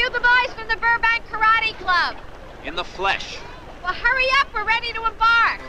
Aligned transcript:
you 0.00 0.08
the 0.08 0.20
boys 0.20 0.54
from 0.54 0.66
the 0.66 0.76
Burbank 0.76 1.26
Karate 1.30 1.74
Club? 1.74 2.16
In 2.64 2.74
the 2.74 2.84
flesh. 2.84 3.36
Well, 3.82 3.92
hurry 3.92 4.24
up. 4.40 4.48
We're 4.54 4.64
ready 4.64 4.94
to 4.94 5.04
embark. 5.04 5.60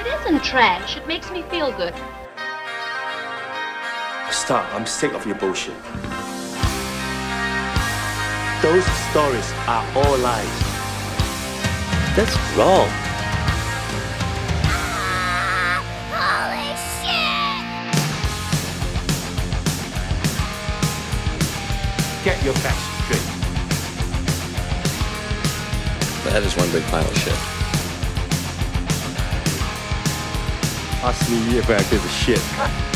It 0.00 0.06
isn't 0.20 0.42
trash. 0.42 0.96
It 0.96 1.06
makes 1.06 1.30
me 1.30 1.42
feel 1.42 1.70
good. 1.70 1.94
Stop. 4.32 4.66
I'm 4.74 4.86
sick 4.86 5.12
of 5.12 5.24
your 5.24 5.36
bullshit. 5.36 5.76
Those 8.60 8.84
stories 9.10 9.52
are 9.68 9.86
all 9.94 10.18
lies. 10.18 10.58
That's 12.16 12.36
wrong. 12.56 13.07
Your 22.48 22.56
facts 22.56 22.80
straight. 23.04 23.26
That 26.32 26.42
is 26.42 26.56
one 26.56 26.72
big 26.72 26.82
pile 26.84 27.06
of 27.06 27.18
shit. 27.18 27.34
Ask 31.04 31.30
me 31.30 31.58
if 31.58 31.68
I 31.68 31.76
give 31.90 32.02
a 32.02 32.08
shit. 32.08 32.87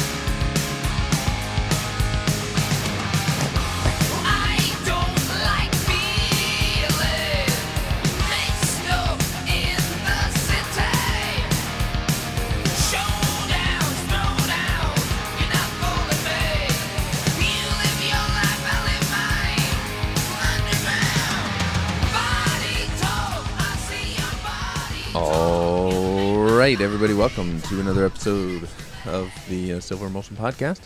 Right, 26.72 26.80
everybody, 26.80 27.12
welcome 27.12 27.60
to 27.60 27.80
another 27.80 28.06
episode 28.06 28.66
of 29.04 29.30
the 29.50 29.74
uh, 29.74 29.80
Silver 29.80 30.06
Emulsion 30.06 30.36
Podcast. 30.36 30.80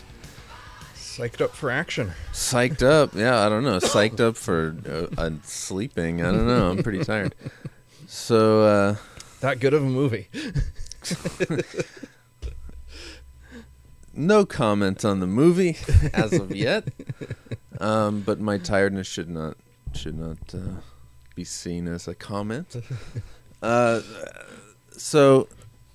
Psyched 0.95 1.39
up 1.39 1.51
for 1.55 1.71
action. 1.71 2.11
Psyched 2.33 2.83
up, 2.83 3.15
yeah, 3.15 3.45
I 3.45 3.47
don't 3.47 3.63
know. 3.63 3.77
Psyched 3.77 4.19
up 4.19 4.35
for 4.35 4.75
uh, 4.85 5.07
uh, 5.17 5.29
sleeping. 5.43 6.21
I 6.21 6.31
don't 6.31 6.45
know. 6.45 6.71
I'm 6.71 6.83
pretty 6.83 7.05
tired. 7.05 7.35
So, 8.05 8.63
uh, 8.63 8.95
That 9.39 9.61
good 9.61 9.73
of 9.73 9.81
a 9.81 9.85
movie. 9.85 10.27
no 14.13 14.45
comment 14.45 15.05
on 15.05 15.21
the 15.21 15.27
movie 15.27 15.77
as 16.13 16.33
of 16.33 16.53
yet. 16.53 16.83
Um, 17.79 18.21
but 18.21 18.41
my 18.41 18.57
tiredness 18.57 19.07
should 19.07 19.29
not 19.29 19.55
should 19.93 20.17
not 20.19 20.37
uh, 20.53 20.81
be 21.33 21.45
seen 21.45 21.87
as 21.87 22.09
a 22.09 22.15
comment. 22.15 22.75
Uh, 23.61 24.01
so, 24.91 25.47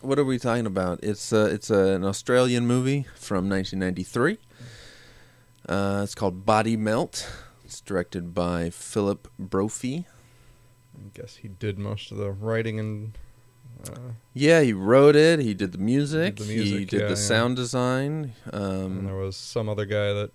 what 0.03 0.19
are 0.19 0.25
we 0.25 0.39
talking 0.39 0.67
about? 0.67 1.01
It's 1.03 1.33
uh, 1.33 1.49
it's 1.53 1.71
uh, 1.71 1.79
an 1.97 2.05
Australian 2.05 2.67
movie 2.67 3.07
from 3.15 3.49
1993. 3.49 4.39
Uh, 5.69 6.01
it's 6.03 6.15
called 6.15 6.45
Body 6.45 6.77
Melt. 6.77 7.31
It's 7.65 7.81
directed 7.81 8.35
by 8.35 8.71
Philip 8.71 9.29
Brophy. 9.39 10.07
I 10.97 11.09
guess 11.19 11.37
he 11.37 11.49
did 11.49 11.79
most 11.79 12.11
of 12.11 12.19
the 12.19 12.31
writing 12.31 12.79
and 12.79 13.19
uh, 13.89 14.13
Yeah, 14.35 14.61
he 14.61 14.73
wrote 14.73 15.17
it. 15.17 15.39
He 15.39 15.55
did 15.55 15.73
the 15.73 15.79
music. 15.79 16.37
the 16.37 16.45
music 16.45 16.79
he 16.81 16.85
did 16.85 17.01
yeah, 17.01 17.07
the 17.07 17.13
yeah. 17.13 17.15
sound 17.15 17.57
design. 17.57 18.35
and 18.45 18.55
Um, 19.01 19.05
there 19.07 19.15
was 19.17 19.37
some 19.37 19.69
other 19.69 19.87
guy 19.87 20.13
that 20.13 20.31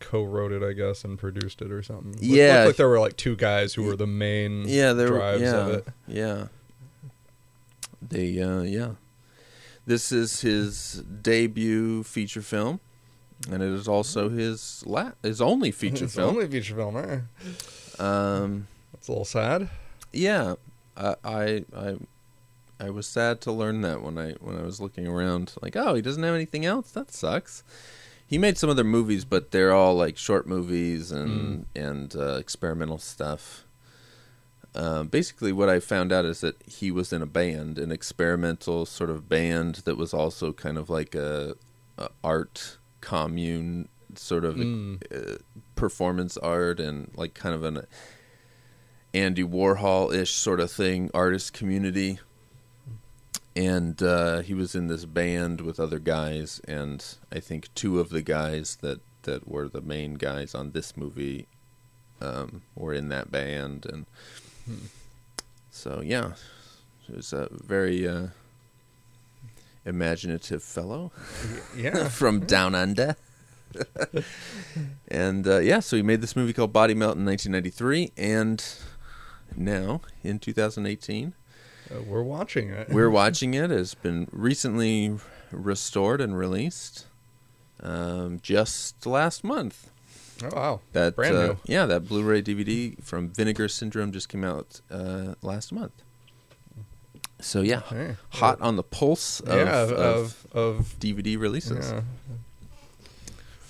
co-wrote 0.00 0.52
it, 0.52 0.62
I 0.62 0.72
guess, 0.74 1.04
and 1.04 1.18
produced 1.18 1.62
it 1.62 1.70
or 1.72 1.82
something. 1.82 2.16
Yeah. 2.20 2.56
looked 2.58 2.66
like 2.66 2.76
there 2.76 2.88
were 2.88 3.00
like 3.00 3.16
two 3.16 3.36
guys 3.36 3.72
who 3.74 3.84
were 3.84 3.96
the 3.96 4.06
main 4.06 4.64
yeah, 4.68 4.92
there 4.92 5.10
were- 5.12 5.18
drives 5.18 5.42
yeah, 5.42 5.56
of 5.56 5.68
it. 5.70 5.86
Yeah. 6.06 6.46
They 8.02 8.38
uh 8.42 8.60
yeah. 8.62 8.90
This 9.86 10.12
is 10.12 10.40
his 10.40 11.02
debut 11.22 12.02
feature 12.02 12.42
film 12.42 12.80
and 13.50 13.62
it 13.62 13.68
is 13.70 13.86
also 13.88 14.28
his 14.30 14.82
la- 14.86 15.12
his 15.22 15.40
only 15.40 15.70
feature 15.70 16.04
it's 16.06 16.14
film. 16.14 16.36
only 16.36 16.46
feature 16.48 16.74
film. 16.74 16.96
Eh? 16.96 17.18
um 18.02 18.66
That's 18.92 19.08
a 19.08 19.10
little 19.12 19.24
sad. 19.24 19.68
yeah, 20.12 20.54
I, 20.96 21.14
I 21.24 21.64
I 21.76 21.96
I 22.80 22.90
was 22.90 23.06
sad 23.06 23.40
to 23.42 23.52
learn 23.52 23.82
that 23.82 24.02
when 24.02 24.18
I 24.18 24.32
when 24.40 24.56
I 24.56 24.62
was 24.62 24.80
looking 24.80 25.06
around 25.06 25.54
like, 25.62 25.76
oh, 25.76 25.94
he 25.94 26.02
doesn't 26.02 26.22
have 26.22 26.34
anything 26.34 26.64
else. 26.64 26.90
That 26.92 27.12
sucks. 27.12 27.62
He 28.26 28.38
made 28.38 28.56
some 28.58 28.70
other 28.70 28.84
movies, 28.84 29.24
but 29.24 29.50
they're 29.50 29.72
all 29.72 29.94
like 29.94 30.16
short 30.16 30.46
movies 30.46 31.12
and 31.12 31.66
and 31.76 32.14
uh, 32.16 32.36
experimental 32.36 32.98
stuff. 32.98 33.64
Uh, 34.74 35.04
basically, 35.04 35.52
what 35.52 35.68
I 35.68 35.78
found 35.78 36.12
out 36.12 36.24
is 36.24 36.40
that 36.40 36.56
he 36.66 36.90
was 36.90 37.12
in 37.12 37.22
a 37.22 37.26
band, 37.26 37.78
an 37.78 37.92
experimental 37.92 38.84
sort 38.86 39.08
of 39.10 39.28
band 39.28 39.76
that 39.84 39.96
was 39.96 40.12
also 40.12 40.52
kind 40.52 40.76
of 40.76 40.90
like 40.90 41.14
a, 41.14 41.54
a 41.96 42.08
art 42.24 42.78
commune, 43.00 43.88
sort 44.16 44.44
of 44.44 44.56
Mm. 44.56 45.00
uh, 45.12 45.38
performance 45.76 46.36
art, 46.38 46.80
and 46.80 47.10
like 47.14 47.34
kind 47.34 47.54
of 47.54 47.62
an 47.62 47.86
Andy 49.12 49.44
Warhol 49.44 50.12
ish 50.12 50.32
sort 50.34 50.58
of 50.58 50.72
thing, 50.72 51.10
artist 51.14 51.52
community. 51.52 52.18
And 53.56 54.02
uh, 54.02 54.40
he 54.40 54.54
was 54.54 54.74
in 54.74 54.88
this 54.88 55.04
band 55.04 55.60
with 55.60 55.78
other 55.78 56.00
guys, 56.00 56.60
and 56.66 57.04
I 57.30 57.38
think 57.38 57.72
two 57.76 58.00
of 58.00 58.08
the 58.08 58.22
guys 58.22 58.78
that, 58.80 59.00
that 59.22 59.46
were 59.46 59.68
the 59.68 59.80
main 59.80 60.14
guys 60.14 60.56
on 60.56 60.72
this 60.72 60.96
movie 60.96 61.46
um, 62.20 62.62
were 62.74 62.92
in 62.92 63.10
that 63.10 63.30
band, 63.30 63.86
and 63.86 64.06
so 65.70 66.00
yeah, 66.04 66.32
he 67.06 67.12
was 67.14 67.32
a 67.32 67.48
very 67.50 68.06
uh, 68.08 68.28
imaginative 69.84 70.62
fellow 70.62 71.12
Yeah. 71.76 72.08
from 72.20 72.40
down 72.40 72.74
under. 72.74 73.16
and 75.08 75.46
uh, 75.46 75.58
yeah, 75.58 75.80
so 75.80 75.96
he 75.96 76.02
made 76.02 76.20
this 76.20 76.36
movie 76.36 76.52
called 76.52 76.72
Body 76.72 76.94
Melt 76.94 77.16
in 77.16 77.24
1993, 77.24 78.12
and 78.16 78.64
now 79.56 80.00
in 80.22 80.38
2018, 80.38 81.34
Uh, 81.90 82.00
we're 82.02 82.22
watching 82.22 82.70
it. 82.70 82.88
we're 82.88 83.10
watching 83.22 83.54
it. 83.54 83.70
It's 83.72 83.94
been 83.94 84.28
recently 84.32 85.16
restored 85.50 86.20
and 86.20 86.38
released 86.38 87.06
um, 87.82 88.38
just 88.42 89.06
last 89.06 89.42
month. 89.44 89.90
Oh 90.42 90.48
wow. 90.54 90.80
That 90.92 91.14
Brand 91.16 91.36
uh, 91.36 91.46
new. 91.46 91.56
yeah, 91.66 91.86
that 91.86 92.06
Blu-ray 92.08 92.42
DVD 92.42 93.02
from 93.02 93.28
Vinegar 93.28 93.68
Syndrome 93.68 94.12
just 94.12 94.28
came 94.28 94.44
out 94.44 94.80
uh, 94.90 95.34
last 95.42 95.72
month. 95.72 95.92
So 97.40 97.60
yeah, 97.60 97.80
Hey. 97.80 98.16
hot 98.30 98.60
on 98.60 98.76
the 98.76 98.82
pulse 98.82 99.40
of, 99.40 99.48
yeah, 99.66 99.82
of, 99.82 99.90
of 99.92 100.46
of, 100.52 100.96
DVD 100.98 101.38
releases. 101.38 101.92
yeah. 101.92 102.00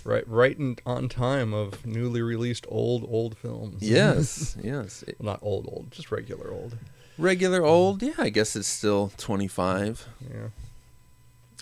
Right, 0.05 0.29
right 0.29 0.57
in, 0.59 0.77
on 0.85 1.09
time 1.09 1.55
of 1.55 1.85
newly 1.87 2.21
released 2.21 2.67
old 2.69 3.07
old 3.11 3.39
films. 3.39 3.83
Yes, 3.83 4.57
yes. 4.63 5.03
It- 5.09 5.17
Well, 5.19 5.33
not 5.33 5.39
old 5.43 5.67
old, 5.67 5.91
just 5.91 6.13
regular 6.13 6.51
old. 6.53 6.77
regular 7.17 7.65
old, 7.65 8.03
yeah. 8.03 8.13
I 8.19 8.29
guess 8.29 8.55
it's 8.55 8.69
still 8.69 9.13
25, 9.17 10.07
Yeah. 10.31 10.49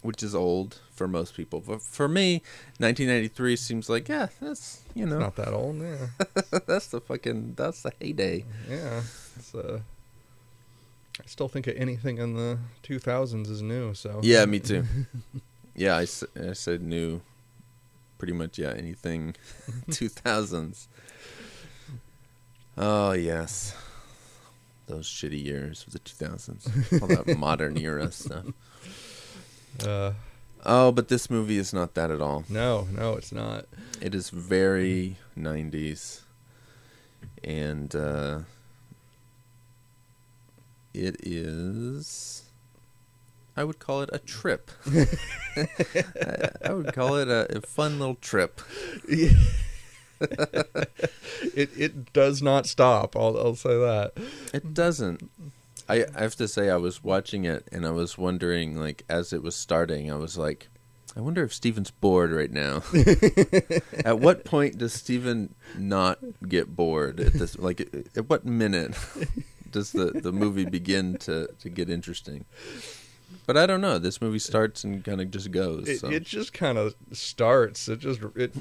which 0.03 0.23
is 0.25 0.35
old 0.35 0.81
for 0.91 1.07
most 1.07 1.35
people. 1.37 1.63
But 1.65 1.83
for 1.83 2.09
me, 2.09 2.43
1993 2.79 3.55
seems 3.57 3.89
like 3.89 4.09
yeah, 4.09 4.27
that's 4.41 4.82
you 4.95 5.07
know 5.07 5.19
Not 5.19 5.37
that 5.37 5.53
old, 5.53 5.81
yeah. 5.81 6.07
that's 6.67 6.89
the 6.89 7.01
fucking 7.01 7.55
that's 7.57 7.83
the 7.83 7.93
heyday. 8.01 8.45
Yeah. 8.69 9.03
It's, 9.37 9.55
uh, 9.55 9.81
I 11.21 11.27
still 11.27 11.49
think 11.49 11.67
of 11.67 11.77
anything 11.77 12.19
in 12.19 12.35
the 12.35 12.59
2000s 12.83 13.49
is 13.49 13.63
new, 13.63 13.95
so. 13.95 14.21
Yeah, 14.23 14.45
me 14.47 14.61
too. 14.61 14.85
yeah, 15.75 15.97
I, 15.97 16.03
I 16.03 16.53
said 16.53 16.83
new. 16.83 17.21
Pretty 18.19 18.33
much, 18.33 18.59
yeah. 18.59 18.73
Anything 18.77 19.35
2000s. 19.91 20.87
Oh 22.79 23.13
yes, 23.13 23.77
those 24.87 25.07
shitty 25.07 25.43
years 25.45 25.85
of 25.87 25.93
the 25.93 25.99
2000s. 25.99 27.03
All 27.03 27.09
that 27.09 27.37
modern 27.37 27.77
era 27.77 28.11
stuff. 28.11 28.47
Uh, 29.87 30.13
Oh, 30.65 30.93
but 30.93 31.09
this 31.09 31.29
movie 31.29 31.59
is 31.59 31.73
not 31.73 31.95
that 31.95 32.11
at 32.11 32.21
all. 32.21 32.45
no, 32.49 32.87
no, 32.91 33.15
it's 33.15 33.33
not. 33.33 33.67
It 34.01 34.15
is 34.15 34.31
very 34.31 35.17
90s. 35.37 36.21
And 37.43 37.95
uh, 37.95 38.41
it 40.95 41.17
is. 41.27 42.45
I 43.57 43.65
would 43.65 43.79
call 43.79 44.03
it 44.03 44.11
a 44.13 44.19
trip. 44.19 44.71
I, 45.57 46.51
I 46.65 46.73
would 46.73 46.93
call 46.95 47.17
it 47.17 47.29
a, 47.29 47.57
a 47.59 47.61
fun 47.61 47.99
little 47.99 48.15
trip. 48.17 48.61
It 51.55 51.71
it 51.77 52.13
does 52.13 52.41
not 52.43 52.67
stop. 52.67 53.17
I'll 53.17 53.37
I'll 53.37 53.57
say 53.57 53.77
that. 53.77 54.13
It 54.55 54.73
doesn't. 54.73 55.29
I, 55.93 56.07
I 56.15 56.23
have 56.23 56.37
to 56.37 56.49
say, 56.49 56.71
I 56.71 56.77
was 56.77 57.05
watching 57.05 57.45
it 57.45 57.69
and 57.71 57.87
I 57.87 57.91
was 57.91 58.17
wondering, 58.17 58.77
like, 58.77 59.05
as 59.11 59.35
it 59.35 59.43
was 59.43 59.55
starting, 59.55 60.11
I 60.11 60.17
was 60.17 60.39
like, 60.39 60.69
I 61.15 61.21
wonder 61.21 61.45
if 61.45 61.53
Steven's 61.53 61.91
bored 61.91 62.33
right 62.33 62.51
now. 62.51 62.83
at 64.07 64.19
what 64.19 64.47
point 64.47 64.79
does 64.79 64.95
Steven 64.95 65.55
not 65.77 66.19
get 66.49 66.75
bored? 66.75 67.21
At 67.21 67.35
this, 67.35 67.59
like, 67.59 67.81
at 68.17 68.31
what 68.31 68.47
minute 68.47 68.97
does 69.71 69.93
the, 69.93 70.07
the 70.07 70.33
movie 70.33 70.65
begin 70.65 71.19
to, 71.19 71.49
to 71.59 71.69
get 71.69 71.91
interesting? 71.91 72.47
But 73.45 73.59
I 73.59 73.67
don't 73.67 73.83
know. 73.83 73.99
This 73.99 74.23
movie 74.23 74.39
starts 74.39 74.85
and 74.85 75.05
kind 75.05 75.21
of 75.21 75.31
just 75.31 75.51
goes. 75.51 75.87
It, 75.89 75.99
so. 75.99 76.09
it 76.09 76.25
just 76.25 76.55
kind 76.55 76.79
of 76.79 76.95
starts. 77.13 77.89
It 77.89 77.99
just 77.99 78.21
it 78.35 78.55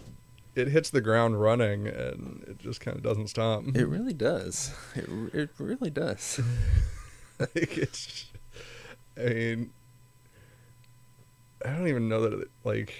it 0.55 0.69
hits 0.69 0.89
the 0.89 1.01
ground 1.01 1.41
running, 1.41 1.87
and 1.87 2.43
it 2.47 2.57
just 2.57 2.79
kind 2.79 2.95
of 2.95 3.03
doesn't 3.03 3.27
stop. 3.27 3.63
It 3.75 3.85
really 3.85 4.13
does. 4.13 4.73
It, 4.95 5.09
it 5.33 5.49
really 5.57 5.89
does. 5.89 6.39
like 7.55 7.77
it's 7.77 8.25
i 9.17 9.23
mean 9.25 9.71
i 11.65 11.69
don't 11.69 11.87
even 11.87 12.07
know 12.09 12.21
that 12.21 12.33
it, 12.41 12.47
like 12.63 12.93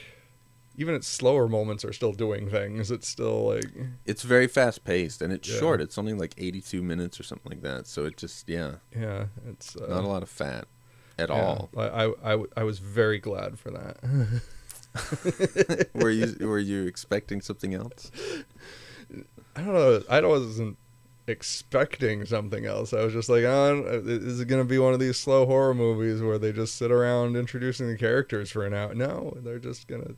even 0.78 0.96
its 0.96 1.08
slower 1.08 1.48
moments 1.48 1.84
are 1.84 1.94
still 1.94 2.14
doing 2.14 2.50
things 2.50 2.92
it's 2.92 3.08
still 3.08 3.48
like 3.54 3.66
It's 4.06 4.24
very 4.24 4.48
fast 4.48 4.84
paced 4.84 5.22
and 5.22 5.32
it's 5.32 5.48
Yeah. 5.48 5.60
short. 5.60 5.82
It's 5.82 5.98
only 5.98 6.14
like 6.14 6.34
82 6.38 6.82
minutes 6.82 7.20
or 7.20 7.24
something 7.24 7.52
like 7.52 7.62
that. 7.62 7.86
So 7.88 8.06
it 8.06 8.18
just, 8.18 8.50
yeah, 8.50 8.76
yeah 8.96 9.26
it's 9.48 9.76
uh, 9.76 9.86
not 9.88 10.04
a 10.04 10.08
lot 10.08 10.24
of 10.24 10.30
fat 10.30 10.66
at 11.20 11.30
yeah, 11.30 11.36
all. 11.36 11.70
I 11.78 12.64
was 12.64 12.80
very 12.80 13.20
glad 13.20 13.60
for 13.60 13.70
that 13.72 13.98
were 15.94 16.10
you 16.10 16.36
were 16.48 16.60
you 16.60 16.86
expecting 16.86 17.42
something 17.42 17.74
else? 17.74 18.12
i 19.56 19.62
don't 19.62 19.74
know 19.74 20.02
i 20.10 20.22
wasn't 20.22 20.78
expecting 21.32 22.26
something 22.26 22.66
else 22.66 22.94
i 22.94 23.02
was 23.04 23.14
just 23.14 23.30
like 23.30 23.44
oh, 23.44 23.84
is 24.06 24.40
it 24.40 24.46
going 24.48 24.62
to 24.62 24.68
be 24.68 24.78
one 24.78 24.94
of 24.94 25.00
these 25.00 25.18
slow 25.18 25.46
horror 25.48 25.74
movies 25.74 26.22
where 26.22 26.38
they 26.38 26.52
just 26.52 26.76
sit 26.76 26.92
around 26.92 27.36
introducing 27.36 27.88
the 27.88 27.98
characters 27.98 28.52
for 28.52 28.66
an 28.66 28.74
hour 28.74 28.94
no 28.94 29.34
they're 29.38 29.58
just 29.58 29.88
gonna 29.88 30.12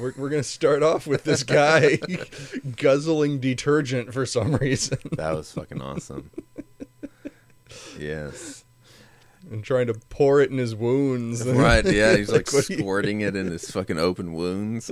we're, 0.00 0.12
we're 0.16 0.28
gonna 0.28 0.42
start 0.42 0.82
off 0.82 1.06
with 1.06 1.22
this 1.24 1.42
guy 1.44 1.98
guzzling 2.76 3.38
detergent 3.38 4.12
for 4.12 4.26
some 4.26 4.56
reason 4.56 4.98
That 5.12 5.34
was 5.36 5.52
fucking 5.52 5.80
awesome. 5.80 6.30
Yes. 7.98 8.64
and 9.50 9.62
trying 9.64 9.86
to 9.86 9.94
pour 10.10 10.40
it 10.40 10.50
in 10.50 10.58
his 10.58 10.74
wounds. 10.74 11.46
Right, 11.46 11.84
yeah, 11.84 12.16
he's 12.16 12.30
like, 12.32 12.50
you- 12.52 12.62
squirting 12.62 13.20
it 13.20 13.36
in 13.36 13.46
his 13.46 13.70
fucking 13.70 13.98
open 13.98 14.32
wounds. 14.34 14.90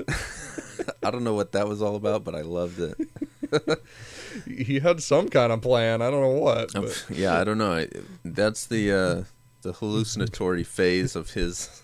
I 1.03 1.11
don't 1.11 1.25
know 1.25 1.35
what 1.35 1.53
that 1.53 1.69
was 1.69 1.83
all 1.83 1.97
about, 1.97 2.25
but 2.25 2.35
I 2.35 2.43
loved 2.43 2.81
it. 2.81 2.97
He 4.47 4.81
had 4.81 5.03
some 5.03 5.29
kind 5.29 5.53
of 5.53 5.63
plan. 5.63 6.03
I 6.03 6.11
don't 6.11 6.23
know 6.23 6.41
what. 6.41 6.75
Um, 6.75 6.85
But 6.85 7.05
yeah, 7.11 7.39
I 7.39 7.45
don't 7.45 7.59
know. 7.59 7.87
That's 8.25 8.67
the 8.67 8.93
uh, 8.93 9.25
the 9.63 9.73
hallucinatory 9.73 10.65
phase 10.65 11.17
of 11.17 11.31
his 11.31 11.83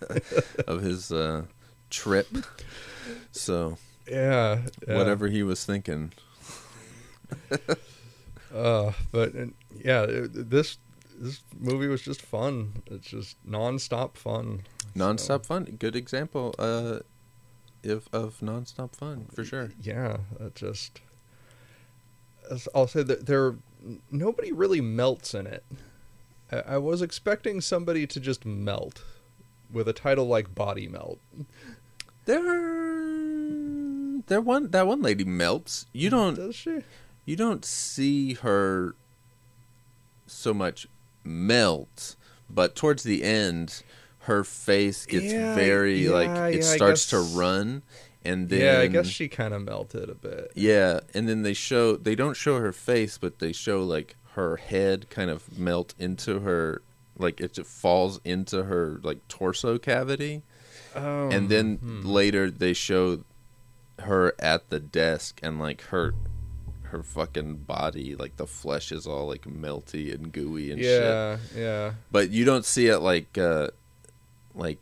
of 0.66 0.82
his 0.82 1.12
uh, 1.12 1.44
trip. 1.90 2.28
So 3.32 3.78
yeah, 4.08 4.62
yeah. 4.86 4.96
whatever 4.96 5.28
he 5.28 5.42
was 5.42 5.64
thinking, 5.64 6.12
Uh, 8.54 8.92
but 9.12 9.34
uh, 9.36 9.46
yeah, 9.84 10.02
it, 10.02 10.50
this 10.50 10.78
this 11.18 11.40
movie 11.58 11.86
was 11.86 12.02
just 12.02 12.20
fun. 12.22 12.82
It's 12.86 13.06
just 13.08 13.36
nonstop 13.46 14.16
fun. 14.16 14.62
nonstop 14.96 15.46
fun. 15.46 15.76
Good 15.78 15.94
example 15.94 16.54
uh, 16.58 17.00
of 17.84 18.08
of 18.12 18.40
nonstop 18.40 18.96
fun 18.96 19.26
for 19.34 19.44
sure. 19.44 19.70
Yeah, 19.80 20.18
it 20.40 20.54
just. 20.54 21.00
I'll 22.74 22.86
say 22.86 23.02
that 23.02 23.26
there, 23.26 23.54
nobody 24.10 24.52
really 24.52 24.80
melts 24.80 25.34
in 25.34 25.46
it. 25.46 25.64
I, 26.50 26.74
I 26.74 26.78
was 26.78 27.02
expecting 27.02 27.60
somebody 27.60 28.06
to 28.06 28.20
just 28.20 28.44
melt, 28.44 29.02
with 29.72 29.88
a 29.88 29.92
title 29.92 30.26
like 30.26 30.54
Body 30.54 30.88
Melt. 30.88 31.18
There, 32.26 32.42
there 34.26 34.40
one 34.40 34.70
that 34.70 34.86
one 34.86 35.02
lady 35.02 35.24
melts. 35.24 35.86
You 35.92 36.08
mm, 36.08 36.12
don't 36.12 36.34
Does 36.36 36.54
she? 36.56 36.80
you 37.24 37.36
don't 37.36 37.64
see 37.64 38.34
her 38.34 38.94
so 40.26 40.52
much 40.54 40.86
melt, 41.24 42.16
but 42.48 42.74
towards 42.76 43.02
the 43.02 43.22
end, 43.22 43.82
her 44.20 44.44
face 44.44 45.06
gets 45.06 45.32
Yeah, 45.32 45.54
very 45.54 46.04
yeah, 46.06 46.10
like 46.10 46.54
it 46.54 46.64
I 46.64 46.76
starts 46.76 47.06
to 47.10 47.18
run, 47.20 47.82
and 48.24 48.48
then 48.48 48.60
yeah, 48.60 48.80
I 48.80 48.86
guess 48.86 49.06
she 49.06 49.28
kind 49.28 49.54
of 49.54 49.62
melted 49.62 50.10
a 50.10 50.14
bit. 50.14 50.52
yeah, 50.54 51.00
and 51.14 51.28
then 51.28 51.42
they 51.42 51.54
show 51.54 51.96
they 51.96 52.14
don't 52.14 52.36
show 52.36 52.58
her 52.58 52.72
face, 52.72 53.18
but 53.18 53.38
they 53.38 53.52
show 53.52 53.82
like 53.82 54.16
her 54.32 54.56
head 54.56 55.08
kind 55.10 55.30
of 55.30 55.58
melt 55.58 55.94
into 55.98 56.40
her 56.40 56.82
like 57.18 57.40
it 57.40 57.54
just 57.54 57.70
falls 57.70 58.20
into 58.24 58.64
her 58.64 59.00
like 59.02 59.26
torso 59.28 59.78
cavity. 59.78 60.42
Oh, 60.94 61.28
and 61.30 61.48
then 61.48 61.76
hmm. 61.76 62.02
later 62.02 62.50
they 62.50 62.72
show 62.72 63.24
her 64.00 64.34
at 64.38 64.70
the 64.70 64.80
desk 64.80 65.40
and 65.42 65.60
like 65.60 65.82
her 65.82 66.14
her 66.84 67.02
fucking 67.02 67.54
body 67.54 68.16
like 68.16 68.36
the 68.36 68.46
flesh 68.46 68.90
is 68.90 69.06
all 69.06 69.28
like 69.28 69.42
melty 69.42 70.12
and 70.12 70.32
gooey 70.32 70.72
and 70.72 70.80
shit 70.80 71.02
yeah, 71.02 71.36
yeah. 71.54 71.92
but 72.10 72.30
you 72.30 72.44
don't 72.44 72.64
see 72.64 72.88
it 72.88 72.98
like 72.98 73.38
uh 73.38 73.68
like 74.56 74.80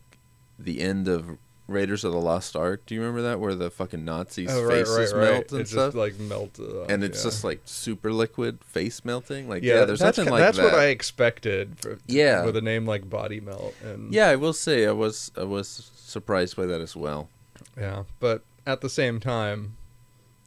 the 0.59 0.81
end 0.81 1.07
of 1.07 1.37
raiders 1.69 2.03
of 2.03 2.13
the 2.13 2.19
lost 2.21 2.57
ark 2.57 2.83
do 2.87 2.95
you 2.95 3.01
remember 3.01 3.23
that 3.23 3.39
where 3.39 3.55
the 3.55 3.71
fucking 3.71 4.05
nazis 4.05 4.49
Oh, 4.51 4.63
right, 4.65 4.79
faces 4.79 5.13
right, 5.13 5.21
right. 5.21 5.33
melt 5.33 5.53
and 5.53 5.61
it 5.61 5.69
stuff 5.69 5.87
just 5.89 5.97
like 5.97 6.19
melt, 6.19 6.59
off, 6.59 6.89
and 6.89 7.05
it's 7.05 7.19
yeah. 7.19 7.31
just 7.31 7.45
like 7.45 7.61
super 7.67 8.13
liquid 8.13 8.65
face 8.65 9.05
melting 9.05 9.49
like 9.49 9.63
yeah, 9.63 9.75
yeah, 9.81 9.85
there's 9.85 10.01
that's 10.01 10.19
nothing 10.19 10.33
like 10.33 10.41
that's 10.41 10.57
that 10.57 10.65
what 10.65 10.75
I 10.75 10.87
expected. 10.87 11.79
For, 11.79 11.99
Yeah. 12.07 12.45
with 12.45 12.57
a 12.57 12.63
name 12.63 12.87
like 12.87 13.09
Body 13.09 13.39
Melt, 13.41 13.75
and 13.85 14.13
yeah 14.13 14.29
i 14.29 14.35
will 14.37 14.53
say 14.55 14.87
i 14.87 14.93
was 14.93 15.31
i 15.37 15.45
was 15.45 15.91
surprised 15.95 16.57
by 16.57 16.67
that 16.67 16.81
as 16.81 16.97
well 16.97 17.29
yeah. 17.77 18.05
But 18.19 18.43
at 18.67 18.81
the 18.81 18.89
same 18.89 19.21
time, 19.21 19.77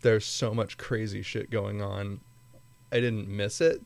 there's 0.01 0.25
so 0.25 0.53
much 0.53 0.77
crazy 0.77 1.21
shit 1.21 1.49
going 1.49 1.81
on. 1.81 2.19
I 2.91 2.99
didn't 2.99 3.29
miss 3.29 3.61
it. 3.61 3.81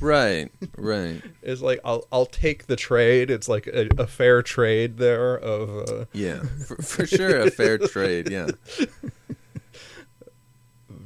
right 0.00 0.50
right 0.78 1.20
It's 1.42 1.60
like 1.60 1.80
I'll 1.84 2.06
I'll 2.12 2.26
take 2.26 2.66
the 2.66 2.76
trade. 2.76 3.30
It's 3.30 3.48
like 3.48 3.66
a, 3.66 3.88
a 3.98 4.06
fair 4.06 4.42
trade 4.42 4.98
there 4.98 5.36
of 5.36 5.88
uh, 5.88 6.04
Yeah, 6.12 6.40
for, 6.66 6.76
for 6.76 7.06
sure, 7.06 7.40
a 7.40 7.50
fair 7.50 7.78
trade. 7.78 8.30
Yeah, 8.30 8.50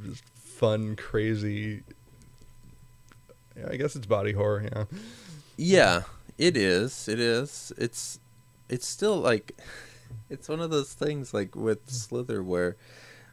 just 0.05 0.23
fun, 0.35 0.95
crazy. 0.95 1.83
Yeah, 3.57 3.67
I 3.71 3.77
guess 3.77 3.95
it's 3.95 4.05
body 4.05 4.33
horror. 4.33 4.67
Yeah, 4.71 4.83
yeah, 5.57 6.01
it 6.37 6.55
is. 6.55 7.07
It 7.07 7.19
is. 7.19 7.73
It's 7.77 8.19
it's 8.69 8.87
still 8.87 9.17
like 9.17 9.59
it's 10.29 10.47
one 10.47 10.59
of 10.59 10.69
those 10.69 10.93
things 10.93 11.33
like 11.33 11.55
with 11.55 11.89
Slither 11.89 12.43
where 12.43 12.77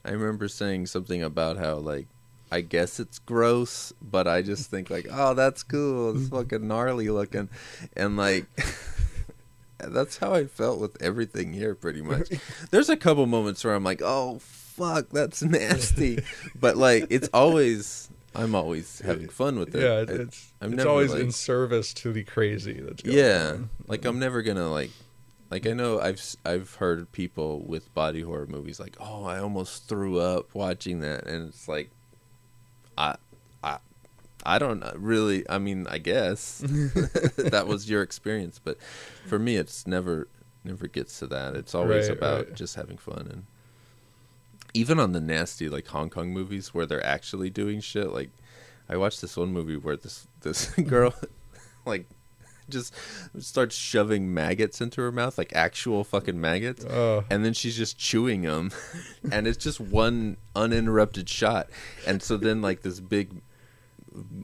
I 0.05 0.11
remember 0.11 0.49
saying 0.49 0.87
something 0.87 1.23
about 1.23 1.59
how 1.59 1.75
like 1.77 2.07
I 2.51 2.61
guess 2.61 3.01
it's 3.01 3.19
gross, 3.19 3.93
but 4.01 4.29
I 4.29 4.43
just 4.43 4.71
think 4.71 4.89
like, 4.91 5.07
oh, 5.11 5.35
that's 5.35 5.63
cool. 5.63 6.17
It's 6.17 6.29
fucking 6.29 6.67
gnarly 6.67 7.09
looking, 7.09 7.49
and 7.97 8.17
like. 8.17 8.47
That's 9.79 10.17
how 10.17 10.33
I 10.33 10.47
felt 10.47 10.81
with 10.81 11.01
everything 11.03 11.53
here, 11.53 11.75
pretty 11.75 12.01
much. 12.01 12.31
There's 12.71 12.89
a 12.89 12.97
couple 12.97 13.27
moments 13.27 13.63
where 13.63 13.75
I'm 13.75 13.85
like, 13.85 14.01
"Oh 14.03 14.39
fuck, 14.39 15.11
that's 15.11 15.43
nasty," 15.43 16.21
but 16.59 16.79
like 16.79 17.07
it's 17.11 17.29
always, 17.35 18.09
I'm 18.35 18.55
always 18.55 19.01
having 19.01 19.29
fun 19.29 19.59
with 19.59 19.75
it. 19.75 19.83
yeah. 19.83 20.01
It, 20.01 20.09
I- 20.11 20.23
it's 20.23 20.53
I'm 20.63 20.69
it's 20.73 20.79
never, 20.79 20.89
always 20.89 21.13
like- 21.13 21.21
in 21.21 21.31
service 21.31 21.93
to 21.95 22.11
the 22.13 22.25
crazy 22.25 22.81
that's 22.81 23.03
going 23.03 23.19
yeah 23.19 23.51
on. 23.53 23.71
like 23.87 24.07
i'm 24.07 24.19
never 24.19 24.41
gonna 24.41 24.71
like 24.73 24.91
like 25.51 25.67
i 25.67 25.73
know 25.75 26.01
i've 26.01 26.23
i've 26.47 26.75
heard 26.77 27.13
people 27.13 27.61
with 27.67 27.93
body 27.93 28.23
horror 28.23 28.47
movies 28.47 28.81
like 28.81 28.97
oh 28.99 29.25
i 29.25 29.39
almost 29.39 29.87
threw 29.89 30.19
up 30.19 30.55
watching 30.55 31.01
that 31.01 31.27
and 31.27 31.49
it's 31.51 31.69
like 31.69 31.91
i 32.99 33.17
i 33.63 33.79
i 34.45 34.59
don't 34.59 34.85
really 34.97 35.49
i 35.49 35.59
mean 35.59 35.87
i 35.89 35.99
guess 35.99 36.59
that 37.37 37.65
was 37.67 37.89
your 37.91 38.03
experience 38.03 38.61
but 38.63 38.79
for 39.27 39.39
me 39.39 39.57
it's 39.57 39.87
never 39.87 40.29
never 40.65 40.87
gets 40.87 41.19
to 41.19 41.27
that 41.27 41.55
it's 41.55 41.75
always 41.75 42.09
Right, 42.09 42.17
about 42.19 42.47
right. 42.47 42.55
just 42.55 42.75
having 42.77 42.97
fun 42.97 43.29
and 43.31 43.45
even 44.75 44.99
on 45.01 45.13
the 45.13 45.21
nasty 45.21 45.69
like 45.69 45.87
hong 45.89 46.11
kong 46.11 46.33
movies 46.33 46.75
where 46.75 46.87
they're 46.87 47.05
actually 47.05 47.51
doing 47.51 47.81
shit 47.81 48.11
like 48.13 48.31
i 48.89 48.97
watched 48.97 49.21
this 49.21 49.37
one 49.37 49.53
movie 49.53 49.77
where 49.77 49.97
this 49.97 50.27
this 50.43 50.67
girl 50.89 51.15
like 51.85 52.07
just 52.71 52.95
starts 53.39 53.75
shoving 53.77 54.33
maggots 54.33 54.81
into 54.81 55.01
her 55.01 55.13
mouth, 55.13 55.39
like 55.39 55.53
actual 55.55 56.05
fucking 56.05 56.41
maggots, 56.41 56.85
Oh. 56.85 57.25
and 57.31 57.45
then 57.45 57.53
she's 57.53 57.77
just 57.77 57.99
chewing 57.99 58.43
them, 58.43 58.71
and 59.33 59.47
it's 59.47 59.63
just 59.63 59.81
one 59.81 60.37
uninterrupted 60.55 61.29
shot, 61.29 61.69
and 62.07 62.23
so 62.23 62.37
then 62.37 62.63
like 62.63 62.83
this 62.83 63.01
big 63.01 63.43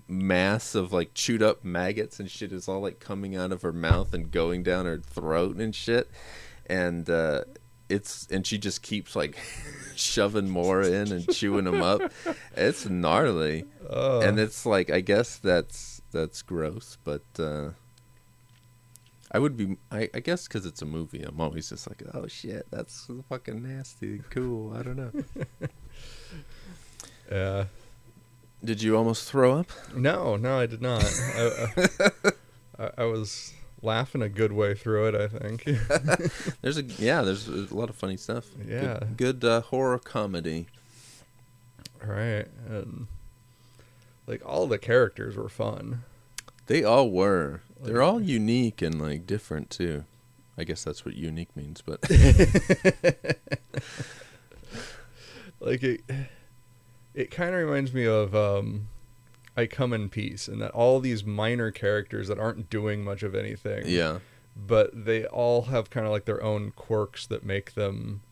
mass 0.08 0.74
of 0.74 0.92
like 0.92 1.14
chewed 1.14 1.42
up 1.42 1.64
maggots 1.64 2.20
and 2.20 2.30
shit 2.30 2.52
is 2.52 2.68
all 2.68 2.80
like 2.80 3.00
coming 3.00 3.34
out 3.36 3.52
of 3.52 3.62
her 3.62 3.72
mouth 3.72 4.12
and 4.12 4.30
going 4.30 4.62
down 4.62 4.86
her 4.86 4.98
throat 4.98 5.56
and 5.56 5.74
shit, 5.74 6.10
and 6.66 7.08
uh, 7.08 7.42
it's 7.88 8.26
and 8.30 8.46
she 8.46 8.58
just 8.58 8.82
keeps 8.82 9.16
like 9.16 9.36
shoving 9.96 10.48
more 10.48 10.82
in 10.82 11.10
and 11.12 11.28
chewing 11.32 11.64
them 11.64 11.82
up. 11.82 12.00
It's 12.56 12.86
gnarly 12.88 13.64
Oh. 13.88 14.20
and 14.20 14.38
it's 14.38 14.64
like 14.66 14.90
I 14.90 15.00
guess 15.00 15.36
that's 15.38 16.02
that's 16.12 16.42
gross, 16.42 16.98
but 17.04 17.24
uh, 17.38 17.70
I 19.32 19.38
would 19.38 19.56
be. 19.56 19.76
I, 19.90 20.10
I 20.12 20.20
guess 20.20 20.46
because 20.46 20.66
it's 20.66 20.82
a 20.82 20.86
movie, 20.86 21.22
I'm 21.22 21.40
always 21.40 21.70
just 21.70 21.88
like, 21.88 22.02
oh 22.12 22.26
shit, 22.26 22.66
that's 22.70 23.08
fucking 23.30 23.62
nasty. 23.62 24.20
Cool. 24.30 24.76
I 24.76 24.82
don't 24.82 24.96
know. 24.96 25.12
Yeah. 27.30 27.64
Did 28.64 28.80
you 28.80 28.96
almost 28.96 29.28
throw 29.28 29.58
up? 29.58 29.70
No, 29.92 30.36
no, 30.36 30.60
I 30.60 30.66
did 30.66 30.80
not. 30.80 31.02
I, 31.34 32.10
I, 32.78 32.90
I 32.98 33.04
was 33.04 33.54
laughing 33.82 34.22
a 34.22 34.28
good 34.28 34.52
way 34.52 34.74
through 34.74 35.08
it. 35.08 35.14
I 35.16 35.26
think. 35.26 35.64
There's 36.62 36.78
a 36.78 36.82
yeah. 36.82 37.22
There's 37.22 37.48
a 37.48 37.74
lot 37.74 37.90
of 37.90 37.96
funny 37.96 38.16
stuff. 38.16 38.46
Yeah. 38.64 39.00
Good, 39.16 39.40
good 39.40 39.44
uh, 39.44 39.60
horror 39.62 39.98
comedy. 39.98 40.68
right, 42.04 42.46
and 42.68 43.08
like 44.28 44.42
all 44.46 44.68
the 44.68 44.78
characters 44.78 45.36
were 45.36 45.48
fun. 45.48 46.04
They 46.66 46.84
all 46.84 47.10
were. 47.10 47.62
They're 47.82 48.02
all 48.02 48.20
unique 48.20 48.80
and 48.82 49.00
like 49.00 49.26
different 49.26 49.70
too. 49.70 50.04
I 50.56 50.64
guess 50.64 50.84
that's 50.84 51.04
what 51.04 51.16
unique 51.16 51.56
means, 51.56 51.82
but 51.82 52.02
like 55.60 55.82
it 55.82 56.02
it 57.14 57.30
kind 57.30 57.54
of 57.54 57.60
reminds 57.60 57.92
me 57.92 58.06
of 58.06 58.34
um 58.34 58.88
I 59.56 59.66
come 59.66 59.92
in 59.92 60.08
peace 60.08 60.48
and 60.48 60.60
that 60.62 60.70
all 60.72 61.00
these 61.00 61.24
minor 61.24 61.70
characters 61.70 62.28
that 62.28 62.38
aren't 62.38 62.70
doing 62.70 63.04
much 63.04 63.22
of 63.22 63.34
anything 63.34 63.84
yeah. 63.86 64.18
but 64.56 64.90
they 65.04 65.26
all 65.26 65.62
have 65.62 65.90
kind 65.90 66.06
of 66.06 66.12
like 66.12 66.24
their 66.24 66.42
own 66.42 66.72
quirks 66.74 67.26
that 67.26 67.44
make 67.44 67.74
them 67.74 68.22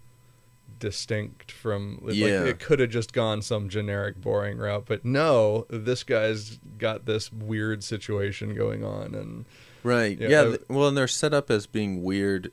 distinct 0.80 1.52
from 1.52 2.00
like 2.02 2.16
Yeah. 2.16 2.42
it 2.44 2.58
could 2.58 2.80
have 2.80 2.90
just 2.90 3.12
gone 3.12 3.40
some 3.42 3.68
generic 3.68 4.20
boring 4.20 4.58
route 4.58 4.84
but 4.86 5.04
no 5.04 5.66
this 5.70 6.02
guy's 6.02 6.58
got 6.78 7.04
this 7.06 7.30
weird 7.32 7.84
situation 7.84 8.54
going 8.56 8.82
on 8.84 9.14
and 9.14 9.44
Right. 9.82 10.18
Yeah, 10.20 10.28
Yeah. 10.28 10.42
I- 10.42 10.72
well, 10.72 10.88
and 10.88 10.96
they're 10.96 11.08
set 11.08 11.32
up 11.32 11.50
as 11.50 11.66
being 11.66 12.02
weird 12.02 12.52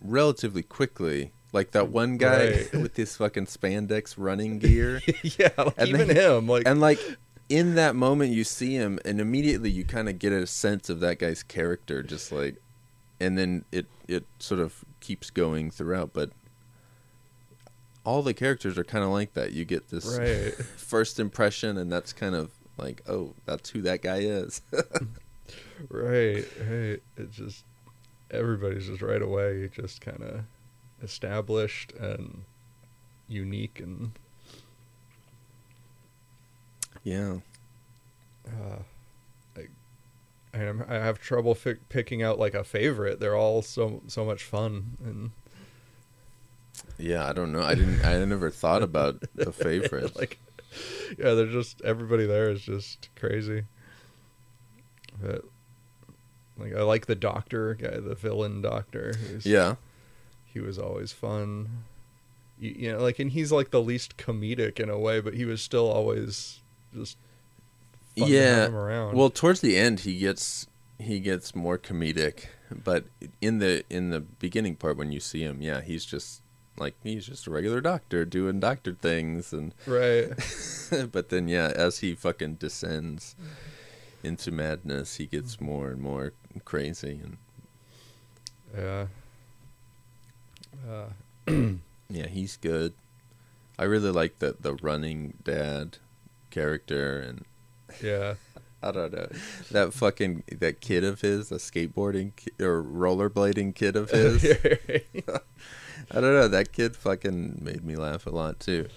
relatively 0.00 0.62
quickly. 0.62 1.32
Like 1.52 1.72
that 1.72 1.84
mm, 1.84 1.90
one 1.90 2.16
guy 2.16 2.50
Right. 2.50 2.72
with 2.82 2.96
his 2.96 3.16
fucking 3.16 3.46
spandex 3.46 4.14
running 4.16 4.58
gear. 4.58 5.02
yeah 5.22 5.50
like 5.58 5.74
And 5.76 5.88
even 5.88 6.08
they- 6.08 6.14
him 6.14 6.46
like 6.46 6.62
and 6.66 6.80
like 6.80 7.00
in 7.48 7.74
that 7.74 7.96
moment 7.96 8.32
you 8.32 8.44
see 8.44 8.74
him 8.74 8.98
and 9.04 9.20
immediately 9.20 9.70
you 9.70 9.84
kind 9.84 10.08
of 10.08 10.18
get 10.18 10.32
a 10.32 10.46
sense 10.46 10.88
of 10.88 11.00
that 11.00 11.18
guy's 11.18 11.42
character 11.42 12.02
just 12.02 12.30
like 12.30 12.56
and 13.18 13.36
then 13.36 13.64
it 13.72 13.86
it 14.06 14.24
sort 14.38 14.60
of 14.60 14.84
keeps 15.00 15.30
going 15.30 15.70
throughout 15.70 16.12
but 16.12 16.30
all 18.04 18.22
the 18.22 18.34
characters 18.34 18.78
are 18.78 18.84
kind 18.84 19.04
of 19.04 19.10
like 19.10 19.34
that 19.34 19.52
you 19.52 19.64
get 19.64 19.88
this 19.88 20.18
right 20.18 20.54
first 20.76 21.20
impression 21.20 21.76
and 21.76 21.92
that's 21.92 22.12
kind 22.12 22.34
of 22.34 22.50
like 22.76 23.02
oh 23.08 23.34
that's 23.44 23.70
who 23.70 23.82
that 23.82 24.02
guy 24.02 24.18
is 24.18 24.62
Right, 25.88 26.46
right. 26.60 27.02
It's 27.16 27.36
just 27.36 27.64
everybody's 28.30 28.86
just 28.86 29.02
right 29.02 29.22
away 29.22 29.68
just 29.74 30.00
kind 30.00 30.22
of 30.22 30.42
established 31.02 31.92
and 31.98 32.44
unique 33.28 33.80
and 33.80 34.12
yeah 37.02 37.38
uh, 38.46 38.82
I, 39.56 40.58
I, 40.58 40.72
I 40.88 40.94
have 40.94 41.18
trouble 41.18 41.54
fi- 41.54 41.74
picking 41.88 42.22
out 42.22 42.38
like 42.38 42.54
a 42.54 42.64
favorite. 42.64 43.20
They're 43.20 43.36
all 43.36 43.62
so 43.62 44.02
so 44.06 44.24
much 44.24 44.44
fun 44.44 44.96
and 45.04 45.30
yeah 46.98 47.26
i 47.26 47.32
don't 47.32 47.52
know 47.52 47.62
i 47.62 47.74
didn't 47.74 48.04
i 48.04 48.22
never 48.24 48.50
thought 48.50 48.82
about 48.82 49.20
the 49.34 49.52
favorite 49.66 50.14
like 50.16 50.38
yeah, 51.18 51.34
they're 51.34 51.46
just 51.46 51.82
everybody 51.82 52.26
there 52.26 52.48
is 52.48 52.62
just 52.62 53.08
crazy. 53.16 53.64
But 55.20 55.44
like 56.56 56.76
I 56.76 56.82
like 56.82 57.06
the 57.06 57.16
doctor 57.16 57.74
guy, 57.74 57.98
the 57.98 58.14
villain 58.14 58.62
doctor. 58.62 59.14
Yeah 59.42 59.74
he 60.52 60.60
was 60.60 60.78
always 60.78 61.12
fun. 61.12 61.84
You, 62.58 62.74
you 62.76 62.92
know, 62.92 62.98
like, 62.98 63.18
and 63.18 63.30
he's 63.30 63.52
like 63.52 63.70
the 63.70 63.80
least 63.80 64.16
comedic 64.16 64.80
in 64.80 64.90
a 64.90 64.98
way, 64.98 65.20
but 65.20 65.34
he 65.34 65.44
was 65.44 65.62
still 65.62 65.88
always 65.88 66.60
just 66.94 67.16
yeah 68.16 68.56
have 68.56 68.68
him 68.70 68.76
around. 68.76 69.14
well 69.14 69.30
towards 69.30 69.60
the 69.60 69.76
end 69.76 70.00
he 70.00 70.18
gets 70.18 70.66
he 70.98 71.20
gets 71.20 71.54
more 71.54 71.78
comedic 71.78 72.46
but 72.68 73.04
in 73.40 73.60
the 73.60 73.84
in 73.88 74.10
the 74.10 74.18
beginning 74.18 74.74
part 74.74 74.96
when 74.96 75.12
you 75.12 75.20
see 75.20 75.42
him 75.42 75.62
yeah 75.62 75.80
he's 75.80 76.04
just 76.04 76.42
like 76.80 76.94
he's 77.04 77.26
just 77.26 77.46
a 77.46 77.50
regular 77.50 77.80
doctor 77.80 78.24
doing 78.24 78.58
doctor 78.58 78.94
things 78.94 79.52
and 79.52 79.74
right, 79.86 80.30
but 81.12 81.28
then 81.28 81.46
yeah 81.46 81.70
as 81.76 81.98
he 81.98 82.14
fucking 82.14 82.54
descends 82.54 83.36
into 84.22 84.50
madness 84.50 85.16
he 85.16 85.26
gets 85.26 85.60
more 85.60 85.90
and 85.90 86.00
more 86.00 86.32
crazy 86.64 87.20
and 87.22 87.36
yeah, 88.76 89.06
uh, 90.88 91.06
yeah 92.08 92.26
he's 92.26 92.56
good. 92.56 92.94
I 93.78 93.84
really 93.84 94.10
like 94.10 94.38
the 94.38 94.56
the 94.60 94.74
running 94.74 95.34
dad 95.42 95.98
character 96.50 97.18
and 97.18 97.44
yeah, 98.02 98.34
I 98.82 98.90
don't 98.92 99.12
know. 99.12 99.28
That 99.72 99.92
fucking 99.92 100.44
that 100.58 100.80
kid 100.80 101.04
of 101.04 101.20
his, 101.20 101.52
a 101.52 101.56
skateboarding 101.56 102.34
ki- 102.36 102.52
or 102.64 102.82
rollerblading 102.82 103.74
kid 103.74 103.94
of 103.96 104.10
his. 104.12 104.42
I 106.10 106.14
don't 106.14 106.34
know. 106.34 106.48
That 106.48 106.72
kid 106.72 106.96
fucking 106.96 107.58
made 107.60 107.84
me 107.84 107.96
laugh 107.96 108.26
a 108.26 108.30
lot 108.30 108.58
too. 108.58 108.88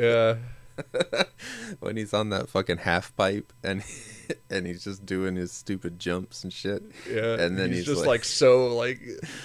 yeah, 0.00 0.36
when 1.80 1.96
he's 1.96 2.14
on 2.14 2.30
that 2.30 2.48
fucking 2.48 2.78
half 2.78 3.14
pipe 3.16 3.52
and 3.62 3.82
and 4.50 4.66
he's 4.66 4.84
just 4.84 5.04
doing 5.06 5.36
his 5.36 5.52
stupid 5.52 5.98
jumps 5.98 6.44
and 6.44 6.52
shit. 6.52 6.82
yeah. 7.10 7.34
And 7.40 7.58
then 7.58 7.68
he's, 7.68 7.78
he's 7.78 7.86
just 7.86 8.00
like- 8.00 8.08
like, 8.08 8.24
so 8.24 8.68
like 8.74 9.00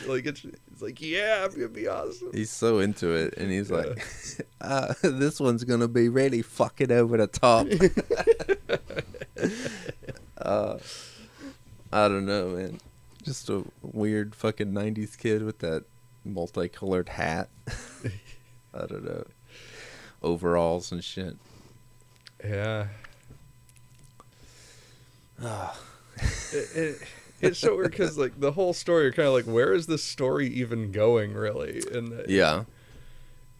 like 0.08 0.26
it's, 0.26 0.46
it's 0.72 0.82
like 0.82 1.02
yeah, 1.02 1.44
I'm 1.46 1.52
gonna 1.54 1.68
be 1.70 1.88
awesome. 1.88 2.30
He's 2.34 2.50
so 2.52 2.80
into 2.80 3.10
it, 3.12 3.34
and 3.38 3.52
he's 3.52 3.70
Yeah. 3.70 3.78
like, 3.78 4.06
uh, 4.62 4.94
"This 5.02 5.40
one's 5.40 5.64
gonna 5.64 5.88
be 5.88 6.08
really 6.10 6.42
fucking 6.42 6.92
over 6.92 7.18
the 7.18 7.28
top." 7.28 7.68
uh, 10.38 10.78
I 11.92 12.08
don't 12.08 12.26
know, 12.26 12.50
man. 12.50 12.80
Just 13.24 13.50
a 13.50 13.64
weird 13.82 14.36
fucking 14.36 14.72
'90s 14.72 15.18
kid 15.18 15.44
with 15.44 15.60
that 15.60 15.84
multicolored 16.24 17.10
hat. 17.10 17.50
I 18.74 18.86
don't 18.86 19.04
know, 19.06 19.26
overalls 20.24 20.92
and 20.92 21.04
shit. 21.04 21.38
Yeah. 22.44 22.88
Ah. 25.44 25.80
it, 26.54 26.76
it, 26.76 27.02
it's 27.42 27.60
so 27.60 27.76
weird 27.78 27.92
because 27.92 28.18
like 28.18 28.40
the 28.40 28.52
whole 28.52 28.74
story, 28.74 29.04
you're 29.04 29.14
kind 29.14 29.28
of 29.28 29.34
like, 29.34 29.46
where 29.46 29.74
is 29.74 29.88
this 29.88 30.04
story 30.04 30.48
even 30.48 30.92
going, 30.92 31.34
really? 31.34 31.82
And 31.92 32.12
it- 32.14 32.30
Yeah, 32.30 32.64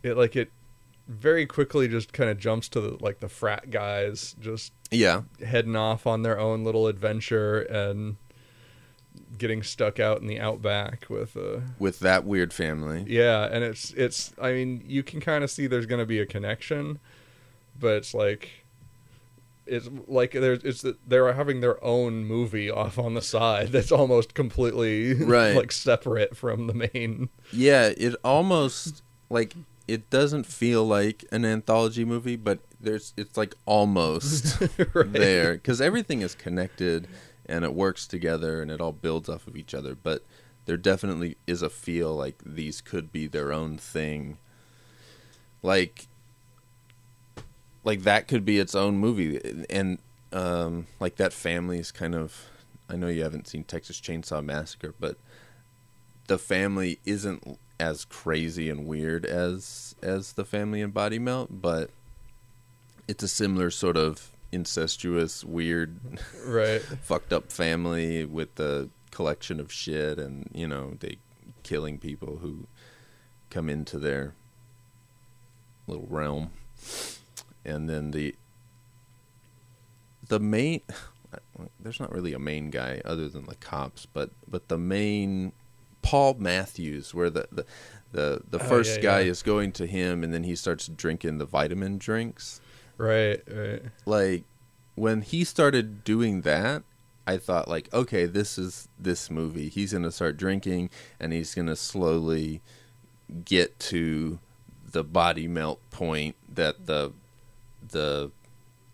it 0.04 0.18
like 0.18 0.36
it 0.36 0.52
very 1.08 1.46
quickly 1.46 1.88
just 1.88 2.12
kind 2.12 2.30
of 2.30 2.38
jumps 2.38 2.68
to 2.70 2.82
the 2.82 2.98
like 3.00 3.20
the 3.20 3.30
frat 3.30 3.70
guys 3.72 4.36
just 4.40 4.74
yeah, 4.92 5.22
heading 5.46 5.76
off 5.76 6.06
on 6.08 6.24
their 6.24 6.40
own 6.40 6.64
little 6.64 6.88
adventure 6.88 7.62
and 7.62 8.18
getting 9.38 9.62
stuck 9.64 10.00
out 10.00 10.22
in 10.22 10.28
the 10.28 10.40
outback 10.40 11.06
with 11.10 11.36
uh 11.36 11.60
with 11.80 12.00
that 12.00 12.24
weird 12.26 12.54
family. 12.54 13.04
yeah 13.08 13.48
and 13.52 13.64
it's 13.64 13.92
it's 13.94 14.34
i 14.42 14.52
mean 14.52 14.84
you 14.86 15.04
can 15.04 15.20
kind 15.20 15.44
of 15.44 15.52
see 15.52 15.68
there's 15.68 15.86
going 15.86 16.00
to 16.00 16.06
be 16.06 16.20
a 16.20 16.26
connection 16.26 17.00
but 17.80 17.96
it's 17.96 18.14
like 18.14 18.64
it's 19.66 19.90
like 20.08 20.32
there's 20.32 20.64
it's 20.64 20.86
they're 21.06 21.34
having 21.34 21.60
their 21.60 21.84
own 21.84 22.24
movie 22.26 22.72
off 22.72 22.98
on 22.98 23.14
the 23.16 23.22
side 23.22 23.68
that's 23.72 23.92
almost 23.92 24.34
completely 24.34 25.14
Right. 25.14 25.52
like 25.56 25.72
separate 25.74 26.38
from 26.38 26.68
the 26.68 26.74
main 26.74 27.30
Yeah, 27.52 27.92
it 27.98 28.16
almost 28.24 29.04
like 29.30 29.54
it 29.88 30.10
doesn't 30.10 30.46
feel 30.46 30.86
like 30.86 31.24
an 31.32 31.46
anthology 31.46 32.04
movie, 32.04 32.36
but 32.36 32.60
there's 32.80 33.14
it's 33.18 33.36
like 33.38 33.56
almost 33.66 34.62
Right. 34.94 35.12
there 35.14 35.54
because 35.54 35.82
everything 35.82 36.22
is 36.22 36.34
connected 36.36 37.08
and 37.48 37.64
it 37.64 37.74
works 37.74 38.08
together 38.08 38.62
and 38.62 38.72
it 38.72 38.82
all 38.82 38.92
builds 38.92 39.30
off 39.30 39.48
of 39.48 39.56
each 39.56 39.74
other. 39.74 39.96
But 39.96 40.24
there 40.66 40.78
definitely 40.78 41.38
is 41.48 41.62
a 41.62 41.70
feel 41.70 42.14
like 42.16 42.36
these 42.46 42.82
could 42.82 43.12
be 43.12 43.28
their 43.28 43.54
own 43.54 43.78
thing. 43.78 44.38
Like, 45.64 46.08
like 47.84 48.02
that 48.02 48.28
could 48.28 48.46
be 48.46 48.60
its 48.60 48.76
own 48.76 48.98
movie, 48.98 49.66
and 49.70 49.98
um, 50.34 50.88
like 51.00 51.16
that 51.16 51.34
family 51.34 51.80
is 51.80 51.92
kind 51.92 52.14
of. 52.14 52.50
I 52.90 52.96
know 52.96 53.08
you 53.08 53.24
haven't 53.24 53.48
seen 53.48 53.64
Texas 53.66 54.00
Chainsaw 54.00 54.44
Massacre, 54.44 54.94
but 54.98 55.18
the 56.28 56.38
family 56.38 57.00
isn't 57.06 57.60
as 57.80 58.06
crazy 58.06 58.70
and 58.70 58.86
weird 58.86 59.26
as 59.26 59.96
as 60.02 60.34
the 60.34 60.46
family 60.46 60.82
in 60.82 60.92
Body 60.92 61.20
Melt, 61.20 61.62
but 61.62 61.90
it's 63.08 63.24
a 63.24 63.28
similar 63.28 63.72
sort 63.72 63.98
of 63.98 64.32
incestuous, 64.58 65.44
weird, 65.44 66.00
right 66.46 66.82
fucked 66.82 67.32
up 67.32 67.52
family 67.52 68.26
with 68.26 68.56
the 68.56 68.90
collection 69.12 69.60
of 69.60 69.72
shit 69.72 70.20
and 70.20 70.48
you 70.54 70.68
know 70.68 70.94
they 71.00 71.18
killing 71.64 71.98
people 71.98 72.38
who 72.38 72.68
come 73.50 73.70
into 73.70 73.98
their 73.98 74.36
little 75.88 76.06
realm 76.10 76.52
and 77.66 77.90
then 77.90 78.12
the 78.12 78.36
the 80.28 80.40
main 80.40 80.82
there's 81.80 82.00
not 82.00 82.12
really 82.12 82.34
a 82.34 82.40
main 82.40 82.70
guy 82.70 83.02
other 83.06 83.28
than 83.28 83.46
the 83.46 83.56
cops, 83.56 84.06
but 84.06 84.30
but 84.48 84.68
the 84.70 84.78
main 84.78 85.52
Paul 86.02 86.36
Matthews, 86.36 87.14
where 87.14 87.30
the 87.30 87.48
the 87.52 87.66
the, 88.12 88.42
the 88.50 88.60
Oh, 88.64 88.68
first 88.68 88.98
yeah, 88.98 89.02
guy 89.04 89.20
yeah. 89.22 89.32
is 89.32 89.44
going 89.44 89.72
to 89.74 89.86
him, 89.86 90.24
and 90.24 90.34
then 90.34 90.44
he 90.44 90.56
starts 90.56 90.88
drinking 90.88 91.38
the 91.38 91.46
vitamin 91.46 91.98
drinks. 91.98 92.62
Right, 92.98 93.42
right. 93.48 93.84
Like 94.06 94.44
when 94.96 95.22
he 95.22 95.44
started 95.44 96.04
doing 96.04 96.42
that, 96.42 96.84
I 97.28 97.38
thought 97.38 97.68
like, 97.68 97.94
okay, 97.94 98.26
this 98.26 98.58
is 98.58 98.88
this 98.98 99.30
movie. 99.30 99.70
He's 99.70 99.94
gonna 99.94 100.12
start 100.12 100.38
drinking, 100.38 100.90
and 101.20 101.34
he's 101.34 101.54
gonna 101.54 101.76
slowly 101.76 102.62
get 103.46 103.80
to 103.80 104.40
the 104.90 105.04
body 105.04 105.48
melt 105.48 105.82
point 105.90 106.36
that 106.54 106.86
the 106.86 107.12
the 107.90 108.32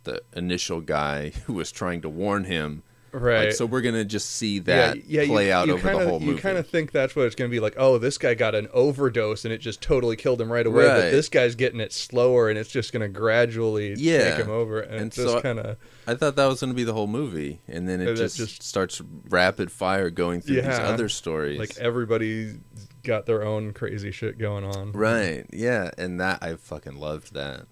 the 0.04 0.22
initial 0.36 0.82
guy 0.82 1.30
who 1.46 1.54
was 1.54 1.72
trying 1.72 2.02
to 2.02 2.10
warn 2.10 2.46
him. 2.46 2.84
Right. 3.14 3.46
Like, 3.46 3.54
so 3.54 3.68
we're 3.68 3.82
gonna 3.82 4.04
just 4.06 4.32
see 4.32 4.58
that 4.60 5.08
you- 5.08 5.28
play 5.28 5.52
out 5.52 5.70
over 5.70 5.82
kinda, 5.88 6.04
the 6.04 6.10
whole 6.10 6.20
movie. 6.20 6.32
You 6.34 6.38
kind 6.40 6.58
of 6.58 6.68
think 6.68 6.92
that's 6.92 7.16
what 7.16 7.28
it's 7.28 7.36
going 7.36 7.50
to 7.50 7.54
be 7.56 7.60
like. 7.60 7.76
Oh, 7.78 8.00
this 8.00 8.18
guy 8.18 8.34
got 8.34 8.56
an 8.56 8.68
overdose 8.74 9.46
and 9.46 9.54
it 9.54 9.60
just 9.60 9.82
totally 9.82 10.16
killed 10.16 10.42
him 10.42 10.52
right 10.52 10.66
away. 10.66 10.88
But 10.88 11.12
this 11.12 11.30
guy's 11.30 11.54
getting 11.54 11.80
it 11.80 11.94
slower 11.94 12.50
and 12.50 12.58
it's 12.58 12.72
just 12.72 12.92
going 12.92 13.02
to 13.04 13.08
gradually 13.08 13.94
Yeah. 13.98 14.36
take 14.36 14.46
him 14.46 14.52
over. 14.52 14.80
And, 14.82 15.02
And 15.02 15.14
so 15.14 15.38
I- 15.38 15.42
kind 15.42 15.60
of 15.60 15.78
I 16.08 16.16
thought 16.16 16.36
that 16.38 16.48
was 16.48 16.60
gonna 16.62 16.74
be 16.74 16.84
the 16.84 16.94
whole 16.94 17.08
movie, 17.08 17.62
and 17.68 17.88
then 17.88 18.02
it 18.02 18.16
just, 18.16 18.36
just- 18.36 18.64
starts 18.64 19.00
rapid 19.30 19.72
fire 19.72 20.10
going 20.10 20.42
through 20.42 20.56
these 20.56 20.66
other 20.66 21.08
stories. 21.08 21.60
like 21.60 21.78
everybody's 21.78 22.58
got 23.04 23.26
their 23.26 23.44
own 23.44 23.74
crazy 23.74 24.12
shit 24.12 24.38
going 24.38 24.64
on. 24.66 24.92
Right. 24.92 25.46
Yeah, 25.54 25.92
and 25.98 26.20
that 26.20 26.40
I 26.42 26.56
fucking 26.56 26.96
loved 26.98 27.34
that 27.36 27.68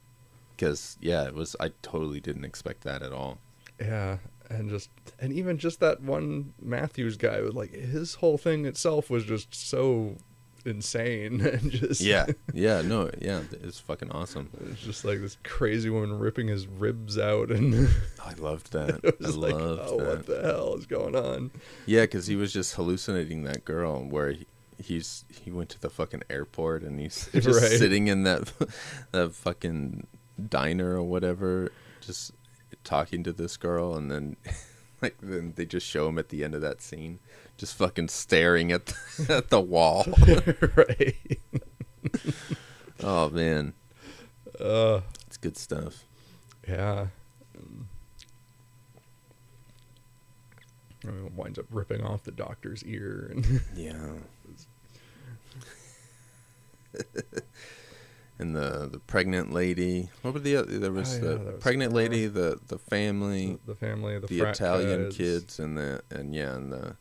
because 0.56 0.98
yeah, 1.02 1.26
it 1.26 1.34
was. 1.34 1.56
I 1.60 1.72
totally 1.82 2.20
didn't 2.20 2.46
expect 2.46 2.82
that 2.84 3.02
at 3.02 3.12
all. 3.12 3.40
Yeah. 3.80 4.18
And 4.58 4.70
just 4.70 4.90
and 5.20 5.32
even 5.34 5.58
just 5.58 5.80
that 5.80 6.02
one 6.02 6.54
Matthews 6.62 7.18
guy 7.18 7.42
was 7.42 7.54
like 7.54 7.72
his 7.74 8.16
whole 8.16 8.38
thing 8.38 8.66
itself 8.66 9.10
was 9.10 9.24
just 9.26 9.54
so 9.54 10.18
insane 10.66 11.42
and 11.46 11.72
just 11.72 12.02
Yeah. 12.02 12.28
Yeah. 12.54 12.82
No. 12.82 13.10
Yeah. 13.20 13.42
It's 13.52 13.80
fucking 13.80 14.12
awesome. 14.12 14.50
it's 14.72 14.82
just 14.82 15.04
like 15.06 15.20
this 15.20 15.38
crazy 15.44 15.90
woman 15.90 16.20
ripping 16.20 16.48
his 16.48 16.68
ribs 16.68 17.18
out 17.18 17.50
and 17.52 17.90
I 18.24 18.34
loved 18.34 18.72
that. 18.74 19.00
I 19.04 19.28
like 19.30 19.54
loved 19.54 19.82
oh 19.86 19.98
that. 19.98 20.08
what 20.08 20.26
the 20.28 20.42
hell 20.44 20.76
is 20.76 20.86
going 20.86 21.16
on 21.16 21.52
Yeah, 21.86 22.02
because 22.02 22.28
he 22.28 22.36
was 22.36 22.54
just 22.54 22.76
hallucinating 22.76 23.44
that 23.44 23.66
girl 23.66 24.04
where 24.04 24.32
he, 24.34 24.46
he's 24.78 25.26
he 25.30 25.52
went 25.52 25.70
to 25.70 25.80
the 25.82 25.90
fucking 25.90 26.24
airport 26.30 26.84
and 26.84 27.00
he's 27.00 27.30
just 27.34 27.48
Right. 27.48 27.72
sitting 27.72 28.08
in 28.08 28.24
that 28.24 28.52
that 29.12 29.34
fucking 29.34 30.06
diner 30.50 30.96
or 30.96 31.04
whatever, 31.04 31.72
just 32.02 32.32
talking 32.84 33.24
to 33.24 33.32
this 33.34 33.58
girl, 33.58 33.96
and 33.96 34.12
then 34.12 34.36
like 35.02 35.16
then 35.22 35.54
they 35.56 35.66
just 35.66 35.86
show 35.88 36.08
him 36.10 36.18
at 36.18 36.30
the 36.30 36.44
end 36.44 36.56
of 36.56 36.62
that 36.62 36.82
scene, 36.82 37.20
just 37.58 37.76
fucking 37.76 38.08
staring 38.10 38.72
at 38.72 38.86
the, 38.88 38.96
at 39.38 39.50
the 39.50 39.62
wall. 39.62 40.06
right 40.76 41.40
oh 43.04 43.30
man, 43.30 43.74
uh 44.60 45.02
it's 45.28 45.38
good 45.38 45.58
stuff. 45.58 46.04
yeah 46.68 47.08
I 51.04 51.10
mean, 51.10 51.36
winds 51.36 51.58
up 51.58 51.66
ripping 51.72 52.04
off 52.04 52.24
the 52.24 52.32
doctor's 52.32 52.84
ear 52.84 53.32
and 53.34 53.62
Yeah. 53.76 54.14
And 58.42 58.56
the 58.56 58.90
the 58.92 59.00
pregnant 59.00 59.54
lady. 59.54 60.10
What 60.24 60.34
were 60.34 60.40
the 60.42 60.56
other? 60.58 60.78
There 60.80 60.92
was 60.92 61.14
Oh, 61.14 61.16
yeah, 61.16 61.22
the 61.22 61.28
there 61.38 61.54
was 61.54 61.62
pregnant 61.64 61.94
lady, 61.94 62.28
the 62.28 62.60
the 62.68 62.78
family, 62.80 63.58
the 63.66 63.76
family 63.76 64.20
the, 64.20 64.28
the 64.28 64.50
Italian 64.50 65.04
guys. 65.06 65.18
kids, 65.18 65.60
and 65.60 65.78
the 65.78 66.02
and 66.10 66.36
yeah, 66.36 66.56
and 66.56 66.72
the 66.74 66.96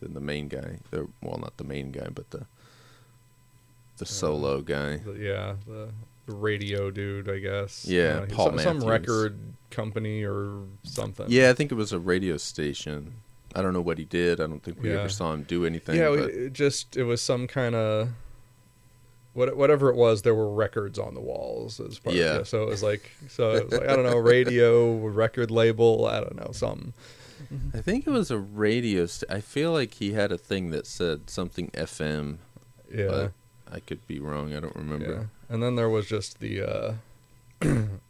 then 0.00 0.14
the 0.14 0.20
main 0.20 0.48
guy. 0.48 0.78
The 0.90 1.08
well, 1.22 1.38
not 1.38 1.56
the 1.56 1.64
main 1.64 1.90
guy, 1.92 2.08
but 2.14 2.30
the 2.30 2.46
the 3.98 4.06
solo 4.06 4.60
guy. 4.60 4.96
The- 4.98 5.12
yeah 5.18 5.54
the, 5.66 5.90
the 6.26 6.34
radio 6.34 6.90
dude 6.90 7.28
I 7.28 7.38
guess 7.38 7.84
Yeah, 7.86 8.20
Uh, 8.22 8.26
Paul 8.26 8.46
some, 8.46 8.58
some 8.80 8.80
record 8.88 9.38
company 9.70 10.24
or 10.24 10.62
something 10.82 11.26
Yeah, 11.28 11.50
I 11.50 11.52
think 11.52 11.70
it 11.70 11.74
was 11.76 11.92
a 11.92 11.98
radio 11.98 12.36
station. 12.38 13.14
I 13.54 13.62
don't 13.62 13.72
know 13.72 13.80
what 13.82 13.98
he 13.98 14.04
did. 14.04 14.40
I 14.40 14.46
don't 14.48 14.60
think 14.62 14.82
we 14.82 14.90
Yeah. 14.90 15.00
ever 15.00 15.08
saw 15.08 15.32
him 15.32 15.42
do 15.44 15.64
anything. 15.64 15.96
yeah, 15.96 16.08
but 16.08 16.30
it 16.30 16.52
just 16.52 16.96
it 16.96 17.04
was 17.04 17.20
some 17.20 17.46
kind 17.46 17.74
of 17.74 18.08
what 19.34 19.56
whatever 19.56 19.90
it 19.90 19.96
was. 19.96 20.22
There 20.22 20.34
were 20.34 20.50
records 20.52 20.98
on 20.98 21.14
the 21.14 21.20
walls 21.20 21.78
as 21.80 21.98
part 21.98 22.16
Yeah. 22.16 22.36
of 22.36 22.40
it. 22.42 22.46
So 22.46 22.62
it 22.62 22.68
was 22.68 22.82
like 22.82 23.10
so 23.28 23.50
it 23.52 23.64
was 23.64 23.72
like 23.80 23.88
I 23.88 23.94
don't 23.94 24.04
know 24.06 24.16
radio 24.16 24.96
record 24.96 25.50
label. 25.50 26.06
I 26.06 26.20
don't 26.20 26.36
know 26.36 26.50
something. 26.52 26.94
I 27.74 27.80
think 27.82 28.06
it 28.06 28.10
was 28.10 28.30
a 28.30 28.38
radio. 28.38 29.06
St- 29.06 29.30
I 29.30 29.40
feel 29.40 29.70
like 29.72 29.94
he 29.94 30.12
had 30.12 30.32
a 30.32 30.38
thing 30.38 30.70
that 30.70 30.86
said 30.86 31.28
something 31.28 31.68
FM. 31.74 32.38
Yeah, 32.92 33.28
I 33.70 33.80
could 33.80 34.06
be 34.06 34.18
wrong. 34.20 34.54
I 34.54 34.60
don't 34.60 34.74
remember. 34.76 35.10
yeah. 35.10 35.24
And 35.54 35.62
then 35.62 35.74
there 35.76 35.90
was 35.90 36.06
just 36.06 36.40
the 36.40 36.62
uh 36.62 36.94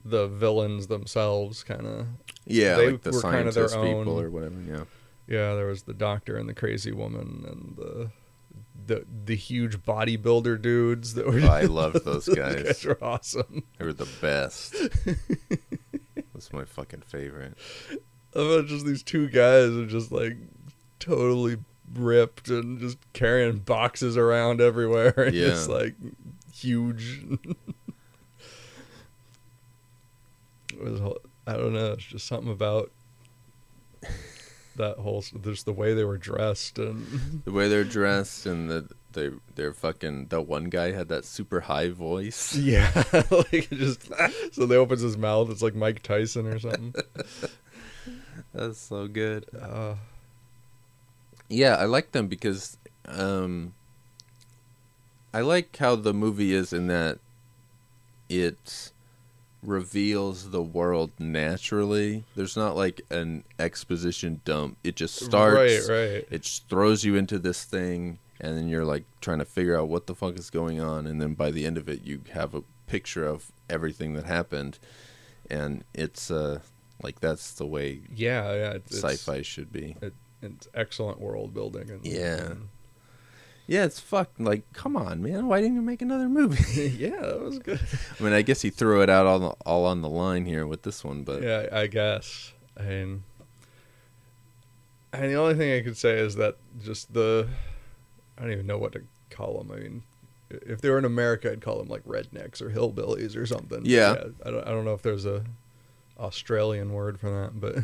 the 0.04 0.26
villains 0.28 0.87
themselves, 0.88 1.62
kind 1.64 1.87
of. 1.87 2.06
Yeah, 2.46 2.76
They 2.76 2.90
like 2.92 3.02
the 3.02 3.10
were 3.10 3.12
their 3.12 3.20
scientist 3.20 3.74
people 3.74 3.88
own- 3.98 4.08
or 4.08 4.30
whatever. 4.30 4.56
Yeah. 4.68 4.84
Yeah, 5.26 5.54
there 5.54 5.66
was 5.66 5.84
the 5.84 5.94
doctor 5.94 6.37
and 6.37 6.48
the 6.48 6.54
crazy 6.54 6.92
woman 6.92 7.44
and 7.48 7.76
the. 7.76 8.10
The, 8.87 9.05
the 9.25 9.37
huge 9.37 9.79
bodybuilder 9.83 10.61
dudes 10.61 11.14
that 11.14 11.27
were 11.27 11.40
Oh, 11.40 11.47
I 11.49 11.62
loved 11.62 12.05
those 12.05 12.27
those 12.27 12.37
guys. 12.37 12.62
guys 12.62 12.85
were 12.85 13.03
awesome. 13.03 13.62
They 13.79 13.85
were 13.87 13.92
the 13.92 14.09
best. 14.20 14.75
That's 16.35 16.53
my 16.53 16.64
fucking 16.64 17.03
favorite. 17.03 17.55
about 18.35 18.66
just 18.66 18.85
these 18.85 19.03
two 19.03 19.29
guys 19.29 19.70
are 19.70 19.87
just 19.87 20.11
like 20.12 20.37
totally 20.99 21.57
ripped 21.94 22.49
and 22.49 22.79
just 22.81 22.99
carrying 23.12 23.59
boxes 23.59 24.16
around 24.16 24.61
everywhere 24.61 25.14
and 25.16 25.35
Yeah. 25.35 25.49
just 25.49 25.68
like 25.68 25.94
huge. 26.53 27.23
it 30.73 30.81
was 30.81 31.01
I 31.47 31.53
don't 31.57 31.73
know. 31.75 31.92
It's 31.92 32.05
just 32.05 32.27
something 32.27 32.51
about 32.51 32.90
that 34.76 34.98
whole 34.98 35.22
just 35.42 35.64
the 35.64 35.72
way 35.72 35.94
they 35.94 36.04
were 36.04 36.18
dressed 36.18 36.78
and 36.78 37.42
The 37.44 37.52
way 37.52 37.68
they're 37.68 37.84
dressed 37.84 38.46
and 38.46 38.70
the 38.70 38.88
they 39.12 39.30
they're 39.54 39.72
fucking. 39.72 40.26
The 40.28 40.40
one 40.40 40.64
guy 40.64 40.90
had 40.92 41.08
that 41.08 41.24
super 41.24 41.60
high 41.60 41.88
voice. 41.90 42.54
yeah, 42.56 42.90
like 43.30 43.68
just 43.70 44.10
so 44.52 44.66
they 44.66 44.76
opens 44.76 45.02
his 45.02 45.16
mouth. 45.16 45.50
It's 45.50 45.62
like 45.62 45.74
Mike 45.74 46.02
Tyson 46.02 46.46
or 46.46 46.58
something. 46.58 46.94
That's 48.52 48.78
so 48.78 49.06
good. 49.08 49.46
Uh, 49.60 49.94
Yeah, 51.48 51.76
I 51.76 51.84
like 51.84 52.12
them 52.12 52.26
because 52.26 52.76
um, 53.06 53.74
I 55.32 55.40
like 55.40 55.76
how 55.76 55.94
the 55.96 56.12
movie 56.14 56.52
is 56.52 56.72
in 56.72 56.87
that 56.88 57.18
it 58.28 58.92
reveals 59.64 60.50
the 60.50 60.62
world 60.62 61.11
naturally. 61.18 62.24
There's 62.37 62.57
not 62.57 62.77
like 62.77 63.00
an 63.11 63.44
exposition 63.59 64.40
dump. 64.44 64.79
It 64.85 64.96
just 64.96 65.16
starts. 65.16 65.88
right, 65.88 65.94
right. 65.94 66.27
It 66.31 66.42
just 66.42 66.68
throws 66.68 67.05
you 67.05 67.16
into 67.16 67.38
this 67.38 67.64
thing, 67.64 68.18
and 68.40 68.57
then 68.57 68.68
you're 68.68 68.85
like 68.85 69.05
trying 69.20 69.38
to 69.38 69.44
figure 69.44 69.79
out 69.79 69.88
what 69.88 70.07
the 70.07 70.14
fuck 70.14 70.38
is 70.38 70.50
going 70.50 70.81
on, 70.81 71.07
and 71.07 71.20
then 71.20 71.35
by 71.35 71.50
the 71.50 71.66
end 71.66 71.79
of 71.79 71.88
it, 71.88 72.03
you 72.05 72.22
have 72.33 72.55
a 72.55 72.62
picture 72.87 73.27
of 73.27 73.50
everything 73.70 74.14
that 74.14 74.24
happened, 74.24 74.79
and 75.50 75.85
it's 75.94 76.31
uh 76.31 76.61
like 77.03 77.20
that's 77.20 77.53
the 77.53 77.66
way 77.66 78.00
Yeah, 78.14 78.53
yeah. 78.55 78.70
It's, 78.72 78.96
it's- 78.98 79.20
sci-fi 79.20 79.42
should 79.42 79.72
be. 79.72 79.96
It, 80.00 80.14
it's 80.42 80.68
excellent 80.74 81.20
world 81.20 81.55
building. 81.55 81.90
And, 81.90 82.05
Yeah. 82.07 82.37
and- 82.50 82.68
Yeah, 83.66 83.85
it's 83.85 83.98
fucked. 83.98 84.38
Like, 84.40 84.70
come 84.74 84.96
on, 84.96 85.22
man. 85.22 85.46
Why 85.46 85.61
didn't 85.61 85.77
you 85.77 85.83
make 85.83 86.03
another 86.03 86.29
movie? 86.29 86.90
yeah, 86.98 87.20
that 87.20 87.40
was 87.40 87.59
good. 87.59 87.81
I 88.18 88.22
mean, 88.22 88.33
I 88.35 88.42
guess 88.42 88.61
he 88.62 88.70
threw 88.70 89.03
it 89.03 89.09
out 89.09 89.27
all, 89.27 89.38
the, 89.38 89.48
all 89.64 89.87
on 89.87 90.03
the 90.03 90.09
line 90.09 90.44
here 90.44 90.66
with 90.66 90.83
this 90.83 91.03
one, 91.03 91.22
but 91.22 91.42
yeah, 91.42 91.66
I 91.72 91.87
guess. 91.87 92.53
And 92.77 93.22
and 95.12 95.31
the 95.31 95.35
only 95.37 95.55
thing 95.55 95.72
I 95.79 95.83
could 95.83 95.96
say 95.96 96.18
is 96.18 96.35
that 96.37 96.57
just 96.83 97.14
the 97.14 97.48
I 98.37 98.42
don't 98.42 98.53
even 98.53 98.66
know 98.66 98.79
what 98.79 98.92
to 98.92 99.03
call 99.31 99.62
them. 99.62 99.70
I 99.70 99.81
mean, 99.81 100.03
if 100.50 100.81
they 100.81 100.90
were 100.90 100.98
in 100.98 101.05
America, 101.05 101.50
I'd 101.50 101.61
call 101.62 101.79
them 101.79 101.88
like 101.88 102.05
rednecks 102.05 102.61
or 102.61 102.70
hillbillies 102.70 103.37
or 103.37 103.46
something. 103.46 103.81
But 103.81 103.87
Yeah. 103.87 104.14
I 104.44 104.50
don't 104.50 104.66
I 104.66 104.70
don't 104.70 104.85
know 104.85 104.94
if 104.94 105.03
there's 105.03 105.24
a 105.24 105.44
Australian 106.18 106.92
word 106.92 107.18
for 107.18 107.31
that, 107.31 107.61
but 107.61 107.77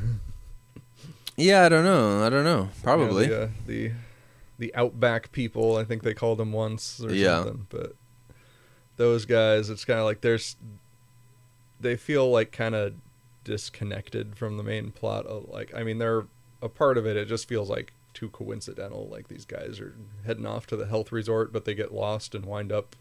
yeah, 1.37 1.65
I 1.65 1.69
don't 1.69 1.85
know. 1.85 2.25
I 2.25 2.29
don't 2.29 2.45
know. 2.45 2.69
Probably. 2.83 3.25
Yeah, 3.25 3.29
the, 3.29 3.43
uh, 3.45 3.49
the 3.67 3.93
the 4.61 4.73
outback 4.77 5.33
people. 5.33 5.77
I 5.77 5.83
think 5.85 6.03
they 6.05 6.15
called 6.15 6.39
them 6.39 6.53
once 6.53 7.01
or 7.03 7.13
Yeah. 7.13 7.43
something. 7.43 7.67
But 7.71 7.95
those 8.97 9.25
guys, 9.25 9.69
it's 9.71 9.85
kind 9.85 9.99
of 9.99 10.05
like 10.05 10.21
there's 10.21 10.57
they 11.81 11.97
feel 11.97 12.31
like 12.31 12.53
kind 12.53 12.75
of 12.75 12.93
disconnected 13.43 14.37
from 14.37 14.57
the 14.59 14.63
main 14.63 14.91
plot. 14.93 15.27
Of, 15.27 15.49
like, 15.49 15.75
I 15.75 15.83
mean, 15.83 15.99
they're 15.99 16.27
a 16.63 16.69
part 16.69 16.99
of 16.99 17.07
it. 17.07 17.17
It 17.17 17.27
just 17.27 17.49
feels 17.49 17.71
like 17.71 17.93
too 18.13 18.29
coincidental. 18.29 19.09
Like 19.11 19.29
these 19.29 19.45
guys 19.47 19.81
are 19.81 19.95
heading 20.27 20.47
off 20.47 20.67
to 20.69 20.77
the 20.77 20.87
health 20.87 21.11
resort, 21.11 21.53
but 21.53 21.65
they 21.65 21.75
get 21.75 21.93
lost 21.93 22.35
and 22.35 22.45
wind 22.45 22.71
up 22.71 22.95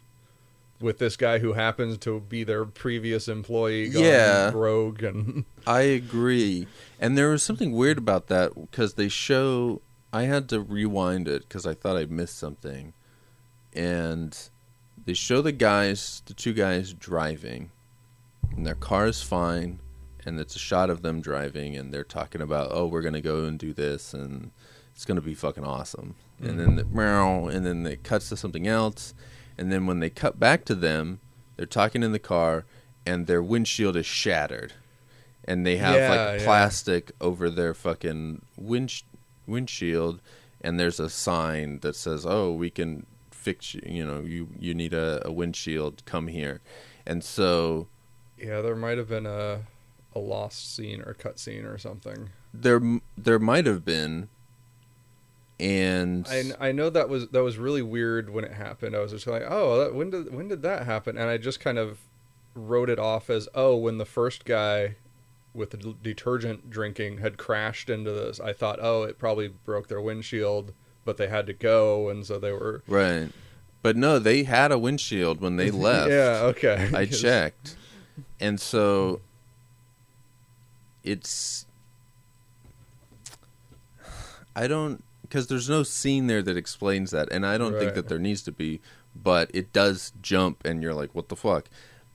with 0.80 0.98
this 0.98 1.18
guy 1.18 1.40
who 1.40 1.54
happens 1.54 1.98
to 1.98 2.22
be 2.22 2.46
their 2.46 2.64
previous 2.64 3.28
employee 3.28 3.90
gone 3.90 4.02
Yeah. 4.02 4.52
rogue 4.54 5.04
and 5.04 5.44
I 5.68 5.82
agree. 5.82 6.68
And 7.02 7.18
there 7.18 7.28
was 7.32 7.44
something 7.44 7.74
weird 7.74 7.98
about 7.98 8.28
that 8.28 8.54
because 8.56 8.94
they 8.94 9.10
show. 9.10 9.82
I 10.12 10.24
had 10.24 10.50
to 10.50 10.60
rewind 10.60 11.28
it 11.28 11.48
because 11.48 11.66
I 11.66 11.74
thought 11.74 11.98
I 11.98 12.06
missed 12.06 12.38
something. 12.38 12.94
And 13.74 14.38
they 15.06 15.14
show 15.14 15.42
the 15.42 15.52
guys, 15.52 16.24
the 16.26 16.34
two 16.34 16.54
guys 16.54 16.94
driving, 16.94 17.72
and 18.56 18.66
their 18.66 18.76
car 18.76 19.08
is 19.08 19.22
fine. 19.22 19.80
And 20.26 20.40
it's 20.40 20.56
a 20.56 20.60
shot 20.60 20.90
of 20.90 21.02
them 21.02 21.22
driving, 21.22 21.76
and 21.76 21.94
they're 21.94 22.04
talking 22.04 22.42
about, 22.42 22.70
oh, 22.72 22.88
we're 22.88 23.02
going 23.02 23.14
to 23.14 23.22
go 23.22 23.46
and 23.46 23.58
do 23.58 23.74
this, 23.74 24.14
and 24.14 24.52
it's 24.94 25.06
going 25.06 25.16
to 25.16 25.22
be 25.22 25.34
fucking 25.34 25.64
awesome. 25.64 26.16
And 26.42 26.60
then, 26.60 26.76
the, 26.76 26.86
meow, 26.86 27.48
and 27.48 27.66
then 27.66 27.86
it 27.86 28.04
cuts 28.04 28.30
to 28.30 28.38
something 28.38 28.68
else. 28.68 29.14
And 29.58 29.72
then 29.72 29.86
when 29.88 30.00
they 30.00 30.10
cut 30.10 30.40
back 30.40 30.66
to 30.66 30.76
them, 30.76 31.20
they're 31.56 31.66
talking 31.66 32.04
in 32.04 32.12
the 32.12 32.20
car, 32.20 32.66
and 33.06 33.28
their 33.28 33.42
windshield 33.42 33.96
is 33.96 34.06
shattered 34.06 34.74
and 35.50 35.66
they 35.66 35.78
have 35.78 35.96
Yeah, 35.96 36.10
like 36.10 36.40
yeah. 36.40 36.46
plastic 36.46 37.12
over 37.20 37.50
their 37.50 37.74
fucking 37.74 38.46
wind 38.56 39.02
windshield 39.50 40.22
and 40.62 40.80
there's 40.80 41.00
a 41.00 41.10
sign 41.10 41.80
that 41.80 41.96
says 41.96 42.26
oh 42.26 42.52
we 42.52 42.70
can 42.70 43.06
fix 43.32 43.74
you 43.74 43.82
you 43.86 44.06
know 44.06 44.22
you 44.22 44.50
you 44.60 44.74
need 44.74 44.94
a, 44.94 45.22
a 45.26 45.32
windshield 45.32 46.04
come 46.06 46.28
here 46.28 46.62
and 47.06 47.24
so 47.24 47.88
yeah, 48.38 48.62
there 48.62 48.76
might 48.76 48.98
have 48.98 49.10
been 49.10 49.26
a 49.26 49.62
a 50.16 50.20
lost 50.20 50.76
scene 50.76 51.02
or 51.02 51.14
cut 51.14 51.40
scene 51.40 51.66
or 51.66 51.78
something. 51.78 52.30
there 52.54 52.82
there 53.18 53.40
might 53.40 53.66
have 53.66 53.86
been 53.86 54.30
and 55.60 56.26
I, 56.30 56.70
I 56.70 56.72
know 56.72 56.90
that 56.90 57.10
was 57.10 57.28
that 57.30 57.44
was 57.44 57.58
really 57.58 57.82
weird 57.82 58.30
when 58.30 58.46
it 58.46 58.54
happened. 58.54 58.96
I 58.96 59.00
was 59.00 59.12
just 59.12 59.28
like, 59.28 59.44
oh, 59.46 59.84
that, 59.84 59.94
when 59.94 60.10
did 60.10 60.34
when 60.34 60.48
did 60.48 60.62
that 60.62 60.86
happen? 60.86 61.18
And 61.18 61.30
I 61.30 61.38
just 61.38 61.60
kind 61.60 61.78
of 61.78 62.00
wrote 62.56 62.90
it 62.90 62.98
off 62.98 63.30
as, 63.30 63.50
oh, 63.54 63.76
when 63.76 63.98
the 63.98 64.06
first 64.06 64.46
guy 64.46 64.96
with 65.54 65.72
the 65.72 65.96
detergent 66.02 66.70
drinking 66.70 67.18
had 67.20 67.38
crashed 67.38 67.90
into 67.90 68.12
this. 68.12 68.40
I 68.40 68.54
thought, 68.54 68.80
oh, 68.82 69.04
it 69.04 69.18
probably 69.18 69.48
broke 69.48 69.88
their 69.88 70.02
windshield, 70.02 70.74
but 71.06 71.18
they 71.18 71.28
had 71.28 71.48
to 71.48 71.54
go, 71.54 72.10
and 72.10 72.26
so 72.26 72.40
they 72.40 72.52
were. 72.52 72.84
right 72.88 73.30
but 73.82 73.96
no 73.96 74.20
they 74.20 74.44
had 74.44 74.72
a 74.72 74.80
windshield 74.80 75.42
when 75.42 75.56
they 75.56 75.72
left 75.90 76.12
Yeah. 76.12 76.42
Okay. 76.44 76.90
I 76.94 77.06
checked, 77.06 77.76
and 78.40 78.60
so 78.60 79.22
it's. 81.04 81.66
I 84.56 84.68
don't 84.68 85.04
because 85.22 85.48
there's 85.48 85.70
no 85.70 85.84
scene 85.84 86.28
there 86.28 86.42
that 86.42 86.58
explains 86.58 87.12
that, 87.12 87.32
and 87.32 87.46
I 87.46 87.58
don't 87.58 87.78
think 87.78 87.94
that 87.94 88.10
there 88.10 88.20
needs 88.20 88.42
to 88.44 88.52
be, 88.52 88.82
but 89.16 89.50
it 89.54 89.72
does 89.72 90.12
jump, 90.22 90.66
and 90.66 90.82
you're 90.82 90.94
like, 90.94 91.14
"What 91.14 91.30
the 91.30 91.36
fuck?" 91.36 91.70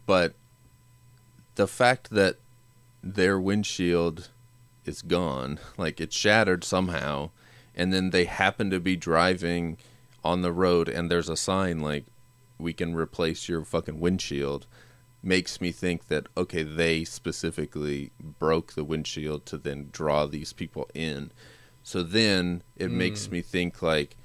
But 0.05 0.35
the 1.55 1.69
fact 1.69 2.11
that 2.11 2.37
their 3.05 3.39
windshield 3.39 4.31
is 4.85 5.03
gone, 5.03 5.61
like 5.77 6.01
it's 6.01 6.17
shattered 6.17 6.65
somehow, 6.65 7.31
and 7.75 7.93
then 7.93 8.11
they 8.11 8.25
happen 8.25 8.71
to 8.71 8.81
be 8.81 8.97
driving 8.97 9.77
on 10.25 10.43
the 10.43 10.53
road, 10.53 10.89
and 10.89 11.11
there's 11.11 11.29
a 11.29 11.37
sign 11.37 11.81
like, 11.81 12.07
"We 12.59 12.73
can 12.73 12.95
replace 12.95 13.49
your 13.49 13.65
fucking 13.65 14.01
windshield." 14.01 14.67
makes 15.27 15.59
me 15.59 15.73
think 15.73 16.09
that 16.09 16.27
okay 16.37 16.63
they 16.63 17.03
specifically 17.03 18.11
broke 18.21 18.75
the 18.75 18.85
windshield 18.85 19.47
to 19.47 19.57
then 19.57 19.89
draw 19.91 20.27
these 20.27 20.53
people 20.53 20.87
in 20.93 21.33
so 21.83 22.03
then 22.03 22.63
it 22.77 22.91
makes 22.91 23.31
me 23.31 23.41
think 23.41 23.81
like 23.81 24.17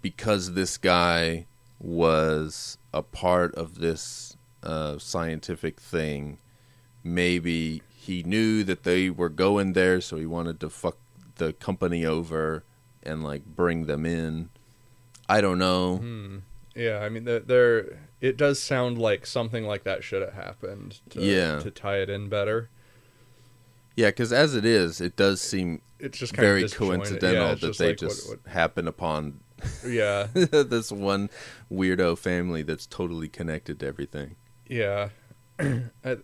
because 0.00 0.54
this 0.54 0.78
guy 0.78 1.44
was 1.78 2.78
a 2.94 3.02
part 3.02 3.54
of 3.54 3.78
this 3.78 4.36
uh, 4.62 4.98
scientific 4.98 5.78
thing 5.78 6.38
maybe 7.02 7.82
he 7.88 8.22
knew 8.22 8.62
that 8.64 8.82
they 8.82 9.10
were 9.10 9.28
going 9.28 9.72
there 9.72 10.00
so 10.00 10.16
he 10.16 10.26
wanted 10.26 10.58
to 10.60 10.68
fuck 10.70 10.96
the 11.36 11.52
company 11.54 12.04
over 12.04 12.64
and 13.02 13.22
like 13.24 13.44
bring 13.44 13.86
them 13.86 14.04
in 14.04 14.48
i 15.28 15.40
don't 15.40 15.58
know 15.58 15.96
hmm. 15.96 16.38
Yeah, 16.72 17.00
I 17.00 17.08
mean, 17.08 17.24
there. 17.24 17.98
It 18.20 18.36
does 18.36 18.62
sound 18.62 18.96
like 18.96 19.26
something 19.26 19.64
like 19.66 19.82
that 19.84 20.04
should 20.04 20.22
have 20.22 20.34
happened. 20.34 21.00
To, 21.10 21.20
Yeah. 21.20 21.58
To 21.58 21.70
tie 21.70 21.96
it 21.98 22.08
in 22.08 22.28
better, 22.28 22.70
yeah 23.96 24.08
because 24.08 24.32
as 24.32 24.54
it 24.54 24.64
is 24.64 25.00
it 25.00 25.16
does 25.16 25.40
seem 25.40 25.82
it's 25.98 26.16
just 26.16 26.32
kind 26.32 26.46
very 26.46 26.68
coincidental 26.68 27.48
Yeah, 27.48 27.54
that 27.56 27.76
they 27.76 27.88
like 27.88 27.98
just 27.98 28.28
what- 28.30 28.38
happen 28.46 28.86
upon 28.86 29.40
yeah, 29.86 30.28
this 30.32 30.90
one 30.92 31.28
weirdo 31.70 32.16
family 32.16 32.62
that's 32.62 32.86
totally 32.86 33.28
connected 33.28 33.80
to 33.80 33.86
everything. 33.86 34.36
Yeah, 34.68 35.08
I, 35.58 36.16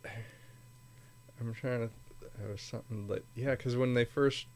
I'm 1.41 1.55
trying 1.55 1.89
to. 1.89 1.95
There 2.39 2.51
was 2.51 2.61
something 2.61 3.09
like 3.09 3.25
yeah, 3.35 3.51
because 3.51 3.77
when 3.77 3.95
they 3.95 4.05
first 4.05 4.47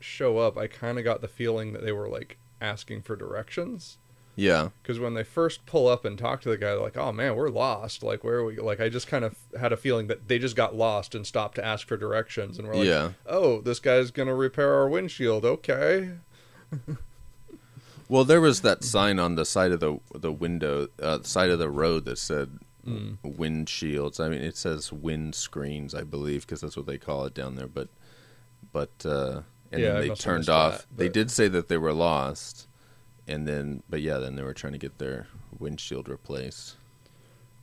show 0.00 0.38
up, 0.38 0.56
I 0.56 0.66
kind 0.66 0.98
of 0.98 1.04
got 1.04 1.20
the 1.20 1.28
feeling 1.28 1.72
that 1.72 1.84
they 1.84 1.92
were 1.92 2.08
like 2.08 2.38
asking 2.60 3.02
for 3.02 3.16
directions. 3.16 3.98
Yeah, 4.34 4.68
Because 4.80 5.00
when 5.00 5.14
they 5.14 5.24
first 5.24 5.66
pull 5.66 5.88
up 5.88 6.04
and 6.04 6.16
talk 6.16 6.42
to 6.42 6.48
the 6.48 6.56
guy, 6.56 6.68
they're 6.68 6.80
like, 6.80 6.96
"Oh 6.96 7.10
man, 7.10 7.34
we're 7.34 7.48
lost. 7.48 8.04
Like, 8.04 8.22
where 8.22 8.36
are 8.36 8.44
we?" 8.44 8.56
Like, 8.60 8.80
I 8.80 8.88
just 8.88 9.08
kind 9.08 9.24
of 9.24 9.34
had 9.58 9.72
a 9.72 9.76
feeling 9.76 10.06
that 10.06 10.28
they 10.28 10.38
just 10.38 10.54
got 10.54 10.76
lost 10.76 11.16
and 11.16 11.26
stopped 11.26 11.56
to 11.56 11.64
ask 11.64 11.88
for 11.88 11.96
directions, 11.96 12.56
and 12.56 12.68
we're 12.68 12.74
like, 12.76 12.86
yeah. 12.86 13.10
"Oh, 13.26 13.60
this 13.60 13.80
guy's 13.80 14.12
gonna 14.12 14.36
repair 14.36 14.74
our 14.74 14.88
windshield. 14.88 15.44
Okay." 15.44 16.10
Well, 18.08 18.24
there 18.24 18.40
was 18.40 18.62
that 18.62 18.84
sign 18.84 19.18
on 19.18 19.34
the 19.34 19.44
side 19.44 19.72
of 19.72 19.80
the 19.80 19.98
the 20.14 20.32
window, 20.32 20.88
uh, 21.02 21.22
side 21.22 21.50
of 21.50 21.58
the 21.58 21.68
road 21.68 22.04
that 22.06 22.18
said 22.18 22.58
Mm. 22.88 23.36
windshields. 23.36 24.18
I 24.24 24.28
mean, 24.28 24.40
it 24.42 24.56
says 24.56 24.92
wind 24.92 25.34
screens, 25.34 25.94
I 25.94 26.02
believe, 26.04 26.42
because 26.46 26.60
that's 26.60 26.76
what 26.76 26.86
they 26.86 26.98
call 26.98 27.24
it 27.24 27.34
down 27.34 27.54
there. 27.56 27.66
But, 27.66 27.88
but, 28.72 28.90
uh, 29.04 29.42
and 29.70 29.82
Yeah, 29.82 29.92
then 30.00 30.08
they 30.08 30.14
turned 30.14 30.48
off. 30.48 30.86
that, 30.88 30.96
They 30.96 31.08
did 31.08 31.30
say 31.30 31.48
that 31.48 31.68
they 31.68 31.76
were 31.76 31.92
lost, 31.92 32.66
and 33.26 33.46
then, 33.46 33.82
but 33.88 34.00
yeah, 34.00 34.18
then 34.18 34.36
they 34.36 34.42
were 34.42 34.54
trying 34.54 34.72
to 34.72 34.78
get 34.78 34.98
their 34.98 35.26
windshield 35.58 36.08
replaced. 36.08 36.76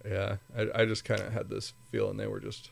Yeah, 0.08 0.38
I, 0.56 0.68
I 0.76 0.86
just 0.86 1.04
kind 1.04 1.22
of 1.22 1.34
had 1.34 1.50
this 1.50 1.74
feeling 1.92 2.18
they 2.18 2.28
were 2.28 2.40
just, 2.40 2.70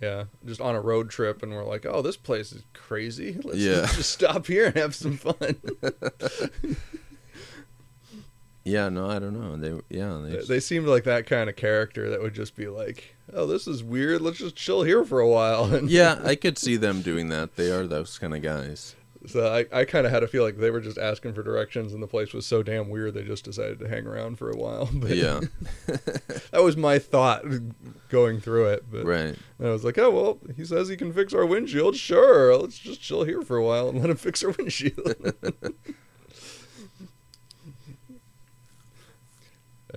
yeah, 0.00 0.24
just 0.46 0.62
on 0.62 0.74
a 0.74 0.80
road 0.80 1.10
trip, 1.10 1.42
and 1.42 1.52
we're 1.52 1.62
like, 1.64 1.84
"Oh, 1.84 2.00
this 2.00 2.16
place 2.16 2.52
is 2.52 2.62
crazy. 2.72 3.38
Let's, 3.44 3.58
Yeah. 3.58 3.80
let's 3.80 3.96
just 3.96 4.10
stop 4.12 4.46
here 4.46 4.66
and 4.68 4.76
have 4.76 4.94
some 4.94 5.18
fun." 5.18 5.56
Yeah, 8.64 8.88
no, 8.88 9.06
I 9.10 9.18
don't 9.18 9.38
know. 9.38 9.56
They, 9.56 9.80
yeah, 9.96 10.18
they, 10.22 10.30
They- 10.30 10.36
just- 10.36 10.48
they 10.48 10.60
seemed 10.60 10.86
like 10.86 11.04
that 11.04 11.26
kind 11.26 11.50
of 11.50 11.56
character 11.56 12.08
that 12.10 12.22
would 12.22 12.34
just 12.34 12.56
be 12.56 12.66
like, 12.68 13.14
"Oh, 13.32 13.46
this 13.46 13.66
is 13.66 13.84
weird. 13.84 14.22
Let's 14.22 14.38
just 14.38 14.56
chill 14.56 14.82
here 14.84 15.04
for 15.04 15.20
a 15.20 15.28
while." 15.28 15.68
Yeah, 15.86 16.18
I 16.24 16.34
could 16.34 16.56
see 16.58 16.76
them 16.76 17.02
doing 17.02 17.28
that. 17.28 17.56
They 17.56 17.70
are 17.70 17.86
those 17.86 18.18
kind 18.18 18.34
of 18.34 18.40
guys. 18.42 18.96
so 19.26 19.52
I, 19.54 19.66
I 19.80 19.84
kind 19.84 20.04
of 20.06 20.12
had 20.12 20.22
a 20.22 20.26
feel 20.28 20.42
like 20.44 20.56
they 20.58 20.70
were 20.70 20.80
just 20.80 20.96
asking 20.98 21.34
for 21.34 21.42
directions, 21.42 21.92
and 21.92 22.02
the 22.02 22.06
place 22.06 22.32
was 22.32 22.46
so 22.46 22.62
damn 22.62 22.88
weird 22.88 23.12
they 23.14 23.22
just 23.22 23.44
decided 23.44 23.78
to 23.80 23.88
hang 23.88 24.06
around 24.06 24.36
for 24.38 24.50
a 24.50 24.56
while. 24.56 24.88
But 24.94 25.10
Yeah, 25.16 25.40
that 26.50 26.62
was 26.62 26.76
my 26.76 26.98
thought 26.98 27.44
going 28.08 28.40
through 28.40 28.66
it. 28.68 28.84
But 28.90 29.04
right. 29.04 29.36
and 29.58 29.68
I 29.68 29.70
was 29.72 29.84
like, 29.84 29.98
"Oh 29.98 30.10
well, 30.10 30.38
he 30.56 30.64
says 30.64 30.88
he 30.88 30.96
can 30.96 31.12
fix 31.12 31.34
our 31.34 31.44
windshield. 31.44 31.96
Sure, 31.96 32.56
let's 32.56 32.78
just 32.78 33.02
chill 33.02 33.24
here 33.24 33.42
for 33.42 33.56
a 33.58 33.64
while 33.64 33.90
and 33.90 34.00
let 34.00 34.08
him 34.10 34.16
fix 34.16 34.42
our 34.42 34.50
windshield." 34.52 35.16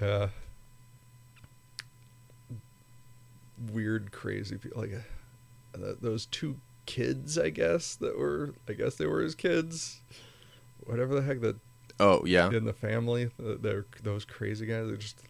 Yeah. 0.01 0.29
Weird, 3.71 4.11
crazy 4.11 4.57
people 4.57 4.81
like 4.81 4.93
uh, 4.93 5.93
those 5.99 6.25
two 6.27 6.57
kids. 6.85 7.37
I 7.37 7.49
guess 7.49 7.95
that 7.95 8.17
were. 8.17 8.53
I 8.69 8.73
guess 8.73 8.95
they 8.95 9.07
were 9.07 9.21
his 9.21 9.33
kids. 9.35 10.01
Whatever 10.85 11.15
the 11.15 11.23
heck 11.23 11.41
that 11.41 11.55
Oh 11.99 12.23
yeah, 12.25 12.51
in 12.51 12.65
the 12.65 12.73
family. 12.73 13.31
They're 13.39 13.85
those 14.03 14.25
crazy 14.25 14.67
guys. 14.67 14.87
They 14.89 14.97
just 14.97 15.21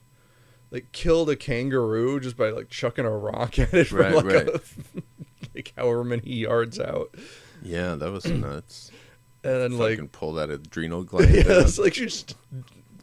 like 0.71 0.91
killed 0.91 1.29
a 1.29 1.37
kangaroo 1.37 2.19
just 2.19 2.35
by 2.35 2.49
like 2.49 2.69
chucking 2.69 3.05
a 3.05 3.09
rock 3.17 3.57
at 3.59 3.73
it 3.73 3.87
from 3.87 3.99
Right, 3.99 4.15
like 4.15 4.25
right. 4.25 4.47
a, 4.49 4.61
like 5.55 5.71
however 5.77 6.03
many 6.03 6.29
yards 6.33 6.79
out, 6.81 7.15
yeah. 7.63 7.95
That 7.95 8.11
was 8.11 8.25
nuts. 8.25 8.91
and 9.45 9.53
then 9.61 9.77
like 9.77 10.11
pull 10.11 10.33
that 10.33 10.49
adrenal 10.49 11.03
gland. 11.05 11.33
yeah, 11.33 11.43
it's 11.61 11.79
like 11.79 11.93
she 11.93 12.05
just 12.07 12.35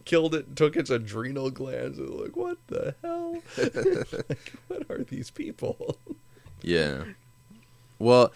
killed 0.05 0.35
it, 0.35 0.57
took 0.57 0.77
its 0.77 0.90
adrenal 0.90 1.51
glands, 1.51 1.99
and 1.99 2.11
like, 2.11 2.37
what 2.37 2.59
the 2.69 2.95
hell? 3.03 3.43
like, 4.29 4.53
what 4.69 4.90
are 4.90 5.05
these 5.05 5.31
people? 5.31 5.99
Yeah. 6.62 7.05
Well, 7.99 8.33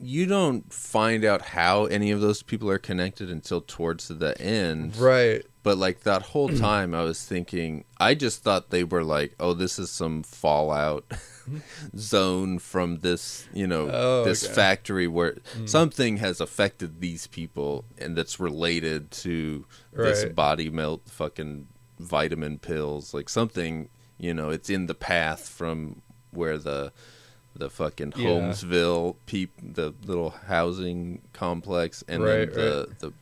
you 0.00 0.26
don't 0.26 0.72
find 0.72 1.24
out 1.24 1.42
how 1.42 1.86
any 1.86 2.10
of 2.10 2.20
those 2.20 2.42
people 2.42 2.70
are 2.70 2.78
connected 2.78 3.30
until 3.30 3.60
towards 3.60 4.08
the 4.08 4.40
end. 4.40 4.96
right. 4.96 5.44
But 5.62 5.76
like 5.76 6.00
that 6.04 6.22
whole 6.22 6.48
mm. 6.48 6.58
time, 6.58 6.94
I 6.94 7.02
was 7.02 7.24
thinking, 7.24 7.84
I 7.98 8.14
just 8.14 8.42
thought 8.42 8.70
they 8.70 8.84
were 8.84 9.02
like, 9.02 9.34
oh, 9.40 9.52
this 9.54 9.78
is 9.78 9.90
some 9.90 10.22
fallout 10.22 11.04
zone 11.96 12.58
from 12.58 13.00
this, 13.00 13.46
you 13.52 13.66
know, 13.66 13.90
Oh, 13.92 14.24
this 14.24 14.44
okay. 14.44 14.54
factory 14.54 15.08
where 15.08 15.32
mm. 15.56 15.68
something 15.68 16.18
has 16.18 16.40
affected 16.40 17.00
these 17.00 17.26
people 17.26 17.84
and 17.98 18.16
that's 18.16 18.38
related 18.40 19.10
to 19.10 19.66
this 19.92 20.24
body 20.26 20.70
melt 20.70 21.02
fucking 21.06 21.66
vitamin 21.98 22.58
pills, 22.58 23.12
like 23.12 23.28
something. 23.28 23.88
You 24.18 24.34
know, 24.34 24.50
it's 24.50 24.68
in 24.70 24.86
the 24.86 24.94
path 24.94 25.48
from 25.48 26.02
where 26.30 26.58
the 26.58 26.92
the 27.54 27.70
fucking 27.70 28.12
Yeah. 28.16 28.28
Homesville 28.28 29.16
peep, 29.26 29.52
the 29.62 29.92
little 30.04 30.30
housing 30.30 31.22
complex, 31.32 32.04
and 32.08 32.22
Right, 32.22 32.52
then 32.52 32.54
the 32.54 32.88
the 32.98 33.12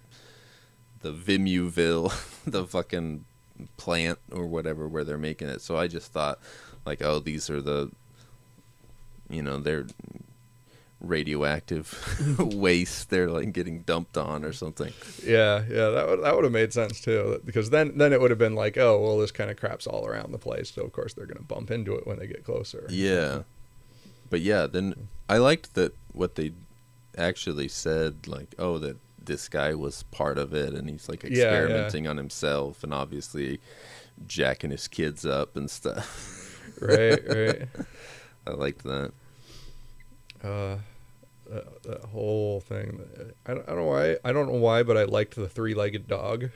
the 1.06 1.38
Vimuville, 1.38 2.12
the 2.46 2.66
fucking 2.66 3.24
plant 3.76 4.18
or 4.32 4.46
whatever 4.46 4.88
where 4.88 5.04
they're 5.04 5.18
making 5.18 5.48
it. 5.48 5.60
So 5.60 5.76
I 5.76 5.86
just 5.86 6.12
thought, 6.12 6.38
like, 6.84 7.02
oh, 7.02 7.20
these 7.20 7.48
are 7.48 7.62
the, 7.62 7.90
you 9.30 9.42
know, 9.42 9.58
they're 9.58 9.86
radioactive 10.98 12.38
waste 12.38 13.10
they're 13.10 13.28
like 13.28 13.52
getting 13.52 13.82
dumped 13.82 14.16
on 14.16 14.44
or 14.44 14.52
something. 14.52 14.92
Yeah, 15.22 15.62
yeah, 15.68 15.90
that 15.90 16.08
would 16.08 16.24
that 16.24 16.34
would 16.34 16.44
have 16.44 16.52
made 16.52 16.72
sense 16.72 17.00
too. 17.00 17.40
Because 17.44 17.70
then 17.70 17.96
then 17.98 18.12
it 18.12 18.20
would 18.20 18.30
have 18.30 18.38
been 18.38 18.54
like, 18.54 18.76
oh, 18.76 19.00
well, 19.00 19.18
this 19.18 19.30
kind 19.30 19.50
of 19.50 19.56
crap's 19.56 19.86
all 19.86 20.06
around 20.06 20.32
the 20.32 20.38
place. 20.38 20.70
So 20.70 20.82
of 20.82 20.92
course 20.92 21.14
they're 21.14 21.26
gonna 21.26 21.42
bump 21.42 21.70
into 21.70 21.94
it 21.94 22.06
when 22.06 22.18
they 22.18 22.26
get 22.26 22.44
closer. 22.44 22.86
Yeah. 22.90 23.42
But 24.28 24.40
yeah, 24.40 24.66
then 24.66 25.08
I 25.28 25.36
liked 25.36 25.74
that 25.74 25.94
what 26.12 26.34
they 26.34 26.52
actually 27.16 27.68
said, 27.68 28.26
like, 28.26 28.54
oh, 28.58 28.78
that 28.78 28.96
this 29.26 29.48
guy 29.48 29.74
was 29.74 30.02
part 30.04 30.38
of 30.38 30.54
it 30.54 30.72
and 30.74 30.88
he's 30.88 31.08
like 31.08 31.22
Yeah, 31.22 31.30
yeah. 31.30 31.44
experimenting 31.44 32.06
on 32.06 32.16
himself 32.16 32.82
and 32.82 32.92
obviously 32.94 33.60
jacking 34.26 34.70
his 34.70 34.88
kids 34.88 35.26
up 35.26 35.56
and 35.56 35.70
stuff. 35.70 36.60
right, 36.80 37.20
right. 37.28 37.68
I 38.46 38.50
liked 38.50 38.82
that. 38.84 39.12
Uh, 40.42 40.76
that, 41.50 41.82
that 41.84 42.04
whole 42.06 42.60
thing. 42.60 43.00
I 43.46 43.54
don't, 43.54 43.68
I 43.68 43.72
don't 43.72 43.76
know 43.76 43.84
why. 43.84 44.16
I 44.24 44.32
don't 44.32 44.46
know 44.52 44.58
why, 44.58 44.82
but 44.82 44.96
I 44.96 45.04
liked 45.04 45.36
the 45.36 45.48
three-legged 45.48 46.06
dog 46.08 46.50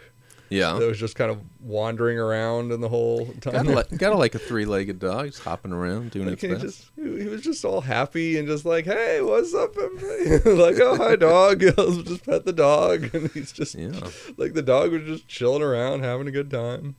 Yeah. 0.50 0.72
that 0.78 0.86
was 0.86 0.98
just 0.98 1.14
kind 1.16 1.30
of 1.30 1.40
wandering 1.60 2.18
around 2.18 2.72
in 2.72 2.80
the 2.80 2.88
whole 2.88 3.26
time. 3.40 3.52
Gotta, 3.52 3.70
li- 3.76 3.96
gotta 3.96 4.16
like 4.16 4.34
a 4.34 4.38
three-legged 4.48 4.98
dog, 4.98 5.26
just 5.28 5.42
hopping 5.44 5.72
around 5.72 6.10
doing 6.10 6.26
Like, 6.26 6.34
its 6.34 6.42
he 6.42 6.48
best. 6.48 6.60
just 6.62 6.90
he 6.96 7.24
was 7.28 7.40
just 7.42 7.64
all 7.64 7.80
happy 7.80 8.36
and 8.36 8.48
just 8.48 8.64
like, 8.64 8.84
hey, 8.84 9.22
what's 9.22 9.54
up, 9.54 9.76
everybody? 9.78 10.50
like, 10.60 10.80
oh, 10.80 10.96
hi, 10.96 11.14
dog. 11.16 11.62
I'll 11.78 12.02
just 12.02 12.24
pet 12.26 12.44
the 12.44 12.52
dog, 12.52 13.14
and 13.14 13.30
he's 13.30 13.52
just 13.52 13.74
Yeah. 13.76 13.92
like 14.36 14.54
the 14.54 14.62
dog 14.62 14.92
was 14.92 15.04
just 15.04 15.28
chilling 15.28 15.62
around, 15.62 16.02
having 16.02 16.26
a 16.26 16.32
good 16.32 16.50
time. 16.50 16.96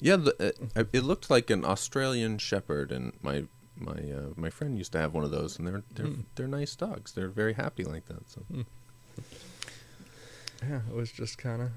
Yeah, 0.00 0.16
the, 0.16 0.54
uh, 0.76 0.84
it 0.92 1.02
looked 1.02 1.30
like 1.30 1.48
an 1.48 1.64
Australian 1.64 2.36
Shepherd, 2.38 2.92
and 2.92 3.14
my 3.22 3.44
my 3.76 3.92
uh, 3.94 4.28
my 4.36 4.50
friend 4.50 4.76
used 4.76 4.92
to 4.92 4.98
have 4.98 5.14
one 5.14 5.24
of 5.24 5.30
those, 5.30 5.58
and 5.58 5.66
they're 5.66 5.82
they're 5.94 6.06
Hmm. 6.06 6.20
they're 6.34 6.46
nice 6.46 6.76
dogs. 6.76 7.12
They're 7.12 7.28
very 7.30 7.54
happy 7.54 7.84
like 7.84 8.04
that. 8.06 8.28
So 8.30 8.42
Yeah, 10.62 10.80
it 10.88 10.94
was 10.94 11.10
just 11.10 11.38
kind 11.38 11.62
of 11.62 11.70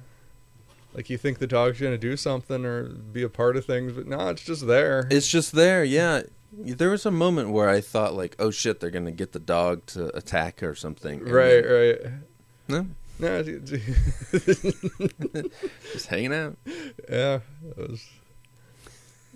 like 0.94 1.10
you 1.10 1.18
think 1.18 1.40
the 1.40 1.48
dog's 1.48 1.80
gonna 1.80 1.98
do 1.98 2.18
something 2.18 2.66
or 2.66 2.84
be 2.90 3.24
a 3.24 3.30
part 3.30 3.56
of 3.58 3.66
things, 3.66 3.94
but 3.94 4.08
no, 4.08 4.30
it's 4.30 4.44
just 4.44 4.66
there. 4.68 5.08
it's 5.12 5.28
just 5.28 5.52
there. 5.54 5.84
Yeah, 5.84 6.24
there 6.52 6.90
was 6.90 7.06
a 7.06 7.12
moment 7.12 7.50
where 7.52 7.70
I 7.70 7.82
thought 7.82 8.14
like, 8.16 8.36
oh 8.40 8.52
shit, 8.52 8.80
they're 8.80 8.90
gonna 8.92 9.12
get 9.12 9.32
the 9.34 9.40
dog 9.40 9.86
to 9.88 10.16
attack 10.18 10.64
or 10.64 10.74
something. 10.76 11.20
and 11.22 11.30
right, 11.32 11.64
then- 11.64 11.92
right. 12.00 12.00
No, 12.70 12.88
No, 13.20 13.44
just 15.94 16.08
hanging 16.08 16.34
out. 16.34 16.58
yeah, 17.10 17.40
it 17.70 17.78
was. 17.78 18.06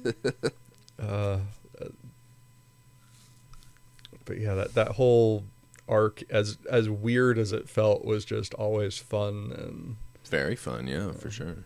uh, 0.99 1.37
but 4.25 4.37
yeah, 4.39 4.53
that 4.55 4.73
that 4.75 4.87
whole 4.89 5.45
arc, 5.87 6.23
as 6.29 6.57
as 6.69 6.89
weird 6.89 7.37
as 7.37 7.51
it 7.53 7.69
felt, 7.69 8.03
was 8.05 8.25
just 8.25 8.53
always 8.55 8.97
fun 8.97 9.51
and 9.57 9.95
Very 10.31 10.55
fun. 10.55 10.87
Yeah, 10.87 11.11
for 11.11 11.29
sure. 11.29 11.57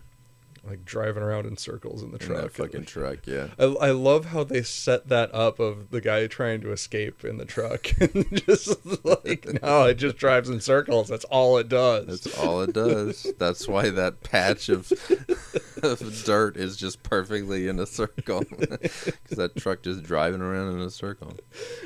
like 0.67 0.83
driving 0.83 1.21
around 1.21 1.45
in 1.45 1.55
circles 1.55 2.01
in 2.01 2.09
the 2.11 2.17
In 2.17 2.25
truck. 2.25 2.41
that 2.41 2.51
fucking 2.53 2.85
truck. 2.85 3.19
Yeah. 3.27 3.49
I, 3.59 3.65
I 3.65 3.91
love 3.91 4.25
how 4.25 4.43
they 4.43 4.63
set 4.63 5.09
that 5.09 5.29
up 5.35 5.59
of 5.59 5.91
the 5.91 6.01
guy 6.01 6.25
trying 6.25 6.61
to 6.61 6.71
escape 6.71 7.23
in 7.23 7.37
the 7.37 7.45
truck 7.45 7.93
and 8.01 8.43
just 8.47 8.75
like 9.05 9.61
no, 9.61 9.83
it 9.85 9.93
just 9.95 10.17
drives 10.17 10.49
in 10.49 10.59
circles. 10.59 11.07
That's 11.07 11.25
all 11.25 11.59
it 11.59 11.69
does. 11.69 12.07
That's 12.07 12.39
all 12.39 12.61
it 12.63 12.73
does. 12.73 13.27
That's 13.37 13.67
why 13.67 13.91
that 13.91 14.23
patch 14.23 14.67
of, 14.69 14.91
of 15.83 16.23
dirt 16.25 16.57
is 16.57 16.75
just 16.77 17.03
perfectly 17.03 17.67
in 17.67 17.79
a 17.79 17.85
circle. 17.85 18.43
Because 18.55 19.37
that 19.37 19.55
truck 19.55 19.83
just 19.83 20.01
driving 20.03 20.41
around 20.41 20.73
in 20.73 20.81
a 20.81 20.89
circle. 20.89 21.33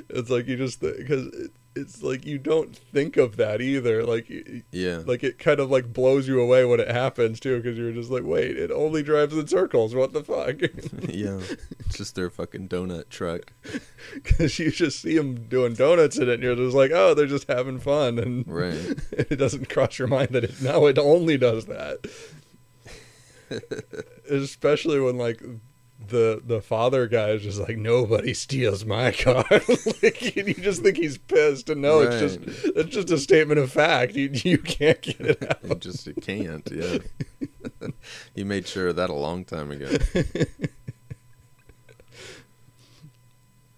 It's 0.09 0.29
like 0.29 0.47
you 0.47 0.55
just 0.55 0.79
because 0.79 1.49
it's 1.75 2.01
like 2.03 2.25
you 2.25 2.37
don't 2.37 2.75
think 2.75 3.15
of 3.15 3.37
that 3.37 3.61
either. 3.61 4.03
Like 4.03 4.29
Yeah. 4.71 5.03
like 5.05 5.23
it 5.23 5.37
kind 5.39 5.59
of 5.59 5.69
like 5.69 5.93
blows 5.93 6.27
you 6.27 6.41
away 6.41 6.65
when 6.65 6.79
it 6.79 6.89
happens 6.89 7.39
too 7.39 7.57
because 7.61 7.77
you're 7.77 7.91
just 7.93 8.09
like 8.09 8.23
wait 8.23 8.57
it 8.57 8.71
only 8.71 9.03
drives 9.03 9.37
in 9.37 9.47
circles 9.47 9.93
what 9.95 10.11
the 10.13 10.23
fuck 10.23 10.61
yeah. 11.09 11.39
It's 11.85 11.97
just 11.97 12.15
their 12.15 12.29
fucking 12.29 12.67
donut 12.69 13.09
truck. 13.09 13.53
because 14.13 14.57
you 14.59 14.71
just 14.71 15.01
see 15.01 15.15
them 15.15 15.47
doing 15.47 15.73
donuts 15.73 16.17
in 16.17 16.27
it 16.29 16.33
and 16.35 16.43
you're 16.43 16.55
just 16.55 16.75
like 16.75 16.91
oh 16.93 17.13
they're 17.13 17.27
just 17.27 17.47
having 17.47 17.79
fun 17.79 18.17
and 18.19 18.45
Right. 18.47 18.73
it 19.11 19.37
doesn't 19.37 19.69
cross 19.69 19.99
your 19.99 20.07
mind 20.07 20.29
that 20.31 20.43
it 20.43 20.61
no 20.61 20.87
it 20.87 20.97
only 20.97 21.37
does 21.37 21.65
that 21.65 22.05
especially 24.29 24.99
when 24.99 25.17
like 25.17 25.41
the 26.09 26.41
the 26.45 26.61
father 26.61 27.07
guy 27.07 27.29
is 27.29 27.41
just 27.43 27.59
like 27.59 27.77
nobody 27.77 28.33
steals 28.33 28.85
my 28.85 29.11
car 29.11 29.45
like 30.03 30.35
and 30.37 30.47
you 30.47 30.53
just 30.55 30.81
think 30.83 30.97
he's 30.97 31.17
pissed 31.17 31.69
and 31.69 31.81
no 31.81 31.99
it's 32.01 32.19
just 32.19 32.39
it's 32.75 32.89
just 32.89 33.09
a 33.09 33.17
statement 33.17 33.59
of 33.59 33.71
fact 33.71 34.15
you 34.15 34.29
you 34.33 34.57
can't 34.57 35.01
get 35.01 35.19
it 35.21 35.43
out 35.49 35.57
It 35.63 35.79
just 35.79 36.07
you 36.07 36.13
can't, 36.13 36.69
yeah. 36.71 36.99
he 38.35 38.43
made 38.43 38.67
sure 38.67 38.89
of 38.89 38.95
that 38.97 39.09
a 39.09 39.13
long 39.13 39.45
time 39.45 39.71
ago. 39.71 39.89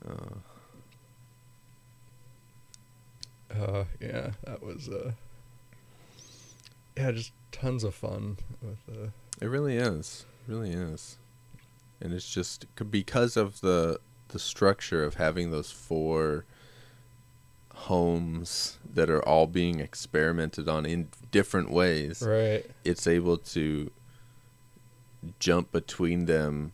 Uh, 0.08 0.36
Uh, 3.54 3.84
yeah, 4.00 4.32
that 4.46 4.64
was 4.64 4.88
uh, 4.88 5.12
yeah, 6.98 7.12
just 7.12 7.34
tons 7.52 7.84
of 7.84 7.94
fun 7.94 8.38
with 8.62 8.80
uh, 8.90 9.08
it 9.42 9.46
really 9.48 9.76
is. 9.78 10.26
It 10.48 10.52
really 10.52 10.72
is. 10.72 11.18
And 12.02 12.14
it's 12.14 12.30
just 12.30 12.66
because 12.90 13.38
of 13.38 13.62
the 13.62 14.00
the 14.30 14.40
structure 14.40 15.04
of 15.04 15.16
having 15.16 15.52
those 15.52 15.72
four 15.72 16.46
homes 17.74 18.78
that 18.94 19.10
are 19.10 19.24
all 19.28 19.48
being 19.48 19.80
experimented 19.80 20.68
on 20.70 20.86
in 20.86 21.10
different 21.32 21.72
ways. 21.72 22.22
right. 22.22 22.66
it's 22.84 23.08
able 23.08 23.38
to 23.38 23.92
jump 25.40 25.72
between 25.72 26.26
them 26.26 26.72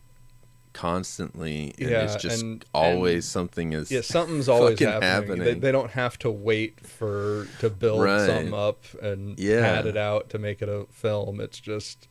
constantly 0.72 1.74
and 1.78 1.90
Yeah, 1.90 2.02
it's 2.04 2.16
just 2.22 2.42
and- 2.42 2.64
always 2.72 3.24
and- 3.24 3.24
something 3.24 3.72
is 3.72 3.90
Yeah, 3.90 4.00
something's 4.02 4.48
always 4.48 4.78
fucking 4.78 5.02
happening. 5.02 5.38
They, 5.44 5.54
they 5.54 5.72
don't 5.72 5.90
have 5.90 6.18
to 6.20 6.30
wait 6.30 6.80
for 6.86 7.48
to 7.60 7.68
build 7.70 8.02
Right. 8.02 8.26
something 8.26 8.54
up 8.54 8.84
and 9.02 9.38
Yeah. 9.38 9.62
pad 9.62 9.86
it 9.86 9.96
out 9.96 10.30
to 10.30 10.38
make 10.38 10.62
it 10.62 10.68
a 10.68 10.86
film. 10.92 11.40
It's 11.40 11.58
just 11.58 12.06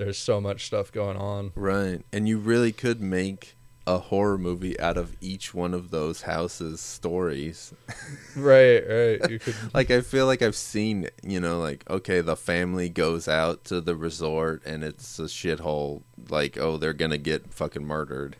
there's 0.00 0.18
so 0.18 0.40
much 0.40 0.66
stuff 0.66 0.90
going 0.90 1.16
on. 1.16 1.52
right 1.54 2.02
and 2.12 2.28
you 2.28 2.38
really 2.38 2.72
could 2.72 3.00
make 3.00 3.54
a 3.86 3.98
horror 3.98 4.38
movie 4.38 4.78
out 4.78 4.96
of 4.96 5.16
each 5.20 5.52
one 5.54 5.72
of 5.74 5.90
those 5.90 6.22
houses 6.22 6.80
stories 6.80 7.72
Right, 8.36 8.80
right. 8.86 9.30
You 9.30 9.38
could 9.38 9.54
like 9.74 9.90
i 9.90 10.00
feel 10.00 10.26
like 10.26 10.42
i've 10.42 10.54
seen 10.54 11.08
you 11.22 11.40
know 11.40 11.58
like 11.58 11.88
okay 11.90 12.20
the 12.20 12.36
family 12.36 12.88
goes 12.88 13.26
out 13.26 13.64
to 13.64 13.80
the 13.80 13.96
resort 13.96 14.62
and 14.66 14.84
it's 14.84 15.18
a 15.18 15.22
shithole 15.24 16.02
like 16.28 16.56
oh 16.58 16.76
they're 16.76 16.92
gonna 16.92 17.18
get 17.18 17.52
fucking 17.52 17.84
murdered 17.84 18.36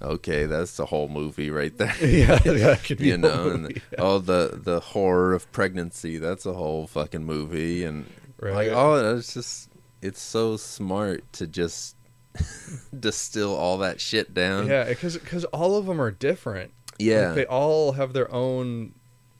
okay 0.00 0.46
that's 0.46 0.76
the 0.76 0.86
whole 0.86 1.08
movie 1.08 1.50
right 1.50 1.76
there 1.76 1.94
yeah, 2.06 2.38
that 2.38 2.84
could 2.84 2.98
be 2.98 3.08
you 3.08 3.14
a 3.14 3.18
know, 3.18 3.50
and 3.50 3.62
movie. 3.64 3.82
oh 3.98 4.18
the 4.20 4.58
the 4.62 4.78
horror 4.80 5.34
of 5.34 5.50
pregnancy. 5.50 6.18
That's 6.18 6.46
a 6.46 6.52
whole 6.52 6.86
fucking 6.86 7.24
movie, 7.24 7.82
and 7.84 8.06
Right. 8.40 8.54
like 8.54 8.68
oh, 8.68 9.16
it's 9.16 9.34
just 9.34 9.67
it's 10.02 10.20
so 10.20 10.56
smart 10.56 11.24
to 11.34 11.46
just 11.46 11.96
distill 12.98 13.54
all 13.54 13.78
that 13.78 14.00
shit 14.00 14.34
down. 14.34 14.66
yeah, 14.66 14.84
because 14.84 15.44
all 15.46 15.76
of 15.76 15.86
them 15.86 16.00
are 16.00 16.10
different. 16.10 16.72
yeah, 16.98 17.28
Like, 17.28 17.34
they 17.34 17.46
all 17.46 17.92
have 17.92 18.12
their 18.12 18.32
own 18.32 18.94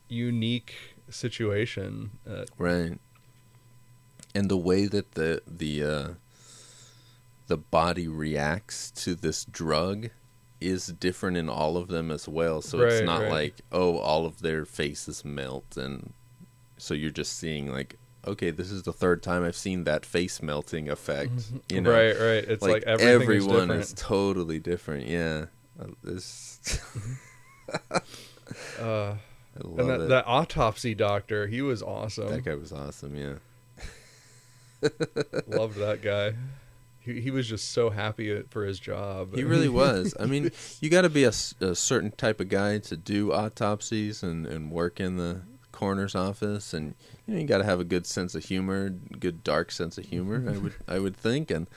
unique 0.07 0.75
situation. 1.09 2.11
Uh, 2.29 2.45
right. 2.57 2.99
And 4.35 4.49
the 4.49 4.57
way 4.57 4.85
that 4.85 5.13
the 5.13 5.41
the 5.47 5.83
uh, 5.83 6.07
the 7.47 7.57
body 7.57 8.07
reacts 8.07 8.91
to 8.91 9.15
this 9.15 9.43
drug 9.45 10.09
is 10.61 10.87
different 10.87 11.37
in 11.37 11.49
all 11.49 11.77
of 11.77 11.87
them 11.87 12.11
as 12.11 12.27
well. 12.27 12.61
So 12.61 12.81
it's 12.81 13.03
not 13.05 13.23
right. 13.23 13.31
like 13.31 13.55
oh, 13.71 13.97
all 13.97 14.25
of 14.25 14.41
their 14.41 14.65
faces 14.65 15.25
melt, 15.25 15.77
and 15.77 16.13
so 16.77 16.93
you're 16.93 17.11
just 17.11 17.37
seeing 17.37 17.71
like 17.71 17.97
okay, 18.29 18.51
this 18.51 18.71
is 18.71 18.83
the 18.83 18.93
third 18.93 19.21
time 19.23 19.43
I've 19.43 19.55
seen 19.55 19.83
that 19.85 20.05
face 20.05 20.41
melting 20.41 20.89
effect. 20.89 21.31
You 21.69 21.81
know, 21.81 21.91
right, 21.91 22.15
right. 22.15 22.43
It's 22.43 22.61
like, 22.61 22.85
like, 22.85 22.99
everyone 22.99 23.71
is 23.71 23.87
is 23.89 23.93
totally 23.93 24.59
different. 24.59 25.07
Yeah, 25.07 25.45
Uh, 25.79 25.87
this. 26.03 26.79
Uh, 28.79 28.83
I 28.83 29.17
love 29.63 29.79
and 29.79 29.89
that, 29.89 30.01
it. 30.01 30.09
that 30.09 30.23
autopsy 30.27 30.95
doctor, 30.95 31.45
he 31.47 31.61
was 31.61 31.83
awesome. 31.83 32.29
that 32.29 32.43
guy 32.43 32.55
was 32.55 32.71
awesome. 32.73 33.15
Yeah, 33.15 33.35
Loved 35.47 35.77
that 35.77 36.01
guy. 36.01 36.33
he, 36.99 37.21
he 37.21 37.29
was 37.31 37.47
just 37.47 37.71
so 37.71 37.89
happy 37.91 38.41
for 38.49 38.65
his 38.65 38.79
job. 38.79 39.35
He 39.35 39.43
really 39.43 39.69
was. 39.69 40.15
I 40.19 40.25
mean, 40.25 40.51
you 40.81 40.89
got 40.89 41.01
to 41.01 41.09
be 41.09 41.25
a 41.25 41.31
certain 41.31 42.11
type 42.11 42.39
of 42.39 42.49
guy 42.49 42.79
to 42.79 42.97
do 42.97 43.31
autopsies 43.33 44.23
and, 44.23 44.47
and 44.47 44.71
work 44.71 44.99
in 44.99 45.17
the 45.17 45.41
coroner's 45.71 46.15
office, 46.15 46.73
and 46.73 46.95
you 47.29 47.35
know 47.35 47.41
you 47.41 47.47
got 47.47 47.59
to 47.59 47.63
have 47.63 47.79
a 47.79 47.83
good 47.85 48.07
sense 48.07 48.33
of 48.33 48.43
humor, 48.43 48.89
good 48.89 49.43
dark 49.43 49.71
sense 49.71 49.99
of 49.99 50.05
humor. 50.05 50.43
I 50.49 50.57
would 50.57 50.73
I 50.87 50.99
would 50.99 51.15
think, 51.15 51.51
and 51.51 51.67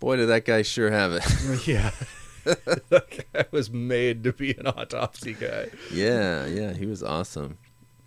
boy, 0.00 0.16
did 0.16 0.30
that 0.30 0.46
guy 0.46 0.62
sure 0.62 0.90
have 0.90 1.12
it. 1.12 1.66
yeah. 1.68 1.90
that 2.44 3.24
guy 3.32 3.44
was 3.50 3.70
made 3.70 4.24
to 4.24 4.32
be 4.32 4.52
an 4.52 4.66
autopsy 4.66 5.34
guy. 5.34 5.68
yeah, 5.92 6.46
yeah, 6.46 6.72
he 6.72 6.86
was 6.86 7.02
awesome. 7.02 7.58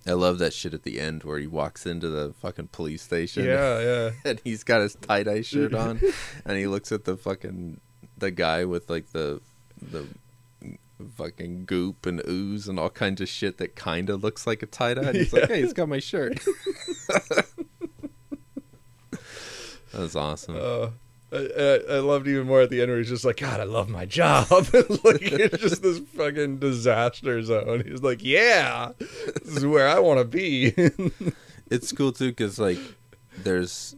I 0.08 0.14
love 0.14 0.40
that 0.40 0.54
shit 0.54 0.74
at 0.74 0.84
the 0.84 1.00
end 1.00 1.24
where 1.24 1.40
he 1.40 1.48
walks 1.48 1.86
into 1.86 2.10
the 2.10 2.34
fucking 2.40 2.70
police 2.72 3.04
station. 3.04 3.46
Yeah, 3.46 3.80
yeah. 3.80 4.10
and 4.26 4.42
he's 4.44 4.64
got 4.64 4.82
his 4.82 4.96
tie 4.96 5.24
dye 5.24 5.42
shirt 5.42 5.76
on, 5.76 6.02
and 6.46 6.58
he 6.58 6.66
looks 6.66 6.92
at 6.92 7.06
the 7.06 7.16
fucking 7.16 7.80
the 8.18 8.32
guy 8.32 8.66
with 8.66 8.90
like 8.90 9.12
the 9.12 9.40
the 9.80 10.08
fucking 11.16 11.66
goop 11.66 12.06
and 12.06 12.22
ooze 12.28 12.68
and 12.68 12.80
all 12.80 12.90
kinds 12.90 13.22
of 13.22 13.30
shit 13.30 13.58
that 13.58 13.76
kind 13.76 14.10
of 14.10 14.24
looks 14.24 14.48
like 14.48 14.64
a 14.64 14.66
tie 14.66 14.94
dye. 14.94 15.12
He's 15.12 15.34
like, 15.34 15.48
"Hey, 15.50 15.62
he's 15.62 15.74
got 15.74 15.90
my 15.90 16.00
shirt." 16.00 16.40
that 17.08 17.46
was 19.94 20.16
awesome. 20.16 20.56
Uh, 20.58 20.90
I, 21.32 21.38
I, 21.38 21.96
I 21.96 22.00
loved 22.00 22.28
even 22.28 22.48
more 22.48 22.62
at 22.62 22.70
the 22.70 22.82
end 22.82 22.90
where 22.90 23.00
he's 23.00 23.10
just 23.10 23.26
like, 23.26 23.38
God, 23.38 23.60
I 23.60 23.64
love 23.64 23.90
my 23.90 24.06
job. 24.06 24.48
like 24.52 25.22
it's 25.22 25.58
just 25.58 25.82
this 25.82 26.00
fucking 26.00 26.60
disaster 26.60 27.42
zone. 27.42 27.84
He's 27.86 28.02
like, 28.04 28.24
Yeah, 28.24 28.92
this 29.00 29.58
is 29.58 29.66
where 29.66 29.88
I 29.88 30.00
want 30.00 30.20
to 30.20 30.26
be. 30.26 30.74
it's 31.70 31.92
cool 31.92 32.12
too 32.12 32.30
because 32.30 32.60
like 32.60 32.80
there's 33.38 33.96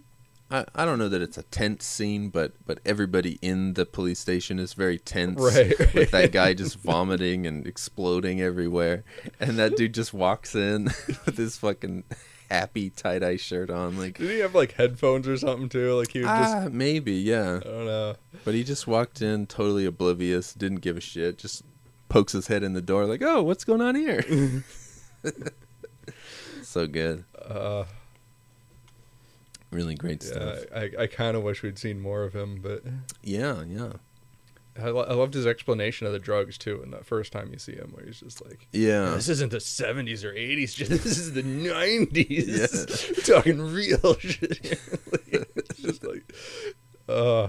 I, 0.50 0.66
I 0.74 0.86
don't 0.86 0.98
know 0.98 1.10
that 1.10 1.22
it's 1.22 1.38
a 1.38 1.44
tense 1.44 1.86
scene 1.86 2.30
but 2.30 2.54
but 2.66 2.80
everybody 2.86 3.38
in 3.42 3.74
the 3.74 3.86
police 3.86 4.20
station 4.20 4.60
is 4.60 4.74
very 4.74 4.98
tense 4.98 5.40
Right, 5.42 5.78
with 5.94 6.12
that 6.12 6.32
guy 6.32 6.54
just 6.54 6.80
vomiting 6.80 7.46
and 7.46 7.68
exploding 7.68 8.42
everywhere. 8.42 9.04
And 9.40 9.60
that 9.60 9.76
dude 9.76 9.94
just 9.94 10.14
walks 10.14 10.56
in 10.56 10.86
with 11.26 11.38
his 11.38 11.58
fucking 11.58 12.06
happy 12.50 12.90
tie-dye 12.90 13.36
shirt 13.36 13.70
on 13.70 13.98
like 13.98 14.18
Did 14.18 14.30
he 14.30 14.40
have 14.40 14.56
like 14.56 14.72
headphones 14.74 15.28
or 15.28 15.36
something 15.38 15.68
too? 15.68 15.94
Like 15.96 16.12
he 16.14 16.20
would 16.20 16.28
just, 16.28 16.56
ah 16.56 16.70
maybe 16.72 17.14
yeah. 17.14 17.60
I 17.62 17.68
don't 17.68 17.86
know. 17.86 18.16
but 18.46 18.54
he 18.54 18.64
just 18.64 18.88
walked 18.88 19.22
in 19.22 19.48
totally 19.48 19.86
oblivious 19.86 20.54
didn't 20.54 20.80
give 20.80 20.96
a 20.96 21.02
shit 21.02 21.38
just 21.38 21.64
pokes 22.08 22.32
his 22.32 22.48
head 22.48 22.64
in 22.64 22.72
the 22.72 22.82
door 22.82 23.06
like 23.06 23.22
oh 23.22 23.44
what's 23.44 23.66
going 23.66 23.82
on 23.82 23.96
here? 23.96 24.64
So 26.64 26.86
good. 26.86 27.24
Uh, 27.44 27.86
really 29.72 29.96
great 29.96 30.24
yeah, 30.24 30.30
stuff 30.32 30.60
I, 30.76 30.92
I 31.00 31.08
kind 31.08 31.36
of 31.36 31.44
wish 31.44 31.62
we'd 31.64 31.78
seen 31.80 32.00
more 32.00 32.24
of 32.24 32.34
him, 32.34 32.60
but 32.62 32.84
yeah 33.24 33.64
yeah 33.68 33.94
I, 34.80 34.90
lo- 34.90 35.06
I 35.10 35.14
loved 35.14 35.34
his 35.34 35.48
explanation 35.48 36.06
of 36.06 36.14
the 36.14 36.20
drugs 36.20 36.56
too. 36.56 36.80
And 36.84 36.94
that 36.94 37.04
first 37.04 37.32
time 37.34 37.50
you 37.52 37.58
see 37.58 37.74
him, 37.74 37.94
where 37.96 38.06
he's 38.06 38.20
just 38.20 38.46
like, 38.46 38.68
yeah 38.72 39.10
This 39.16 39.28
isn't 39.28 39.50
the 39.52 39.58
70s 39.58 40.24
or 40.24 40.32
80s. 40.34 40.76
shit. 40.76 40.88
This 41.04 41.18
is 41.18 41.34
the 41.34 41.42
90s. 41.42 43.26
Talking 43.36 43.60
real 43.60 44.14
shit. 44.20 44.80
Like, 45.12 45.50
it's 45.56 45.80
just 45.80 46.04
like, 46.04 46.32
uh, 47.10 47.48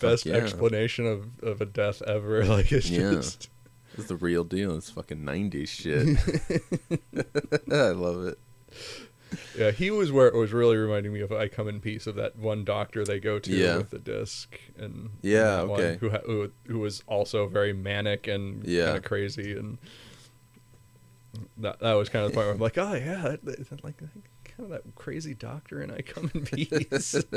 best 0.00 0.26
yeah. 0.26 0.34
explanation 0.34 1.06
of, 1.06 1.28
of 1.44 1.60
a 1.60 1.66
death 1.66 2.02
ever. 2.02 2.44
Like, 2.44 2.72
it's 2.72 2.90
Yeah. 2.90 3.12
just. 3.12 3.48
It's 3.96 4.08
the 4.08 4.16
real 4.16 4.42
deal. 4.42 4.76
It's 4.76 4.90
fucking 4.90 5.18
90s 5.18 5.68
shit. 5.68 6.18
I 7.72 7.90
love 7.90 8.26
it. 8.26 8.38
Yeah, 9.56 9.70
he 9.72 9.90
was 9.90 10.10
where 10.12 10.26
it 10.28 10.34
was 10.34 10.52
really 10.52 10.76
reminding 10.76 11.12
me 11.12 11.20
of 11.20 11.30
I 11.32 11.48
Come 11.48 11.68
in 11.68 11.80
Peace 11.80 12.06
of 12.06 12.14
that 12.16 12.36
one 12.36 12.64
doctor 12.64 13.04
they 13.04 13.20
go 13.20 13.38
to 13.38 13.50
Yeah. 13.52 13.76
with 13.76 13.90
the 13.90 13.98
disc. 13.98 14.58
and 14.78 15.10
Yeah, 15.22 15.62
one 15.62 15.80
okay. 15.80 15.96
Who, 16.00 16.10
ha- 16.10 16.20
who, 16.24 16.50
who 16.66 16.78
was 16.78 17.02
also 17.06 17.46
very 17.46 17.72
manic 17.72 18.26
and 18.26 18.64
Yeah. 18.64 18.86
kind 18.86 18.96
of 18.98 19.04
crazy. 19.04 19.52
And 19.56 19.78
that, 21.58 21.80
that 21.80 21.92
was 21.94 22.08
kind 22.08 22.24
of 22.24 22.30
the 22.30 22.34
point 22.36 22.46
where 22.46 22.54
I'm 22.54 22.60
like, 22.60 22.78
oh, 22.78 22.94
yeah, 22.94 23.36
that, 23.42 23.44
that, 23.44 23.84
like 23.84 23.98
kind 23.98 24.10
of 24.60 24.68
that 24.70 24.82
crazy 24.94 25.34
doctor 25.34 25.80
and 25.80 25.92
I 25.92 26.00
Come 26.02 26.30
in 26.34 26.44
Peace. 26.44 27.14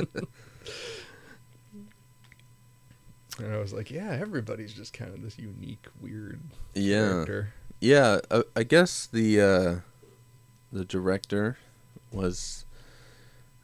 And 3.40 3.54
I 3.54 3.58
was 3.60 3.74
like, 3.74 3.90
yeah, 3.90 4.12
everybody's 4.20 4.74
just 4.74 4.94
kind 4.94 5.14
of 5.14 5.22
this 5.22 5.40
unique, 5.40 5.86
weird 6.00 6.42
Yeah. 6.76 7.00
character. 7.10 7.54
Yeah, 7.80 8.20
uh, 8.30 8.44
I 8.56 8.64
guess 8.64 9.08
the 9.08 9.42
uh, 9.42 9.76
the 10.72 10.86
director 10.86 11.58
was 12.12 12.66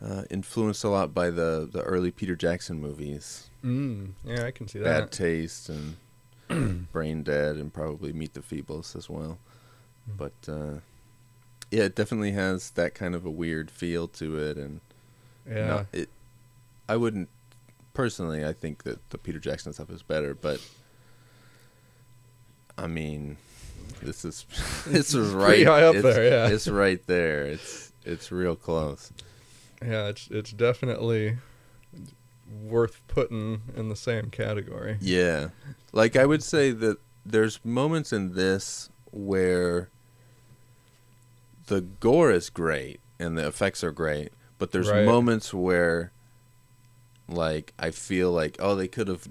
uh, 0.03 0.23
influenced 0.29 0.83
a 0.83 0.89
lot 0.89 1.13
by 1.13 1.29
the, 1.29 1.67
the 1.71 1.81
early 1.81 2.11
Peter 2.11 2.35
Jackson 2.35 2.79
movies. 2.79 3.49
Mm, 3.63 4.11
yeah, 4.23 4.45
I 4.45 4.51
can 4.51 4.67
see 4.67 4.79
that. 4.79 4.99
Bad. 4.99 5.11
Taste 5.11 5.69
and 5.69 5.97
Brain 6.91 7.23
Dead 7.23 7.55
and 7.55 7.73
probably 7.73 8.13
Meet 8.13 8.33
the 8.33 8.41
Feebles 8.41 8.95
as 8.95 9.09
well. 9.09 9.37
Hmm. 10.05 10.17
But 10.17 10.33
uh, 10.47 10.79
yeah, 11.71 11.83
it 11.83 11.95
definitely 11.95 12.31
has 12.31 12.69
that 12.71 12.93
kind 12.95 13.15
of 13.15 13.25
a 13.25 13.31
weird 13.31 13.69
feel 13.71 14.07
to 14.09 14.37
it 14.37 14.57
and 14.57 14.81
yeah. 15.49 15.67
No, 15.67 15.85
it. 15.93 16.09
I 16.89 16.97
wouldn't 16.97 17.29
personally. 17.93 18.45
I 18.45 18.53
think 18.53 18.83
that 18.83 19.09
the 19.09 19.17
Peter 19.17 19.39
Jackson 19.39 19.73
stuff 19.73 19.89
is 19.89 20.03
better, 20.03 20.33
but 20.33 20.61
I 22.77 22.87
mean, 22.87 23.37
this 24.03 24.23
is 24.25 24.45
this 24.87 25.13
is 25.13 25.31
right 25.33 25.47
pretty 25.47 25.63
high 25.63 25.83
up 25.83 25.95
it's- 25.95 26.15
there, 26.15 26.25
yeah. 26.29 26.53
it's 26.53 26.67
right 26.67 27.05
there. 27.07 27.45
It's 27.45 27.86
it's 28.07 28.31
real 28.31 28.55
close. 28.55 29.11
Yeah, 29.81 30.07
it's 30.07 30.27
it's 30.31 30.51
definitely 30.51 31.37
worth 32.63 33.01
putting 33.07 33.61
in 33.75 33.89
the 33.89 33.95
same 33.95 34.29
category. 34.29 34.97
Yeah, 35.01 35.49
like 35.91 36.15
I 36.15 36.25
would 36.25 36.43
say 36.43 36.71
that 36.71 36.97
there's 37.25 37.59
moments 37.65 38.13
in 38.13 38.33
this 38.33 38.89
where 39.11 39.89
the 41.67 41.81
gore 41.81 42.31
is 42.31 42.49
great 42.49 42.99
and 43.19 43.37
the 43.37 43.45
effects 43.47 43.83
are 43.83 43.91
great, 43.91 44.29
but 44.57 44.71
there's 44.71 44.89
Right. 44.89 45.05
moments 45.05 45.53
where 45.53 46.11
like 47.27 47.73
I 47.77 47.91
feel 47.91 48.31
like 48.31 48.55
oh 48.59 48.75
they 48.75 48.87
could 48.87 49.09
have 49.09 49.27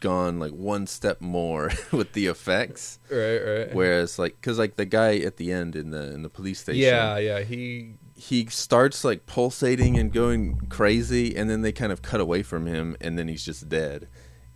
gone 0.00 0.38
like 0.40 0.50
one 0.52 0.86
step 0.86 1.20
more 1.20 1.70
with 1.92 2.12
the 2.12 2.26
effects 2.26 2.98
Right, 3.10 3.38
right. 3.38 3.74
whereas 3.74 4.18
like 4.18 4.40
cuz 4.42 4.58
like 4.58 4.76
the 4.76 4.84
guy 4.84 5.16
at 5.18 5.36
the 5.36 5.52
end 5.52 5.74
in 5.76 5.90
the 5.90 6.12
in 6.12 6.22
the 6.22 6.28
police 6.28 6.58
station 6.60 6.82
yeah, 6.82 7.16
yeah, 7.18 7.40
he 7.40 7.94
he 8.16 8.46
starts 8.46 9.04
like 9.04 9.26
pulsating 9.26 9.98
and 9.98 10.12
going 10.12 10.56
crazy 10.68 11.36
and 11.36 11.50
then 11.50 11.60
they 11.62 11.72
kind 11.72 11.92
of 11.92 12.00
cut 12.02 12.20
away 12.20 12.42
from 12.42 12.66
him 12.66 12.96
and 13.00 13.18
then 13.18 13.28
he's 13.28 13.44
just 13.44 13.68
dead 13.68 14.08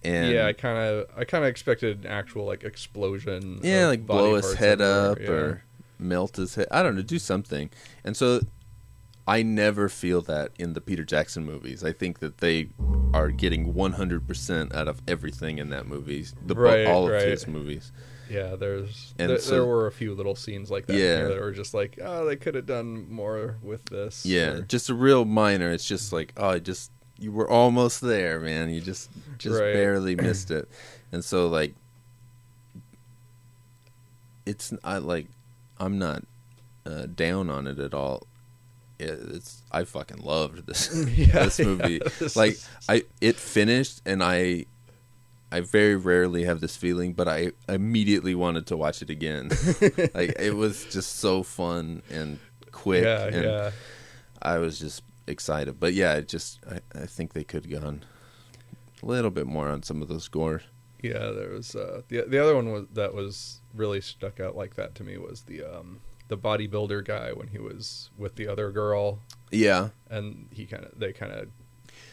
and 0.02 0.32
yeah, 0.32 0.46
I 0.46 0.52
kind 0.52 0.78
of 0.78 1.06
I 1.16 1.24
kind 1.24 1.44
of 1.44 1.50
expected 1.50 2.04
an 2.04 2.10
actual 2.10 2.46
like 2.46 2.64
explosion. 2.64 3.60
yeah, 3.62 3.86
like 3.86 4.06
blow 4.06 4.34
his 4.34 4.54
head 4.54 4.80
up 4.80 5.18
yeah. 5.20 5.28
or 5.28 5.64
melt 5.98 6.36
his 6.36 6.54
head. 6.54 6.68
I 6.70 6.82
don't 6.82 6.96
know, 6.96 7.02
do 7.02 7.18
something. 7.18 7.70
And 8.02 8.16
so 8.16 8.40
I 9.26 9.42
never 9.42 9.88
feel 9.88 10.22
that 10.22 10.52
in 10.58 10.72
the 10.72 10.80
Peter 10.80 11.04
Jackson 11.04 11.44
movies. 11.44 11.84
I 11.84 11.92
think 11.92 12.20
that 12.20 12.38
they 12.38 12.70
are 13.12 13.30
getting 13.30 13.74
100% 13.74 14.74
out 14.74 14.88
of 14.88 15.02
everything 15.06 15.58
in 15.58 15.68
that 15.70 15.86
movie, 15.86 16.26
the 16.44 16.54
Right, 16.54 16.86
all 16.86 17.06
of 17.06 17.12
right. 17.12 17.28
his 17.28 17.46
movies. 17.46 17.92
Yeah, 18.30 18.54
there's 18.56 19.12
there, 19.16 19.38
so- 19.38 19.50
there 19.50 19.64
were 19.66 19.86
a 19.88 19.92
few 19.92 20.14
little 20.14 20.36
scenes 20.36 20.70
like 20.70 20.86
that 20.86 20.96
Yeah. 20.96 21.24
that 21.24 21.40
were 21.40 21.50
just 21.52 21.74
like, 21.74 21.98
oh, 22.02 22.24
they 22.24 22.36
could 22.36 22.54
have 22.54 22.66
done 22.66 23.10
more 23.12 23.56
with 23.62 23.84
this. 23.86 24.24
Yeah, 24.24 24.50
or- 24.52 24.60
just 24.62 24.88
a 24.88 24.94
real 24.94 25.24
minor. 25.24 25.70
It's 25.72 25.84
just 25.86 26.12
like, 26.12 26.32
oh, 26.36 26.50
I 26.50 26.58
just 26.60 26.90
you 27.18 27.32
were 27.32 27.50
almost 27.50 28.00
there, 28.00 28.38
man. 28.40 28.70
You 28.70 28.80
just 28.80 29.10
just 29.38 29.60
Right. 29.60 29.72
barely 29.74 30.14
missed 30.16 30.50
it. 30.50 30.68
And 31.12 31.24
so 31.24 31.48
like 31.48 31.74
it's 34.46 34.72
I 34.84 34.98
like 34.98 35.26
I'm 35.78 35.98
not 35.98 36.24
uh, 36.86 37.06
down 37.14 37.50
on 37.50 37.66
it 37.66 37.78
at 37.78 37.94
all. 37.94 38.26
It, 38.98 39.18
it's 39.34 39.62
I 39.72 39.84
fucking 39.84 40.18
loved 40.22 40.66
this 40.66 40.90
Yeah, 41.16 41.44
this 41.44 41.58
yeah, 41.58 41.64
movie. 41.66 42.00
this 42.18 42.36
like 42.36 42.52
is- 42.52 42.68
I 42.88 43.04
it 43.20 43.36
finished 43.36 44.02
and 44.06 44.22
I 44.22 44.66
I 45.52 45.60
very 45.60 45.96
rarely 45.96 46.44
have 46.44 46.60
this 46.60 46.76
feeling, 46.76 47.12
but 47.12 47.26
I 47.28 47.52
immediately 47.68 48.34
wanted 48.34 48.66
to 48.68 48.76
watch 48.76 49.02
it 49.02 49.10
again. 49.10 49.48
like 50.14 50.34
it 50.38 50.54
was 50.54 50.84
just 50.86 51.16
so 51.16 51.42
fun 51.42 52.02
and 52.10 52.38
quick 52.70 53.04
yeah, 53.04 53.26
and 53.26 53.44
yeah. 53.44 53.70
I 54.40 54.58
was 54.58 54.78
just 54.78 55.02
excited. 55.26 55.80
But 55.80 55.94
yeah, 55.94 56.14
it 56.14 56.28
just 56.28 56.60
I, 56.70 57.02
I 57.02 57.06
think 57.06 57.32
they 57.32 57.44
could 57.44 57.64
have 57.64 57.82
gone 57.82 58.04
a 59.02 59.06
little 59.06 59.30
bit 59.30 59.46
more 59.46 59.68
on 59.68 59.82
some 59.82 60.02
of 60.02 60.08
those 60.08 60.24
scores. 60.24 60.62
Yeah, 61.02 61.30
there 61.30 61.50
was 61.50 61.74
uh, 61.74 62.02
the 62.08 62.22
the 62.22 62.38
other 62.38 62.54
one 62.54 62.70
was 62.72 62.86
that 62.92 63.14
was 63.14 63.60
really 63.74 64.00
stuck 64.00 64.40
out 64.40 64.56
like 64.56 64.74
that 64.74 64.94
to 64.96 65.04
me 65.04 65.16
was 65.16 65.42
the 65.42 65.62
um 65.62 66.00
the 66.28 66.36
bodybuilder 66.36 67.04
guy 67.04 67.32
when 67.32 67.48
he 67.48 67.58
was 67.58 68.10
with 68.16 68.36
the 68.36 68.46
other 68.46 68.70
girl 68.70 69.18
Yeah, 69.50 69.88
and 70.08 70.48
he 70.52 70.66
kind 70.66 70.84
of 70.84 70.98
they 70.98 71.12
kind 71.12 71.32
of 71.32 71.48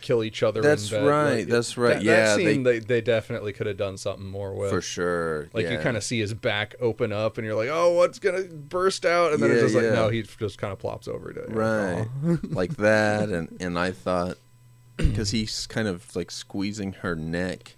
kill 0.08 0.24
each 0.24 0.42
other. 0.42 0.62
That's 0.62 0.92
right, 0.92 1.40
Like, 1.40 1.48
that's 1.48 1.78
right. 1.78 1.96
That, 1.96 2.04
Yeah, 2.04 2.16
that 2.28 2.36
scene 2.38 2.64
they, 2.64 2.80
they 2.80 3.02
definitely 3.02 3.52
could 3.52 3.68
have 3.68 3.76
done 3.76 3.98
something 3.98 4.26
more 4.26 4.54
with. 4.54 4.70
for 4.70 4.82
sure. 4.82 5.50
Like 5.54 5.66
yeah. 5.66 5.74
you 5.74 5.80
kind 5.80 5.98
of 5.98 6.04
see 6.04 6.20
his 6.20 6.34
back 6.34 6.76
open 6.80 7.12
up, 7.12 7.38
and 7.38 7.46
you're 7.46 7.56
like, 7.56 7.70
"Oh, 7.70 7.92
what's 7.92 8.18
gonna 8.18 8.44
burst 8.44 9.06
out?" 9.06 9.34
And 9.34 9.44
then 9.44 9.52
it's 9.52 9.58
Yeah, 9.58 9.64
just 9.64 9.76
like, 9.76 9.94
no, 9.94 10.10
he 10.10 10.22
just 10.24 10.58
kind 10.58 10.72
of 10.72 10.80
plops 10.80 11.08
over 11.08 11.34
to 11.34 11.42
right 11.50 12.08
like 12.44 12.78
that, 12.78 13.30
and 13.30 13.58
and 13.60 13.78
I 13.78 13.92
thought 13.92 14.38
because 14.96 15.32
he's 15.32 15.68
kind 15.68 15.88
of 15.88 16.16
like 16.16 16.32
squeezing 16.32 16.94
her 16.94 17.16
neck, 17.16 17.76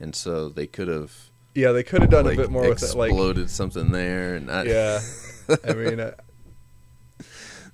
and 0.00 0.14
so 0.14 0.48
they 0.48 0.66
could 0.66 0.88
have 0.88 1.12
Yeah, 1.54 1.72
they 1.72 1.82
could 1.82 2.00
have 2.00 2.10
done 2.10 2.24
like 2.24 2.38
a 2.38 2.42
bit 2.42 2.50
more 2.50 2.68
with 2.68 2.82
it. 2.82 2.96
Like, 2.96 3.10
exploded 3.10 3.50
something 3.50 3.92
there, 3.92 4.34
and 4.34 4.50
I, 4.50 4.62
yeah. 4.64 5.00
I 5.64 5.74
mean, 5.74 6.00
uh, 6.08 6.12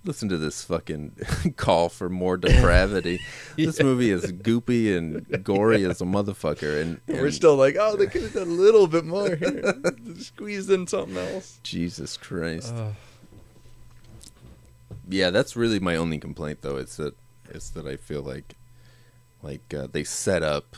listen 0.05 0.29
to 0.29 0.37
this 0.37 0.65
fucking 0.65 1.17
call 1.57 1.89
for 1.89 2.09
more 2.09 2.37
depravity. 2.37 3.21
This 3.57 3.83
movie 3.83 4.11
is 4.11 4.33
goopy 4.33 4.97
and 4.97 5.45
gory 5.45 5.85
as 5.85 6.01
a 6.01 6.05
motherfucker, 6.05 6.81
and, 6.81 7.01
we're 7.07 7.31
still 7.31 7.55
like, 7.57 7.77
oh, 7.79 7.97
they 7.97 8.07
could 8.07 8.23
have 8.23 8.33
done 8.33 8.49
a 8.49 8.51
little 8.51 8.87
bit 8.87 9.05
more 9.05 9.37
here. 9.37 9.75
Squeezed 10.19 10.71
in 10.71 10.87
something 10.87 11.17
else. 11.17 11.61
Jesus 11.63 12.17
Christ. 12.17 12.75
Uh, 12.75 12.93
Yeah, 15.09 15.31
that's 15.31 15.55
really 15.57 15.79
my 15.81 15.97
only 15.97 16.19
complaint, 16.19 16.63
though. 16.63 16.77
It's 16.77 16.97
that 16.97 17.15
it's 17.51 17.69
that 17.71 17.87
I 17.87 17.97
feel 17.97 18.23
like 18.23 18.55
like 19.43 19.75
uh, 19.75 19.87
they 19.91 20.05
set 20.05 20.43
up 20.43 20.77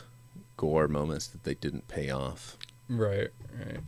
gore 0.56 0.88
moments 0.88 1.26
that 1.28 1.44
they 1.44 1.54
didn't 1.54 1.86
pay 1.88 2.10
off. 2.10 2.56
right, 2.88 3.30
right. 3.58 3.80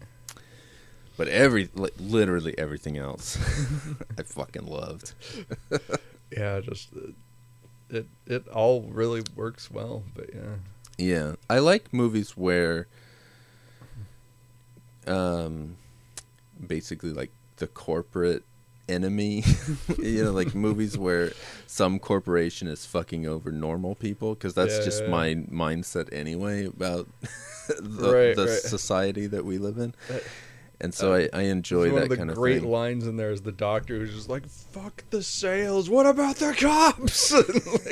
But 1.17 1.29
every 1.29 1.69
like, 1.75 1.95
literally 1.99 2.55
everything 2.59 2.97
else, 2.99 3.39
I 4.19 4.23
fucking 4.23 4.67
loved. 4.67 5.13
Yeah, 6.37 6.59
just 6.61 6.89
uh, 6.95 7.11
it 7.89 8.07
it 8.27 8.49
all 8.49 8.83
really 8.83 9.23
works 9.37 9.71
well. 9.71 10.03
But 10.15 10.31
yeah, 10.35 10.57
Yeah, 10.99 11.35
I 11.49 11.61
like 11.61 11.93
movies 11.95 12.37
where, 12.37 12.89
um, 15.07 15.77
basically 16.65 17.13
like 17.13 17.31
the 17.59 17.67
corporate 17.69 18.43
enemy. 18.89 19.45
you 19.99 20.25
know, 20.25 20.33
like 20.33 20.55
movies 20.55 20.99
where 20.99 21.33
some 21.67 21.99
corporation 21.99 22.69
is 22.69 22.85
fucking 22.87 23.27
over 23.27 23.51
normal 23.53 23.95
people 23.95 24.35
because 24.35 24.55
that's 24.55 24.79
Yeah, 24.79 24.85
just 24.85 25.05
yeah. 25.05 25.11
my 25.11 25.35
mindset 25.51 26.13
anyway 26.13 26.67
about 26.67 27.09
the, 27.79 28.13
Right, 28.13 28.37
the 28.37 28.47
right. 28.47 28.61
society 28.61 29.27
that 29.29 29.45
we 29.45 29.59
live 29.59 29.79
in. 29.79 29.95
And 30.81 30.93
so 30.93 31.15
I, 31.15 31.29
I 31.33 31.43
enjoy 31.45 31.87
one 31.87 31.95
that 31.97 32.03
of 32.05 32.09
the 32.11 32.17
kind 32.19 32.31
of 32.31 32.37
great 32.37 32.61
thing. 32.61 32.71
lines 32.71 33.07
in 33.07 33.17
there 33.17 33.31
is 33.31 33.41
the 33.43 33.53
doctor 33.53 33.97
who's 33.99 34.15
just 34.15 34.29
like, 34.29 34.47
"Fuck 34.47 35.05
the 35.11 35.23
sales. 35.23 35.89
What 35.89 36.05
about 36.07 36.37
the 36.37 36.53
cops?" 36.53 37.33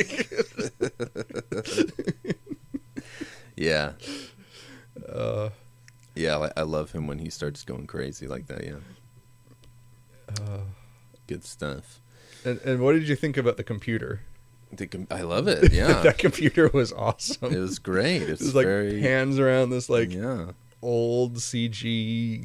like, 1.81 1.91
Yeah, 3.57 3.93
uh, 5.09 5.51
yeah, 6.15 6.39
I, 6.39 6.61
I 6.61 6.63
love 6.63 6.91
him 6.93 7.07
when 7.07 7.19
he 7.21 7.31
starts 7.31 7.63
going 7.63 7.87
crazy 7.87 8.27
like 8.27 8.49
that. 8.49 8.65
Yeah, 8.65 8.77
uh, 10.29 10.61
good 11.27 11.45
stuff. 11.45 12.01
and 12.45 12.61
and 12.63 12.81
what 12.81 12.93
did 12.93 13.09
you 13.09 13.15
think 13.17 13.37
about 13.37 13.57
the 13.57 13.65
computer? 13.65 14.23
The 14.73 14.89
com- 14.89 15.07
I 15.11 15.23
love 15.23 15.47
it. 15.47 15.73
Yeah, 15.73 16.03
that 16.03 16.19
computer 16.19 16.69
was 16.75 16.93
awesome. 16.93 17.53
it 17.55 17.59
was 17.59 17.79
great. 17.79 18.23
It's 18.23 18.41
It 18.41 18.47
was 18.47 18.55
like 18.57 18.67
very 18.67 19.01
hands 19.01 19.39
around 19.39 19.71
this 19.71 19.89
like 19.89 20.13
yeah. 20.13 20.47
old 20.83 21.37
CG, 21.37 22.45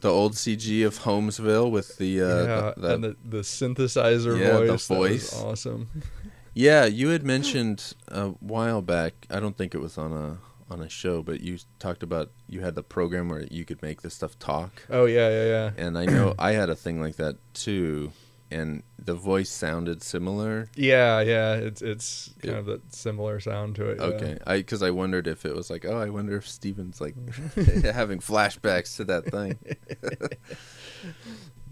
The 0.00 0.08
old 0.10 0.34
CG 0.34 0.86
of 0.86 1.00
Homesville 1.00 1.70
with 1.70 1.98
the 1.98 2.22
uh, 2.22 2.26
yeah, 2.26 2.72
the, 2.76 2.94
and 2.94 3.04
the 3.04 3.16
the 3.24 3.38
synthesizer 3.38 4.38
Yeah, 4.38 4.58
the 4.60 4.66
voice. 4.66 4.70
was 4.70 4.86
voice. 4.88 5.42
awesome. 5.42 5.90
yeah. 6.54 6.86
You 6.86 7.08
had 7.08 7.22
mentioned 7.22 7.94
a 8.08 8.28
while 8.40 8.82
back. 8.82 9.26
I 9.30 9.40
don't 9.40 9.56
think 9.56 9.74
it 9.74 9.78
was 9.80 9.98
on 9.98 10.12
a 10.12 10.38
on 10.72 10.80
a 10.80 10.88
show, 10.88 11.22
but 11.22 11.40
you 11.40 11.58
talked 11.78 12.02
about 12.02 12.30
you 12.48 12.60
had 12.60 12.74
the 12.76 12.82
program 12.82 13.28
where 13.28 13.42
you 13.50 13.64
could 13.64 13.82
make 13.82 14.02
this 14.02 14.14
stuff 14.14 14.38
talk. 14.38 14.86
Oh 14.88 15.04
yeah, 15.04 15.28
yeah, 15.28 15.44
yeah. 15.44 15.70
And 15.76 15.98
I 15.98 16.06
know 16.06 16.34
I 16.38 16.52
had 16.52 16.70
a 16.70 16.76
thing 16.76 17.00
like 17.00 17.16
that 17.16 17.36
too, 17.54 18.12
and 18.50 18.82
the 18.98 19.14
voice 19.14 19.48
sounded 19.50 20.02
similar. 20.02 20.68
Yeah, 20.74 21.20
yeah, 21.20 21.54
it's 21.54 21.82
it's 21.82 22.30
kind 22.42 22.52
Yeah. 22.54 22.58
of 22.60 22.66
that 22.66 22.94
similar 22.94 23.40
sound 23.40 23.76
to 23.76 23.90
it. 23.90 23.98
yeah. 23.98 24.04
Okay, 24.06 24.38
I 24.46 24.56
because 24.58 24.82
I 24.82 24.90
wondered 24.90 25.26
if 25.26 25.44
it 25.46 25.54
was 25.54 25.70
like, 25.70 25.84
oh, 25.84 25.98
I 25.98 26.08
wonder 26.10 26.36
if 26.36 26.48
Steven's 26.48 27.00
like 27.00 27.14
having 27.84 28.18
flashbacks 28.20 28.96
to 28.96 29.04
that 29.04 29.26
thing. 29.26 29.58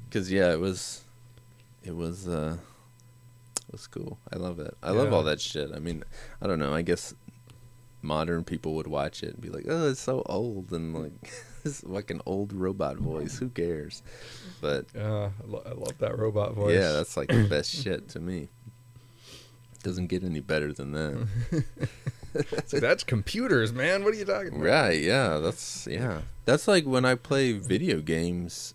Because 0.09 0.33
yeah, 0.33 0.53
it 0.53 0.59
was, 0.61 1.05
it 1.83 1.95
was, 1.95 2.27
uh, 2.27 2.57
it 3.67 3.73
was 3.73 3.87
cool. 3.87 4.19
I 4.33 4.37
love 4.37 4.59
it. 4.59 4.75
I 4.83 4.91
love 4.93 5.13
all 5.13 5.23
that 5.25 5.39
shit. 5.39 5.71
I 5.75 5.81
mean, 5.81 6.03
I 6.41 6.47
don't 6.47 6.59
know. 6.59 6.73
I 6.73 6.81
guess 6.81 7.15
modern 8.01 8.43
people 8.45 8.75
would 8.77 8.87
watch 8.87 9.23
it 9.23 9.35
and 9.35 9.41
be 9.43 9.51
like, 9.51 9.67
oh, 9.69 9.91
it's 9.91 10.01
so 10.01 10.23
old 10.25 10.73
and 10.73 10.95
like 10.95 11.31
this 11.69 11.81
fucking 11.81 12.21
old 12.27 12.53
robot 12.53 12.97
voice. 12.97 13.39
Who 13.39 13.49
cares? 13.49 14.03
But 14.61 14.87
Yeah, 14.95 15.31
I, 15.43 15.47
lo- 15.47 15.63
I 15.67 15.71
love 15.73 15.99
that 15.99 16.19
robot 16.19 16.55
voice. 16.55 16.75
yeah, 16.75 16.93
that's 16.93 17.17
like 17.17 17.29
the 17.29 17.47
best 17.49 17.71
shit 17.83 18.09
to 18.11 18.21
me. 18.21 18.49
Doesn't 19.83 20.09
get 20.09 20.25
any 20.25 20.41
better 20.41 20.73
than 20.73 20.93
that. 20.93 21.29
Like, 22.35 22.69
that's 22.83 23.05
computers, 23.05 23.73
man. 23.73 24.05
What 24.05 24.13
are 24.15 24.17
you 24.17 24.25
talking 24.25 24.49
about? 24.49 24.61
Right, 24.65 25.01
yeah, 25.01 25.39
that's 25.39 25.87
yeah. 25.91 26.23
That's 26.45 26.69
like 26.69 26.85
when 26.85 27.05
I 27.05 27.15
play 27.15 27.53
video 27.53 28.01
games 28.01 28.75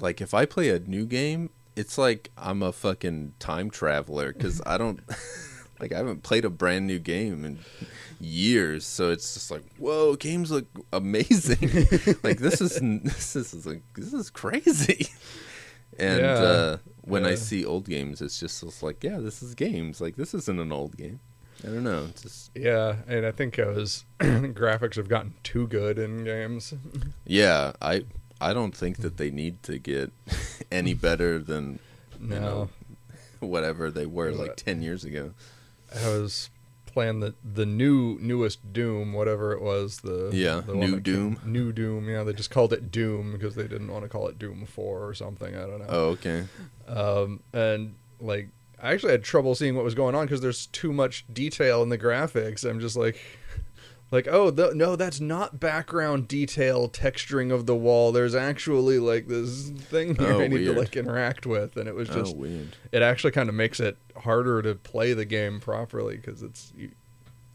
like 0.00 0.20
if 0.20 0.34
I 0.34 0.44
play 0.46 0.68
a 0.70 0.78
new 0.80 1.06
game, 1.06 1.50
it's 1.76 1.96
like 1.96 2.30
I'm 2.36 2.62
a 2.62 2.72
fucking 2.72 3.34
time 3.38 3.70
traveler 3.70 4.32
cuz 4.32 4.60
I 4.66 4.76
don't 4.76 5.00
like 5.82 5.92
I 5.92 5.98
haven't 5.98 6.22
played 6.22 6.44
a 6.46 6.50
brand 6.50 6.86
new 6.86 6.98
game 6.98 7.44
in 7.44 7.58
years, 8.20 8.86
so 8.86 9.10
it's 9.10 9.34
just 9.34 9.50
like, 9.50 9.64
"Whoa, 9.78 10.14
games 10.16 10.50
look 10.50 10.66
amazing." 10.92 11.58
like 12.22 12.38
this 12.38 12.60
is 12.62 12.78
this 12.80 13.36
is 13.36 13.66
like 13.66 13.82
this 13.94 14.12
is 14.14 14.30
crazy. 14.30 15.08
And 15.98 16.20
Yeah, 16.20 16.32
uh 16.32 16.76
when 17.02 17.26
I 17.26 17.34
see 17.34 17.66
old 17.66 17.84
games, 17.86 18.22
it's 18.22 18.40
just 18.40 18.62
it's 18.62 18.82
like, 18.82 19.04
yeah, 19.04 19.18
this 19.18 19.42
is 19.42 19.54
games. 19.54 20.00
Like 20.00 20.16
this 20.16 20.32
isn't 20.32 20.58
an 20.58 20.72
old 20.72 20.96
game. 20.96 21.20
I 21.62 21.66
don't 21.66 21.84
know. 21.84 22.08
Just 22.18 22.50
Yeah, 22.56 22.96
and 23.06 23.26
I 23.26 23.30
think 23.30 23.58
I 23.58 23.66
was 23.66 24.06
graphics 24.18 24.96
have 24.96 25.08
gotten 25.10 25.34
too 25.42 25.66
good 25.66 25.98
in 25.98 26.24
games. 26.24 26.72
Yeah, 27.26 27.72
I 27.82 28.06
I 28.40 28.54
don't 28.54 28.74
think 28.74 28.98
that 29.02 29.18
they 29.18 29.30
need 29.30 29.62
to 29.64 29.78
get 29.78 30.12
any 30.72 30.94
better 30.94 31.38
than 31.38 31.78
No, 32.18 32.34
you 32.34 32.40
know 32.40 32.68
whatever 33.40 33.90
they 33.90 34.06
were 34.06 34.30
Yeah. 34.30 34.38
like 34.38 34.56
ten 34.56 34.80
years 34.80 35.04
ago. 35.04 35.34
I 35.96 36.08
was 36.08 36.50
playing 36.86 37.20
the 37.20 37.34
the 37.42 37.64
new 37.66 38.18
newest 38.20 38.72
Doom, 38.72 39.12
whatever 39.14 39.52
it 39.52 39.62
was. 39.62 39.98
The 40.00 40.30
Yeah, 40.32 40.60
the 40.66 40.74
New 40.74 40.86
that 40.96 41.04
came- 41.04 41.14
Doom. 41.14 41.40
new 41.44 41.72
Doom. 41.72 42.08
Yeah, 42.08 42.22
they 42.22 42.32
just 42.32 42.50
called 42.50 42.72
it 42.72 42.90
Doom 42.90 43.32
because 43.32 43.54
they 43.54 43.66
didn't 43.66 43.90
want 43.90 44.04
to 44.04 44.08
call 44.08 44.28
it 44.28 44.38
Doom 44.38 44.66
Four 44.66 45.06
or 45.08 45.14
something. 45.14 45.54
I 45.56 45.60
don't 45.60 45.78
know. 45.80 45.86
Oh, 45.88 46.04
okay. 46.10 46.44
um, 46.88 47.40
and 47.52 47.94
like 48.20 48.48
I 48.82 48.92
actually 48.92 49.12
had 49.12 49.22
trouble 49.24 49.54
seeing 49.54 49.74
what 49.76 49.84
was 49.84 49.94
going 49.94 50.14
on 50.14 50.26
because 50.26 50.40
there's 50.40 50.66
too 50.66 50.92
much 50.92 51.24
detail 51.32 51.82
in 51.82 51.88
the 51.88 51.98
graphics. 51.98 52.68
I'm 52.68 52.80
just 52.80 52.96
like, 52.96 53.16
like 54.12 54.28
oh 54.30 54.50
th- 54.50 54.74
no, 54.74 54.94
that's 54.94 55.18
not 55.20 55.58
background 55.58 56.28
detail 56.28 56.88
texturing 56.88 57.50
of 57.52 57.66
the 57.66 57.74
wall. 57.74 58.12
There's 58.12 58.34
actually 58.34 58.98
like 58.98 59.26
this 59.26 59.70
thing 59.70 60.14
here 60.16 60.32
Oh, 60.34 60.40
I 60.42 60.46
need 60.48 60.64
to 60.66 60.72
like 60.74 60.94
interact 60.96 61.46
with, 61.46 61.76
and 61.76 61.88
it 61.88 61.94
was 61.94 62.10
oh, 62.10 62.14
just 62.14 62.34
oh, 62.34 62.38
weird. 62.38 62.76
it 62.92 63.02
actually 63.02 63.32
kind 63.32 63.48
of 63.48 63.54
makes 63.54 63.80
it 63.80 63.96
harder 64.18 64.62
to 64.62 64.74
play 64.74 65.14
the 65.14 65.24
game 65.24 65.58
properly 65.58 66.16
because 66.16 66.42
it's 66.42 66.72
you, 66.76 66.90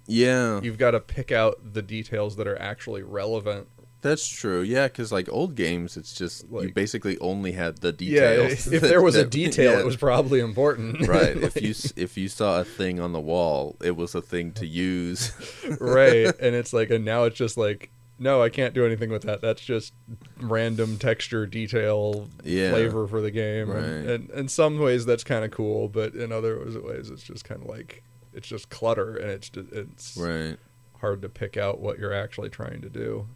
Yeah, 0.07 0.59
you've 0.61 0.79
got 0.79 0.91
to 0.91 0.99
pick 0.99 1.31
out 1.31 1.73
the 1.73 1.81
details 1.83 2.35
that 2.37 2.47
are 2.47 2.59
actually 2.59 3.03
relevant. 3.03 3.67
That's 4.07 4.27
true. 4.27 4.61
Yeah, 4.61 4.87
because 4.87 5.11
like 5.11 5.27
old 5.31 5.55
games, 5.55 5.97
it's 5.97 6.13
just 6.13 6.45
you 6.51 6.71
basically 6.73 7.17
only 7.19 7.51
had 7.51 7.77
the 7.77 7.87
Yeah, 7.99 8.35
details. 8.35 8.67
if 8.67 8.81
that- 8.81 8.87
there 8.87 9.01
was 9.01 9.15
a 9.15 9.25
detail, 9.41 9.73
yeah. 9.73 9.79
it 9.79 9.85
was 9.85 9.97
probably 9.97 10.39
important. 10.39 11.07
right. 11.07 11.35
If 11.37 11.61
you 11.61 11.73
if 11.95 12.17
you 12.17 12.27
saw 12.29 12.61
a 12.61 12.63
thing 12.63 12.99
on 12.99 13.13
the 13.13 13.19
wall, 13.19 13.75
it 13.83 13.95
was 13.95 14.15
a 14.15 14.21
thing 14.21 14.51
to 14.53 14.65
use. 14.65 15.31
right 15.79 16.33
and 16.39 16.55
it's 16.55 16.73
like 16.73 16.89
and 16.89 17.03
now 17.05 17.23
it's 17.25 17.37
just 17.37 17.57
like 17.57 17.89
no 18.19 18.41
i 18.41 18.49
can't 18.49 18.73
do 18.73 18.85
anything 18.85 19.09
with 19.09 19.21
that 19.23 19.41
that's 19.41 19.61
just 19.61 19.93
random 20.39 20.97
texture 20.97 21.45
detail 21.45 22.27
Yeah. 22.43 22.71
flavor 22.71 23.07
for 23.07 23.21
the 23.21 23.31
game 23.31 23.69
Right. 23.69 23.83
and, 23.83 24.09
and 24.09 24.29
in 24.31 24.47
some 24.47 24.79
ways 24.79 25.05
that's 25.05 25.23
kind 25.23 25.43
of 25.45 25.51
cool 25.51 25.87
but 25.87 26.13
in 26.15 26.31
other 26.31 26.57
ways 26.83 27.09
it's 27.09 27.23
just 27.23 27.43
kind 27.45 27.61
of 27.61 27.67
like 27.67 28.03
it's 28.33 28.47
just 28.47 28.69
clutter 28.69 29.15
and 29.17 29.29
it's 29.31 29.49
just, 29.49 29.71
it's 29.71 30.17
right. 30.17 30.57
hard 30.99 31.21
to 31.23 31.29
pick 31.29 31.57
out 31.57 31.79
what 31.79 31.99
you're 31.99 32.13
actually 32.13 32.49
trying 32.49 32.81
to 32.81 32.89
do 32.89 33.27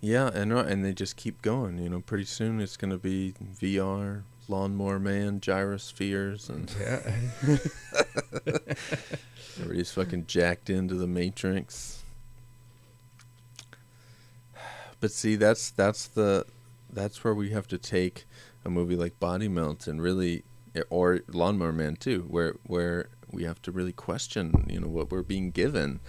Yeah, 0.00 0.30
and 0.32 0.52
uh, 0.52 0.64
and 0.64 0.84
they 0.84 0.92
just 0.92 1.16
keep 1.16 1.42
going. 1.42 1.78
You 1.78 1.90
know, 1.90 2.00
pretty 2.00 2.24
soon 2.24 2.60
it's 2.60 2.76
gonna 2.76 2.98
be 2.98 3.34
VR, 3.60 4.22
Lawnmower 4.48 4.98
Man, 4.98 5.40
gyrospheres, 5.40 6.48
and 6.48 6.74
yeah 6.80 7.00
everybody's 9.58 9.92
fucking 9.92 10.26
jacked 10.26 10.70
into 10.70 10.94
the 10.94 11.06
Matrix. 11.06 12.02
But 15.00 15.12
see, 15.12 15.36
that's 15.36 15.70
that's 15.70 16.06
the 16.06 16.46
that's 16.92 17.22
where 17.22 17.34
we 17.34 17.50
have 17.50 17.68
to 17.68 17.78
take 17.78 18.24
a 18.64 18.70
movie 18.70 18.96
like 18.96 19.18
Body 19.20 19.48
Melt 19.48 19.86
and 19.86 20.02
really, 20.02 20.44
or 20.88 21.20
Lawnmower 21.28 21.72
Man 21.72 21.96
too, 21.96 22.26
where 22.28 22.54
where 22.64 23.08
we 23.30 23.44
have 23.44 23.62
to 23.62 23.72
really 23.72 23.92
question, 23.92 24.66
you 24.68 24.80
know, 24.80 24.88
what 24.88 25.10
we're 25.10 25.22
being 25.22 25.50
given. 25.50 26.00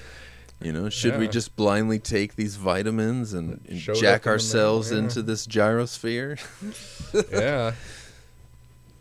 You 0.62 0.72
know, 0.72 0.89
should 0.89 1.18
we 1.18 1.28
just 1.28 1.55
blindly 1.55 1.97
take 1.97 2.36
these 2.36 2.55
vitamins 2.55 3.34
and, 3.34 3.66
and 3.68 3.80
jack 3.80 4.26
in 4.26 4.32
ourselves 4.32 4.91
yeah. 4.91 4.99
into 4.99 5.22
this 5.24 5.47
gyrosphere? 5.47 6.39
yeah 7.32 7.74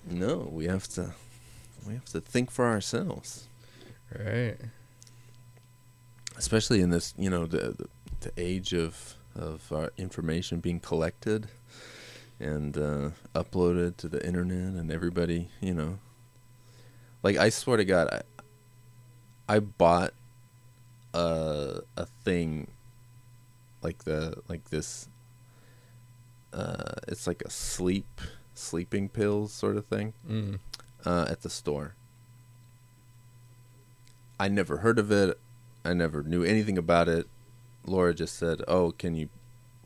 No, 0.08 0.48
we 0.50 0.66
have 0.66 0.88
to 0.88 1.14
we 1.86 1.94
have 1.94 2.06
to 2.06 2.20
think 2.20 2.50
for 2.50 2.66
ourselves. 2.66 3.46
Right. 4.18 4.56
especially 6.36 6.80
in 6.80 6.90
this, 6.90 7.14
you 7.16 7.30
know, 7.30 7.46
the 7.46 7.76
the, 7.76 7.88
the 8.20 8.32
age 8.36 8.72
of 8.72 9.14
of 9.34 9.70
our 9.72 9.92
information 9.96 10.58
being 10.61 10.80
collected 10.80 11.48
and 12.40 12.76
uh, 12.76 13.11
uploaded 13.34 13.96
to 13.98 14.08
the 14.08 14.26
internet, 14.26 14.74
and 14.74 14.90
everybody, 14.90 15.50
you 15.61 15.74
know, 15.74 15.98
like 17.22 17.36
I 17.36 17.50
swear 17.50 17.76
to 17.76 17.84
God, 17.84 18.08
I 18.11 18.22
I 19.48 19.61
bought 19.61 20.14
a 21.14 21.80
a 21.96 22.06
thing 22.24 22.68
like 23.82 24.04
the 24.04 24.34
like 24.48 24.70
this. 24.70 25.08
Uh, 26.52 26.94
it's 27.08 27.26
like 27.26 27.42
a 27.42 27.50
sleep 27.50 28.20
sleeping 28.54 29.08
pills 29.08 29.52
sort 29.52 29.76
of 29.76 29.86
thing 29.86 30.12
Mm. 30.28 30.58
uh, 31.06 31.26
at 31.30 31.42
the 31.42 31.50
store. 31.50 31.94
I 34.38 34.48
never 34.48 34.78
heard 34.78 34.98
of 34.98 35.11
it. 35.12 35.38
I 35.84 35.94
never 35.94 36.22
knew 36.22 36.42
anything 36.42 36.76
about 36.76 37.08
it. 37.08 37.26
Laura 37.86 38.12
just 38.14 38.36
said, 38.36 38.62
"Oh, 38.68 38.90
can 38.92 39.14
you 39.14 39.28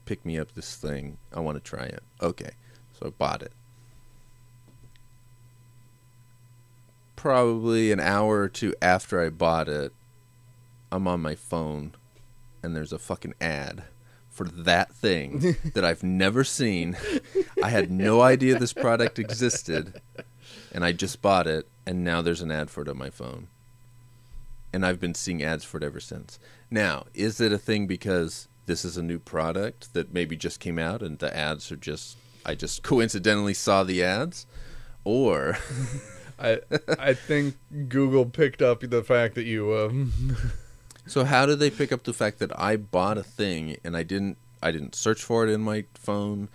pick 0.07 0.25
me 0.25 0.39
up 0.39 0.53
this 0.55 0.75
thing? 0.77 1.18
I 1.33 1.41
want 1.41 1.57
to 1.57 1.61
try 1.62 1.85
it." 1.85 2.03
Okay, 2.20 2.53
so 2.99 3.07
I 3.07 3.11
bought 3.11 3.43
it. 3.43 3.53
Probably 7.16 7.93
an 7.93 8.01
hour 8.01 8.41
or 8.41 8.49
two 8.49 8.75
after 8.83 9.20
I 9.20 9.31
bought 9.31 9.68
it, 9.68 9.93
I'm 10.95 11.09
on 11.09 11.20
my 11.20 11.34
phone, 11.34 11.97
and 12.62 12.76
there's 12.76 12.92
a 12.92 13.01
fucking 13.01 13.34
ad 13.40 13.82
for 14.30 14.45
that 14.45 14.95
thing 14.95 15.57
that 15.74 15.84
I've 15.84 16.05
never 16.05 16.45
seen. 16.45 16.97
I 17.61 17.70
had 17.70 17.90
no 17.90 18.20
idea 18.20 18.57
this 18.57 18.72
product 18.72 19.18
existed, 19.18 20.01
and 20.70 20.84
I 20.84 20.92
just 20.92 21.20
bought 21.20 21.49
it, 21.49 21.66
and 21.84 22.05
now 22.05 22.22
there's 22.22 22.42
an 22.42 22.53
ad 22.53 22.70
for 22.70 22.82
it 22.82 22.88
on 22.88 22.97
my 22.97 23.11
phone. 23.11 23.49
And 24.72 24.86
I've 24.86 25.01
been 25.01 25.16
seeing 25.16 25.42
ads 25.42 25.64
for 25.64 25.78
it 25.78 25.82
ever 25.82 25.99
since. 25.99 26.38
Now, 26.70 27.07
is 27.12 27.40
it 27.40 27.53
a 27.53 27.59
thing 27.59 27.88
because 27.88 28.47
this 28.66 28.84
is 28.84 28.97
a 28.97 29.03
new 29.03 29.18
product 29.18 29.95
that 29.95 30.14
maybe 30.14 30.36
just 30.36 30.61
came 30.61 30.78
out 30.78 31.03
and 31.03 31.18
the 31.18 31.36
ads 31.36 31.72
are 31.72 31.76
just 31.76 32.16
I 32.47 32.55
just 32.55 32.84
coincidentally 32.84 33.55
saw 33.55 33.82
the 33.82 34.05
ads? 34.05 34.47
Or 35.03 35.59
I 36.38 36.61
I 37.01 37.14
think 37.14 37.57
Google 37.88 38.26
picked 38.26 38.62
up 38.62 38.80
the 38.80 39.03
fact 39.03 39.34
that 39.34 39.45
you 39.45 39.76
um 39.76 40.36
so 41.07 41.25
how 41.25 41.47
did 41.47 41.59
they 41.59 41.71
pick 41.71 41.93
up 41.93 42.05
the 42.05 42.13
fact 42.13 42.39
that 42.39 42.59
I 42.59 42.77
bought 42.77 43.19
a 43.19 43.23
thing 43.23 43.77
and 43.85 43.97
I 43.97 44.03
didn't 44.03 44.39
I 44.63 44.71
didn't 44.71 44.95
search 44.95 45.23
for 45.23 45.47
it 45.47 45.51
in 45.51 45.61
my 45.61 45.85
phone? 45.95 46.49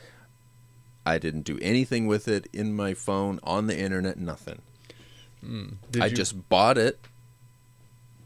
I 1.06 1.18
didn't 1.18 1.42
do 1.44 1.58
anything 1.62 2.08
with 2.08 2.28
it 2.28 2.48
in 2.54 2.76
my 2.76 2.94
phone 2.94 3.40
on 3.44 3.68
the 3.68 3.78
internet, 3.78 4.18
nothing. 4.18 4.62
Hmm. 5.44 5.68
did 5.90 6.04
I 6.04 6.08
you, 6.08 6.16
just 6.16 6.50
bought 6.50 6.78
it 6.78 7.00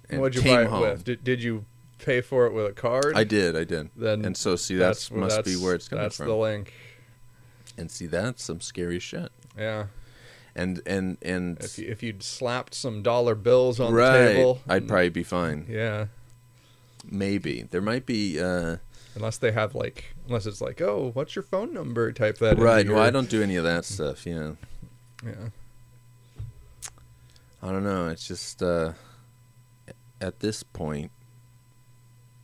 and 0.09 0.19
what'd 0.21 0.43
you 0.43 0.49
buy 0.51 0.63
it 0.63 0.67
home. 0.67 0.81
with? 0.81 1.03
Did, 1.03 1.23
did 1.23 1.43
you 1.43 1.65
pay 1.99 2.21
for 2.21 2.45
it 2.47 2.53
with 2.53 2.65
a 2.65 2.71
card? 2.73 3.13
I 3.15 3.23
did, 3.23 3.55
I 3.55 3.63
did. 3.63 3.89
Then 3.95 4.25
and 4.25 4.35
so 4.35 4.55
see 4.55 4.75
that's, 4.75 5.11
where- 5.11 5.21
must 5.21 5.43
be 5.45 5.55
where 5.55 5.75
it's 5.75 5.87
coming 5.87 6.03
That's 6.03 6.17
from. 6.17 6.25
That's 6.27 6.33
the 6.35 6.39
link. 6.41 6.73
and 7.77 7.91
see 7.91 8.07
that's 8.07 8.43
some 8.43 8.61
scary 8.61 8.99
shit. 8.99 9.31
Yeah. 9.57 9.85
And 10.55 10.81
and 10.85 11.17
and 11.21 11.59
If 11.59 11.77
you, 11.79 11.87
if 11.89 12.03
you'd 12.03 12.21
slapped 12.23 12.73
some 12.75 13.01
dollar 13.01 13.33
bills 13.35 13.79
on 13.79 13.91
right, 13.93 14.11
the 14.19 14.33
table, 14.33 14.61
I'd 14.67 14.87
probably 14.87 15.09
be 15.09 15.23
fine. 15.23 15.65
yeah. 15.69 16.05
Maybe 17.09 17.63
there 17.71 17.81
might 17.81 18.05
be 18.05 18.39
uh 18.39 18.77
Unless 19.15 19.37
they 19.39 19.51
have 19.51 19.75
like, 19.75 20.15
unless 20.27 20.45
it's 20.47 20.61
like, 20.61 20.81
oh, 20.81 21.11
what's 21.13 21.35
your 21.35 21.43
phone 21.43 21.71
number? 21.73 22.11
Type 22.11 22.37
that. 22.39 22.57
right. 22.57 22.87
Well, 22.89 22.99
I 22.99 23.09
don't 23.11 23.29
do 23.29 23.43
any 23.43 23.55
of 23.57 23.63
that 23.63 23.85
stuff. 23.85 24.25
Yeah, 24.25 24.53
Yeah. 25.25 25.49
I 27.61 27.71
don't 27.71 27.83
know. 27.83 28.07
It's 28.09 28.27
just 28.27 28.61
uh 28.61 28.93
at 30.21 30.39
this 30.39 30.63
point, 30.63 31.11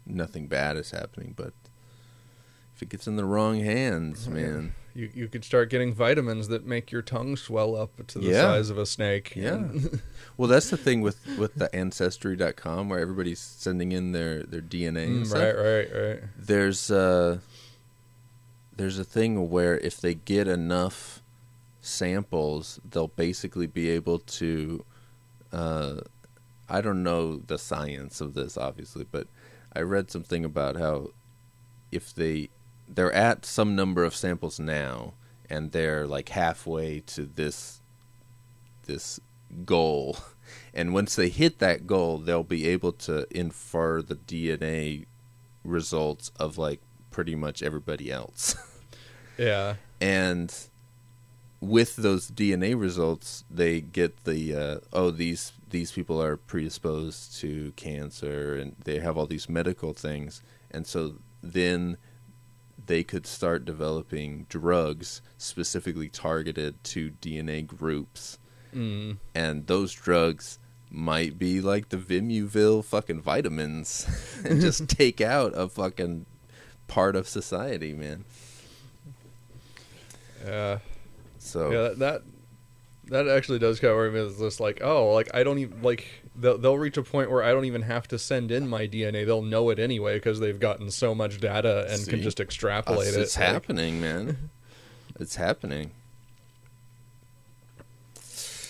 nothing 0.06 0.48
bad 0.48 0.78
is 0.78 0.92
happening. 0.92 1.34
But 1.36 1.54
if 2.76 2.82
it 2.82 2.90
gets 2.90 3.08
in 3.08 3.16
the 3.16 3.26
wrong 3.26 3.60
hands, 3.60 4.28
Oh, 4.28 4.32
man, 4.34 4.74
You 5.00 5.10
you 5.14 5.28
could 5.28 5.46
start 5.46 5.70
getting 5.70 5.94
vitamins 5.94 6.48
that 6.50 6.66
make 6.66 6.92
your 6.92 7.02
tongue 7.02 7.36
swell 7.38 7.76
up 7.76 8.06
to 8.08 8.20
the 8.20 8.30
Yeah. 8.32 8.42
size 8.42 8.70
of 8.70 8.78
a 8.78 8.86
snake. 8.86 9.34
Yeah. 9.36 9.68
Well, 10.38 10.48
that's 10.48 10.70
the 10.70 10.78
thing 10.78 11.02
with 11.02 11.20
with 11.38 11.56
the 11.56 11.74
ancestry.com 11.76 12.88
where 12.90 13.00
everybody's 13.00 13.40
sending 13.42 13.92
in 13.92 14.14
their 14.14 14.44
their 14.44 14.62
DNA 14.62 15.06
and 15.08 15.24
Mm, 15.24 15.28
stuff. 15.28 15.40
right, 15.42 15.56
right, 15.58 15.90
right. 15.94 16.20
there's 16.38 16.90
uh 16.90 17.40
there's 18.78 18.98
a 18.98 19.04
thing 19.04 19.50
where 19.50 19.78
if 19.80 20.00
they 20.00 20.14
get 20.16 20.48
enough 20.48 21.22
samples 21.82 22.80
they'll 22.90 23.08
basically 23.10 23.68
be 23.68 23.90
able 23.90 24.20
to 24.20 24.86
uh 25.52 26.02
I 26.70 26.82
don't 26.82 27.04
know 27.04 27.38
the 27.38 27.58
science 27.58 28.22
of 28.22 28.34
this 28.34 28.58
obviously 28.58 29.06
but 29.10 29.28
I 29.74 29.82
read 29.82 30.10
something 30.12 30.46
about 30.46 30.76
how 30.78 31.10
if 31.92 32.14
they 32.14 32.50
they're 32.90 33.14
at 33.14 33.46
some 33.46 33.76
number 33.76 34.04
of 34.04 34.16
samples 34.16 34.60
now 34.60 35.14
and 35.50 35.72
they're 35.72 36.08
like 36.08 36.30
halfway 36.30 37.00
to 37.02 37.26
this 37.26 37.82
this 38.86 39.20
goal 39.66 40.18
and 40.74 40.94
once 40.94 41.16
they 41.16 41.30
hit 41.30 41.60
that 41.60 41.86
goal 41.86 42.18
they'll 42.18 42.44
be 42.44 42.68
able 42.68 42.92
to 42.92 43.26
infer 43.32 44.02
the 44.02 44.16
DNA 44.16 45.06
results 45.64 46.32
of 46.40 46.58
like 46.58 46.82
pretty 47.12 47.36
much 47.36 47.62
everybody 47.64 48.12
else. 48.12 48.56
Yeah. 49.38 49.76
and 50.02 50.54
with 51.62 51.96
those 51.96 52.30
DNA 52.30 52.78
results, 52.78 53.46
they 53.50 53.80
get 53.80 54.26
the 54.26 54.54
uh, 54.54 54.78
oh 54.92 55.12
these 55.12 55.54
these 55.70 55.94
people 55.94 56.22
are 56.22 56.36
predisposed 56.36 57.38
to 57.40 57.72
cancer 57.78 58.58
and 58.58 58.76
they 58.84 59.00
have 59.00 59.18
all 59.18 59.28
these 59.28 59.48
medical 59.48 59.94
things, 59.94 60.44
and 60.70 60.86
so 60.86 61.16
then 61.42 61.96
they 62.86 63.04
could 63.04 63.26
start 63.28 63.66
developing 63.66 64.46
drugs 64.50 65.22
specifically 65.38 66.10
targeted 66.10 66.84
to 66.86 67.12
DNA 67.22 67.66
groups, 67.66 68.38
Mm. 68.74 69.18
and 69.34 69.66
those 69.68 69.92
drugs 69.94 70.60
might 70.92 71.38
be 71.40 71.60
like 71.62 71.90
the 71.90 71.98
Vimuville 71.98 72.84
fucking 72.86 73.22
vitamins 73.22 74.06
and 74.46 74.62
just 74.62 74.88
take 74.90 75.22
out 75.22 75.54
a 75.56 75.68
fucking 75.68 76.26
part 76.88 77.16
of 77.16 77.28
society, 77.28 77.94
man. 77.94 78.26
Yeah. 80.46 80.80
So 81.38 81.72
Yeah, 81.72 81.82
that, 81.90 82.00
that 82.00 82.22
that 83.08 83.28
actually 83.28 83.58
does 83.60 83.80
kind 83.80 83.92
of 83.92 83.98
worry 83.98 84.12
me. 84.12 84.20
It's 84.20 84.38
just 84.40 84.60
like, 84.60 84.82
oh, 84.84 85.12
like 85.14 85.30
I 85.34 85.44
don't 85.44 85.58
even 85.60 85.82
like 85.82 86.06
they'll 86.40 86.58
they'll 86.58 86.78
reach 86.78 86.98
a 86.98 87.04
point 87.04 87.30
where 87.32 87.44
I 87.44 87.52
don't 87.52 87.66
even 87.66 87.82
have 87.84 88.08
to 88.10 88.20
send 88.20 88.52
in 88.52 88.68
my 88.68 88.88
DNA. 88.88 89.26
They'll 89.26 89.42
know 89.42 89.70
it 89.70 89.80
anyway 89.80 90.16
because 90.16 90.40
they've 90.40 90.60
gotten 90.60 90.90
so 90.92 91.14
much 91.14 91.40
data 91.40 91.88
and 91.90 92.08
can 92.08 92.22
just 92.22 92.40
extrapolate 92.40 93.08
it's, 93.10 93.18
it. 93.18 93.22
it's 93.22 93.38
like- 93.38 93.48
happening, 93.48 94.00
man. 94.02 94.50
It's 95.20 95.36
happening. 95.36 95.92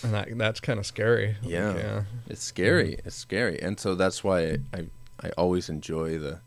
and 0.04 0.14
that, 0.14 0.38
that's 0.38 0.60
kind 0.60 0.80
of 0.80 0.86
scary. 0.86 1.36
Like, 1.42 1.52
Yeah. 1.52 1.76
yeah. 1.76 2.04
It's 2.28 2.44
scary. 2.44 3.00
It's 3.06 3.16
scary, 3.16 3.62
and 3.62 3.80
so 3.80 3.96
that's 3.96 4.24
why 4.24 4.60
I, 4.74 4.86
I 5.22 5.30
always 5.38 5.70
enjoy 5.70 6.18
the 6.18 6.40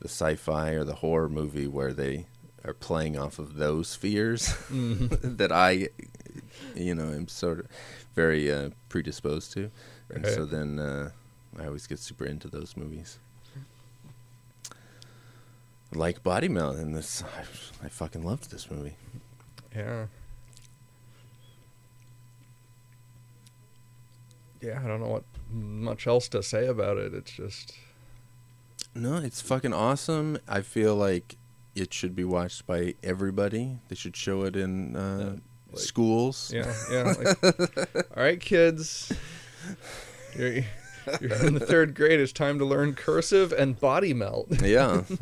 the 0.00 0.08
sci-fi 0.08 0.70
or 0.70 0.84
the 0.84 0.94
horror 0.94 1.28
movie 1.28 1.66
where 1.66 1.92
they 1.92 2.26
are 2.64 2.72
playing 2.72 3.18
off 3.18 3.40
of 3.40 3.56
those 3.56 3.96
fears 3.96 4.54
that 4.70 5.50
I, 5.50 5.88
you 6.76 6.94
know, 6.94 7.08
am 7.12 7.26
sort 7.26 7.58
of 7.60 7.66
very 8.14 8.50
uh, 8.50 8.70
predisposed 8.88 9.52
to, 9.54 9.72
and 10.14 10.26
so 10.26 10.44
then 10.44 10.78
uh, 10.78 11.10
I 11.58 11.66
always 11.66 11.86
get 11.86 11.98
super 11.98 12.24
into 12.24 12.48
those 12.48 12.76
movies. 12.76 13.18
Like 15.94 16.22
Body 16.22 16.48
Melt, 16.48 16.76
and 16.76 16.94
this 16.94 17.22
I, 17.82 17.86
I 17.86 17.88
fucking 17.88 18.22
loved 18.22 18.50
this 18.50 18.70
movie. 18.70 18.96
Yeah. 19.74 20.06
Yeah, 24.60 24.80
I 24.84 24.86
don't 24.88 25.00
know 25.00 25.08
what 25.08 25.24
much 25.50 26.06
else 26.06 26.28
to 26.30 26.42
say 26.42 26.66
about 26.66 26.98
it. 26.98 27.14
It's 27.14 27.30
just 27.30 27.74
No, 28.94 29.16
it's 29.16 29.40
fucking 29.40 29.72
awesome. 29.72 30.38
I 30.48 30.60
feel 30.62 30.94
like 30.96 31.36
it 31.74 31.94
should 31.94 32.14
be 32.16 32.24
watched 32.24 32.66
by 32.66 32.94
everybody. 33.02 33.78
They 33.88 33.94
should 33.94 34.16
show 34.16 34.42
it 34.42 34.56
in 34.56 34.96
uh, 34.96 35.36
like- 35.70 35.78
schools. 35.80 36.52
yeah, 36.54 36.72
yeah. 36.90 37.14
Like, 37.42 37.86
all 38.16 38.22
right, 38.22 38.40
kids, 38.40 39.12
you're, 40.36 40.52
you're 41.20 41.46
in 41.46 41.54
the 41.54 41.60
third 41.66 41.94
grade. 41.94 42.20
It's 42.20 42.32
time 42.32 42.58
to 42.58 42.64
learn 42.64 42.94
cursive 42.94 43.52
and 43.52 43.78
body 43.78 44.12
melt. 44.14 44.48
Yeah. 44.62 45.02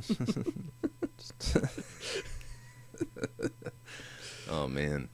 oh 4.51 4.69
man. 4.69 5.09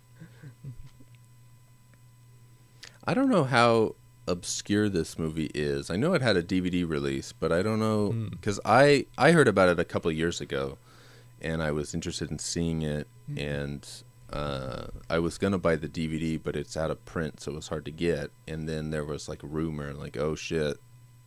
I 3.04 3.14
don't 3.14 3.28
know 3.28 3.44
how 3.44 3.96
obscure 4.28 4.88
this 4.88 5.18
movie 5.18 5.50
is. 5.54 5.90
I 5.90 5.96
know 5.96 6.12
it 6.14 6.22
had 6.22 6.36
a 6.36 6.42
DVD 6.42 6.88
release, 6.88 7.32
but 7.32 7.50
I 7.52 7.62
don't 7.62 7.80
know 7.80 8.10
Hmm. 8.12 8.28
because 8.28 8.60
I 8.64 9.06
I 9.18 9.32
heard 9.32 9.48
about 9.48 9.68
it 9.68 9.80
a 9.80 9.84
couple 9.84 10.10
of 10.10 10.16
years 10.16 10.40
ago, 10.40 10.78
and 11.40 11.62
I 11.62 11.72
was 11.72 11.94
interested 11.94 12.30
in 12.30 12.38
seeing 12.38 12.82
it, 12.82 13.08
and 13.36 13.86
uh, 14.32 14.86
I 15.10 15.18
was 15.18 15.38
gonna 15.38 15.58
buy 15.58 15.76
the 15.76 15.88
DVD, 15.88 16.40
but 16.42 16.56
it's 16.56 16.76
out 16.76 16.90
of 16.90 17.04
print, 17.04 17.40
so 17.40 17.52
it 17.52 17.56
was 17.56 17.68
hard 17.68 17.84
to 17.84 17.90
get. 17.90 18.30
And 18.48 18.68
then 18.68 18.90
there 18.90 19.04
was 19.04 19.28
like 19.28 19.42
a 19.42 19.46
rumor, 19.46 19.92
like, 19.92 20.16
"Oh 20.16 20.34
shit, 20.34 20.78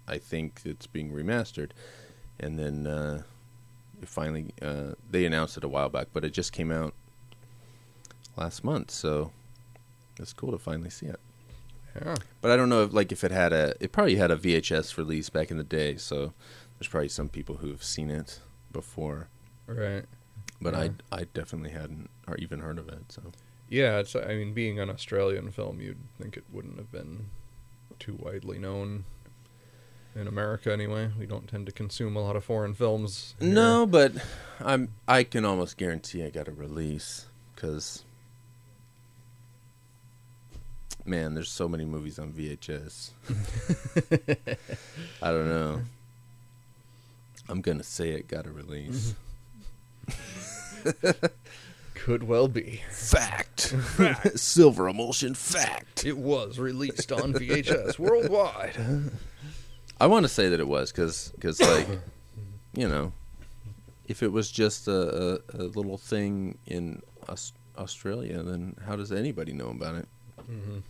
I 0.07 0.17
think 0.17 0.61
it's 0.65 0.87
being 0.87 1.11
remastered." 1.11 1.71
And 2.39 2.57
then 2.59 2.87
uh, 2.87 3.23
it 4.01 4.09
finally, 4.09 4.53
uh, 4.61 4.93
they 5.09 5.25
announced 5.25 5.57
it 5.57 5.63
a 5.63 5.67
while 5.67 5.89
back, 5.89 6.07
but 6.13 6.25
it 6.25 6.31
just 6.31 6.51
came 6.51 6.71
out 6.71 6.93
last 8.35 8.63
month, 8.63 8.91
so 8.91 9.31
it's 10.19 10.33
cool 10.33 10.51
to 10.51 10.57
finally 10.57 10.89
see 10.89 11.05
it. 11.05 11.19
Yeah. 11.95 12.15
But 12.41 12.51
I 12.51 12.57
don't 12.57 12.69
know 12.69 12.83
if 12.83 12.93
like 12.93 13.11
if 13.11 13.23
it 13.23 13.31
had 13.31 13.53
a, 13.53 13.73
it 13.79 13.91
probably 13.91 14.15
had 14.15 14.31
a 14.31 14.35
VHS 14.35 14.97
release 14.97 15.29
back 15.29 15.51
in 15.51 15.57
the 15.57 15.63
day, 15.63 15.95
so 15.95 16.33
there's 16.77 16.87
probably 16.87 17.09
some 17.09 17.29
people 17.29 17.57
who 17.57 17.69
have 17.69 17.83
seen 17.83 18.09
it 18.09 18.39
before. 18.71 19.29
Right. 19.67 20.05
But 20.61 20.73
Yeah. 20.73 20.89
I, 21.11 21.19
I 21.21 21.23
definitely 21.33 21.71
hadn't 21.71 22.09
or 22.27 22.35
even 22.37 22.59
heard 22.59 22.79
of 22.79 22.87
it. 22.89 23.11
So 23.11 23.21
Yeah, 23.69 23.99
it's. 23.99 24.15
I 24.15 24.35
mean, 24.35 24.53
being 24.53 24.79
an 24.79 24.89
Australian 24.89 25.51
film, 25.51 25.81
you'd 25.81 25.99
think 26.19 26.37
it 26.37 26.43
wouldn't 26.51 26.77
have 26.77 26.91
been 26.91 27.29
too 27.99 28.17
widely 28.19 28.57
known 28.59 29.05
in 30.15 30.27
America. 30.27 30.71
Anyway, 30.71 31.11
we 31.19 31.25
don't 31.25 31.47
tend 31.47 31.65
to 31.65 31.71
consume 31.71 32.15
a 32.15 32.21
lot 32.21 32.35
of 32.35 32.43
foreign 32.43 32.73
films. 32.73 33.35
here. 33.39 33.49
no, 33.49 33.85
but 33.85 34.13
I'm 34.59 34.89
I 35.07 35.23
can 35.23 35.45
almost 35.45 35.77
guarantee 35.77 36.23
I 36.23 36.29
got 36.29 36.47
a 36.47 36.51
release 36.51 37.25
because 37.53 38.03
man, 41.05 41.33
there's 41.33 41.51
so 41.51 41.67
many 41.67 41.85
movies 41.85 42.17
on 42.17 42.31
VHS. 42.31 43.11
I 45.21 45.31
don't 45.31 45.49
know. 45.49 45.81
I'm 47.47 47.61
gonna 47.61 47.83
say 47.83 48.09
it 48.09 48.27
got 48.27 48.47
a 48.47 48.51
release. 48.51 49.09
Mm-hmm. 49.09 49.24
could 51.95 52.23
well 52.23 52.47
be. 52.47 52.81
Fact. 52.91 53.73
Silver 54.35 54.87
emulsion 54.87 55.33
fact. 55.33 56.05
It 56.05 56.17
was 56.17 56.59
released 56.59 57.11
on 57.11 57.33
VHS 57.33 57.97
worldwide. 57.99 58.75
I 59.99 60.07
want 60.07 60.23
to 60.23 60.29
say 60.29 60.49
that 60.49 60.59
it 60.59 60.67
was 60.67 60.91
because 60.91 61.31
like 61.61 61.87
you 62.75 62.87
know 62.87 63.13
if 64.07 64.21
it 64.21 64.31
was 64.31 64.51
just 64.51 64.87
a, 64.87 65.41
a, 65.53 65.63
a 65.63 65.63
little 65.63 65.97
thing 65.97 66.57
in 66.67 67.01
Aus- 67.27 67.53
Australia, 67.77 68.43
then 68.43 68.75
how 68.85 68.95
does 68.95 69.11
anybody 69.11 69.51
know 69.53 69.69
about 69.69 69.95
it? 69.95 70.07
Mhm. 70.49 70.83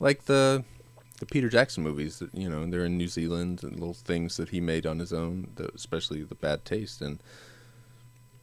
Like 0.00 0.24
the 0.24 0.64
the 1.18 1.26
Peter 1.26 1.48
Jackson 1.48 1.82
movies, 1.82 2.18
that 2.18 2.34
you 2.34 2.48
know, 2.48 2.66
they're 2.66 2.84
in 2.84 2.98
New 2.98 3.08
Zealand 3.08 3.62
and 3.62 3.72
little 3.78 3.94
things 3.94 4.36
that 4.36 4.50
he 4.50 4.60
made 4.60 4.86
on 4.86 4.98
his 4.98 5.12
own, 5.12 5.48
the, 5.56 5.70
especially 5.74 6.22
the 6.22 6.34
Bad 6.34 6.64
Taste, 6.64 7.00
and 7.00 7.18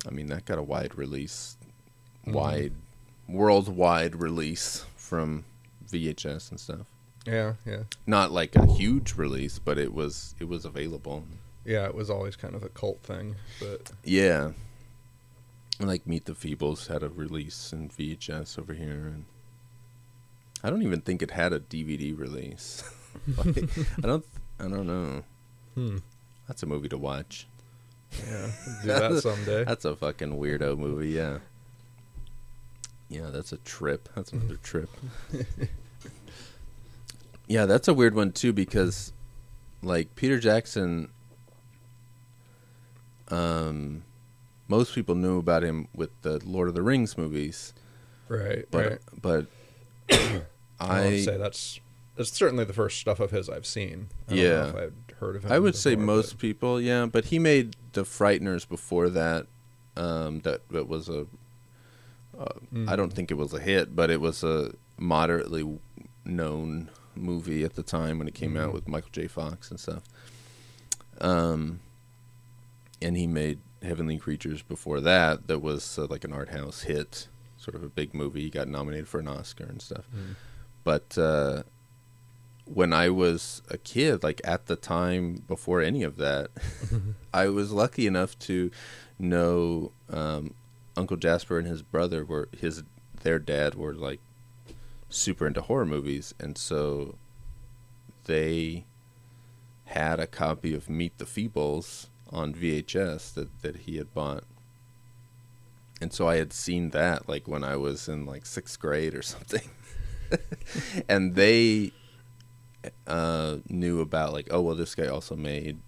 I 0.08 0.12
mean 0.12 0.28
that 0.28 0.46
got 0.46 0.58
a 0.58 0.64
wide 0.64 0.96
release, 0.96 1.58
wide 2.26 2.74
worldwide 3.28 4.16
release 4.16 4.86
from 4.96 5.46
VHS 5.92 6.52
and 6.52 6.60
stuff. 6.60 6.88
Yeah, 7.26 7.54
yeah, 7.66 7.84
Not 8.06 8.32
like 8.32 8.54
a 8.58 8.66
huge 8.66 9.14
release, 9.16 9.58
but 9.58 9.78
it 9.78 9.94
was 9.94 10.36
it 10.40 10.50
was 10.50 10.66
available. 10.66 11.24
yeah. 11.66 11.86
It 11.86 11.96
was 11.96 12.10
always 12.10 12.36
kind 12.36 12.54
of 12.54 12.64
a 12.64 12.70
cult 12.70 13.02
thing, 13.02 13.36
but 13.60 13.92
Yeah. 14.04 14.52
Like 15.80 16.06
Meet 16.06 16.26
the 16.26 16.34
Feebles 16.34 16.88
had 16.88 17.02
a 17.02 17.10
release 17.10 17.72
in 17.74 17.90
VHS 17.90 18.60
over 18.60 18.74
here 18.74 19.08
and 19.08 19.26
I 20.64 20.70
don't 20.70 20.84
even 20.84 21.02
think 21.02 21.22
it 21.22 21.32
had 21.32 21.52
a 21.54 21.60
DVD 21.60 22.18
release. 22.18 22.84
like, 23.38 23.70
I 23.98 24.08
don't 24.08 24.26
I 24.60 24.68
don't 24.68 24.88
know. 24.88 25.24
hmm. 25.76 25.98
That's 26.48 26.62
a 26.64 26.66
movie 26.66 26.90
to 26.90 26.98
watch. 26.98 27.48
Yeah, 28.28 28.48
do 28.82 28.88
that 28.88 29.22
someday. 29.22 29.64
That's 29.64 29.86
a 29.86 29.96
fucking 29.96 30.38
weirdo 30.40 30.78
movie, 30.78 31.10
yeah. 31.10 31.40
Yeah, 33.10 33.30
that's 33.32 33.52
a 33.52 33.58
trip. 33.58 34.10
That's 34.16 34.32
another 34.32 34.58
trip. 34.58 34.90
yeah, 37.48 37.66
that's 37.66 37.88
a 37.88 37.94
weird 37.94 38.16
one 38.16 38.32
too 38.32 38.54
because 38.54 39.12
like 39.82 40.16
Peter 40.16 40.40
Jackson 40.40 41.10
um 43.30 44.04
most 44.68 44.96
people 44.96 45.16
knew 45.16 45.38
about 45.38 45.64
him 45.64 45.88
with 45.94 46.10
the 46.22 46.42
Lord 46.46 46.68
of 46.70 46.74
the 46.74 46.82
Rings 46.82 47.18
movies, 47.18 47.74
Right, 48.28 48.66
but 48.72 48.90
right. 48.90 49.00
but 49.22 49.46
I 50.80 51.06
would 51.06 51.14
I 51.14 51.22
say 51.22 51.38
that's 51.38 51.80
that's 52.16 52.32
certainly 52.32 52.64
the 52.64 52.74
first 52.74 53.00
stuff 53.00 53.20
of 53.20 53.32
his 53.32 53.50
I've 53.50 53.66
seen. 53.66 54.08
I 54.30 54.34
Yeah. 54.34 54.72
Know 55.24 55.30
if 55.30 55.36
I'd 55.36 55.36
heard 55.36 55.36
of 55.38 55.44
him. 55.46 55.52
I 55.52 55.60
would 55.60 55.76
say 55.76 55.96
most 55.96 56.32
but- 56.34 56.40
people, 56.40 56.82
yeah, 56.82 57.06
but 57.06 57.26
he 57.26 57.40
made 57.40 57.76
the 57.94 58.04
Frighteners 58.04 58.68
before 58.68 59.10
that. 59.10 59.48
Um, 59.96 60.42
that 60.42 60.68
that 60.70 60.88
was 60.88 61.08
a. 61.10 61.28
Uh, 62.38 62.46
Mm. 62.74 62.90
I 62.90 62.96
don't 62.96 63.14
think 63.14 63.30
it 63.30 63.36
was 63.36 63.54
a 63.54 63.60
hit, 63.60 63.96
but 63.96 64.10
it 64.10 64.20
was 64.20 64.44
a 64.44 64.74
moderately 64.98 65.80
known 66.26 66.90
movie 67.16 67.64
at 67.64 67.76
the 67.76 67.84
time 67.84 68.18
when 68.18 68.28
it 68.28 68.34
came 68.34 68.58
out 68.58 68.72
Mhm. 68.72 68.74
with 68.74 68.88
Michael 68.88 69.12
J. 69.12 69.28
Fox 69.28 69.70
and 69.70 69.80
stuff. 69.80 70.02
Um, 71.22 71.80
and 73.02 73.16
he 73.16 73.28
made 73.28 73.60
Heavenly 73.84 74.18
Creatures 74.18 74.64
before 74.64 75.00
that. 75.02 75.48
That 75.48 75.60
was 75.60 76.00
uh, 76.00 76.08
like 76.10 76.24
an 76.24 76.34
art 76.34 76.50
house 76.50 76.82
hit, 76.82 77.28
sort 77.58 77.76
of 77.76 77.84
a 77.84 77.90
big 77.90 78.14
movie. 78.16 78.42
He 78.42 78.50
got 78.50 78.68
nominated 78.68 79.08
for 79.08 79.20
an 79.20 79.28
Oscar 79.28 79.66
and 79.66 79.80
stuff. 79.82 80.06
Mm. 80.16 80.36
But 80.84 81.18
uh, 81.18 81.64
when 82.66 82.94
I 82.94 83.10
was 83.10 83.62
a 83.70 83.78
kid, 83.78 84.24
like 84.24 84.42
at 84.44 84.68
the 84.68 84.76
time 84.76 85.44
before 85.48 85.82
any 85.82 86.04
of 86.04 86.18
that, 86.18 86.50
I 87.34 87.48
was 87.48 87.72
lucky 87.72 88.08
enough 88.08 88.38
to 88.40 88.72
know 89.20 89.92
um, 90.10 90.54
Uncle 90.96 91.18
Jasper 91.18 91.58
and 91.60 91.68
his 91.68 91.82
brother 91.82 92.24
were 92.24 92.50
his 92.58 92.84
their 93.22 93.40
dad 93.40 93.76
were 93.76 93.94
like 93.94 94.20
super 95.10 95.48
into 95.48 95.62
horror 95.62 95.86
movies, 95.86 96.34
and 96.40 96.58
so 96.58 97.16
they 98.26 98.86
had 99.86 100.20
a 100.20 100.28
copy 100.28 100.74
of 100.74 100.90
Meet 100.90 101.18
the 101.18 101.26
Feebles 101.26 102.08
on 102.30 102.54
VHS 102.54 103.34
that 103.34 103.62
that 103.62 103.76
he 103.78 103.98
had 103.98 104.14
bought. 104.14 104.44
And 106.02 106.12
so 106.12 106.28
I 106.28 106.38
had 106.38 106.52
seen 106.52 106.90
that 106.90 107.30
like 107.30 107.48
when 107.48 107.64
I 107.64 107.76
was 107.76 108.08
in 108.08 108.26
like 108.26 108.46
sixth 108.46 108.80
grade 108.80 109.14
or 109.14 109.22
something. 109.22 109.70
and 111.10 111.36
they 111.36 111.94
uh, 113.08 113.58
knew 113.70 114.02
about 114.02 114.34
like, 114.34 114.48
oh 114.52 114.62
well, 114.62 114.76
this 114.76 114.96
guy 114.96 115.08
also 115.08 115.36
made 115.36 115.80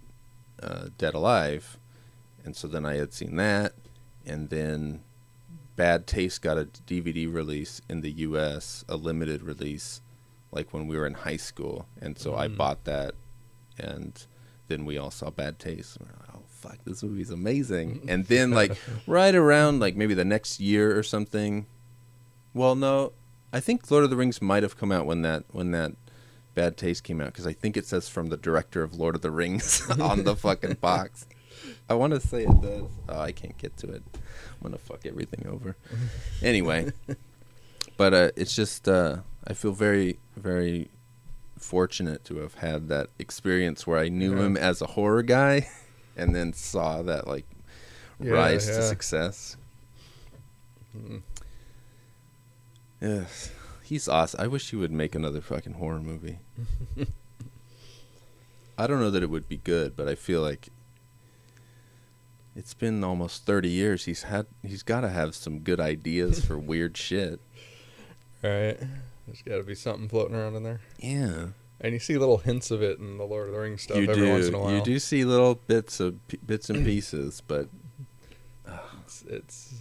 uh, 0.61 0.85
Dead 0.97 1.13
Alive, 1.13 1.77
and 2.43 2.55
so 2.55 2.67
then 2.67 2.85
I 2.85 2.95
had 2.95 3.13
seen 3.13 3.35
that, 3.37 3.73
and 4.25 4.49
then 4.49 5.01
Bad 5.75 6.07
Taste 6.07 6.41
got 6.41 6.57
a 6.57 6.65
DVD 6.65 7.31
release 7.31 7.81
in 7.89 8.01
the 8.01 8.11
U.S., 8.11 8.85
a 8.87 8.95
limited 8.95 9.43
release, 9.43 10.01
like 10.51 10.73
when 10.73 10.87
we 10.87 10.95
were 10.97 11.05
in 11.07 11.13
high 11.15 11.37
school, 11.37 11.87
and 12.01 12.17
so 12.17 12.35
I 12.35 12.47
Mm. 12.47 12.57
bought 12.57 12.83
that, 12.85 13.13
and 13.77 14.25
then 14.67 14.85
we 14.85 14.97
all 14.97 15.11
saw 15.11 15.29
Bad 15.29 15.59
Taste. 15.59 15.97
And 15.97 16.07
we're 16.07 16.13
like, 16.19 16.35
oh 16.35 16.43
fuck, 16.49 16.77
this 16.85 17.03
movie's 17.03 17.29
amazing. 17.31 18.01
and 18.07 18.25
then 18.25 18.51
like 18.51 18.77
right 19.05 19.35
around 19.35 19.79
like 19.79 19.95
maybe 19.95 20.13
the 20.13 20.25
next 20.25 20.59
year 20.59 20.97
or 20.97 21.03
something. 21.03 21.65
Well, 22.53 22.75
no, 22.75 23.11
I 23.51 23.59
think 23.59 23.91
Lord 23.91 24.05
of 24.05 24.09
the 24.09 24.15
Rings 24.15 24.41
might 24.41 24.63
have 24.63 24.77
come 24.77 24.91
out 24.91 25.05
when 25.05 25.21
that 25.23 25.43
when 25.51 25.71
that 25.71 25.91
Bad 26.55 26.77
Taste 26.77 27.03
came 27.03 27.21
out 27.21 27.27
because 27.27 27.45
I 27.45 27.53
think 27.53 27.77
it 27.77 27.85
says 27.85 28.07
from 28.09 28.29
the 28.29 28.37
director 28.37 28.81
of 28.81 28.95
Lord 28.95 29.13
of 29.15 29.21
the 29.21 29.29
Rings 29.31 29.87
on 29.99 30.23
the 30.23 30.35
fucking 30.35 30.75
box. 30.75 31.27
I 31.89 31.93
want 31.93 32.13
to 32.13 32.19
say 32.19 32.43
it 32.43 32.61
does. 32.61 32.89
Oh, 33.09 33.19
I 33.19 33.31
can't 33.31 33.57
get 33.57 33.75
to 33.77 33.87
it. 33.91 34.03
I'm 34.15 34.21
gonna 34.63 34.77
fuck 34.77 35.05
everything 35.05 35.45
over. 35.47 35.75
Anyway, 36.41 36.91
but 37.97 38.13
uh, 38.13 38.31
it's 38.35 38.55
just 38.55 38.87
uh, 38.87 39.17
I 39.47 39.53
feel 39.53 39.71
very 39.71 40.17
very 40.35 40.89
fortunate 41.57 42.23
to 42.25 42.37
have 42.37 42.55
had 42.55 42.87
that 42.89 43.09
experience 43.19 43.85
where 43.87 43.97
I 43.99 44.09
knew 44.09 44.35
Yeah. 44.35 44.45
him 44.45 44.57
as 44.57 44.81
a 44.81 44.87
horror 44.87 45.23
guy, 45.23 45.67
and 46.17 46.35
then 46.35 46.53
saw 46.53 47.01
that 47.03 47.27
like 47.27 47.45
Yeah, 48.19 48.31
rise 48.33 48.65
to 48.67 48.81
success. 48.81 49.57
Mm. 50.97 51.21
Yes, 53.01 53.51
he's 53.85 54.07
awesome. 54.07 54.41
I 54.41 54.47
wish 54.47 54.69
he 54.71 54.75
would 54.75 54.91
make 54.91 55.15
another 55.15 55.41
fucking 55.41 55.73
horror 55.73 55.99
movie. 56.01 56.39
I 58.77 58.87
don't 58.87 58.99
know 58.99 59.11
that 59.11 59.23
it 59.23 59.29
would 59.29 59.47
be 59.47 59.57
good, 59.57 59.95
but 59.95 60.07
I 60.07 60.15
feel 60.15 60.41
like 60.41 60.67
it's 62.55 62.73
been 62.73 63.03
almost 63.03 63.45
30 63.45 63.69
years. 63.69 64.05
He's 64.05 64.23
had 64.23 64.47
he's 64.63 64.83
got 64.83 65.01
to 65.01 65.09
have 65.09 65.33
some 65.35 65.59
good 65.59 65.79
ideas 65.79 66.43
for 66.43 66.57
weird 66.71 66.97
shit. 66.97 67.39
Right. 68.43 68.77
There's 69.25 69.41
got 69.45 69.57
to 69.57 69.63
be 69.63 69.75
something 69.75 70.07
floating 70.09 70.35
around 70.35 70.55
in 70.55 70.63
there. 70.63 70.81
Yeah. 70.99 71.47
And 71.81 71.93
you 71.93 71.99
see 71.99 72.17
little 72.17 72.37
hints 72.37 72.71
of 72.71 72.81
it 72.81 72.99
in 72.99 73.17
the 73.17 73.23
Lord 73.25 73.47
of 73.47 73.53
the 73.53 73.59
Rings 73.59 73.81
stuff 73.83 73.97
you 73.97 74.03
every 74.09 74.15
do. 74.15 74.29
once 74.31 74.47
in 74.47 74.53
a 74.53 74.59
while. 74.59 74.71
You 74.73 74.81
do 74.81 74.99
see 74.99 75.25
little 75.25 75.55
bits 75.55 75.99
of 75.99 76.25
p- 76.27 76.39
bits 76.45 76.69
and 76.69 76.85
pieces, 76.85 77.41
but 77.45 77.67
It's, 79.05 79.23
it's 79.23 79.73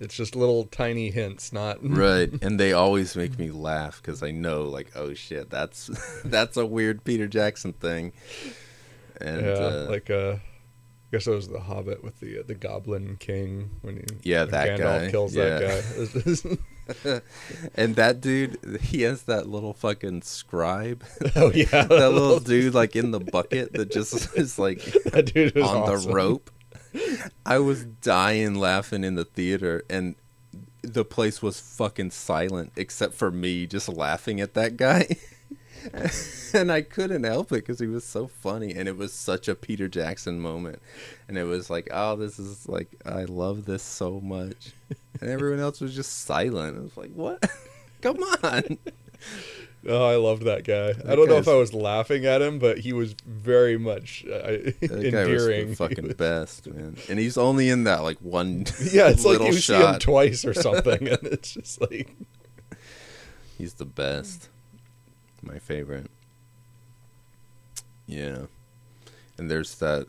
it's 0.00 0.14
just 0.14 0.34
little 0.36 0.64
tiny 0.64 1.10
hints, 1.10 1.52
not 1.52 1.78
right, 1.82 2.30
and 2.42 2.58
they 2.58 2.72
always 2.72 3.16
make 3.16 3.38
me 3.38 3.50
laugh 3.50 4.02
cuz 4.02 4.22
I 4.22 4.30
know 4.30 4.62
like 4.64 4.90
oh 4.94 5.14
shit, 5.14 5.50
that's 5.50 5.90
that's 6.24 6.56
a 6.56 6.66
weird 6.66 7.04
Peter 7.04 7.26
Jackson 7.26 7.72
thing. 7.72 8.12
And 9.20 9.46
yeah, 9.46 9.52
uh, 9.52 9.86
like 9.88 10.10
uh, 10.10 10.36
I 10.36 10.40
guess 11.12 11.26
it 11.26 11.30
was 11.30 11.48
the 11.48 11.60
Hobbit 11.60 12.02
with 12.02 12.18
the 12.20 12.40
uh, 12.40 12.42
the 12.46 12.54
Goblin 12.54 13.16
King 13.18 13.70
when 13.82 13.96
he 13.98 14.02
Yeah, 14.30 14.42
when 14.42 14.50
that 14.52 14.80
Gandalf 14.80 15.00
guy. 15.04 15.10
kills 15.10 15.34
Yeah. 15.34 15.58
that 15.58 16.50
guy. 16.52 16.58
and 17.76 17.96
that 17.96 18.20
dude, 18.20 18.58
he 18.82 19.02
has 19.02 19.22
that 19.22 19.48
little 19.48 19.72
fucking 19.72 20.20
scribe. 20.22 21.02
oh 21.36 21.50
yeah, 21.52 21.84
that 21.84 22.10
little 22.12 22.40
dude, 22.40 22.74
like 22.74 22.94
in 22.96 23.10
the 23.10 23.20
bucket, 23.20 23.72
that 23.74 23.90
just 23.90 24.36
is 24.36 24.58
like 24.58 24.80
that 25.04 25.32
dude 25.32 25.56
on 25.56 25.62
awesome. 25.82 26.08
the 26.10 26.14
rope. 26.14 26.50
I 27.46 27.58
was 27.58 27.84
dying 27.84 28.54
laughing 28.54 29.04
in 29.04 29.14
the 29.14 29.24
theater, 29.24 29.84
and 29.88 30.14
the 30.82 31.04
place 31.04 31.42
was 31.42 31.60
fucking 31.60 32.10
silent 32.10 32.72
except 32.76 33.14
for 33.14 33.30
me 33.30 33.66
just 33.66 33.88
laughing 33.88 34.40
at 34.40 34.54
that 34.54 34.76
guy. 34.76 35.16
and 36.54 36.70
I 36.72 36.82
couldn't 36.82 37.24
help 37.24 37.52
it 37.52 37.56
because 37.56 37.78
he 37.78 37.86
was 37.86 38.04
so 38.04 38.26
funny, 38.26 38.74
and 38.74 38.88
it 38.88 38.96
was 38.96 39.12
such 39.12 39.48
a 39.48 39.54
Peter 39.54 39.88
Jackson 39.88 40.40
moment. 40.40 40.80
And 41.28 41.36
it 41.36 41.44
was 41.44 41.70
like, 41.70 41.88
oh, 41.92 42.16
this 42.16 42.38
is 42.38 42.68
like, 42.68 42.88
I 43.04 43.24
love 43.24 43.64
this 43.64 43.82
so 43.82 44.20
much. 44.20 44.72
And 45.20 45.30
everyone 45.30 45.60
else 45.60 45.80
was 45.80 45.94
just 45.94 46.24
silent. 46.24 46.76
I 46.76 46.80
was 46.80 46.96
like, 46.96 47.12
what? 47.12 47.44
Come 48.02 48.18
on. 48.42 48.78
Oh, 49.86 50.08
I 50.08 50.16
loved 50.16 50.44
that 50.44 50.64
guy. 50.64 50.90
I 51.10 51.14
don't 51.14 51.28
know 51.28 51.36
if 51.36 51.46
I 51.48 51.54
was 51.54 51.74
laughing 51.74 52.24
at 52.24 52.40
him, 52.40 52.58
but 52.58 52.78
he 52.78 52.92
was 52.94 53.14
very 53.26 53.76
much 53.76 54.24
uh, 54.26 54.30
That 54.30 54.76
endearing. 55.04 55.70
the 55.70 55.76
fucking 55.76 56.04
was- 56.06 56.14
best, 56.14 56.66
man. 56.66 56.96
And 57.10 57.18
he's 57.18 57.36
only 57.36 57.68
in 57.68 57.84
that 57.84 58.02
like 58.02 58.18
one 58.18 58.60
Yeah, 58.80 59.08
it's 59.08 59.24
like 59.24 59.32
little 59.38 59.46
you 59.48 59.52
see 59.54 59.74
him 59.74 59.80
shot. 59.82 60.00
twice 60.00 60.44
or 60.44 60.54
something, 60.54 61.06
and 61.08 61.18
it's 61.24 61.52
just 61.54 61.80
like 61.80 62.14
He's 63.58 63.74
the 63.74 63.84
best. 63.84 64.48
My 65.42 65.58
favorite. 65.58 66.10
Yeah. 68.06 68.46
And 69.38 69.50
there's 69.50 69.74
that 69.76 70.06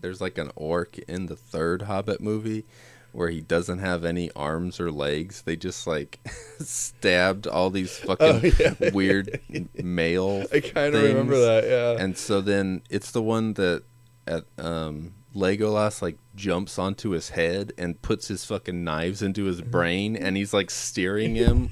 there's 0.00 0.20
like 0.20 0.38
an 0.38 0.50
orc 0.54 0.98
in 1.00 1.26
the 1.26 1.36
third 1.36 1.82
Hobbit 1.82 2.20
movie 2.20 2.64
where 3.12 3.28
he 3.28 3.40
doesn't 3.40 3.78
have 3.78 4.04
any 4.04 4.30
arms 4.36 4.78
or 4.80 4.90
legs. 4.90 5.42
They 5.42 5.56
just 5.56 5.86
like 5.86 6.20
stabbed 6.60 7.46
all 7.46 7.70
these 7.70 7.96
fucking 7.98 8.26
Oh, 8.26 8.40
yeah. 8.80 8.90
weird 8.92 9.40
male 9.82 10.44
I 10.52 10.60
kind 10.60 10.94
of 10.94 11.02
remember 11.02 11.38
that. 11.38 11.64
Yeah, 11.64 12.02
And 12.02 12.16
so 12.16 12.40
then 12.40 12.82
it's 12.90 13.10
the 13.10 13.22
one 13.22 13.54
that 13.54 13.82
at 14.26 14.44
um 14.58 15.14
Legolas 15.34 16.02
like 16.02 16.18
jumps 16.34 16.76
onto 16.76 17.10
his 17.10 17.28
head 17.30 17.72
and 17.78 18.00
puts 18.02 18.26
his 18.26 18.44
fucking 18.44 18.82
knives 18.82 19.22
into 19.22 19.44
his 19.44 19.60
brain 19.60 20.16
and 20.16 20.36
he's 20.36 20.52
like 20.52 20.70
steering 20.70 21.36
him 21.36 21.70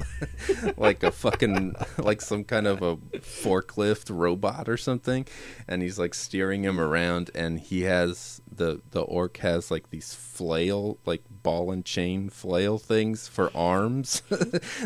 like 0.77 1.03
a 1.03 1.11
fucking 1.11 1.75
like 1.99 2.21
some 2.21 2.45
kind 2.45 2.69
of 2.69 2.83
a 2.83 2.97
forklift 3.19 4.17
robot 4.17 4.69
or 4.69 4.77
something 4.77 5.27
and 5.67 5.83
he's 5.83 5.99
like 5.99 6.15
steering 6.15 6.63
him 6.63 6.79
around 6.79 7.33
and 7.35 7.59
he 7.59 7.83
has 7.83 8.41
the 8.59 8.81
the 8.91 9.01
orc 9.01 9.39
has 9.39 9.71
like 9.71 9.89
these 9.91 10.15
flail 10.15 10.99
like 11.07 11.23
ball 11.43 11.71
and 11.73 11.85
chain 11.85 12.29
flail 12.29 12.77
things 12.79 13.27
for 13.27 13.51
arms 13.57 14.21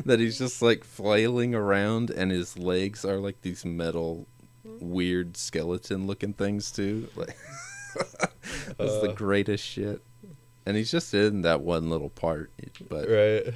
that 0.04 0.18
he's 0.20 0.38
just 0.38 0.62
like 0.62 0.84
flailing 0.84 1.54
around 1.54 2.10
and 2.10 2.30
his 2.30 2.56
legs 2.56 3.04
are 3.04 3.18
like 3.18 3.40
these 3.42 3.64
metal 3.64 4.26
weird 4.80 5.36
skeleton 5.36 6.06
looking 6.06 6.32
things 6.32 6.70
too. 6.70 7.08
Like 7.16 7.36
that's 8.78 9.00
the 9.02 9.10
Uh. 9.10 9.14
greatest 9.14 9.64
shit. 9.64 10.00
And 10.64 10.76
he's 10.76 10.90
just 10.90 11.12
in 11.12 11.42
that 11.42 11.60
one 11.60 11.90
little 11.90 12.08
part 12.08 12.50
but 12.88 13.08
right. 13.08 13.54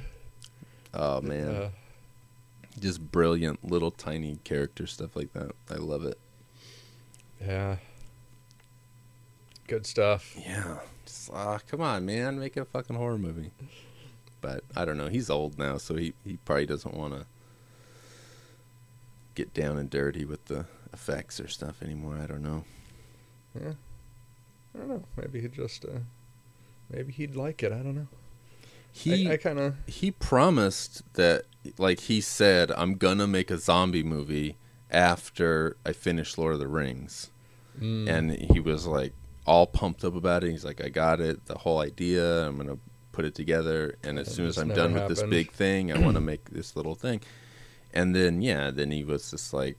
oh 0.93 1.21
man. 1.21 1.47
Uh, 1.49 1.69
just 2.79 3.11
brilliant 3.11 3.63
little 3.67 3.89
tiny 3.89 4.35
character 4.43 4.85
stuff 4.85 5.15
like 5.15 5.33
that. 5.33 5.51
I 5.71 5.75
love 5.75 6.03
it. 6.05 6.19
Yeah, 7.41 7.77
good 9.67 9.85
stuff. 9.85 10.35
yeah 10.37 10.77
just 11.05 11.29
ah, 11.33 11.59
come 11.69 11.81
on 11.81 12.05
man 12.05 12.39
make 12.39 12.55
a 12.57 12.65
fucking 12.65 12.95
horror 12.95 13.17
movie 13.17 13.51
but 14.41 14.63
i 14.75 14.83
don't 14.85 14.97
know 14.97 15.07
he's 15.09 15.29
old 15.29 15.57
now 15.59 15.77
so 15.77 15.95
he, 15.95 16.13
he 16.25 16.37
probably 16.45 16.65
doesn't 16.65 16.93
want 16.95 17.13
to 17.13 17.25
get 19.35 19.53
down 19.53 19.77
and 19.77 19.89
dirty 19.89 20.25
with 20.25 20.45
the 20.45 20.65
effects 20.93 21.39
or 21.39 21.47
stuff 21.47 21.81
anymore 21.83 22.17
i 22.21 22.25
don't 22.25 22.41
know 22.43 22.63
Yeah. 23.59 23.73
I 24.75 24.79
don't 24.79 24.89
know. 24.89 25.03
Maybe 25.15 25.41
he 25.41 25.47
just, 25.47 25.85
uh, 25.85 25.99
maybe 26.91 27.11
he'd 27.11 27.35
like 27.35 27.63
it. 27.63 27.71
I 27.71 27.77
don't 27.77 27.95
know. 27.95 28.07
he 28.91 29.27
I, 29.27 29.33
I 29.33 29.37
kind 29.37 29.57
of. 29.57 29.75
he 29.87 30.11
promised 30.11 31.01
that 31.15 31.45
like 31.79 32.01
he 32.01 32.21
said 32.21 32.71
i'm 32.71 32.95
gonna 32.95 33.25
make 33.27 33.49
a 33.51 33.57
zombie 33.57 34.03
movie 34.03 34.55
after 34.91 35.75
i 35.85 35.91
finish 35.93 36.37
lord 36.37 36.53
of 36.53 36.59
the 36.59 36.67
rings 36.67 37.31
Mm. 37.79 38.09
and 38.09 38.31
he 38.31 38.59
was 38.59 38.87
like 38.87 39.13
all 39.47 39.65
pumped 39.65 40.03
up 40.03 40.13
about 40.15 40.43
it. 40.43 40.51
He's 40.51 40.65
like 40.65 40.83
i 40.83 40.89
got 40.89 41.19
it 41.21 41.45
the 41.45 41.57
whole 41.59 41.79
idea 41.79 42.45
i'm 42.47 42.57
gonna 42.57 42.77
put 43.13 43.25
it 43.25 43.33
together 43.33 43.95
and 44.03 44.19
as 44.19 44.27
And 44.27 44.35
soon 44.35 44.47
as 44.47 44.57
i'm 44.57 44.67
done 44.69 44.93
with 44.93 45.07
this 45.07 45.23
big 45.23 45.51
thing 45.51 45.91
i 45.91 45.97
want 45.97 46.15
to 46.21 46.21
make 46.21 46.49
this 46.51 46.75
little 46.75 46.95
thing. 46.95 47.21
And 47.93 48.13
then 48.15 48.41
yeah 48.41 48.69
then 48.71 48.91
he 48.91 49.03
was 49.03 49.31
just 49.31 49.53
like 49.53 49.77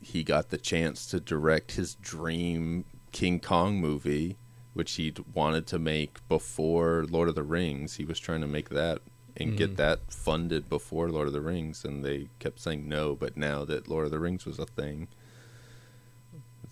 he 0.00 0.22
got 0.24 0.50
the 0.50 0.58
chance 0.58 1.06
to 1.06 1.20
direct 1.20 1.72
his 1.72 1.94
dream 1.96 2.84
king 3.12 3.40
kong 3.40 3.78
movie 3.80 4.36
which 4.74 4.92
he 4.92 5.12
wanted 5.34 5.66
to 5.66 5.78
make 5.78 6.26
before 6.28 7.04
lord 7.10 7.28
of 7.28 7.34
the 7.34 7.42
rings. 7.42 7.96
He 7.96 8.04
was 8.04 8.18
trying 8.18 8.40
to 8.40 8.46
make 8.46 8.70
that 8.70 9.00
and 9.36 9.56
get 9.56 9.72
Mhm. 9.72 9.76
that 9.76 10.12
funded 10.12 10.68
before 10.68 11.10
lord 11.10 11.26
of 11.26 11.32
the 11.34 11.40
rings 11.40 11.84
and 11.84 12.04
they 12.04 12.28
kept 12.38 12.60
saying 12.60 12.88
no 12.88 13.14
but 13.14 13.36
now 13.36 13.64
that 13.64 13.88
lord 13.88 14.04
of 14.06 14.10
the 14.10 14.18
rings 14.18 14.44
was 14.46 14.58
a 14.58 14.66
thing 14.66 15.08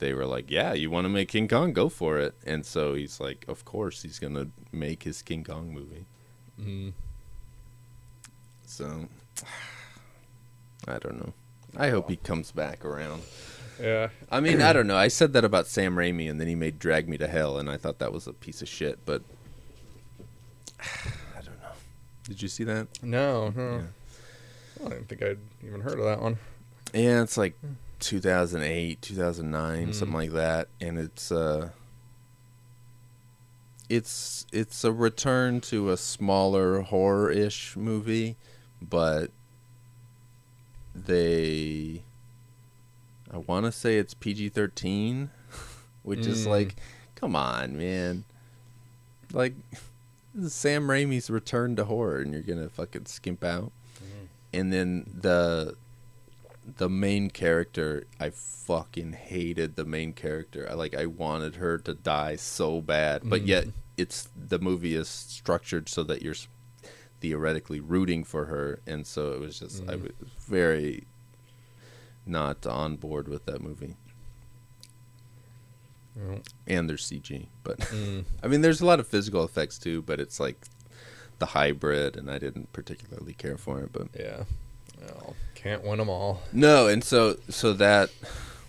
they 0.01 0.13
were 0.13 0.27
like, 0.27 0.51
"Yeah, 0.51 0.73
you 0.73 0.91
want 0.91 1.05
to 1.05 1.09
make 1.09 1.29
King 1.29 1.47
Kong? 1.47 1.73
Go 1.73 1.89
for 1.89 2.19
it." 2.19 2.35
And 2.45 2.67
so 2.67 2.95
he's 2.95 3.21
like, 3.21 3.45
"Of 3.47 3.65
course, 3.65 4.03
he's 4.03 4.19
gonna 4.19 4.49
make 4.73 5.05
his 5.05 5.23
King 5.23 5.45
Kong 5.45 5.73
movie." 5.73 6.07
Mm. 6.61 6.93
So 8.67 9.09
I 10.89 10.99
don't 10.99 11.19
know. 11.19 11.33
I 11.77 11.91
hope 11.91 12.11
he 12.11 12.17
comes 12.17 12.51
back 12.51 12.85
around. 12.85 13.23
Yeah. 13.81 14.09
I 14.31 14.41
mean, 14.41 14.61
I 14.61 14.73
don't 14.73 14.87
know. 14.87 14.97
I 14.97 15.09
said 15.09 15.33
that 15.33 15.45
about 15.45 15.67
Sam 15.67 15.95
Raimi, 15.97 16.29
and 16.31 16.41
then 16.41 16.49
he 16.49 16.55
made 16.55 16.79
Drag 16.79 17.09
Me 17.09 17.17
to 17.19 17.29
Hell, 17.29 17.59
and 17.59 17.71
I 17.71 17.77
thought 17.77 17.99
that 18.01 18.13
was 18.13 18.27
a 18.27 18.33
piece 18.33 18.61
of 18.61 18.69
shit. 18.69 18.99
But 19.07 19.23
I 20.81 21.41
don't 21.43 21.61
know. 21.61 21.73
Did 22.25 22.43
you 22.43 22.49
see 22.49 22.65
that? 22.65 22.89
No, 23.03 23.51
no. 23.51 23.83
Yeah. 24.81 24.87
I 24.87 24.89
didn't 24.91 25.09
think 25.09 25.23
I'd 25.23 25.39
even 25.65 25.81
heard 25.81 25.99
of 25.99 26.05
that 26.05 26.21
one. 26.21 26.39
Yeah, 26.93 27.23
it's 27.23 27.37
like 27.37 27.55
2008, 28.01 29.01
2009, 29.03 29.89
Mm. 29.89 29.95
something 29.95 30.15
like 30.17 30.33
that, 30.33 30.69
and 30.81 30.99
it's 30.99 31.31
uh 31.31 31.71
it's 33.89 34.47
it's 34.53 34.85
a 34.85 34.93
return 34.93 35.61
to 35.63 35.91
a 35.91 35.97
smaller 35.97 36.81
horror-ish 36.83 37.77
movie, 37.77 38.37
but 38.81 39.31
they 40.95 42.03
I 43.33 43.39
want 43.39 43.67
to 43.67 43.73
say 43.73 43.97
it's 43.99 44.15
PG-13, 44.15 45.29
which 46.03 46.27
is 46.27 46.47
Mm. 46.47 46.51
like 46.51 46.77
come 47.15 47.37
on, 47.37 47.77
man. 47.77 48.25
Like 49.33 49.55
this 50.35 50.47
is 50.47 50.55
Sam 50.55 50.87
Raimi's 50.89 51.29
return 51.31 51.77
to 51.77 51.85
horror 51.85 52.21
and 52.21 52.33
you're 52.33 52.43
going 52.43 52.63
to 52.63 52.69
fucking 52.71 53.07
skimp 53.07 53.43
out. 53.45 53.73
And 54.53 54.73
then 54.73 55.05
the 55.21 55.77
the 56.77 56.89
main 56.89 57.31
character, 57.31 58.05
I 58.19 58.31
fucking 58.31 59.13
hated 59.15 59.77
the 59.77 59.85
main 59.85 60.13
character. 60.13 60.67
I 60.71 60.75
like 60.75 60.95
I 60.95 61.07
wanted 61.07 61.57
her 61.57 61.79
to 61.79 61.95
die 61.95 62.37
so 62.37 62.81
bad, 62.81 63.23
but 63.25 63.43
yet 63.47 63.67
Mm. 63.67 63.73
it's 63.97 64.29
the 64.37 64.59
movie 64.59 64.95
is 64.95 65.09
structured 65.09 65.89
so 65.89 66.03
that 66.05 66.23
you're 66.23 66.37
theoretically 67.21 67.81
rooting 67.81 68.25
for 68.25 68.47
her, 68.47 68.81
and 68.87 69.07
so 69.07 69.33
it 69.33 69.41
was 69.41 69.59
just 69.61 69.83
I 69.89 69.95
Mm. 69.97 70.03
was 70.03 70.13
very 70.41 71.07
not 72.27 72.67
on 72.67 72.97
board 72.97 73.29
with 73.29 73.45
that 73.47 73.61
movie. 73.61 73.97
Well, 76.17 76.41
And 76.67 76.89
there's 76.89 77.05
CG, 77.05 77.47
but 77.65 77.79
mm. 77.79 78.25
I 78.43 78.47
mean 78.49 78.61
there's 78.61 78.81
a 78.81 78.87
lot 78.87 79.01
of 79.01 79.07
physical 79.07 79.45
effects 79.45 79.79
too, 79.79 80.03
but 80.03 80.21
it's 80.21 80.39
like 80.41 80.67
the 81.39 81.47
hybrid, 81.47 82.17
and 82.17 82.31
I 82.31 82.39
didn't 82.39 82.73
particularly 82.73 83.33
care 83.33 83.57
for 83.57 83.81
it, 83.81 83.91
but 83.93 84.09
Yeah. 84.19 84.45
Well, 85.01 85.35
can't 85.55 85.85
win 85.85 85.99
them 85.99 86.09
all. 86.09 86.43
No, 86.53 86.89
and 86.89 87.03
so 87.05 87.37
so 87.49 87.73
that 87.75 88.11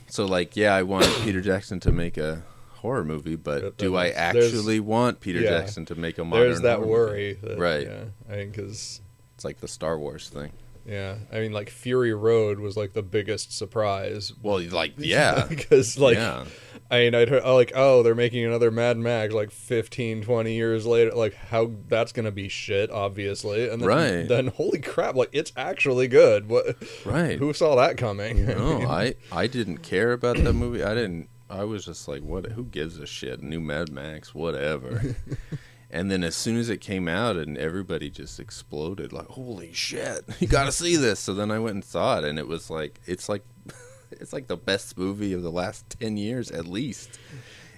so 0.07 0.25
like 0.25 0.55
yeah, 0.55 0.75
I 0.75 0.83
want 0.83 1.05
Peter 1.23 1.41
Jackson 1.41 1.79
to 1.81 1.91
make 1.91 2.17
a 2.17 2.43
horror 2.81 3.05
movie, 3.05 3.35
but 3.35 3.77
do 3.77 3.95
I 3.95 4.09
actually 4.09 4.79
want 4.79 5.19
Peter 5.19 5.39
yeah. 5.39 5.59
Jackson 5.59 5.85
to 5.85 5.95
make 5.95 6.17
a 6.17 6.25
modern? 6.25 6.49
Movie? 6.49 6.49
There's 6.49 6.61
that 6.61 6.85
worry. 6.85 7.33
That, 7.41 7.57
right? 7.57 7.87
Yeah. 7.87 8.03
I 8.29 8.33
think 8.33 8.55
because 8.55 9.01
It's 9.35 9.45
like 9.45 9.59
the 9.59 9.67
Star 9.67 9.97
Wars 9.97 10.29
thing. 10.29 10.51
Yeah, 10.85 11.15
I 11.31 11.39
mean 11.39 11.51
like 11.51 11.69
Fury 11.69 12.13
Road 12.13 12.59
was 12.59 12.75
like 12.77 12.93
the 12.93 13.03
biggest 13.03 13.55
surprise. 13.57 14.33
Well, 14.41 14.61
like 14.69 14.93
yeah, 14.97 15.45
because 15.47 15.97
like 15.97 16.17
yeah, 16.17 16.45
I 16.89 16.99
mean 16.99 17.15
I'd 17.15 17.29
heard 17.29 17.43
like 17.43 17.71
oh 17.75 18.03
they're 18.03 18.15
making 18.15 18.45
another 18.45 18.71
Mad 18.71 18.97
Max 18.97 19.33
like 19.33 19.51
15, 19.51 20.23
20 20.23 20.53
years 20.53 20.85
later. 20.85 21.11
Like 21.13 21.33
how 21.35 21.71
that's 21.87 22.11
gonna 22.11 22.31
be 22.31 22.47
shit, 22.49 22.89
obviously. 22.91 23.69
And 23.69 23.81
then, 23.81 23.87
Right. 23.87 24.27
then 24.27 24.47
holy 24.47 24.79
crap, 24.79 25.15
like 25.15 25.29
it's 25.31 25.51
actually 25.55 26.07
good. 26.07 26.49
What? 26.49 26.75
right. 27.05 27.37
Who 27.37 27.53
saw 27.53 27.75
that 27.75 27.97
coming? 27.97 28.45
no, 28.47 28.81
I 28.87 29.15
I 29.31 29.47
didn't 29.47 29.79
care 29.79 30.11
about 30.13 30.37
that 30.37 30.53
movie. 30.53 30.83
I 30.83 30.93
didn't. 30.95 31.29
I 31.49 31.65
was 31.65 31.83
just 31.83 32.07
like, 32.07 32.21
what? 32.23 32.45
Who 32.45 32.63
gives 32.63 32.97
a 32.97 33.05
shit? 33.05 33.43
New 33.43 33.59
Mad 33.59 33.91
Max, 33.91 34.33
whatever. 34.33 35.17
and 35.91 36.09
then 36.09 36.23
as 36.23 36.35
soon 36.35 36.57
as 36.57 36.69
it 36.69 36.77
came 36.81 37.07
out, 37.07 37.35
and 37.37 37.57
everybody 37.57 38.09
just 38.09 38.39
exploded, 38.39 39.11
like, 39.13 39.27
holy 39.27 39.73
shit, 39.73 40.21
you 40.39 40.47
got 40.47 40.65
to 40.65 40.71
see 40.71 40.95
this. 40.95 41.19
So 41.19 41.33
then 41.33 41.51
I 41.51 41.59
went 41.59 41.75
and 41.75 41.83
saw 41.85 42.17
it, 42.17 42.23
and 42.25 42.39
it 42.39 42.47
was 42.47 42.69
like, 42.69 42.99
it's 43.05 43.27
like, 43.29 43.43
it's 44.11 44.33
like 44.33 44.47
the 44.47 44.57
best 44.57 44.97
movie 44.97 45.33
of 45.33 45.41
the 45.43 45.51
last 45.51 45.89
ten 45.99 46.17
years 46.17 46.49
at 46.51 46.65
least. 46.65 47.19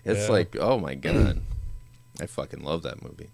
It's 0.05 0.27
Yeah. 0.27 0.31
like, 0.31 0.55
oh 0.59 0.77
my 0.79 0.95
god, 0.95 1.41
I 2.21 2.25
fucking 2.27 2.61
love 2.63 2.83
that 2.83 3.01
movie. 3.03 3.29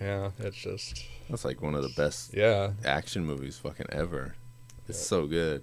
Yeah, 0.00 0.30
it's 0.38 0.56
just 0.56 1.04
That's 1.30 1.44
like 1.44 1.62
one 1.62 1.74
of 1.76 1.82
the 1.82 1.92
best 1.96 2.34
yeah. 2.34 2.72
action 2.84 3.24
movies 3.24 3.58
fucking 3.58 3.86
ever. 3.90 4.34
It's 4.88 4.98
so 5.04 5.26
good. 5.26 5.62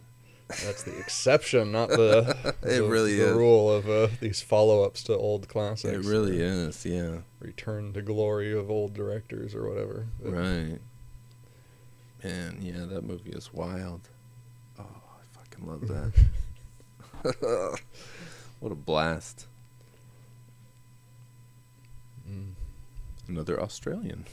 That's 0.66 0.82
the 0.84 0.97
exception, 0.97 1.72
not 1.72 1.89
the. 1.89 2.36
It 2.64 2.80
the- 2.80 2.84
really 2.84 3.16
the 3.16 3.30
is. 3.30 3.36
rule 3.38 3.72
of 3.72 3.88
uh, 3.89 4.08
these 4.20 4.41
follow-ups 4.41 5.04
to 5.04 5.16
old 5.16 5.47
classics. 5.47 5.93
It 6.06 6.10
really 6.10 6.41
is, 6.41 6.86
yeah. 6.86 7.20
Return 7.39 7.93
to 7.93 8.02
glory 8.02 8.52
of 8.58 8.70
old 8.70 8.93
directors 8.93 9.54
or 9.56 9.70
whatever. 9.70 10.08
But 10.22 10.32
Right. 10.34 10.80
Man, 12.24 12.58
yeah, 12.62 12.86
that 12.86 13.04
movie 13.06 13.30
is 13.32 13.54
wild. 13.54 14.10
Oh, 14.78 14.84
I 14.84 15.38
fucking 15.39 15.66
love 15.68 15.88
that. 15.88 16.14
what 18.60 18.72
a 18.72 18.76
blast. 18.76 19.45
Mm. 22.30 22.54
Another 23.28 23.62
Australian, 23.62 24.26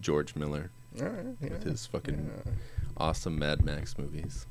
George 0.00 0.34
Miller, 0.34 0.70
All 1.00 1.06
right, 1.08 1.26
yeah, 1.40 1.48
with 1.50 1.62
his 1.64 1.86
fucking 1.86 2.30
yeah. 2.46 2.52
awesome 2.96 3.38
Mad 3.38 3.64
Max 3.64 3.96
movies. 3.98 4.46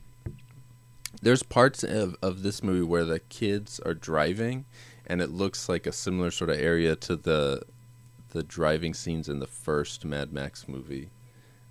There's 1.22 1.44
parts 1.44 1.84
of, 1.84 2.16
of 2.22 2.44
this 2.44 2.62
movie 2.62 2.86
where 2.86 3.06
the 3.06 3.20
kids 3.20 3.80
are 3.80 3.94
driving, 3.94 4.66
and 5.06 5.22
it 5.22 5.32
looks 5.32 5.68
like 5.68 5.88
a 5.88 5.92
similar 5.92 6.32
sort 6.32 6.50
of 6.50 6.60
area 6.60 6.96
to 6.96 7.16
the 7.16 7.64
the 8.30 8.44
driving 8.44 8.94
scenes 8.94 9.30
in 9.30 9.40
the 9.40 9.48
first 9.48 10.06
Mad 10.06 10.32
Max 10.34 10.68
movie. 10.68 11.10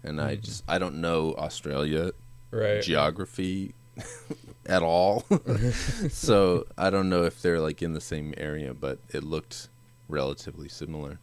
And 0.03 0.21
I 0.21 0.35
mm-hmm. 0.35 0.43
just 0.43 0.65
I 0.67 0.79
don't 0.79 1.01
know 1.01 1.35
Australia 1.35 2.13
right. 2.51 2.83
geography 2.83 3.75
at 4.67 4.83
all. 4.83 5.25
so 6.11 6.67
I 6.77 6.91
don't 6.91 7.09
know 7.09 7.25
if 7.25 7.41
they're 7.43 7.61
like 7.61 7.83
in 7.83 7.93
the 7.93 8.01
same 8.01 8.35
area, 8.37 8.75
but 8.75 8.99
it 9.11 9.23
looked 9.23 9.69
relatively 10.09 10.69
similar. 10.69 11.19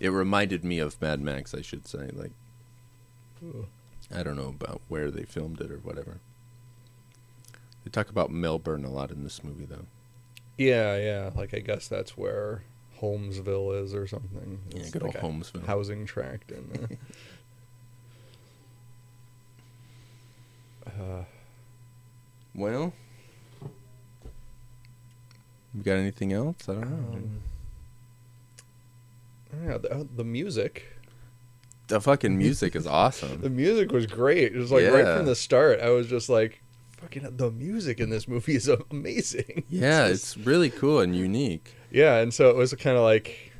It 0.00 0.10
reminded 0.10 0.64
me 0.64 0.78
of 0.78 1.00
Mad 1.00 1.20
Max, 1.20 1.54
I 1.54 1.62
should 1.62 1.86
say. 1.86 2.10
Like 2.12 2.32
Ooh. 3.44 3.66
I 4.14 4.22
don't 4.22 4.36
know 4.36 4.48
about 4.48 4.80
where 4.88 5.10
they 5.10 5.24
filmed 5.24 5.60
it 5.60 5.70
or 5.70 5.78
whatever. 5.78 6.20
They 7.88 7.92
talk 8.02 8.10
about 8.10 8.30
Melbourne 8.30 8.84
a 8.84 8.90
lot 8.90 9.10
in 9.10 9.24
this 9.24 9.42
movie, 9.42 9.64
though. 9.64 9.86
Yeah, 10.58 10.98
yeah. 10.98 11.30
Like 11.34 11.54
I 11.54 11.60
guess 11.60 11.88
that's 11.88 12.18
where 12.18 12.64
Homesville 13.00 13.82
is 13.82 13.94
or 13.94 14.06
something. 14.06 14.60
Yeah, 14.68 14.80
It's 14.80 14.90
good 14.90 15.02
like 15.04 15.24
old 15.24 15.24
a 15.24 15.26
Homesville. 15.26 15.64
Housing 15.64 16.04
tract 16.04 16.52
in. 16.52 16.98
Uh, 20.86 20.90
uh, 21.02 21.24
Well, 22.54 22.92
you 25.74 25.82
got 25.82 25.92
anything 25.94 26.34
else? 26.34 26.68
I 26.68 26.74
don't 26.74 26.90
know. 26.90 27.16
um, 27.16 27.40
yeah, 29.66 29.78
the, 29.78 29.94
uh, 29.94 30.04
the 30.14 30.24
music. 30.24 30.84
the 31.86 32.02
fucking 32.02 32.36
music 32.36 32.76
is 32.76 32.86
awesome. 32.86 33.40
The 33.42 33.48
music 33.48 33.92
was 33.92 34.04
great. 34.04 34.54
It 34.54 34.58
was 34.58 34.70
like 34.70 34.84
right 34.92 35.16
from 35.16 35.24
the 35.24 35.34
start. 35.34 35.80
I 35.80 35.88
was 35.88 36.06
just 36.06 36.28
like, 36.28 36.60
"Fucking 37.00 37.36
the 37.36 37.50
music 37.50 38.00
in 38.00 38.10
this 38.10 38.26
movie 38.28 38.56
is 38.56 38.68
amazing." 38.90 39.64
Yeah, 39.68 40.06
It's 40.06 40.36
it's 40.36 40.46
really 40.46 40.70
cool 40.70 41.00
and 41.00 41.14
unique. 41.16 41.74
Yeah, 41.90 42.16
and 42.18 42.32
so 42.34 42.50
it 42.50 42.56
was 42.56 42.72
kind 42.74 42.96
of 42.96 43.02
like 43.02 43.52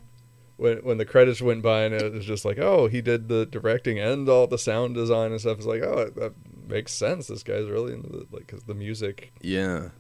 when 0.57 0.79
when 0.79 0.99
the 0.99 1.05
credits 1.07 1.41
went 1.41 1.63
by, 1.63 1.83
and 1.85 1.95
it 1.95 2.13
was 2.13 2.25
just 2.25 2.45
like, 2.45 2.59
oh, 2.59 2.87
he 2.89 3.01
did 3.01 3.29
the 3.29 3.47
directing 3.47 3.99
and 3.99 4.29
all 4.29 4.47
the 4.47 4.59
sound 4.59 4.95
design 4.95 5.31
and 5.33 5.41
stuff. 5.41 5.59
It's 5.59 5.67
like, 5.67 5.83
oh, 5.83 6.11
that 6.17 6.35
makes 6.69 6.93
sense. 6.93 7.29
This 7.29 7.43
guy's 7.43 7.69
really 7.69 7.95
into 7.95 8.09
the, 8.09 8.27
like 8.31 8.47
because 8.47 8.65
the 8.65 8.75
music 8.75 9.33
Yeah, 9.41 9.91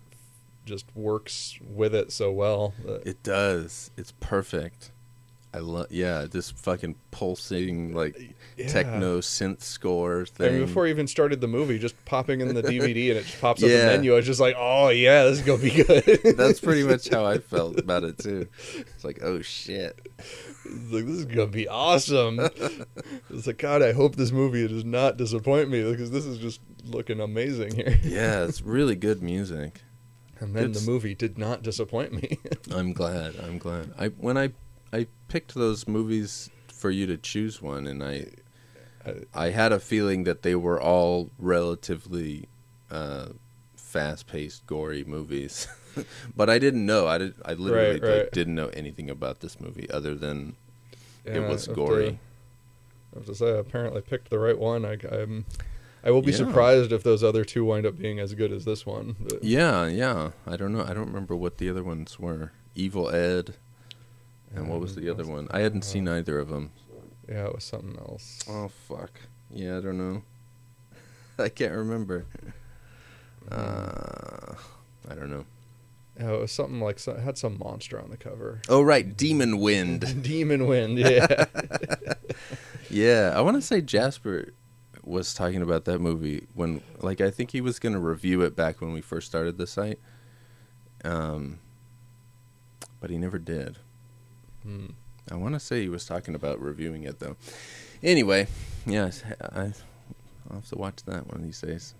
just 0.67 0.87
works 0.95 1.59
with 1.63 1.95
it 1.95 2.13
so 2.13 2.31
well. 2.33 2.75
it 3.07 3.23
does. 3.23 3.91
It's 3.97 4.13
perfect. 4.21 4.91
I 5.59 5.61
love. 5.61 5.87
Yeah, 5.91 6.27
this 6.31 6.53
fucking 6.53 6.95
pulsating 7.11 7.93
like 7.93 8.17
Yeah. 8.57 8.69
techno 8.69 9.19
synth 9.19 9.63
score 9.63 10.23
I 10.23 10.25
thing. 10.25 10.53
mean, 10.59 10.67
before 10.67 10.87
I 10.87 10.91
even 10.91 11.09
started 11.09 11.41
the 11.41 11.49
movie, 11.49 11.81
just 11.81 11.97
popping 12.05 12.41
in 12.41 12.55
the 12.55 12.63
DVD 12.75 13.09
and 13.11 13.19
it 13.19 13.25
just 13.27 13.41
pops 13.41 13.61
up 13.63 13.69
the 13.69 13.75
menu. 13.77 14.13
I 14.13 14.17
was 14.17 14.27
just 14.27 14.39
like, 14.39 14.55
oh 14.57 14.91
yeah, 14.91 15.25
this 15.25 15.41
is 15.41 15.45
gonna 15.45 15.61
be 15.63 15.71
good. 15.71 16.37
That's 16.37 16.61
pretty 16.61 16.85
much 16.85 17.09
how 17.09 17.27
I 17.27 17.39
felt 17.39 17.77
about 17.81 18.05
it 18.05 18.19
too. 18.19 18.47
It's 18.77 19.05
like, 19.05 19.19
oh 19.21 19.43
shit. 19.43 19.99
Like 20.91 21.07
this 21.07 21.17
is 21.17 21.25
gonna 21.25 21.49
be 21.49 21.67
awesome. 21.67 22.39
it's 23.31 23.47
like 23.49 23.59
God, 23.59 23.83
I 23.83 23.93
hope 23.93 24.15
this 24.15 24.31
movie 24.31 24.69
does 24.69 24.85
not 24.85 25.17
disappoint 25.17 25.71
me 25.71 25.83
because 25.91 26.13
this 26.13 26.25
is 26.25 26.39
just 26.39 26.61
looking 26.85 27.19
amazing 27.21 27.75
here. 27.75 27.99
Yeah, 28.05 28.45
it's 28.45 28.63
really 28.63 28.95
good 28.95 29.23
music. 29.25 29.83
And 30.41 30.55
then 30.55 30.67
It's- 30.71 30.85
the 30.85 30.89
movie 30.89 31.17
did 31.17 31.37
not 31.37 31.65
disappoint 31.65 32.13
me. 32.13 32.39
I'm 32.71 32.93
glad. 32.93 33.35
I'm 33.43 33.59
glad. 33.59 33.93
I 33.99 34.09
when 34.09 34.37
I 34.39 34.51
I 34.93 35.07
picked 35.29 35.55
those 35.55 35.87
movies 35.89 36.51
for 36.69 36.91
you 36.91 37.07
to 37.07 37.17
choose 37.17 37.61
one, 37.61 37.87
and 37.87 38.03
I 38.03 38.27
I 39.35 39.51
had 39.51 39.73
a 39.73 39.81
feeling 39.81 40.25
that 40.25 40.43
they 40.43 40.55
were 40.55 40.81
all 40.81 41.31
relatively 41.39 42.47
uh, 42.91 43.29
fast-paced, 43.77 44.67
gory 44.67 45.03
movies, 45.05 45.67
but 46.37 46.51
I 46.51 46.59
didn't 46.59 46.85
know. 46.85 47.07
I 47.07 47.19
did. 47.19 47.35
I 47.45 47.55
literally 47.55 48.01
Right, 48.01 48.03
right. 48.03 48.19
like, 48.25 48.31
didn't 48.33 48.55
know 48.55 48.69
anything 48.69 49.09
about 49.11 49.41
this 49.41 49.61
movie 49.61 49.89
other 49.91 50.15
than 50.15 50.57
it 51.25 51.41
was 51.41 51.67
gory. 51.67 52.11
To, 52.11 52.19
I 53.15 53.19
have 53.19 53.27
to 53.27 53.35
say, 53.35 53.55
I 53.55 53.59
apparently 53.59 54.03
picked 54.03 54.29
the 54.31 54.39
right 54.39 54.59
one. 54.59 54.85
I, 54.85 54.99
I'm, 55.11 55.47
I 56.05 56.11
will 56.11 56.23
be 56.23 56.31
Yeah. 56.33 56.39
surprised 56.39 56.93
if 56.93 57.03
those 57.03 57.25
other 57.25 57.45
two 57.45 57.65
wind 57.65 57.87
up 57.87 57.97
being 57.99 58.19
as 58.21 58.35
good 58.35 58.53
as 58.53 58.65
this 58.67 58.85
one. 58.85 59.17
But 59.19 59.43
Yeah, 59.43 59.87
yeah. 59.87 60.31
I 60.47 60.57
don't 60.57 60.73
know. 60.73 60.85
I 60.85 60.93
don't 60.93 61.07
remember 61.07 61.35
what 61.35 61.57
the 61.59 61.69
other 61.71 61.83
ones 61.83 62.19
were. 62.19 62.53
Evil 62.75 63.09
Ed, 63.09 63.55
and 64.55 64.69
what 64.69 64.81
was 64.81 64.95
the 64.95 65.11
other 65.11 65.27
one? 65.27 65.49
I 65.51 65.61
hadn't 65.61 65.83
seen 65.83 66.09
either 66.09 66.39
of 66.39 66.49
them. 66.49 66.71
yeah, 67.29 67.47
it 67.47 67.55
was 67.55 67.65
something 67.65 67.97
else. 67.99 68.45
Oh 68.49 68.69
fuck. 68.69 69.21
Yeah, 69.51 69.79
I 69.79 69.81
don't 69.81 69.99
know. 69.99 70.23
I 71.39 71.49
can't 71.49 71.75
remember. 71.75 72.27
Uh, 73.51 74.55
I 75.11 75.15
don't 75.15 75.31
know. 75.31 75.45
Yeah, 76.19 76.33
it 76.33 76.41
was 76.41 76.53
something 76.53 76.81
like 76.81 77.07
it 77.07 77.21
had 77.21 77.39
some 77.39 77.59
monster 77.59 78.01
on 78.01 78.11
the 78.11 78.17
cover. 78.17 78.61
Oh 78.69 78.83
right, 78.83 79.17
Demon 79.17 79.59
Wind. 79.59 80.23
Demon 80.23 80.67
Wind. 80.67 80.99
Yeah. 80.99 81.45
yeah, 82.91 83.33
I 83.35 83.41
want 83.41 83.57
to 83.57 83.63
say 83.63 83.81
Jasper 83.81 84.53
was 85.05 85.33
talking 85.33 85.63
about 85.63 85.85
that 85.87 86.01
movie 86.01 86.47
when, 86.55 86.83
like, 87.01 87.21
I 87.21 87.31
think 87.31 87.53
he 87.53 87.61
was 87.61 87.79
going 87.79 87.95
to 87.95 87.99
review 87.99 88.43
it 88.43 88.55
back 88.57 88.81
when 88.81 88.93
we 88.93 89.01
first 89.01 89.27
started 89.27 89.57
the 89.57 89.67
site. 89.67 89.99
Um, 91.05 91.61
but 93.01 93.11
he 93.11 93.17
never 93.17 93.39
did. 93.39 93.79
Hmm. 94.63 94.87
I 95.31 95.37
want 95.37 95.55
to 95.55 95.61
say 95.61 95.83
he 95.83 95.89
was 95.89 96.05
talking 96.07 96.35
about 96.35 96.61
reviewing 96.61 97.05
it 97.05 97.19
though. 97.19 97.37
Anyway, 98.03 98.47
yes, 98.87 99.23
I, 99.41 99.73
I'll 100.49 100.57
have 100.57 100.69
to 100.69 100.77
watch 100.77 101.05
that 101.05 101.27
one 101.27 101.37
of 101.37 101.43
these 101.43 101.61
days. 101.61 101.95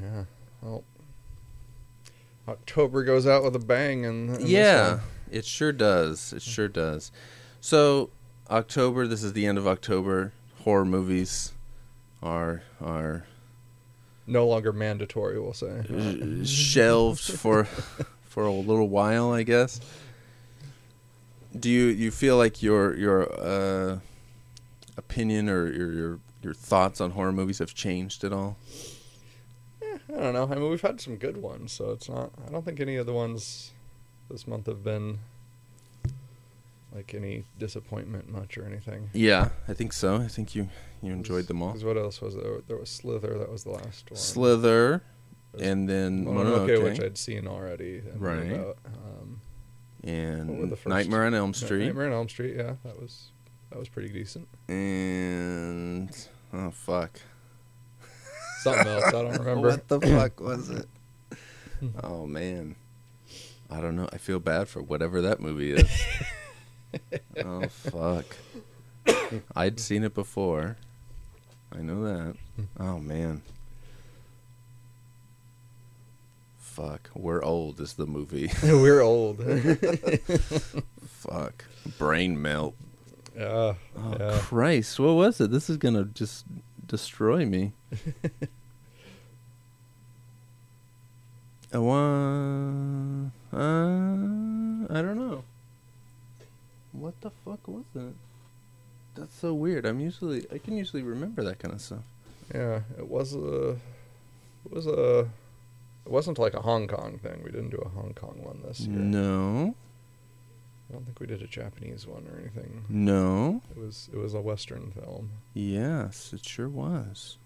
Yeah. 0.00 0.24
Well, 0.62 0.84
October 2.48 3.04
goes 3.04 3.26
out 3.26 3.44
with 3.44 3.54
a 3.54 3.60
bang, 3.60 4.06
and, 4.06 4.36
and 4.36 4.48
yeah, 4.48 5.00
it 5.30 5.44
sure 5.44 5.72
does. 5.72 6.32
It 6.32 6.42
sure 6.42 6.68
does. 6.68 7.12
So 7.60 8.10
October, 8.50 9.06
this 9.06 9.22
is 9.22 9.34
the 9.34 9.46
end 9.46 9.58
of 9.58 9.66
October. 9.66 10.32
Horror 10.64 10.84
movies 10.84 11.52
are 12.22 12.62
are 12.80 13.26
no 14.26 14.46
longer 14.46 14.72
mandatory. 14.72 15.38
We'll 15.38 15.52
say. 15.52 16.44
shelved 16.44 17.20
for 17.20 17.64
for 18.22 18.44
a 18.44 18.52
little 18.52 18.88
while, 18.88 19.32
I 19.32 19.42
guess. 19.42 19.80
Do 21.56 21.70
you 21.70 21.86
you 21.86 22.10
feel 22.10 22.36
like 22.36 22.62
your 22.62 22.96
your 22.96 23.32
uh, 23.40 23.98
opinion 24.96 25.48
or 25.48 25.70
your, 25.72 25.92
your 25.92 26.18
your 26.42 26.54
thoughts 26.54 27.00
on 27.00 27.12
horror 27.12 27.32
movies 27.32 27.58
have 27.58 27.74
changed 27.74 28.24
at 28.24 28.32
all? 28.32 28.56
I 29.82 30.20
don't 30.20 30.32
know. 30.32 30.44
I 30.50 30.54
mean, 30.54 30.70
we've 30.70 30.80
had 30.80 31.00
some 31.00 31.16
good 31.16 31.36
ones, 31.36 31.72
so 31.72 31.90
it's 31.90 32.08
not. 32.08 32.30
I 32.46 32.50
don't 32.50 32.64
think 32.64 32.80
any 32.80 32.96
of 32.96 33.06
the 33.06 33.12
ones 33.12 33.72
this 34.30 34.46
month 34.46 34.66
have 34.66 34.82
been 34.82 35.18
like 36.94 37.14
any 37.14 37.44
disappointment 37.58 38.30
much 38.30 38.56
or 38.56 38.64
anything. 38.64 39.10
Yeah, 39.12 39.50
I 39.68 39.74
think 39.74 39.92
so. 39.92 40.16
I 40.16 40.28
think 40.28 40.54
you 40.54 40.68
you 41.02 41.12
enjoyed 41.12 41.46
them 41.46 41.62
all. 41.62 41.68
Because 41.68 41.84
what 41.84 41.96
else 41.96 42.20
was 42.20 42.34
there? 42.34 42.60
There 42.66 42.76
was 42.76 42.88
Slither. 42.90 43.38
That 43.38 43.50
was 43.50 43.64
the 43.64 43.70
last 43.70 44.10
one. 44.10 44.18
Slither, 44.18 45.02
and 45.60 45.88
then 45.88 46.24
Mononoke, 46.24 46.68
Mononoke, 46.68 46.82
which 46.84 47.00
I'd 47.00 47.18
seen 47.18 47.46
already. 47.46 47.98
and 47.98 48.20
Right. 48.20 48.52
Um, 48.86 49.40
and 50.04 50.76
Nightmare 50.86 51.24
on 51.26 51.34
Elm 51.34 51.54
Street, 51.54 51.86
Nightmare 51.86 52.06
on 52.06 52.12
Elm 52.12 52.28
Street. 52.28 52.56
Yeah, 52.56 52.74
that 52.84 53.00
was 53.00 53.30
that 53.70 53.78
was 53.78 53.88
pretty 53.88 54.08
decent. 54.08 54.48
and 54.68 56.10
oh 56.52 56.70
fuck, 56.70 57.20
Something 58.60 58.86
else 58.86 59.04
I 59.06 59.10
don't 59.12 59.38
remember. 59.38 59.68
what 59.68 59.88
the 59.88 60.00
fuck 60.00 60.40
was 60.40 60.70
it? 60.70 60.86
Hmm. 61.80 61.88
oh 62.02 62.26
man, 62.26 62.76
I 63.70 63.80
don't 63.80 63.96
know. 63.96 64.08
I 64.12 64.18
feel 64.18 64.40
bad 64.40 64.68
for 64.68 64.82
whatever 64.82 65.20
that 65.22 65.40
movie 65.40 65.72
is. 65.72 65.90
oh 67.44 67.66
fuck. 67.68 68.24
I'd 69.54 69.78
seen 69.80 70.04
it 70.04 70.14
before. 70.14 70.76
I 71.72 71.82
know 71.82 72.02
that. 72.04 72.36
Hmm. 72.56 72.82
Oh 72.82 72.98
man. 72.98 73.42
Fuck. 76.78 77.10
We're 77.12 77.42
old 77.42 77.80
is 77.80 77.94
the 77.94 78.06
movie. 78.06 78.52
We're 78.62 79.00
old. 79.00 79.38
Fuck. 81.08 81.64
Brain 81.98 82.40
melt. 82.40 82.76
yeah. 83.36 83.74
Oh 83.96 84.16
yeah. 84.16 84.38
Christ, 84.42 85.00
what 85.00 85.14
was 85.14 85.40
it? 85.40 85.50
This 85.50 85.68
is 85.68 85.76
gonna 85.76 86.04
just 86.04 86.44
destroy 86.86 87.44
me. 87.44 87.72
I 91.72 91.78
want. 91.78 93.32
Uh, 93.52 94.86
I 94.94 95.02
don't 95.02 95.18
know. 95.18 95.42
What 96.92 97.20
the 97.20 97.30
fuck 97.44 97.66
was 97.66 97.84
that? 97.94 98.14
That's 99.16 99.34
so 99.34 99.52
weird. 99.52 99.84
I'm 99.84 99.98
usually 99.98 100.46
I 100.52 100.58
can 100.58 100.76
usually 100.76 101.02
remember 101.02 101.42
that 101.42 101.58
kind 101.58 101.74
of 101.74 101.80
stuff. 101.80 102.04
Yeah, 102.54 102.82
it 102.96 103.08
was 103.08 103.34
a, 103.34 103.70
it 103.70 104.70
was 104.70 104.86
a, 104.86 105.28
it 106.08 106.12
wasn't 106.12 106.38
like 106.38 106.54
a 106.54 106.62
Hong 106.62 106.88
Kong 106.88 107.18
thing. 107.18 107.42
We 107.44 107.50
didn't 107.50 107.68
do 107.68 107.82
a 107.84 107.88
Hong 107.90 108.14
Kong 108.14 108.40
one 108.42 108.62
this 108.66 108.80
year. 108.80 108.98
No, 108.98 109.74
I 110.88 110.92
don't 110.94 111.04
think 111.04 111.20
we 111.20 111.26
did 111.26 111.42
a 111.42 111.46
Japanese 111.46 112.06
one 112.06 112.26
or 112.32 112.40
anything. 112.40 112.86
no. 112.88 113.60
It 113.70 113.76
was 113.78 114.08
it 114.10 114.16
was 114.16 114.32
a 114.32 114.40
Western 114.40 114.90
film. 114.90 115.32
Yes, 115.52 116.32
it 116.32 116.46
sure 116.46 116.68
was. 116.68 117.36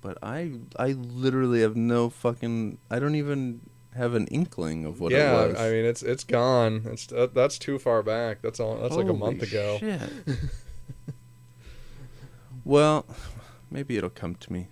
But 0.00 0.18
I 0.24 0.54
I 0.76 0.88
literally 0.92 1.60
have 1.60 1.76
no 1.76 2.10
fucking 2.10 2.78
I 2.90 2.98
don't 2.98 3.14
even 3.14 3.60
have 3.94 4.14
an 4.14 4.26
inkling 4.26 4.84
of 4.84 4.98
what 4.98 5.12
yeah, 5.12 5.30
it 5.30 5.48
was. 5.48 5.56
Yeah, 5.56 5.64
I 5.64 5.70
mean 5.70 5.84
it's 5.84 6.02
it's 6.02 6.24
gone. 6.24 6.82
It's 6.86 7.06
that, 7.06 7.32
that's 7.32 7.60
too 7.60 7.78
far 7.78 8.02
back. 8.02 8.42
That's 8.42 8.58
all. 8.58 8.76
That's 8.78 8.96
like 8.96 9.08
a 9.08 9.12
month 9.12 9.48
Holy 9.48 9.48
ago. 9.48 9.78
shit. 9.78 10.36
well, 12.64 13.06
maybe 13.70 13.96
it'll 13.96 14.10
come 14.10 14.34
to 14.34 14.52
me. 14.52 14.66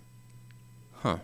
Huh. 1.03 1.19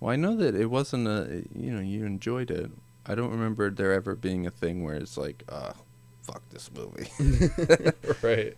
Well, 0.00 0.10
I 0.12 0.16
know 0.16 0.34
that 0.36 0.54
it 0.54 0.66
wasn't 0.66 1.06
a. 1.06 1.44
You 1.54 1.72
know, 1.72 1.80
you 1.80 2.04
enjoyed 2.06 2.50
it. 2.50 2.70
I 3.06 3.14
don't 3.14 3.30
remember 3.30 3.70
there 3.70 3.92
ever 3.92 4.14
being 4.14 4.46
a 4.46 4.50
thing 4.50 4.82
where 4.82 4.94
it's 4.94 5.16
like, 5.16 5.44
uh, 5.48 5.72
fuck 6.22 6.42
this 6.50 6.70
movie. 6.72 7.08
right. 8.22 8.56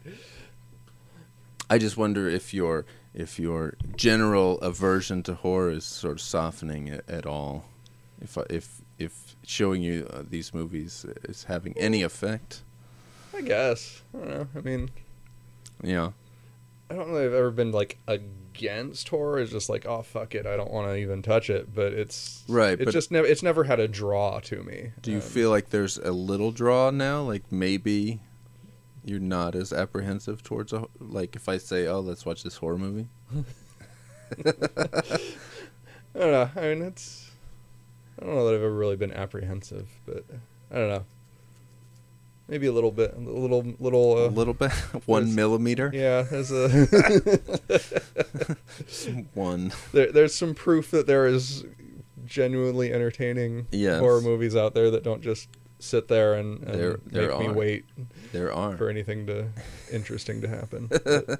I 1.70 1.78
just 1.78 1.96
wonder 1.96 2.28
if 2.28 2.52
your 2.52 2.84
if 3.14 3.38
your 3.38 3.74
general 3.96 4.58
aversion 4.60 5.22
to 5.24 5.34
horror 5.34 5.70
is 5.70 5.84
sort 5.84 6.14
of 6.14 6.20
softening 6.20 6.88
it 6.88 7.04
at 7.08 7.26
all. 7.26 7.64
If 8.20 8.38
I- 8.38 8.46
if 8.50 8.80
if 8.98 9.34
showing 9.44 9.82
you 9.82 10.06
uh, 10.12 10.22
these 10.28 10.54
movies 10.54 11.04
is 11.28 11.44
having 11.44 11.76
any 11.76 12.02
effect. 12.02 12.62
I 13.34 13.40
guess. 13.40 14.02
I 14.14 14.18
don't 14.18 14.28
know. 14.28 14.46
I 14.54 14.60
mean, 14.60 14.90
Yeah. 15.82 16.10
I 16.92 16.94
don't 16.94 17.08
know 17.10 17.16
if 17.16 17.28
I've 17.28 17.32
ever 17.32 17.50
been 17.50 17.72
like 17.72 17.98
against 18.06 19.08
horror. 19.08 19.38
It's 19.40 19.50
just 19.50 19.70
like, 19.70 19.86
oh 19.86 20.02
fuck 20.02 20.34
it, 20.34 20.46
I 20.46 20.56
don't 20.56 20.70
want 20.70 20.88
to 20.88 20.96
even 20.96 21.22
touch 21.22 21.48
it. 21.48 21.74
But 21.74 21.94
it's 21.94 22.44
Right, 22.48 22.74
It's 22.74 22.84
but- 22.84 22.92
just 22.92 23.10
never. 23.10 23.26
It's 23.26 23.42
never 23.42 23.64
had 23.64 23.80
a 23.80 23.88
draw 23.88 24.40
to 24.40 24.62
me. 24.62 24.92
Do 25.00 25.10
you 25.10 25.16
Um, 25.16 25.22
feel 25.22 25.48
like 25.50 25.70
there's 25.70 25.96
a 25.96 26.12
little 26.12 26.52
draw 26.52 26.90
now? 26.90 27.22
Like 27.22 27.50
maybe 27.50 28.20
you're 29.04 29.18
not 29.20 29.54
as 29.54 29.72
apprehensive 29.72 30.42
towards 30.42 30.72
a 30.72 30.86
like 31.00 31.34
if 31.34 31.48
I 31.48 31.56
say, 31.58 31.86
"Oh, 31.86 32.00
let's 32.00 32.26
watch 32.26 32.42
this 32.42 32.56
horror 32.56 32.78
movie." 32.78 33.08
I 34.44 36.18
don't 36.18 36.30
know. 36.30 36.50
I 36.56 36.60
mean, 36.60 36.82
it's. 36.82 37.30
I 38.20 38.26
don't 38.26 38.34
know 38.34 38.44
that 38.46 38.54
I've 38.54 38.62
ever 38.62 38.74
really 38.74 38.96
been 38.96 39.12
apprehensive, 39.12 39.88
but 40.06 40.24
I 40.70 40.74
don't 40.76 40.88
know. 40.88 41.04
Maybe 42.52 42.66
a 42.66 42.72
little 42.72 42.90
bit, 42.90 43.14
a 43.16 43.18
little, 43.18 43.64
little. 43.80 44.12
Uh, 44.18 44.26
a 44.26 44.28
little 44.28 44.52
bit, 44.52 44.70
one 45.06 45.22
there's- 45.22 45.34
millimeter, 45.36 45.90
Yeah, 45.94 46.20
there's 46.20 46.52
a. 46.52 46.68
one. 49.32 49.72
there, 49.94 50.12
there's 50.12 50.34
some 50.34 50.54
proof 50.54 50.90
that 50.90 51.06
there 51.06 51.26
is 51.26 51.64
genuinely 52.26 52.92
entertaining 52.92 53.68
Yes. 53.70 54.00
horror 54.00 54.20
movies 54.20 54.54
out 54.54 54.74
there 54.74 54.90
that 54.90 55.02
don't 55.02 55.22
just 55.22 55.48
sit 55.78 56.08
there 56.08 56.34
and, 56.34 56.62
and 56.64 56.78
There- 56.78 57.00
there 57.06 57.30
make 57.38 57.48
me 57.48 57.54
wait 57.54 57.84
There 58.32 58.52
are. 58.52 58.76
for 58.76 58.90
anything 58.90 59.26
to 59.28 59.46
interesting 59.90 60.42
to 60.42 60.48
happen. 60.48 60.90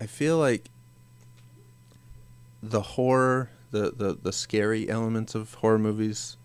I 0.00 0.06
feel 0.06 0.38
like 0.38 0.70
the 2.62 2.82
horror, 2.82 3.50
the, 3.70 3.92
the 3.92 4.18
the 4.20 4.32
scary 4.32 4.88
elements 4.88 5.34
of 5.34 5.54
horror 5.54 5.78
movies. 5.78 6.36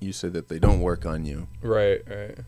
You 0.00 0.12
say 0.12 0.28
that 0.28 0.48
they 0.48 0.58
don't 0.58 0.80
work 0.80 1.06
on 1.06 1.24
you. 1.24 1.48
right, 1.62 2.02
right. 2.06 2.38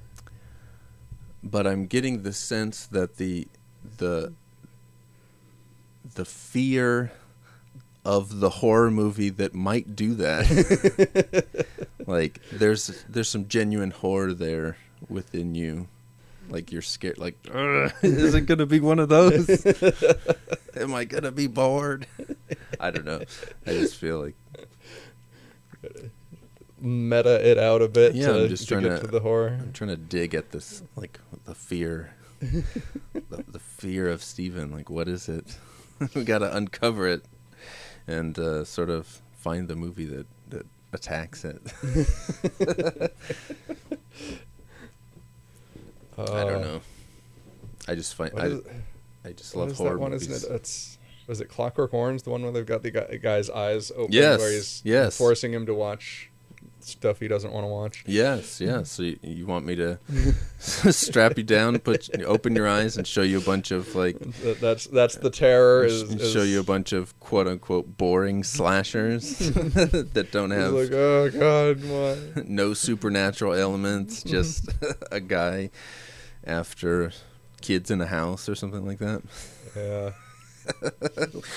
but 1.42 1.66
I'm 1.66 1.86
getting 1.86 2.22
the 2.22 2.32
sense 2.32 2.86
that 2.86 3.16
the 3.16 3.48
the 3.96 4.34
the 6.14 6.24
fear 6.24 7.12
of 8.04 8.40
the 8.40 8.48
horror 8.48 8.90
movie 8.90 9.30
that 9.30 9.54
might 9.54 9.96
do 9.96 10.14
that. 10.14 11.46
like 12.06 12.40
there's 12.52 13.04
there's 13.08 13.28
some 13.28 13.48
genuine 13.48 13.90
horror 13.90 14.32
there 14.32 14.76
within 15.08 15.54
you. 15.54 15.88
Like 16.48 16.72
you're 16.72 16.82
scared 16.82 17.18
like 17.18 17.36
is 18.02 18.34
it 18.34 18.42
going 18.46 18.58
to 18.58 18.66
be 18.66 18.80
one 18.80 18.98
of 18.98 19.08
those? 19.08 19.48
Am 20.76 20.94
I 20.94 21.04
going 21.04 21.24
to 21.24 21.32
be 21.32 21.46
bored? 21.46 22.06
I 22.80 22.90
don't 22.90 23.04
know. 23.04 23.20
I 23.66 23.70
just 23.72 23.96
feel 23.96 24.20
like 24.20 24.34
Meta 26.80 27.44
it 27.50 27.58
out 27.58 27.82
a 27.82 27.88
bit 27.88 28.14
Yeah, 28.14 28.28
to, 28.28 28.42
I'm 28.44 28.48
just 28.48 28.62
to 28.68 28.68
trying 28.74 28.84
get 28.84 28.96
to- 28.96 29.00
to 29.02 29.06
the 29.08 29.20
horror. 29.20 29.58
I'm 29.60 29.72
trying 29.72 29.90
to 29.90 29.96
dig 29.96 30.34
at 30.34 30.52
this, 30.52 30.82
like 30.96 31.18
the 31.44 31.54
fear, 31.54 32.14
the, 32.40 33.44
the 33.48 33.58
fear 33.58 34.08
of 34.08 34.22
Steven. 34.22 34.70
Like, 34.70 34.88
what 34.88 35.08
is 35.08 35.28
it? 35.28 35.58
we 36.14 36.22
got 36.24 36.38
to 36.38 36.56
uncover 36.56 37.08
it 37.08 37.24
and 38.06 38.38
uh, 38.38 38.64
sort 38.64 38.90
of 38.90 39.20
find 39.36 39.66
the 39.68 39.74
movie 39.76 40.04
that 40.06 40.26
that 40.50 40.66
attacks 40.92 41.44
it. 41.44 41.60
I 46.22 46.44
don't 46.44 46.54
Uh, 46.62 46.66
know. 46.66 46.80
I 47.86 47.94
just 47.94 48.14
find 48.14 48.32
I, 48.36 48.46
is, 48.46 48.60
I 49.24 49.32
just 49.32 49.56
love 49.56 49.70
is 49.70 49.78
horror 49.78 49.90
that 49.94 49.98
one? 49.98 50.10
movies. 50.12 50.28
Isn't 50.30 50.52
it? 50.52 50.54
It's 50.56 50.98
was 51.26 51.40
it 51.40 51.48
Clockwork 51.48 51.92
Orange, 51.92 52.22
the 52.22 52.30
one 52.30 52.42
where 52.42 52.52
they've 52.52 52.64
got 52.66 52.82
the 52.82 52.90
guy, 52.90 53.16
guy's 53.22 53.50
eyes 53.50 53.90
open, 53.94 54.12
Yes, 54.12 54.40
where 54.40 54.50
he's 54.52 54.80
yes. 54.84 55.16
forcing 55.16 55.52
him 55.52 55.66
to 55.66 55.74
watch 55.74 56.30
stuff 56.80 57.20
he 57.20 57.28
doesn't 57.28 57.52
want 57.52 57.64
to 57.64 57.68
watch. 57.68 58.02
Yes, 58.06 58.62
yes. 58.62 58.90
So 58.92 59.02
you, 59.02 59.18
you 59.22 59.46
want 59.46 59.66
me 59.66 59.76
to 59.76 59.98
strap 60.58 61.36
you 61.36 61.44
down, 61.44 61.78
put 61.80 62.08
open 62.24 62.56
your 62.56 62.66
eyes, 62.66 62.96
and 62.96 63.06
show 63.06 63.20
you 63.22 63.38
a 63.38 63.42
bunch 63.42 63.70
of 63.70 63.94
like 63.94 64.18
that's 64.60 64.86
that's 64.86 65.16
the 65.16 65.28
terror. 65.30 65.84
Is, 65.84 66.02
is 66.02 66.32
show 66.32 66.42
you 66.42 66.60
a 66.60 66.64
bunch 66.64 66.92
of 66.92 67.18
quote 67.20 67.46
unquote 67.46 67.98
boring 67.98 68.42
slashers 68.42 69.38
that 69.38 70.28
don't 70.32 70.50
have 70.50 70.72
like, 70.72 70.92
oh 70.92 71.30
god, 71.30 71.84
why? 71.84 72.42
no 72.46 72.72
supernatural 72.72 73.52
elements, 73.52 74.22
just 74.22 74.70
a 75.12 75.20
guy 75.20 75.68
after 76.44 77.12
kids 77.60 77.90
in 77.90 78.00
a 78.00 78.06
house 78.06 78.48
or 78.48 78.54
something 78.54 78.86
like 78.86 78.98
that, 78.98 79.22
Yeah, 79.76 80.12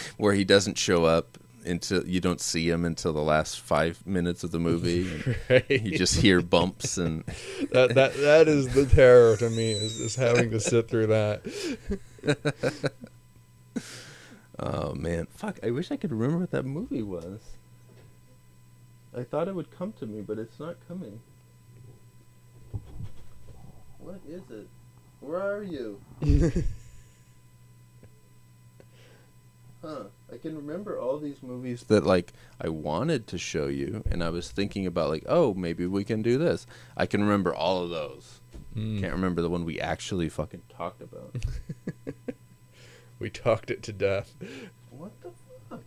where 0.18 0.34
he 0.34 0.44
doesn't 0.44 0.78
show 0.78 1.06
up 1.06 1.38
until 1.66 2.06
you 2.08 2.20
don't 2.20 2.42
see 2.42 2.70
him 2.70 2.86
until 2.86 3.14
the 3.14 3.22
last 3.22 3.60
five 3.60 4.06
minutes 4.06 4.44
of 4.44 4.52
the 4.52 4.60
movie. 4.60 5.36
right. 5.50 5.70
You 5.70 5.98
just 5.98 6.20
hear 6.20 6.42
bumps 6.42 6.98
and 6.98 7.24
that 7.72 7.94
that 7.96 8.16
that 8.16 8.48
is 8.48 8.74
the 8.74 8.86
terror 8.86 9.38
to 9.38 9.50
me 9.50 9.72
is, 9.72 10.00
is 10.00 10.16
having 10.16 10.50
to 10.52 10.60
sit 10.60 10.88
through 10.90 11.08
that. 11.08 11.42
oh 14.60 14.94
man, 14.96 15.28
fuck! 15.36 15.60
I 15.64 15.72
wish 15.72 15.92
I 15.92 15.98
could 15.98 16.12
remember 16.12 16.40
what 16.40 16.52
that 16.52 16.66
movie 16.66 17.04
was. 17.04 17.40
I 19.16 19.24
thought 19.24 19.48
it 19.48 19.56
would 19.56 19.72
come 19.72 19.92
to 19.94 20.06
me, 20.06 20.22
but 20.22 20.40
it's 20.40 20.60
not 20.60 20.78
coming. 20.88 21.20
What 24.12 24.20
is 24.28 24.42
it? 24.52 24.68
Where 25.22 25.42
are 25.42 25.64
you? 25.64 26.02
Huh. 29.82 30.04
I 30.32 30.38
can 30.38 30.56
remember 30.56 31.00
all 31.00 31.18
these 31.18 31.42
movies 31.42 31.86
that 31.86 32.06
like 32.06 32.34
I 32.60 32.68
wanted 32.68 33.26
to 33.28 33.38
show 33.38 33.66
you 33.68 34.04
and 34.12 34.24
I 34.24 34.30
was 34.30 34.52
thinking 34.52 34.86
about 34.86 35.10
like, 35.10 35.24
oh, 35.28 35.54
maybe 35.54 35.88
we 35.88 36.04
can 36.04 36.22
do 36.22 36.38
this. 36.38 36.68
I 36.96 37.06
can 37.08 37.22
remember 37.22 37.56
all 37.56 37.82
of 37.84 37.90
those. 37.90 38.42
Mm. 38.76 39.00
Can't 39.00 39.14
remember 39.14 39.42
the 39.42 39.50
one 39.50 39.66
we 39.66 39.80
actually 39.80 40.30
fucking 40.30 40.62
talked 40.70 41.02
about. 41.02 41.36
We 43.18 43.30
talked 43.30 43.70
it 43.70 43.84
to 43.84 43.94
death. 43.94 44.36
what 44.90 45.12
the 45.22 45.30
fuck? 45.70 45.84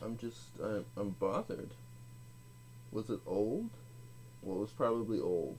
I'm 0.00 0.16
just 0.16 0.38
I'm, 0.62 0.84
I'm 0.96 1.10
bothered. 1.10 1.70
Was 2.92 3.08
it 3.10 3.20
old? 3.26 3.68
Well, 4.42 4.58
it 4.58 4.60
was 4.60 4.70
probably 4.70 5.18
old. 5.20 5.58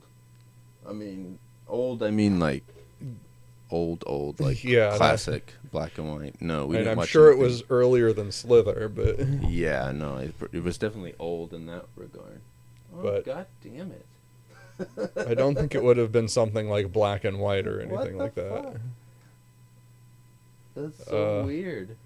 I 0.88 0.92
mean, 0.92 1.38
old. 1.68 2.02
I 2.02 2.10
mean 2.10 2.38
like 2.38 2.62
old, 3.70 4.04
old, 4.06 4.38
like 4.40 4.62
Yeah, 4.64 4.90
that- 4.90 4.96
classic 4.98 5.54
black 5.72 5.98
and 5.98 6.10
white. 6.14 6.40
No, 6.40 6.66
we 6.66 6.76
and 6.78 6.88
I'm 6.88 7.04
sure 7.06 7.30
it 7.32 7.38
was 7.38 7.62
earlier 7.70 8.12
than 8.12 8.30
Slither, 8.30 8.88
but 8.88 9.18
Yeah, 9.50 9.90
no, 9.92 10.16
it, 10.18 10.34
it 10.52 10.62
was 10.62 10.78
definitely 10.78 11.14
old 11.18 11.52
in 11.52 11.66
that 11.66 11.86
regard. 11.96 12.40
Oh, 12.96 13.02
But- 13.02 13.24
god 13.24 13.46
damn 13.62 13.90
it! 13.92 14.06
I 15.28 15.34
don't 15.34 15.54
think 15.54 15.74
it 15.74 15.82
would 15.82 15.96
have 15.96 16.10
been 16.12 16.28
something 16.28 16.68
like 16.68 16.92
black 16.92 17.24
and 17.24 17.38
white 17.40 17.66
or 17.66 17.80
anything 17.80 18.18
like 18.18 18.34
that. 18.34 18.50
fuck? 18.64 18.74
That's 20.76 21.06
so 21.06 21.40
Uh, 21.42 21.46
weird. 21.46 21.96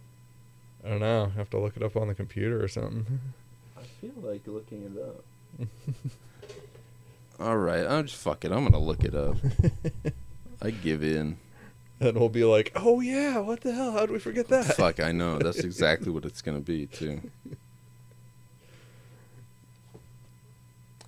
I 0.84 0.90
don't 0.90 1.00
know. 1.00 1.32
Have 1.36 1.48
to 1.50 1.58
look 1.58 1.76
it 1.76 1.82
up 1.82 1.96
on 1.96 2.08
the 2.08 2.14
computer 2.14 2.62
or 2.62 2.68
something. 2.68 3.20
I 3.98 4.06
feel 4.06 4.12
like 4.22 4.46
looking 4.46 4.82
it 4.84 5.02
up. 5.02 5.68
All 7.40 7.56
right, 7.56 7.84
I'm 7.84 8.06
just 8.06 8.20
fuck 8.20 8.44
it. 8.44 8.52
I'm 8.52 8.64
gonna 8.64 8.78
look 8.78 9.02
it 9.02 9.14
up. 9.14 9.36
I 10.62 10.70
give 10.70 11.02
in. 11.02 11.38
And 12.00 12.16
we'll 12.16 12.28
be 12.28 12.44
like, 12.44 12.70
"Oh 12.76 13.00
yeah, 13.00 13.38
what 13.38 13.62
the 13.62 13.72
hell? 13.72 13.92
How 13.92 14.00
did 14.00 14.10
we 14.10 14.20
forget 14.20 14.48
that?" 14.48 14.64
Fuck, 14.76 15.00
I 15.00 15.10
know. 15.10 15.38
That's 15.38 15.58
exactly 15.58 16.12
what 16.12 16.24
it's 16.24 16.42
gonna 16.42 16.60
be 16.60 16.86
too. 16.86 17.20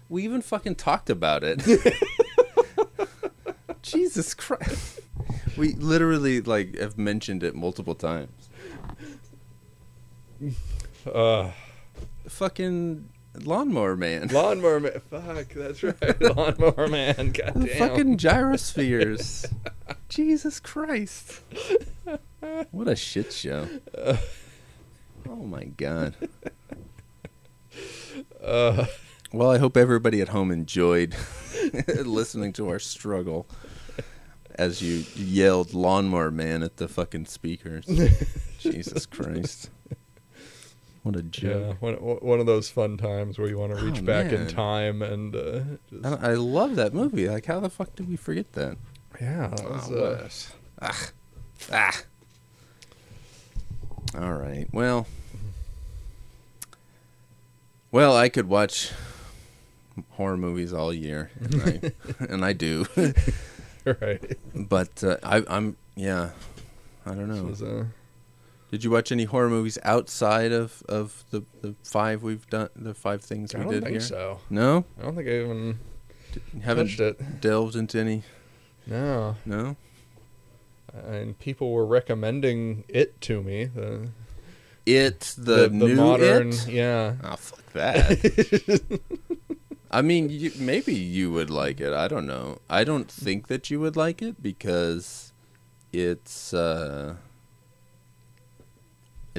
We 0.08 0.24
even 0.24 0.42
fucking 0.42 0.74
talked 0.74 1.10
about 1.10 1.44
it. 1.44 1.62
Jesus 3.82 4.34
Christ. 4.34 5.00
We 5.56 5.74
literally 5.74 6.40
like 6.40 6.76
have 6.78 6.98
mentioned 6.98 7.44
it 7.44 7.54
multiple 7.54 7.94
times. 7.94 8.48
Uh, 11.06 11.50
Fucking 12.30 13.08
lawnmower 13.42 13.96
man. 13.96 14.28
lawnmower 14.32 14.80
man. 14.80 15.00
Fuck, 15.10 15.48
that's 15.54 15.82
right. 15.82 16.20
lawnmower 16.36 16.88
man. 16.88 17.32
God 17.32 17.54
The 17.54 17.66
damn. 17.66 17.78
fucking 17.78 18.16
gyrospheres. 18.18 19.52
Jesus 20.08 20.58
Christ. 20.60 21.42
What 22.70 22.88
a 22.88 22.96
shit 22.96 23.32
show. 23.32 23.68
Oh 25.28 25.34
my 25.36 25.64
god. 25.64 26.14
Uh, 28.42 28.86
Well, 29.32 29.50
I 29.50 29.58
hope 29.58 29.76
everybody 29.76 30.20
at 30.20 30.28
home 30.28 30.50
enjoyed 30.50 31.14
listening 32.04 32.52
to 32.54 32.68
our 32.68 32.78
struggle 32.80 33.46
as 34.56 34.82
you 34.82 35.04
yelled 35.14 35.72
lawnmower 35.74 36.30
man 36.32 36.62
at 36.62 36.78
the 36.78 36.88
fucking 36.88 37.26
speakers. 37.26 37.84
Jesus 38.58 39.06
Christ. 39.06 39.70
What 41.02 41.16
a 41.16 41.20
yeah, 41.22 41.28
joke. 41.30 41.80
one, 41.82 41.94
one 41.94 42.40
of 42.40 42.46
those 42.46 42.68
fun 42.68 42.96
times 42.98 43.38
where 43.38 43.48
you 43.48 43.56
want 43.58 43.74
to 43.76 43.82
reach 43.84 44.00
Oh, 44.00 44.02
back 44.02 44.32
in 44.32 44.46
time 44.48 45.00
and 45.00 45.34
uh, 45.34 45.60
just, 45.88 46.04
And 46.04 46.14
I 46.24 46.34
love 46.34 46.76
that 46.76 46.92
movie. 46.92 47.26
Like, 47.28 47.46
how 47.46 47.58
the 47.60 47.70
fuck 47.70 47.94
did 47.96 48.08
we 48.08 48.16
forget 48.16 48.52
that? 48.52 48.76
yeah, 49.20 49.48
that 49.48 49.70
was, 49.70 49.90
Oh, 49.90 50.04
uh. 50.04 50.28
Ah. 50.82 51.10
Ah. 51.72 52.02
All 54.18 54.34
right. 54.34 54.66
Well. 54.72 55.06
Well, 57.92 58.16
I 58.16 58.28
could 58.28 58.48
watch 58.48 58.92
horror 60.10 60.36
movies 60.36 60.72
all 60.72 60.92
year, 60.92 61.30
and 61.40 61.62
I, 61.62 61.92
and 62.32 62.44
I 62.44 62.52
do. 62.52 62.86
right. 63.84 64.36
but 64.54 65.02
uh, 65.02 65.16
I, 65.22 65.42
I'm 65.48 65.76
yeah. 65.96 66.30
I 67.04 67.14
don't 67.14 67.28
This 67.28 67.36
know. 67.38 67.44
was, 67.44 67.62
uh, 67.62 67.84
Did 68.70 68.84
you 68.84 68.90
watch 68.90 69.10
any 69.10 69.24
horror 69.24 69.50
movies 69.50 69.78
outside 69.82 70.52
of, 70.52 70.82
of 70.88 71.24
the, 71.30 71.42
the 71.60 71.74
five 71.82 72.22
we've 72.22 72.48
done? 72.48 72.68
The 72.76 72.94
five 72.94 73.20
things 73.22 73.52
I 73.54 73.58
we 73.58 73.64
don't 73.64 73.72
did 73.74 73.82
think 73.82 73.92
here. 73.94 74.00
so. 74.00 74.38
No, 74.48 74.84
I 74.98 75.02
don't 75.02 75.16
think 75.16 75.28
I 75.28 75.40
even 75.40 75.78
haven't 76.62 76.86
touched 76.86 77.00
it. 77.00 77.40
delved 77.40 77.74
into 77.76 77.98
any. 77.98 78.22
No, 78.86 79.36
No. 79.44 79.76
and 81.06 81.38
people 81.38 81.72
were 81.72 81.84
recommending 81.86 82.84
it 82.88 83.20
to 83.22 83.42
me. 83.42 83.64
The 83.66 84.08
It 84.86 85.34
the, 85.36 85.68
new 85.68 85.94
modern, 85.96 86.48
it. 86.50 86.68
yeah. 86.68 87.14
Oh 87.24 87.36
fuck 87.36 87.72
that. 87.72 88.80
I 89.92 90.02
mean, 90.02 90.28
you, 90.30 90.52
maybe 90.56 90.94
you 90.94 91.32
would 91.32 91.50
like 91.50 91.80
it. 91.80 91.92
I 91.92 92.06
don't 92.06 92.26
know. 92.26 92.58
I 92.70 92.84
don't 92.84 93.10
think 93.10 93.48
that 93.48 93.70
you 93.70 93.80
would 93.80 93.96
like 93.96 94.22
it 94.22 94.40
because 94.40 95.32
it's 95.92 96.54
uh 96.54 97.16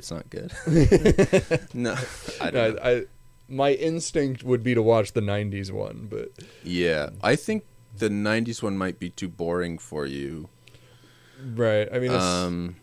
it's 0.01 0.09
not 0.09 0.27
good. 0.31 0.51
no, 1.75 1.95
I 2.41 2.49
don't 2.49 2.75
No. 2.75 2.81
I, 2.81 3.03
my 3.47 3.73
instinct 3.73 4.43
would 4.43 4.63
be 4.63 4.73
to 4.73 4.81
watch 4.81 5.13
the 5.13 5.21
'90s 5.21 5.69
one, 5.71 6.07
but 6.09 6.31
Yeah, 6.63 7.11
I 7.21 7.35
think 7.35 7.65
the 7.95 8.09
'90s 8.09 8.63
one 8.63 8.77
might 8.79 8.97
be 8.97 9.11
too 9.11 9.29
boring 9.29 9.77
for 9.77 10.07
you. 10.07 10.49
right. 11.53 11.87
I 11.93 11.99
mean, 11.99 12.09
Um, 12.11 12.77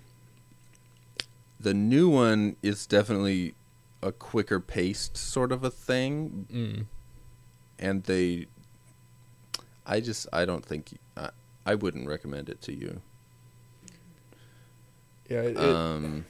the 1.59 1.75
new 1.75 2.09
one 2.09 2.55
is 2.63 2.87
definitely 2.87 3.55
a 4.01 4.13
quicker 4.13 4.61
paced 4.61 5.17
sort 5.17 5.51
of 5.51 5.65
a 5.65 5.71
thing, 5.71 6.47
mm, 6.53 6.87
and 7.81 8.05
they 8.05 8.47
i 9.85 9.99
just 10.01 10.29
i 10.33 10.45
don't 10.45 10.65
think 10.65 10.99
i, 11.17 11.31
I 11.67 11.75
wouldn't 11.75 12.07
recommend 12.07 12.49
it 12.49 12.61
to 12.63 12.73
you 12.73 13.01
yeah. 15.31 15.41
It, 15.41 15.57
um 15.57 16.27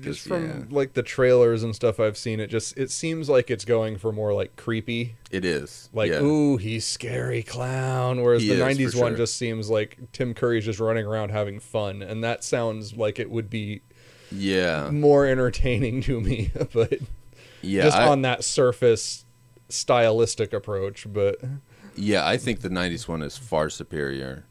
just 0.00 0.26
from 0.26 0.46
yeah, 0.46 0.64
like 0.70 0.94
the 0.94 1.02
trailers 1.02 1.62
and 1.62 1.74
stuff 1.74 1.98
I've 1.98 2.16
seen, 2.16 2.40
it 2.40 2.48
just 2.48 2.76
it 2.76 2.90
seems 2.90 3.28
like 3.28 3.50
it's 3.50 3.64
going 3.64 3.98
for 3.98 4.12
more 4.12 4.32
like 4.32 4.56
creepy, 4.56 5.16
it 5.30 5.44
is 5.44 5.88
like 5.92 6.10
yeah. 6.10 6.20
ooh 6.20 6.56
he's 6.56 6.84
scary 6.84 7.42
clown. 7.42 8.22
Whereas 8.22 8.42
He 8.42 8.48
the 8.48 8.62
'90s 8.62 8.94
one 8.94 9.12
sure. 9.12 9.18
just 9.18 9.36
seems 9.36 9.68
like 9.68 9.98
Tim 10.12 10.34
Curry's 10.34 10.64
just 10.64 10.80
running 10.80 11.06
around 11.06 11.30
having 11.30 11.60
fun, 11.60 12.02
and 12.02 12.22
that 12.24 12.44
sounds 12.44 12.96
like 12.96 13.18
it 13.18 13.30
would 13.30 13.50
be 13.50 13.82
yeah 14.32 14.90
more 14.90 15.26
entertaining 15.26 16.02
to 16.02 16.20
me. 16.20 16.52
but 16.72 16.98
yeah 17.62 17.82
just 17.82 17.96
I, 17.96 18.06
on 18.06 18.22
that 18.22 18.44
surface 18.44 19.24
stylistic 19.68 20.52
approach, 20.52 21.06
but 21.12 21.40
yeah 21.96 22.26
i 22.26 22.36
think 22.36 22.60
the 22.60 22.68
90s 22.68 23.08
one 23.08 23.22
is 23.22 23.36
far 23.36 23.68
superior 23.68 24.44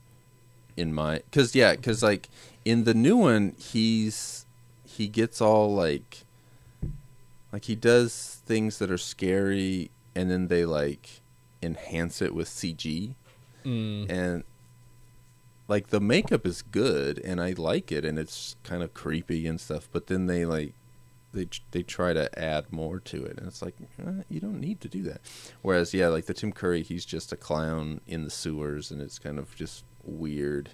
in 0.78 0.94
my 0.94 1.18
because 1.30 1.56
yeah 1.56 1.76
because 1.76 2.04
like 2.04 2.30
in 2.66 2.84
the 2.84 2.94
new 2.94 3.18
one 3.18 3.56
he's 3.58 4.39
he 5.00 5.08
gets 5.08 5.41
all 5.41 5.74
like 5.74 6.26
like 7.52 7.66
he 7.66 7.76
does 7.76 8.41
things 8.45 8.78
that 8.80 8.91
are 8.91 8.97
scary 8.97 9.89
and 10.14 10.30
then 10.30 10.47
they 10.47 10.66
like 10.66 11.22
enhance 11.64 12.22
it 12.22 12.36
with 12.36 12.47
cg 12.47 13.16
mm, 13.66 14.10
and 14.10 14.43
like 15.70 15.88
the 15.88 16.02
makeup 16.02 16.45
is 16.45 16.64
good 16.64 17.20
and 17.20 17.39
I 17.39 17.54
like 17.56 17.91
it 17.91 18.04
and 18.04 18.18
it's 18.18 18.56
kind 18.64 18.84
of 18.84 18.93
creepy 18.93 19.47
and 19.47 19.62
stuff 19.62 19.88
but 19.91 20.08
then 20.08 20.26
they 20.26 20.43
like 20.43 20.74
they 21.32 21.47
they 21.72 21.84
try 21.84 22.12
to 22.12 22.28
add 22.38 22.74
more 22.74 23.00
to 23.00 23.24
it 23.24 23.38
and 23.38 23.47
it's 23.47 23.62
like 23.62 23.76
eh, 24.00 24.24
you 24.30 24.39
don't 24.39 24.60
need 24.60 24.82
to 24.82 24.88
do 24.89 25.04
that. 25.04 25.22
Whereas 25.62 25.93
yeah 25.93 26.08
like 26.08 26.26
the 26.26 26.34
Tim 26.34 26.52
Curry 26.52 26.82
he's 26.82 27.06
just 27.06 27.32
a 27.32 27.38
clown 27.38 28.02
in 28.08 28.24
the 28.24 28.32
sewers 28.32 28.89
and 28.89 29.00
it's 29.00 29.20
kind 29.20 29.38
of 29.38 29.56
just 29.56 29.86
weird 30.04 30.72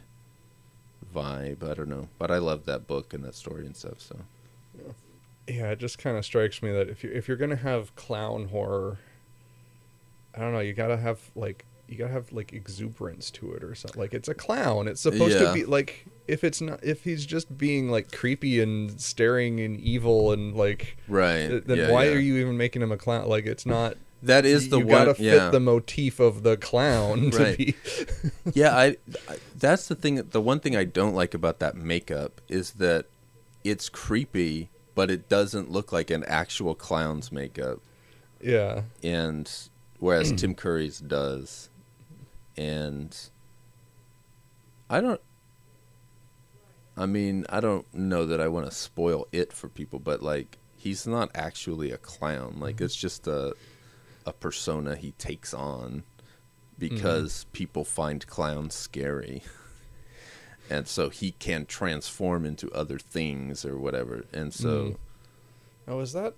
vibe 1.16 1.64
I 1.64 1.74
don't 1.74 1.90
know 1.90 2.10
but 2.20 2.30
I 2.30 2.38
love 2.38 2.66
that 2.66 2.86
book 2.88 3.14
and 3.14 3.24
that 3.24 3.36
story 3.36 3.66
and 3.66 3.76
stuff 3.76 4.00
so 4.02 4.18
yeah, 5.48 5.70
it 5.72 5.80
just 5.80 6.00
kind 6.00 6.18
of 6.18 6.26
strikes 6.26 6.64
me 6.64 6.72
that 6.72 6.90
if 6.90 7.04
you 7.04 7.12
if 7.12 7.28
you're 7.28 7.38
gonna 7.38 7.56
have 7.56 7.96
clown 7.96 8.48
horror, 8.48 8.98
I 10.36 10.40
don't 10.40 10.54
know, 10.54 10.60
you 10.60 10.74
gotta 10.74 10.98
have 10.98 11.20
like 11.36 11.66
you 11.88 11.98
gotta 11.98 12.14
have 12.14 12.32
like 12.32 12.52
exuberance 12.52 13.30
to 13.32 13.54
it 13.54 13.64
or 13.64 13.76
something. 13.76 14.02
Like 14.02 14.14
it's 14.16 14.28
a 14.28 14.34
clown. 14.34 14.88
It's 14.88 15.02
supposed 15.02 15.40
Yeah. 15.40 15.46
to 15.48 15.54
be 15.54 15.64
like 15.66 16.08
if 16.28 16.44
it's 16.44 16.62
not 16.62 16.84
if 16.84 17.04
he's 17.04 17.28
just 17.28 17.60
being 17.60 17.92
like 17.92 18.12
creepy 18.12 18.60
and 18.60 19.00
staring 19.00 19.60
and 19.60 19.80
evil 19.80 20.32
and 20.32 20.56
like 20.56 20.98
right 21.08 21.48
th- 21.48 21.64
then 21.66 21.78
yeah, 21.78 21.92
why 21.92 22.06
yeah. 22.06 22.14
are 22.14 22.20
you 22.20 22.38
even 22.38 22.58
making 22.58 22.82
him 22.82 22.92
a 22.92 22.98
clown? 22.98 23.28
Like 23.30 23.46
it's 23.46 23.68
not. 23.68 23.98
That 24.26 24.46
is 24.46 24.70
the 24.70 24.80
you 24.80 24.86
one 24.86 25.06
gotta 25.06 25.14
fit 25.16 25.24
yeah 25.26 25.50
the 25.50 25.60
motif 25.60 26.20
of 26.20 26.44
the 26.44 26.58
clown 26.58 27.32
to 27.32 27.38
Right. 27.38 27.58
be. 27.58 27.76
yeah, 28.54 28.76
I, 28.76 28.98
I 29.30 29.38
that's 29.58 29.88
the 29.88 29.96
thing 29.96 30.16
the 30.16 30.42
one 30.42 30.60
thing 30.60 30.76
I 30.76 30.84
don't 30.84 31.16
like 31.16 31.34
about 31.34 31.60
that 31.60 31.76
makeup 31.76 32.42
is 32.48 32.72
that 32.74 33.06
it's 33.64 33.90
creepy 33.90 34.70
but 34.94 35.12
it 35.12 35.28
doesn't 35.28 35.72
look 35.72 35.92
like 35.92 36.10
an 36.10 36.24
actual 36.26 36.76
clown's 36.76 37.32
makeup 37.32 37.80
yeah. 38.42 38.84
and 39.04 39.52
whereas 40.00 40.32
Tim 40.38 40.56
Curry's 40.56 41.00
does 41.00 41.70
and 42.58 43.16
I 44.90 45.02
don't 45.02 45.22
I 46.98 47.06
mean, 47.06 47.46
I 47.50 47.60
don't 47.60 47.92
know 47.94 48.26
that 48.26 48.40
I 48.40 48.48
want 48.48 48.68
to 48.68 48.72
spoil 48.72 49.28
it 49.32 49.52
for 49.52 49.68
people, 49.68 50.00
but 50.00 50.24
like 50.24 50.58
he's 50.78 51.06
not 51.06 51.30
actually 51.36 51.92
a 51.92 51.98
clown. 51.98 52.56
Like 52.60 52.80
it's 52.80 52.96
just 52.96 53.28
a 53.28 53.54
a 54.26 54.34
persona 54.34 54.96
he 54.96 55.12
takes 55.14 55.54
on 55.54 56.04
because 56.78 57.46
people 57.54 57.84
find 57.84 58.26
clowns 58.28 58.74
scary. 58.76 59.44
And 60.68 60.88
so 60.88 61.10
he 61.10 61.32
can 61.34 61.68
transform 61.68 62.44
into 62.44 62.72
other 62.72 62.98
things 62.98 63.66
or 63.66 63.78
whatever. 63.78 64.26
And 64.34 64.52
so 64.52 64.68
Mm. 64.68 64.98
Oh, 65.88 65.98
was 65.98 66.14
that 66.14 66.34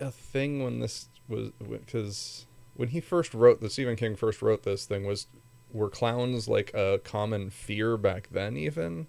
a 0.00 0.10
thing 0.10 0.64
when 0.64 0.80
this 0.80 1.08
was 1.28 1.52
because 1.60 2.46
when 2.74 2.88
he 2.88 3.00
first 3.00 3.34
wrote 3.34 3.60
the 3.60 3.70
Stephen 3.70 3.94
King 3.94 4.16
first 4.16 4.42
wrote 4.42 4.64
this 4.64 4.84
thing 4.84 5.06
was 5.06 5.28
were 5.72 5.88
clowns 5.88 6.48
like 6.48 6.74
a 6.74 7.00
common 7.04 7.50
fear 7.50 7.96
back 7.96 8.28
then 8.32 8.56
even? 8.56 9.06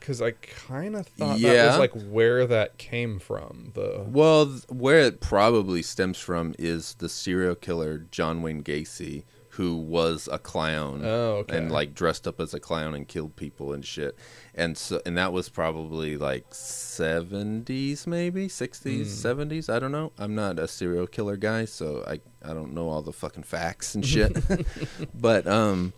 Because 0.00 0.20
I 0.22 0.32
kind 0.32 0.96
of 0.96 1.06
thought 1.06 1.38
that 1.40 1.66
was 1.68 1.78
like 1.78 1.92
where 1.92 2.46
that 2.46 2.78
came 2.78 3.18
from. 3.20 3.70
The 3.74 4.04
Well, 4.08 4.46
th- 4.46 4.64
where 4.68 4.98
it 5.00 5.20
probably 5.20 5.82
stems 5.82 6.18
from 6.18 6.54
is 6.58 6.94
the 6.94 7.08
serial 7.08 7.54
killer 7.54 7.98
John 8.10 8.42
Wayne 8.42 8.62
Gacy, 8.64 9.24
who 9.54 9.76
was 9.76 10.28
a 10.32 10.38
clown 10.38 11.02
Oh, 11.04 11.36
okay. 11.42 11.58
and 11.58 11.70
like 11.70 11.94
dressed 11.94 12.26
up 12.26 12.40
as 12.40 12.54
a 12.54 12.60
clown 12.60 12.94
and 12.94 13.06
killed 13.06 13.36
people 13.36 13.72
and 13.72 13.84
shit. 13.84 14.16
And 14.54 14.76
so, 14.78 15.00
and 15.04 15.16
that 15.18 15.32
was 15.32 15.48
probably 15.48 16.16
like 16.16 16.46
seventies, 16.54 18.06
maybe 18.06 18.48
sixties, 18.48 19.08
Hmm. 19.08 19.14
seventies. 19.20 19.68
I 19.68 19.78
don't 19.78 19.92
know. 19.92 20.12
I'm 20.18 20.34
not 20.34 20.58
a 20.58 20.68
serial 20.68 21.06
killer 21.06 21.36
guy, 21.36 21.64
so 21.66 22.04
I 22.06 22.20
I 22.48 22.54
don't 22.54 22.72
know 22.72 22.88
all 22.88 23.02
the 23.02 23.12
fucking 23.12 23.42
facts 23.42 23.94
and 23.94 24.04
shit. 24.06 24.36
but 25.14 25.46
um, 25.46 25.92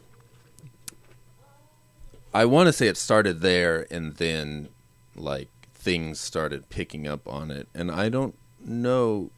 I 2.35 2.45
want 2.47 2.69
to 2.69 2.73
say 2.73 2.89
it 2.89 2.97
started 2.97 3.41
there, 3.41 3.87
and 3.91 4.17
then 4.17 4.69
like 5.15 5.51
things 5.75 6.19
started 6.21 6.69
picking 6.71 7.07
up 7.07 7.29
on 7.29 7.51
it, 7.51 7.69
and 7.75 7.91
I 7.91 8.09
don't 8.09 8.37
know. 8.65 9.31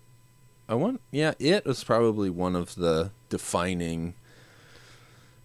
I 0.69 0.75
want, 0.75 1.01
yeah, 1.11 1.35
it 1.39 1.67
was 1.67 1.85
probably 1.85 2.31
one 2.31 2.57
of 2.57 2.75
the 2.77 3.11
defining 3.29 4.15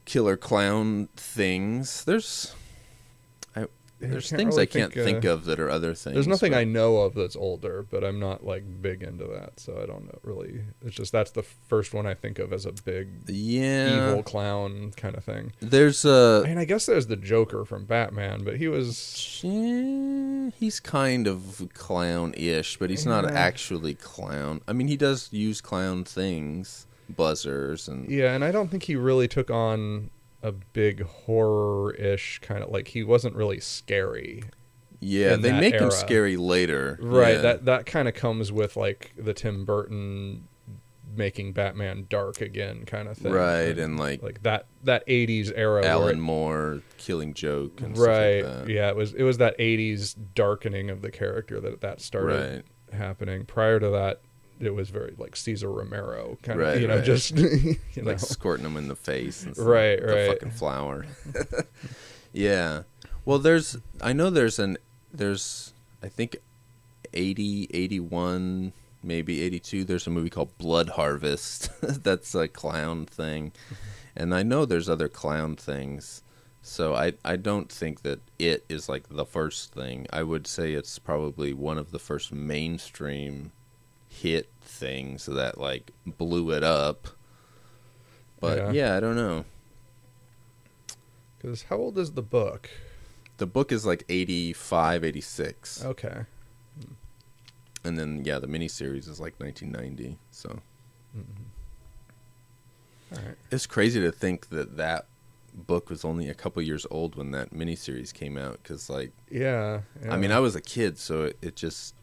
killer 0.05 0.37
clown 0.37 1.09
things. 1.15 2.03
There's, 2.03 2.55
there's 3.99 4.29
things 4.29 4.55
really 4.55 4.63
I 4.63 4.65
can't 4.65 4.93
think, 4.93 5.05
think, 5.05 5.25
uh, 5.25 5.29
of 5.33 5.45
that 5.45 5.59
are 5.59 5.69
other 5.69 5.93
things. 5.93 6.13
There's 6.13 6.27
nothing 6.27 6.51
but- 6.53 6.59
I 6.59 6.63
know 6.63 6.97
of 6.97 7.13
that's 7.15 7.35
older, 7.35 7.85
but 7.89 8.03
I'm 8.03 8.19
not 8.19 8.45
like 8.45 8.63
big 8.81 9.03
into 9.03 9.25
that, 9.25 9.59
so 9.59 9.79
I 9.81 9.85
don't 9.85 10.05
know 10.05 10.19
really. 10.23 10.61
It's 10.85 10.95
just 10.95 11.11
that's 11.11 11.31
the 11.31 11.43
first 11.43 11.93
one 11.93 12.05
I 12.05 12.13
think 12.13 12.39
of 12.39 12.53
as 12.53 12.65
a 12.65 12.71
big 12.71 13.09
Yeah, 13.27 14.09
evil 14.09 14.23
clown 14.23 14.91
kind 14.95 15.15
of 15.15 15.23
thing. 15.23 15.51
there's 15.59 16.05
a. 16.05 16.43
I 16.45 16.49
mean, 16.49 16.57
I 16.57 16.65
guess 16.65 16.85
there's 16.85 17.07
the 17.07 17.15
Joker 17.17 17.65
from 17.65 17.85
Batman, 17.85 18.43
but 18.43 18.57
he 18.57 18.67
was 18.67 19.41
Yeah, 19.43 20.49
he's 20.57 20.79
kind 20.79 21.27
of 21.27 21.67
clown-ish, 21.73 22.77
but 22.77 22.89
he's 22.89 23.05
not 23.05 23.29
actually 23.29 23.95
clown. 23.95 24.61
I 24.67 24.73
mean, 24.73 24.87
he 24.87 24.97
does 24.97 25.29
use 25.31 25.61
clown 25.61 26.03
things, 26.05 26.87
buzzers, 27.09 27.87
and 27.87 28.09
yeah, 28.09 28.33
and 28.33 28.43
I 28.43 28.51
don't 28.51 28.69
think 28.69 28.83
he 28.83 28.95
really 28.95 29.27
took 29.27 29.49
on 29.51 30.09
a 30.41 30.51
big 30.51 31.03
horror-ish 31.03 32.39
kind 32.39 32.63
of 32.63 32.69
like 32.69 32.89
he 32.89 33.03
wasn't 33.03 33.35
really 33.35 33.59
scary. 33.59 34.43
yeah, 35.01 35.35
they 35.35 35.51
make 35.51 35.75
him 35.75 35.91
scary 35.91 36.37
later. 36.37 36.97
Right, 37.01 37.35
Yeah. 37.35 37.41
that 37.41 37.65
that 37.65 37.85
kind 37.85 38.07
of 38.07 38.13
comes 38.13 38.51
with 38.51 38.75
like 38.75 39.11
the 39.17 39.33
Tim 39.33 39.65
Burton 39.65 40.47
making 41.15 41.53
Batman 41.53 42.05
dark 42.09 42.39
again 42.39 42.85
kind 42.85 43.07
of 43.07 43.17
thing. 43.17 43.31
right, 43.33 43.77
and 43.77 43.99
like, 43.99 44.21
like 44.21 44.43
that 44.43 44.67
that 44.83 45.05
80s 45.07 45.51
era 45.55 45.85
Alan 45.85 46.17
it- 46.17 46.21
Moore 46.21 46.81
killing 46.97 47.33
joke, 47.33 47.81
and 47.81 47.97
right 47.97 48.41
Stuff 48.41 48.59
like 48.61 48.67
yeah 48.69 48.89
it 48.89 48.95
was 48.95 49.13
it 49.13 49.23
was 49.23 49.37
that 49.39 49.57
80s 49.57 50.15
darkening 50.35 50.89
of 50.89 51.01
the 51.01 51.11
character 51.11 51.59
that 51.61 51.81
that 51.81 51.99
started 52.01 52.63
Right. 52.91 52.97
happening 52.97 53.45
prior 53.45 53.79
to 53.79 53.89
that 53.89 54.21
it 54.59 54.73
was 54.73 54.89
very 54.89 55.13
like 55.17 55.35
Cesar 55.35 55.71
Romero 55.71 56.37
kind 56.43 56.59
of 56.61 56.81
you 56.81 56.87
know 56.87 56.97
right. 56.97 57.03
just 57.03 57.31
you 57.37 57.77
know. 57.97 58.03
like 58.03 58.19
squirting 58.19 58.65
him 58.65 58.77
in 58.77 58.87
the 58.87 58.95
face, 58.95 59.43
and 59.43 59.55
stuff, 59.55 59.67
Right, 59.67 59.99
the 59.99 60.27
fucking 60.33 60.51
flower. 60.51 61.05
yeah, 62.33 62.83
well, 63.25 63.39
there's 63.39 63.77
I 64.01 64.13
know 64.13 64.29
there's 64.29 64.59
an 64.59 64.77
there's 65.13 65.73
I 66.03 66.07
think 66.07 66.37
80, 67.13 67.69
81, 67.73 68.73
maybe 69.03 69.41
82 69.41 69.83
there's 69.83 70.07
a 70.07 70.09
movie 70.09 70.29
called 70.29 70.57
blood 70.57 70.89
harvest. 70.89 71.69
That's 71.81 72.35
a 72.35 72.47
clown 72.47 73.05
thing. 73.05 73.51
And 74.15 74.35
i 74.35 74.43
know 74.43 74.65
there's 74.65 74.89
other 74.89 75.07
clown 75.07 75.55
things. 75.55 76.23
So 76.61 76.93
i 76.93 77.13
i 77.23 77.35
don't 77.35 77.71
think 77.71 78.01
that 78.03 78.19
it 78.37 78.65
is 78.69 78.89
like 78.89 79.09
the 79.09 79.25
first 79.25 79.73
thing. 79.73 80.07
I 80.11 80.23
would 80.23 80.45
say 80.47 80.73
it's 80.73 80.99
probably 80.99 81.53
one 81.53 81.77
of 81.77 81.91
the 81.91 81.99
first 81.99 82.31
mainstream 82.31 83.51
hit 84.21 84.49
things 84.61 85.25
that 85.25 85.57
like 85.57 85.91
blew 86.05 86.51
it 86.51 86.63
up. 86.63 87.07
But 88.39 88.57
Yeah. 88.57 88.71
yeah, 88.71 88.97
i 88.97 88.99
don't 88.99 89.15
know. 89.15 89.45
Because 91.37 91.63
how 91.63 91.77
old 91.77 91.97
is 91.97 92.11
the 92.11 92.21
book? 92.21 92.69
The 93.37 93.45
book 93.45 93.71
is 93.71 93.85
like 93.85 94.03
85 94.09 95.03
86 95.03 95.85
okay. 95.85 96.25
And 97.83 97.97
then 97.97 98.23
yeah 98.25 98.39
the 98.39 98.47
miniseries 98.47 99.07
is 99.07 99.19
like 99.19 99.39
1990 99.39 100.17
so. 100.31 100.59
Mm-hmm. 101.17 101.43
All 103.15 103.25
right. 103.25 103.37
It's 103.51 103.65
crazy 103.65 103.99
to 104.01 104.11
think 104.11 104.49
that 104.49 104.77
that 104.77 105.07
book 105.53 105.89
was 105.89 106.05
only 106.05 106.29
a 106.29 106.33
couple 106.33 106.61
years 106.61 106.85
old 106.91 107.15
when 107.15 107.31
that 107.31 107.51
miniseries 107.51 108.13
came 108.13 108.37
out. 108.37 108.59
Because 108.61 108.89
like, 108.89 109.11
yeah, 109.31 109.81
I 110.09 110.17
mean. 110.17 110.31
I 110.31 110.39
was 110.39 110.55
a 110.55 110.61
kid, 110.61 110.97
so 110.97 111.23
it, 111.23 111.37
it 111.41 111.55
just 111.55 111.95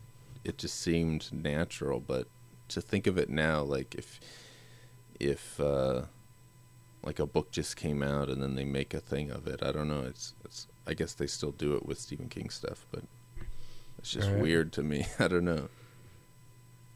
it 0.46 0.58
just 0.58 0.80
seemed 0.80 1.28
natural. 1.32 2.00
But 2.00 2.28
to 2.68 2.80
think 2.80 3.06
of 3.06 3.18
it 3.18 3.28
now, 3.28 3.62
like 3.62 3.94
if 3.94 4.20
if 5.20 5.58
uh, 5.60 6.02
like 7.02 7.18
a 7.18 7.26
book 7.26 7.50
just 7.50 7.76
came 7.76 8.02
out 8.02 8.28
and 8.28 8.42
then 8.42 8.54
they 8.54 8.64
make 8.64 8.94
a 8.94 9.00
thing 9.00 9.30
of 9.30 9.46
it, 9.46 9.62
I 9.62 9.72
don't 9.72 9.88
know. 9.88 10.02
It's 10.02 10.34
it's. 10.44 10.66
I 10.86 10.94
guess 10.94 11.14
they 11.14 11.26
still 11.26 11.50
do 11.50 11.74
it 11.74 11.84
with 11.84 11.98
Stephen 11.98 12.28
King 12.28 12.48
stuff, 12.48 12.86
but 12.92 13.02
it's 13.98 14.12
just 14.12 14.30
Right. 14.30 14.40
weird 14.40 14.72
to 14.74 14.82
me. 14.84 15.06
I 15.18 15.26
don't 15.28 15.44
know. 15.44 15.68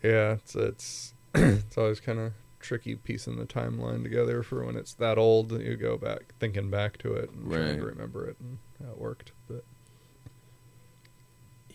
yeah 0.02 0.34
it's 0.34 0.54
it's 0.54 1.14
it's 1.34 1.76
always 1.76 1.98
kind 2.00 2.18
of 2.20 2.32
tricky 2.60 2.94
piecing 2.94 3.36
the 3.36 3.46
timeline 3.46 4.02
together 4.02 4.42
for 4.42 4.64
when 4.64 4.76
it's 4.76 4.94
that 4.94 5.16
old 5.18 5.48
that 5.48 5.62
you 5.62 5.76
go 5.76 5.96
back 5.96 6.34
thinking 6.38 6.68
back 6.70 6.98
to 6.98 7.14
it 7.14 7.30
and 7.32 7.50
trying 7.50 7.78
to 7.78 7.84
remember 7.86 8.28
it 8.28 8.36
and 8.38 8.58
how 8.84 8.92
it 8.92 8.98
worked 8.98 9.32
but 9.48 9.64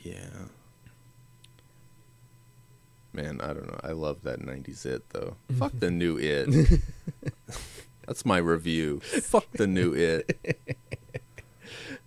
Yeah. 0.04 0.46
Man, 3.16 3.40
I 3.42 3.48
don't 3.54 3.68
know. 3.68 3.80
I 3.82 3.94
love 3.94 4.24
that 4.24 4.42
90s 4.42 4.86
it 4.86 5.10
though. 5.12 5.38
Fuck 5.58 5.72
the 5.80 5.90
new 5.90 6.18
it. 6.18 6.82
That's 8.06 8.26
my 8.26 8.38
review. 8.38 9.00
Fuck 9.00 9.50
the 9.54 9.68
new 9.68 9.94
it. 9.98 10.38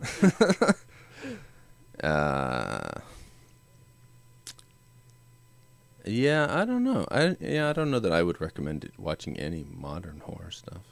uh 2.05 2.91
Yeah, 6.05 6.47
I 6.51 6.65
don't 6.67 6.85
know. 6.85 7.07
I 7.11 7.37
yeah, 7.41 7.71
I 7.71 7.73
don't 7.73 7.91
know 7.91 8.01
that 8.01 8.13
I 8.13 8.23
would 8.23 8.39
recommend 8.41 8.85
it, 8.85 8.93
watching 8.99 9.39
any 9.39 9.65
modern 9.71 10.21
horror 10.21 10.51
stuff. 10.51 10.83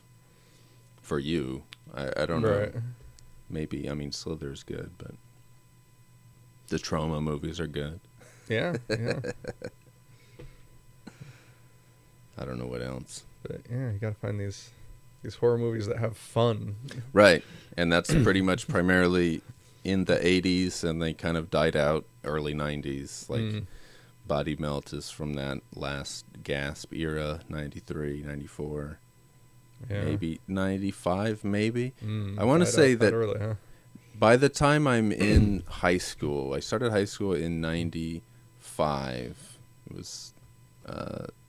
For 1.03 1.19
you, 1.19 1.65
I, 1.95 2.11
I 2.17 2.27
don't 2.27 2.43
right 2.43 2.75
know. 2.75 2.81
Maybe 3.51 3.91
I 3.91 3.95
mean 3.95 4.13
Slither's 4.13 4.63
good, 4.63 4.93
but 4.97 5.13
the 6.69 6.79
Troma 6.79 7.23
movies 7.23 7.61
are 7.61 7.67
good. 7.67 8.01
yeah 8.49 8.77
yeah 8.89 9.21
I 12.39 12.45
don't 12.45 12.59
know 12.59 12.67
what 12.67 12.83
else. 12.83 13.25
but 13.43 13.61
yeah 13.71 13.91
you 13.93 13.99
gotta 14.01 14.15
find 14.15 14.39
these 14.41 14.71
these 15.23 15.37
horror 15.37 15.59
movies 15.59 15.87
that 15.87 15.99
have 15.99 16.17
fun 16.17 16.77
Right. 17.13 17.43
And 17.77 17.93
that's 17.93 18.13
pretty 18.23 18.43
much 18.43 18.69
primarily 18.69 19.43
in 19.85 20.05
the 20.05 20.17
80s 20.17 20.83
and 20.85 21.01
they 21.03 21.13
kind 21.13 21.37
of 21.37 21.51
died 21.51 21.77
out 21.77 22.05
early 22.25 22.55
90s. 22.55 23.29
Like 23.29 23.41
Mm. 23.41 23.67
Body 24.27 24.57
Melt 24.59 24.93
is 24.93 25.09
from 25.11 25.35
that 25.35 25.59
last 25.75 26.25
gasp 26.43 26.93
era, 26.93 27.41
93, 27.49 28.23
94, 28.27 28.99
yeah 29.91 30.05
maybe 30.05 30.41
95 30.49 31.45
maybe. 31.45 31.93
Mm, 32.05 32.39
I 32.39 32.45
wanna 32.45 32.67
say 32.67 32.95
that- 32.95 33.13
early, 33.13 33.39
huh? 33.39 33.55
By 34.19 34.37
the 34.37 34.49
time 34.49 34.87
I'm 34.87 35.13
in 35.13 35.63
high 35.85 35.99
school, 35.99 36.55
I 36.55 36.61
started 36.61 36.91
high 36.91 37.05
school 37.05 37.35
in 37.35 37.61
95. 37.61 39.37
It 39.91 39.97
was 39.97 40.35
uh 40.87 41.27
I 41.29 41.46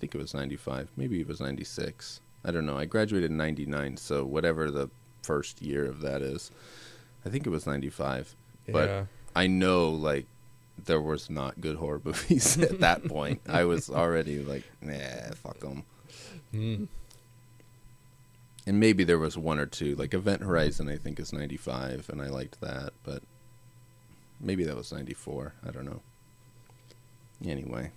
think 0.00 0.14
it 0.14 0.18
was 0.18 0.34
95. 0.34 0.90
Maybe 0.96 1.20
it 1.20 1.28
was 1.28 1.40
96. 1.40 2.20
I 2.44 2.50
don't 2.50 2.66
know. 2.66 2.78
I 2.78 2.86
graduated 2.86 3.30
in 3.30 3.36
99, 3.36 3.98
so 3.98 4.24
whatever 4.24 4.70
the 4.70 4.90
first 5.22 5.60
year 5.60 5.84
of 5.84 6.00
that 6.00 6.22
is. 6.22 6.50
I 7.24 7.28
think 7.28 7.46
it 7.46 7.50
was 7.50 7.66
95. 7.66 8.34
But 8.72 9.06
I 9.36 9.46
know 9.46 9.90
like 9.90 10.26
there 10.84 11.00
was 11.00 11.28
not 11.28 11.60
good 11.60 11.76
horror 11.76 12.00
movies 12.04 12.58
at 12.58 12.80
that 12.80 13.04
point. 13.08 13.42
I 13.48 13.64
was 13.64 13.90
already 13.90 14.42
like, 14.42 14.64
nah, 14.80 15.34
fuck 15.34 15.60
them. 15.60 15.84
Mm. 16.54 16.88
And 18.66 18.80
maybe 18.80 19.04
there 19.04 19.18
was 19.18 19.36
one 19.36 19.58
or 19.58 19.66
two, 19.66 19.96
like 19.96 20.14
Event 20.14 20.42
Horizon, 20.42 20.88
I 20.88 20.96
think 20.96 21.18
is 21.18 21.32
95, 21.32 22.08
and 22.10 22.22
I 22.22 22.28
liked 22.28 22.60
that, 22.60 22.92
but 23.04 23.22
maybe 24.40 24.64
that 24.64 24.76
was 24.76 24.92
94. 24.92 25.54
I 25.66 25.70
don't 25.70 25.84
know. 25.84 26.00
Anyway. 27.44 27.90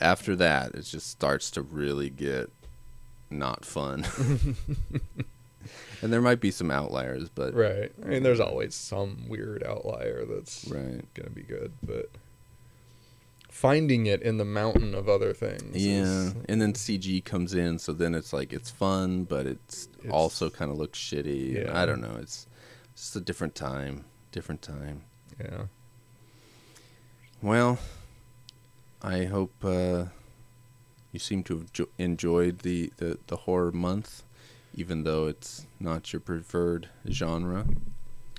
After 0.00 0.34
that, 0.36 0.74
it 0.74 0.82
just 0.82 1.08
starts 1.10 1.50
to 1.52 1.62
really 1.62 2.10
get 2.10 2.50
not 3.30 3.64
fun. 3.64 4.06
and 6.02 6.12
there 6.12 6.22
might 6.22 6.40
be 6.40 6.50
some 6.50 6.70
outliers, 6.70 7.28
but. 7.28 7.54
right 7.54 7.92
i 8.02 8.06
mean 8.06 8.22
there's 8.22 8.40
always 8.40 8.74
some 8.74 9.26
weird 9.28 9.62
outlier 9.62 10.24
that's 10.24 10.64
Right. 10.66 11.04
gonna 11.14 11.30
be 11.30 11.42
good 11.42 11.72
but 11.82 12.08
finding 13.50 14.06
it 14.06 14.22
in 14.22 14.38
the 14.38 14.44
mountain 14.44 14.94
of 14.94 15.08
other 15.08 15.32
things. 15.34 15.76
Yeah, 15.76 16.02
is- 16.02 16.34
and 16.48 16.62
then 16.62 16.72
CG 16.72 17.24
comes 17.24 17.52
in, 17.52 17.78
so 17.78 17.92
then 17.92 18.14
it's 18.14 18.32
like 18.32 18.52
it's 18.54 18.70
fun, 18.70 19.24
but 19.24 19.46
it's, 19.46 19.88
It's- 19.98 20.10
also 20.12 20.48
kind 20.50 20.70
of 20.70 20.78
looks 20.78 20.98
shitty. 20.98 21.56
Yeah. 21.64 21.78
I 21.80 21.84
don't 21.84 22.00
know. 22.00 22.16
It's 22.20 22.46
just 22.96 23.14
a 23.16 23.20
different 23.20 23.54
time. 23.54 24.04
Different 24.32 24.62
time. 24.62 25.02
yeah. 25.38 25.64
Well, 27.42 27.78
I 29.02 29.24
hope 29.24 29.52
uh, 29.64 30.06
you 31.12 31.18
seem 31.18 31.42
to 31.44 31.58
have 31.58 31.72
jo- 31.72 31.88
enjoyed 31.98 32.60
the, 32.60 32.92
the, 32.98 33.18
the 33.28 33.36
horror 33.36 33.72
month, 33.72 34.22
even 34.74 35.04
though 35.04 35.26
it's 35.26 35.66
not 35.78 36.12
your 36.12 36.20
preferred 36.20 36.88
genre. 37.10 37.66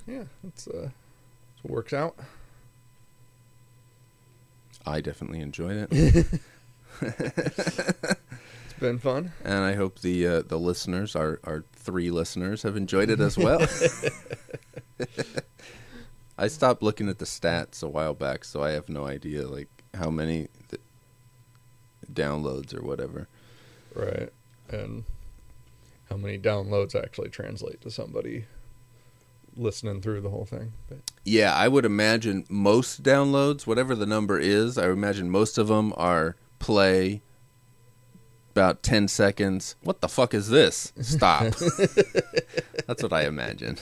Yeah, 0.06 0.24
it's 0.46 0.66
uh, 0.68 0.90
it 1.64 1.70
works 1.70 1.92
out. 1.92 2.16
I 4.86 5.00
definitely 5.00 5.40
enjoyed 5.40 5.88
it, 5.90 6.40
It's 7.02 8.80
been 8.80 8.98
fun. 8.98 9.30
and 9.44 9.58
I 9.64 9.74
hope 9.74 10.00
the 10.00 10.26
uh, 10.26 10.42
the 10.42 10.58
listeners, 10.58 11.14
our 11.14 11.38
our 11.44 11.64
three 11.72 12.10
listeners, 12.10 12.62
have 12.64 12.76
enjoyed 12.76 13.10
it 13.10 13.20
as 13.20 13.38
well. 13.38 13.60
I 16.38 16.48
stopped 16.48 16.82
looking 16.82 17.08
at 17.08 17.18
the 17.18 17.24
stats 17.24 17.82
a 17.82 17.88
while 17.88 18.14
back, 18.14 18.44
so 18.44 18.62
I 18.62 18.70
have 18.70 18.88
no 18.88 19.06
idea 19.06 19.46
like 19.46 19.81
how 19.94 20.10
many 20.10 20.48
th- 20.70 20.80
downloads 22.12 22.74
or 22.74 22.82
whatever. 22.82 23.28
Right. 23.94 24.30
And 24.70 25.04
how 26.08 26.16
many 26.16 26.38
downloads 26.38 26.94
actually 26.94 27.30
translate 27.30 27.80
to 27.82 27.90
somebody 27.90 28.46
listening 29.56 30.00
through 30.00 30.20
the 30.20 30.30
whole 30.30 30.44
thing. 30.44 30.72
But 30.88 30.98
Yeah, 31.24 31.54
I 31.54 31.68
would 31.68 31.84
imagine 31.84 32.44
most 32.48 33.02
downloads, 33.02 33.66
whatever 33.66 33.94
the 33.94 34.06
number 34.06 34.38
is, 34.38 34.78
I 34.78 34.86
would 34.86 34.96
imagine 34.96 35.30
most 35.30 35.58
of 35.58 35.68
them 35.68 35.92
are 35.96 36.36
play 36.58 37.22
about 38.52 38.82
10 38.82 39.08
seconds. 39.08 39.76
What 39.82 40.00
the 40.00 40.08
fuck 40.08 40.34
is 40.34 40.48
this? 40.48 40.92
Stop. 41.00 41.54
that's 42.86 43.02
what 43.02 43.12
I 43.12 43.26
imagine. 43.26 43.78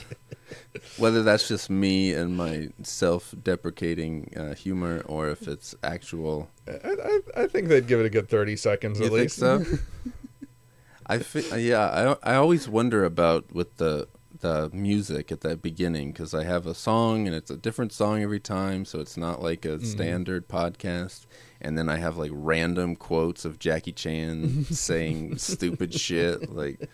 Whether 0.97 1.21
that's 1.23 1.47
just 1.47 1.69
me 1.69 2.13
and 2.13 2.35
my 2.37 2.69
self 2.83 3.33
deprecating 3.43 4.33
uh, 4.37 4.53
humor 4.55 5.03
or 5.05 5.29
if 5.29 5.47
it's 5.47 5.75
actual. 5.83 6.49
I, 6.67 6.71
I, 6.83 7.19
I 7.43 7.47
think 7.47 7.67
they'd 7.67 7.87
give 7.87 7.99
it 7.99 8.05
a 8.05 8.09
good 8.09 8.29
30 8.29 8.55
seconds 8.55 8.99
You 8.99 9.05
at 9.05 9.11
think 9.11 9.21
least. 9.23 9.37
so? 9.37 9.63
I 11.07 11.17
fi- 11.19 11.57
yeah, 11.57 12.15
I 12.23 12.31
I 12.31 12.35
always 12.35 12.69
wonder 12.69 13.03
about 13.03 13.51
with 13.53 13.75
the 13.77 14.07
the 14.41 14.69
music 14.73 15.31
at 15.31 15.41
that 15.41 15.61
beginning 15.61 16.11
because 16.11 16.33
I 16.33 16.43
have 16.43 16.67
a 16.67 16.75
song 16.75 17.25
and 17.25 17.35
it's 17.35 17.49
a 17.49 17.57
different 17.57 17.93
song 17.93 18.21
every 18.21 18.39
time, 18.39 18.85
so 18.85 18.99
it's 18.99 19.17
not 19.17 19.41
like 19.41 19.65
a 19.65 19.69
mm-hmm. 19.69 19.85
standard 19.85 20.47
podcast. 20.47 21.25
And 21.61 21.77
then 21.77 21.89
I 21.89 21.97
have 21.97 22.17
like 22.17 22.31
random 22.33 22.95
quotes 22.95 23.45
of 23.45 23.59
Jackie 23.59 23.91
Chan 23.91 24.65
saying 24.71 25.37
stupid 25.37 25.93
shit, 25.93 26.51
like 26.53 26.89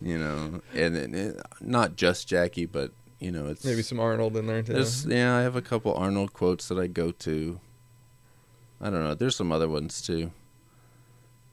you 0.00 0.18
know, 0.18 0.60
and, 0.74 0.96
and 0.96 1.14
it, 1.14 1.40
not 1.60 1.96
just 1.96 2.28
Jackie, 2.28 2.66
but 2.66 2.92
you 3.18 3.30
know, 3.30 3.46
it's 3.46 3.64
Maybe 3.64 3.82
some 3.82 4.00
Arnold 4.00 4.36
in 4.36 4.46
there 4.46 4.62
too. 4.62 4.84
yeah, 5.06 5.36
I 5.36 5.42
have 5.42 5.56
a 5.56 5.62
couple 5.62 5.94
Arnold 5.94 6.32
quotes 6.32 6.68
that 6.68 6.78
I 6.78 6.86
go 6.86 7.10
to. 7.10 7.60
I 8.80 8.88
don't 8.88 9.04
know. 9.04 9.14
There's 9.14 9.36
some 9.36 9.52
other 9.52 9.68
ones 9.68 10.00
too. 10.00 10.32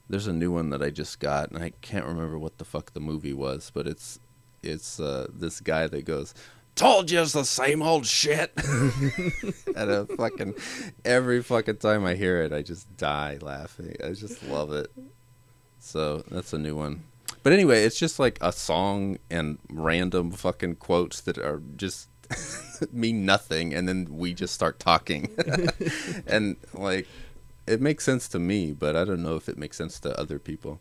There's 0.09 0.27
a 0.27 0.33
new 0.33 0.51
one 0.51 0.69
that 0.69 0.81
I 0.81 0.89
just 0.89 1.19
got, 1.19 1.51
and 1.51 1.61
I 1.61 1.71
can't 1.81 2.05
remember 2.05 2.39
what 2.39 2.57
the 2.57 2.65
fuck 2.65 2.93
the 2.93 3.01
movie 3.01 3.33
was, 3.33 3.69
but 3.73 3.85
it's 3.85 4.19
it's 4.68 4.99
uh, 4.99 5.27
this 5.34 5.60
guy 5.60 5.88
that 5.88 6.06
goes, 6.06 6.34
"Told 6.76 7.10
you 7.10 7.22
it's 7.22 7.34
the 7.34 7.45
same 7.45 7.81
old 7.81 8.06
shit." 8.06 8.52
and 9.76 9.89
a 9.89 10.06
fucking 10.06 10.56
every 11.06 11.41
fucking 11.41 11.77
time 11.77 12.06
I 12.06 12.15
hear 12.15 12.41
it, 12.41 12.53
I 12.53 12.61
just 12.61 12.95
die 12.98 13.38
laughing. 13.41 13.95
I 14.03 14.10
just 14.10 14.44
love 14.44 14.72
it. 14.72 14.91
So 15.80 16.23
that's 16.30 16.53
a 16.53 16.57
new 16.57 16.76
one. 16.76 17.03
But 17.44 17.53
anyway, 17.53 17.84
it's 17.84 17.98
just 17.98 18.19
like 18.19 18.38
a 18.41 18.52
song 18.52 19.19
and 19.30 19.57
random 19.69 20.31
fucking 20.31 20.76
quotes 20.76 21.22
that 21.22 21.38
are 21.38 21.61
just 21.77 22.10
mean 22.91 23.26
nothing, 23.26 23.73
and 23.73 23.88
then 23.88 24.07
we 24.10 24.34
just 24.34 24.53
start 24.53 24.80
talking, 24.80 25.30
and 26.27 26.57
like 26.73 27.07
it 27.68 27.81
makes 27.81 28.03
sense 28.03 28.27
to 28.30 28.39
me, 28.39 28.72
but 28.72 28.95
I 28.95 29.03
don't 29.03 29.22
know 29.22 29.35
if 29.35 29.48
it 29.49 29.57
makes 29.57 29.77
sense 29.77 29.99
to 30.02 30.19
other 30.19 30.39
people. 30.39 30.80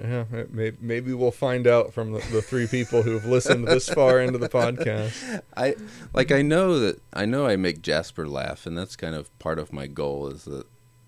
Yeah, 0.00 0.24
maybe, 0.50 0.76
maybe 0.80 1.12
we'll 1.12 1.30
find 1.30 1.66
out 1.66 1.92
from 1.92 2.12
the, 2.12 2.20
the 2.32 2.42
three 2.42 2.66
people 2.66 3.02
who've 3.02 3.24
listened 3.24 3.66
this 3.66 3.88
far 3.88 4.20
into 4.20 4.38
the 4.38 4.48
podcast. 4.48 5.42
I 5.56 5.76
like 6.14 6.30
I 6.30 6.42
know 6.42 6.78
that 6.78 7.00
I 7.12 7.24
know 7.24 7.46
I 7.46 7.56
make 7.56 7.82
Jasper 7.82 8.28
laugh, 8.28 8.66
and 8.66 8.76
that's 8.78 8.96
kind 8.96 9.14
of 9.14 9.36
part 9.38 9.58
of 9.58 9.72
my 9.72 9.86
goal 9.86 10.28
is 10.28 10.44
that 10.44 10.66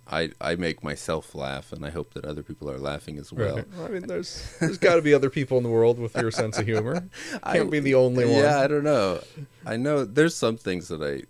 I 0.09 0.31
I 0.41 0.57
make 0.57 0.83
myself 0.83 1.35
laugh, 1.35 1.73
and 1.73 1.87
I 1.87 1.91
hope 1.91 2.15
that 2.15 2.25
other 2.25 2.43
people 2.43 2.69
are 2.71 2.79
laughing 2.79 3.17
as 3.19 3.33
well. 3.33 3.57
Right. 3.57 3.67
I 3.85 3.89
mean, 3.89 4.07
there's 4.09 4.57
there's 4.59 4.79
got 4.79 4.97
to 4.97 5.03
be 5.03 5.15
other 5.15 5.31
people 5.31 5.57
in 5.57 5.63
the 5.63 5.71
world 5.71 5.99
with 5.99 6.17
your 6.17 6.33
sense 6.33 6.59
of 6.59 6.67
humor. 6.67 7.09
I 7.43 7.59
can't 7.59 7.69
I- 7.69 7.71
be 7.71 7.81
the 7.81 7.95
only 7.95 8.25
one. 8.25 8.35
Yeah, 8.35 8.61
I 8.61 8.67
don't 8.67 8.85
know. 8.85 9.21
I 9.65 9.77
know 9.77 10.05
there's 10.05 10.35
some 10.35 10.57
things 10.57 10.89
that 10.89 11.03
I 11.03 11.23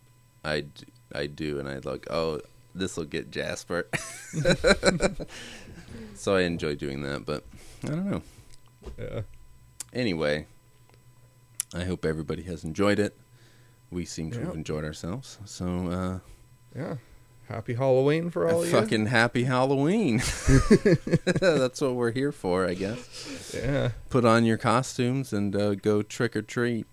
I 0.50 0.64
I 1.14 1.26
do, 1.26 1.58
and 1.58 1.68
I 1.68 1.78
like 1.84 2.06
oh 2.10 2.40
this 2.74 2.96
will 2.96 3.04
get 3.04 3.30
Jasper. 3.30 3.88
so 6.20 6.34
I 6.36 6.42
enjoy 6.42 6.74
doing 6.76 7.02
that, 7.02 7.24
but 7.24 7.44
I 7.84 7.88
don't 7.88 8.10
know. 8.10 8.22
Yeah. 8.98 9.20
Anyway, 9.92 10.46
I 11.74 11.84
hope 11.84 12.04
everybody 12.04 12.42
has 12.44 12.64
enjoyed 12.64 12.98
it. 12.98 13.16
We 13.90 14.04
seem 14.04 14.30
to 14.32 14.38
Yeah. 14.38 14.46
have 14.46 14.54
enjoyed 14.54 14.84
ourselves. 14.84 15.38
So 15.44 15.66
uh 15.88 16.18
Yeah. 16.78 16.96
Happy 17.48 17.74
Halloween 17.74 18.30
for 18.30 18.48
all 18.48 18.60
of 18.62 18.66
you. 18.68 18.72
fucking 18.72 19.06
happy 19.06 19.42
Halloween. 19.44 20.18
That's 21.40 21.80
what 21.80 21.94
we're 21.96 22.12
here 22.12 22.30
for, 22.30 22.64
I 22.66 22.74
guess. 22.74 23.52
Yeah. 23.52 23.90
Put 24.08 24.24
on 24.24 24.44
your 24.44 24.56
costumes 24.56 25.32
and 25.32 25.56
uh, 25.56 25.74
go 25.74 26.02
trick 26.02 26.36
or 26.36 26.42
treat. 26.42 26.86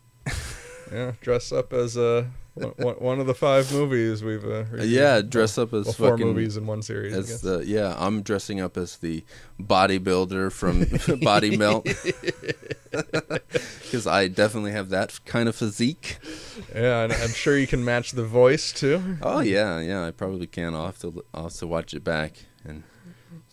Yeah. 0.92 1.12
Dress 1.22 1.52
up 1.52 1.74
as 1.74 1.96
uh, 1.96 2.26
one, 2.58 2.96
one- 2.96 3.20
of 3.20 3.28
the 3.28 3.34
five 3.34 3.72
movies 3.72 4.24
we've 4.24 4.46
uh, 4.46 4.66
yeah, 4.80 5.22
dress 5.22 5.58
up 5.58 5.74
as 5.74 5.86
well, 5.86 5.94
four 5.94 6.10
fucking 6.12 6.28
movies 6.28 6.58
in 6.58 6.66
one 6.68 6.82
series. 6.82 7.16
I 7.16 7.18
as 7.20 7.28
guess. 7.30 7.42
the 7.42 7.64
yeah. 7.66 7.96
I'm 7.98 8.22
dressing 8.22 8.60
up 8.62 8.78
as 8.78 8.98
the 8.98 9.24
bodybuilder 9.60 10.52
from 10.52 10.86
Body 11.22 11.58
Melt 11.58 11.86
because 12.92 14.08
I 14.08 14.28
definitely 14.28 14.72
have 14.72 14.90
that 14.90 15.20
kind 15.26 15.50
of 15.50 15.56
physique. 15.56 16.20
Yeah, 16.74 17.04
and 17.04 17.14
I'm 17.14 17.30
sure 17.30 17.58
you 17.58 17.68
can 17.68 17.84
match 17.84 18.12
the 18.12 18.26
voice 18.26 18.72
too. 18.72 19.18
Oh 19.22 19.40
yeah, 19.40 19.80
yeah. 19.80 20.06
I 20.06 20.12
probably 20.12 20.48
can. 20.48 20.76
I'll 20.76 20.86
have 20.88 21.00
to 21.00 21.24
I'll 21.34 21.44
have 21.44 21.54
to 21.54 21.68
watch 21.68 21.94
it 21.94 22.04
back 22.04 22.46
and 22.66 22.84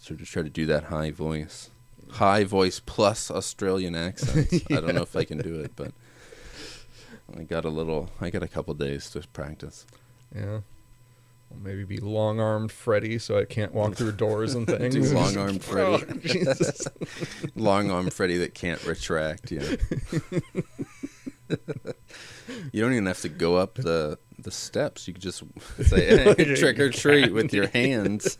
sort 0.00 0.20
of 0.20 0.28
try 0.28 0.42
to 0.42 0.50
do 0.50 0.66
that 0.66 0.84
high 0.84 1.10
voice, 1.10 1.70
high 2.12 2.44
voice 2.44 2.80
plus 2.84 3.30
Australian 3.30 3.94
accent. 3.94 4.48
I 4.70 4.74
don't 4.74 4.94
know 4.94 5.02
if 5.02 5.16
I 5.16 5.24
can 5.24 5.38
do 5.38 5.60
it, 5.60 5.72
but 5.76 5.92
I 7.36 7.42
got 7.42 7.64
a 7.64 7.68
little. 7.68 8.10
I 8.20 8.30
got 8.30 8.42
a 8.42 8.48
couple 8.48 8.74
days 8.74 9.10
to 9.10 9.20
practice. 9.32 9.86
Yeah. 10.34 10.60
Well, 11.50 11.60
maybe 11.62 11.84
be 11.84 11.98
long 11.98 12.40
armed 12.40 12.72
Freddy 12.72 13.18
so 13.18 13.38
I 13.38 13.44
can't 13.44 13.72
walk 13.74 13.94
through 13.94 14.12
doors 14.16 14.54
and 14.54 14.66
things. 14.66 14.94
Do 14.94 15.14
long-armed 15.14 15.62
Oh, 15.70 15.98
Freddy. 15.98 16.20
Jesus. 16.20 16.86
long 17.54 17.90
armed 17.90 18.12
Freddy 18.12 18.38
that 18.38 18.54
can't 18.54 18.84
retract. 18.84 19.50
Yeah. 19.52 19.76
you 22.72 22.82
don't 22.82 22.92
even 22.92 23.06
have 23.06 23.20
to 23.20 23.28
go 23.28 23.56
up 23.56 23.74
the 23.74 24.18
the 24.38 24.50
steps. 24.50 25.06
You 25.08 25.14
could 25.14 25.22
just 25.22 25.42
say 25.82 26.34
hey, 26.34 26.54
trick 26.54 26.78
or 26.78 26.90
treat 26.90 27.32
with 27.32 27.52
your 27.52 27.68
hands. 27.68 28.38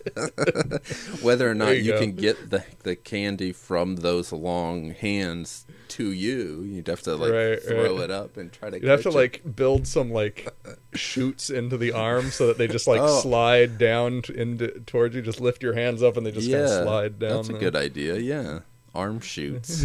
Whether 1.23 1.51
or 1.51 1.55
not 1.55 1.67
There 1.67 1.75
you, 1.75 1.93
you 1.93 1.99
can 1.99 2.13
get 2.13 2.51
the 2.51 2.65
the 2.83 2.97
candy 2.97 3.53
from 3.53 3.97
those 3.97 4.33
long 4.33 4.91
hands 4.91 5.64
to 5.91 6.11
you, 6.11 6.63
you'd 6.63 6.87
have 6.89 7.03
to 7.03 7.17
like 7.17 7.33
Right, 7.33 7.63
throw 7.63 7.95
right. 7.97 8.05
it 8.05 8.11
up 8.11 8.37
and 8.37 8.53
try 8.53 8.71
to. 8.71 8.81
You'd 8.81 8.89
have 8.89 9.03
to 9.03 9.09
it. 9.11 9.15
like 9.15 9.43
build 9.57 9.87
some 9.87 10.11
like 10.11 10.49
shoots 10.95 11.51
into 11.51 11.77
the 11.77 11.93
arm 11.93 12.31
so 12.31 12.47
that 12.49 12.59
they 12.59 12.67
just 12.69 12.87
like 12.87 13.01
Oh. 13.05 13.21
slide 13.21 13.79
down 13.79 14.23
into 14.35 14.69
towards 14.87 15.15
you. 15.15 15.23
Just 15.23 15.41
lift 15.41 15.63
your 15.63 15.75
hands 15.75 16.03
up 16.03 16.17
and 16.17 16.25
they 16.27 16.31
just 16.33 16.51
kind 16.51 16.63
of 16.65 16.85
slide 16.85 17.19
down. 17.19 17.37
That's 17.37 17.49
a 17.49 17.53
there. 17.53 17.61
good 17.61 17.77
idea. 17.77 18.17
Yeah. 18.19 18.61
Arm 18.95 19.19
shoots. 19.21 19.85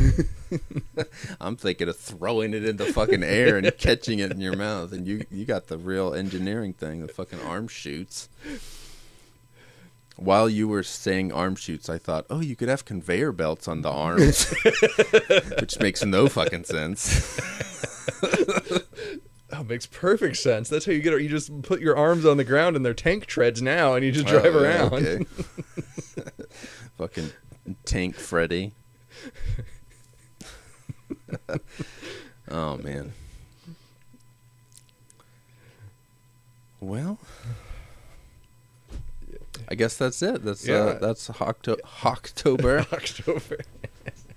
I'm 1.42 1.56
thinking 1.56 1.90
of 1.90 1.98
throwing 1.98 2.54
it 2.54 2.64
in 2.64 2.78
the 2.78 2.86
fucking 2.86 3.24
air 3.24 3.58
and 3.58 3.72
catching 3.78 4.20
it 4.20 4.32
in 4.32 4.40
your 4.40 4.56
mouth, 4.56 4.94
and 4.94 5.08
you 5.08 5.26
you 5.32 5.46
got 5.46 5.68
the 5.68 5.78
real 5.80 6.14
engineering 6.14 6.74
thing, 6.74 7.06
the 7.06 7.12
fucking 7.14 7.42
arm 7.42 7.68
shoots. 7.68 8.30
While 10.22 10.50
you 10.50 10.68
were 10.68 10.84
saying 10.84 11.32
arm 11.32 11.56
shoots, 11.56 11.88
I 11.90 11.98
thought, 11.98 12.26
oh, 12.30 12.42
you 12.42 12.56
could 12.56 12.68
have 12.68 12.84
conveyor 12.84 13.32
belts 13.32 13.68
on 13.70 13.82
the 13.84 13.90
arms, 13.90 14.50
which 15.60 15.80
makes 15.80 16.04
no 16.04 16.28
fucking 16.28 16.66
sense. 16.66 17.40
Oh, 19.52 19.64
makes 19.64 19.88
perfect 19.88 20.38
sense. 20.38 20.70
That's 20.70 20.86
how 20.86 20.92
you 20.92 21.02
get 21.02 21.12
it. 21.12 21.24
You 21.24 21.28
just 21.28 21.64
put 21.64 21.82
your 21.82 21.98
arms 21.98 22.24
on 22.24 22.38
the 22.38 22.44
ground 22.44 22.76
and 22.76 22.86
they're 22.86 22.94
tank 22.94 23.26
treads 23.26 23.64
now, 23.64 23.96
and 23.96 24.06
you 24.06 24.12
just 24.12 24.28
drive 24.28 24.46
Oh, 24.56 24.62
yeah, 24.62 24.88
around. 24.88 24.94
okay. 24.94 25.26
fucking 27.00 27.32
tank 27.84 28.14
Freddy. 28.16 28.74
oh 32.52 32.78
man. 32.78 33.14
Well, 36.80 37.18
I 39.72 39.76
guess 39.76 39.96
that's 39.98 40.22
it. 40.24 40.44
That's 40.44 40.68
Yeah. 40.68 40.76
uh, 40.76 41.00
that's 41.00 41.28
Hocto- 41.30 41.80
October, 42.06 42.80
October. 42.92 43.58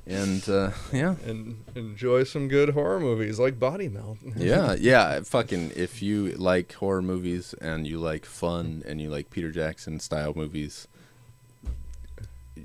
and 0.07 0.47
uh, 0.49 0.73
yeah, 0.93 1.15
and 1.25 1.65
enjoy 1.75 2.25
some 2.25 2.49
good 2.49 2.71
horror 2.71 3.01
movies 3.01 3.39
like 3.39 3.59
Body 3.59 3.89
Melt. 3.89 4.19
yeah, 4.37 4.75
yeah. 4.79 5.21
Fucking, 5.23 5.73
if 5.75 6.03
you 6.03 6.33
like 6.33 6.73
horror 6.75 7.01
movies 7.03 7.55
and 7.61 7.87
you 7.87 7.99
like 7.99 8.27
fun 8.27 8.83
and 8.87 9.01
you 9.01 9.09
like 9.09 9.31
Peter 9.31 9.51
Jackson 9.51 10.01
style 10.01 10.33
movies, 10.37 10.87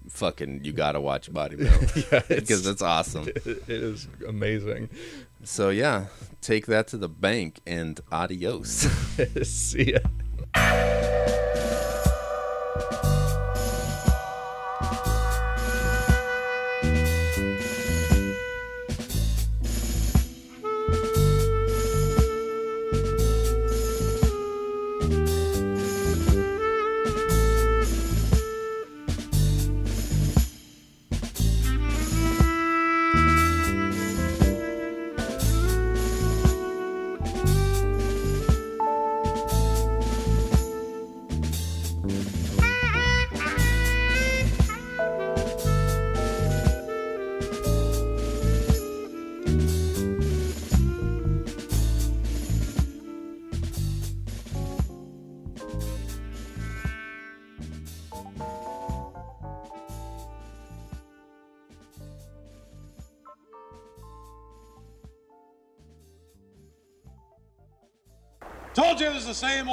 fucking, 0.09 0.65
you 0.65 0.73
gotta 0.73 0.99
watch 0.99 1.31
Body 1.31 1.55
Melt 1.55 1.95
yeah, 1.95 2.21
it's, 2.27 2.41
because 2.41 2.67
it's 2.67 2.81
awesome. 2.81 3.29
it 3.29 3.45
it 3.47 3.69
is 3.69 4.07
amazing. 4.27 4.89
So 5.43 5.69
yeah, 5.69 6.07
take 6.41 6.65
that 6.65 6.87
to 6.89 6.97
the 6.97 7.07
bank 7.07 7.61
and 7.65 7.99
adios. 8.11 8.87
See 9.43 9.93
ya. 9.93 9.99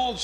Told 0.05 0.21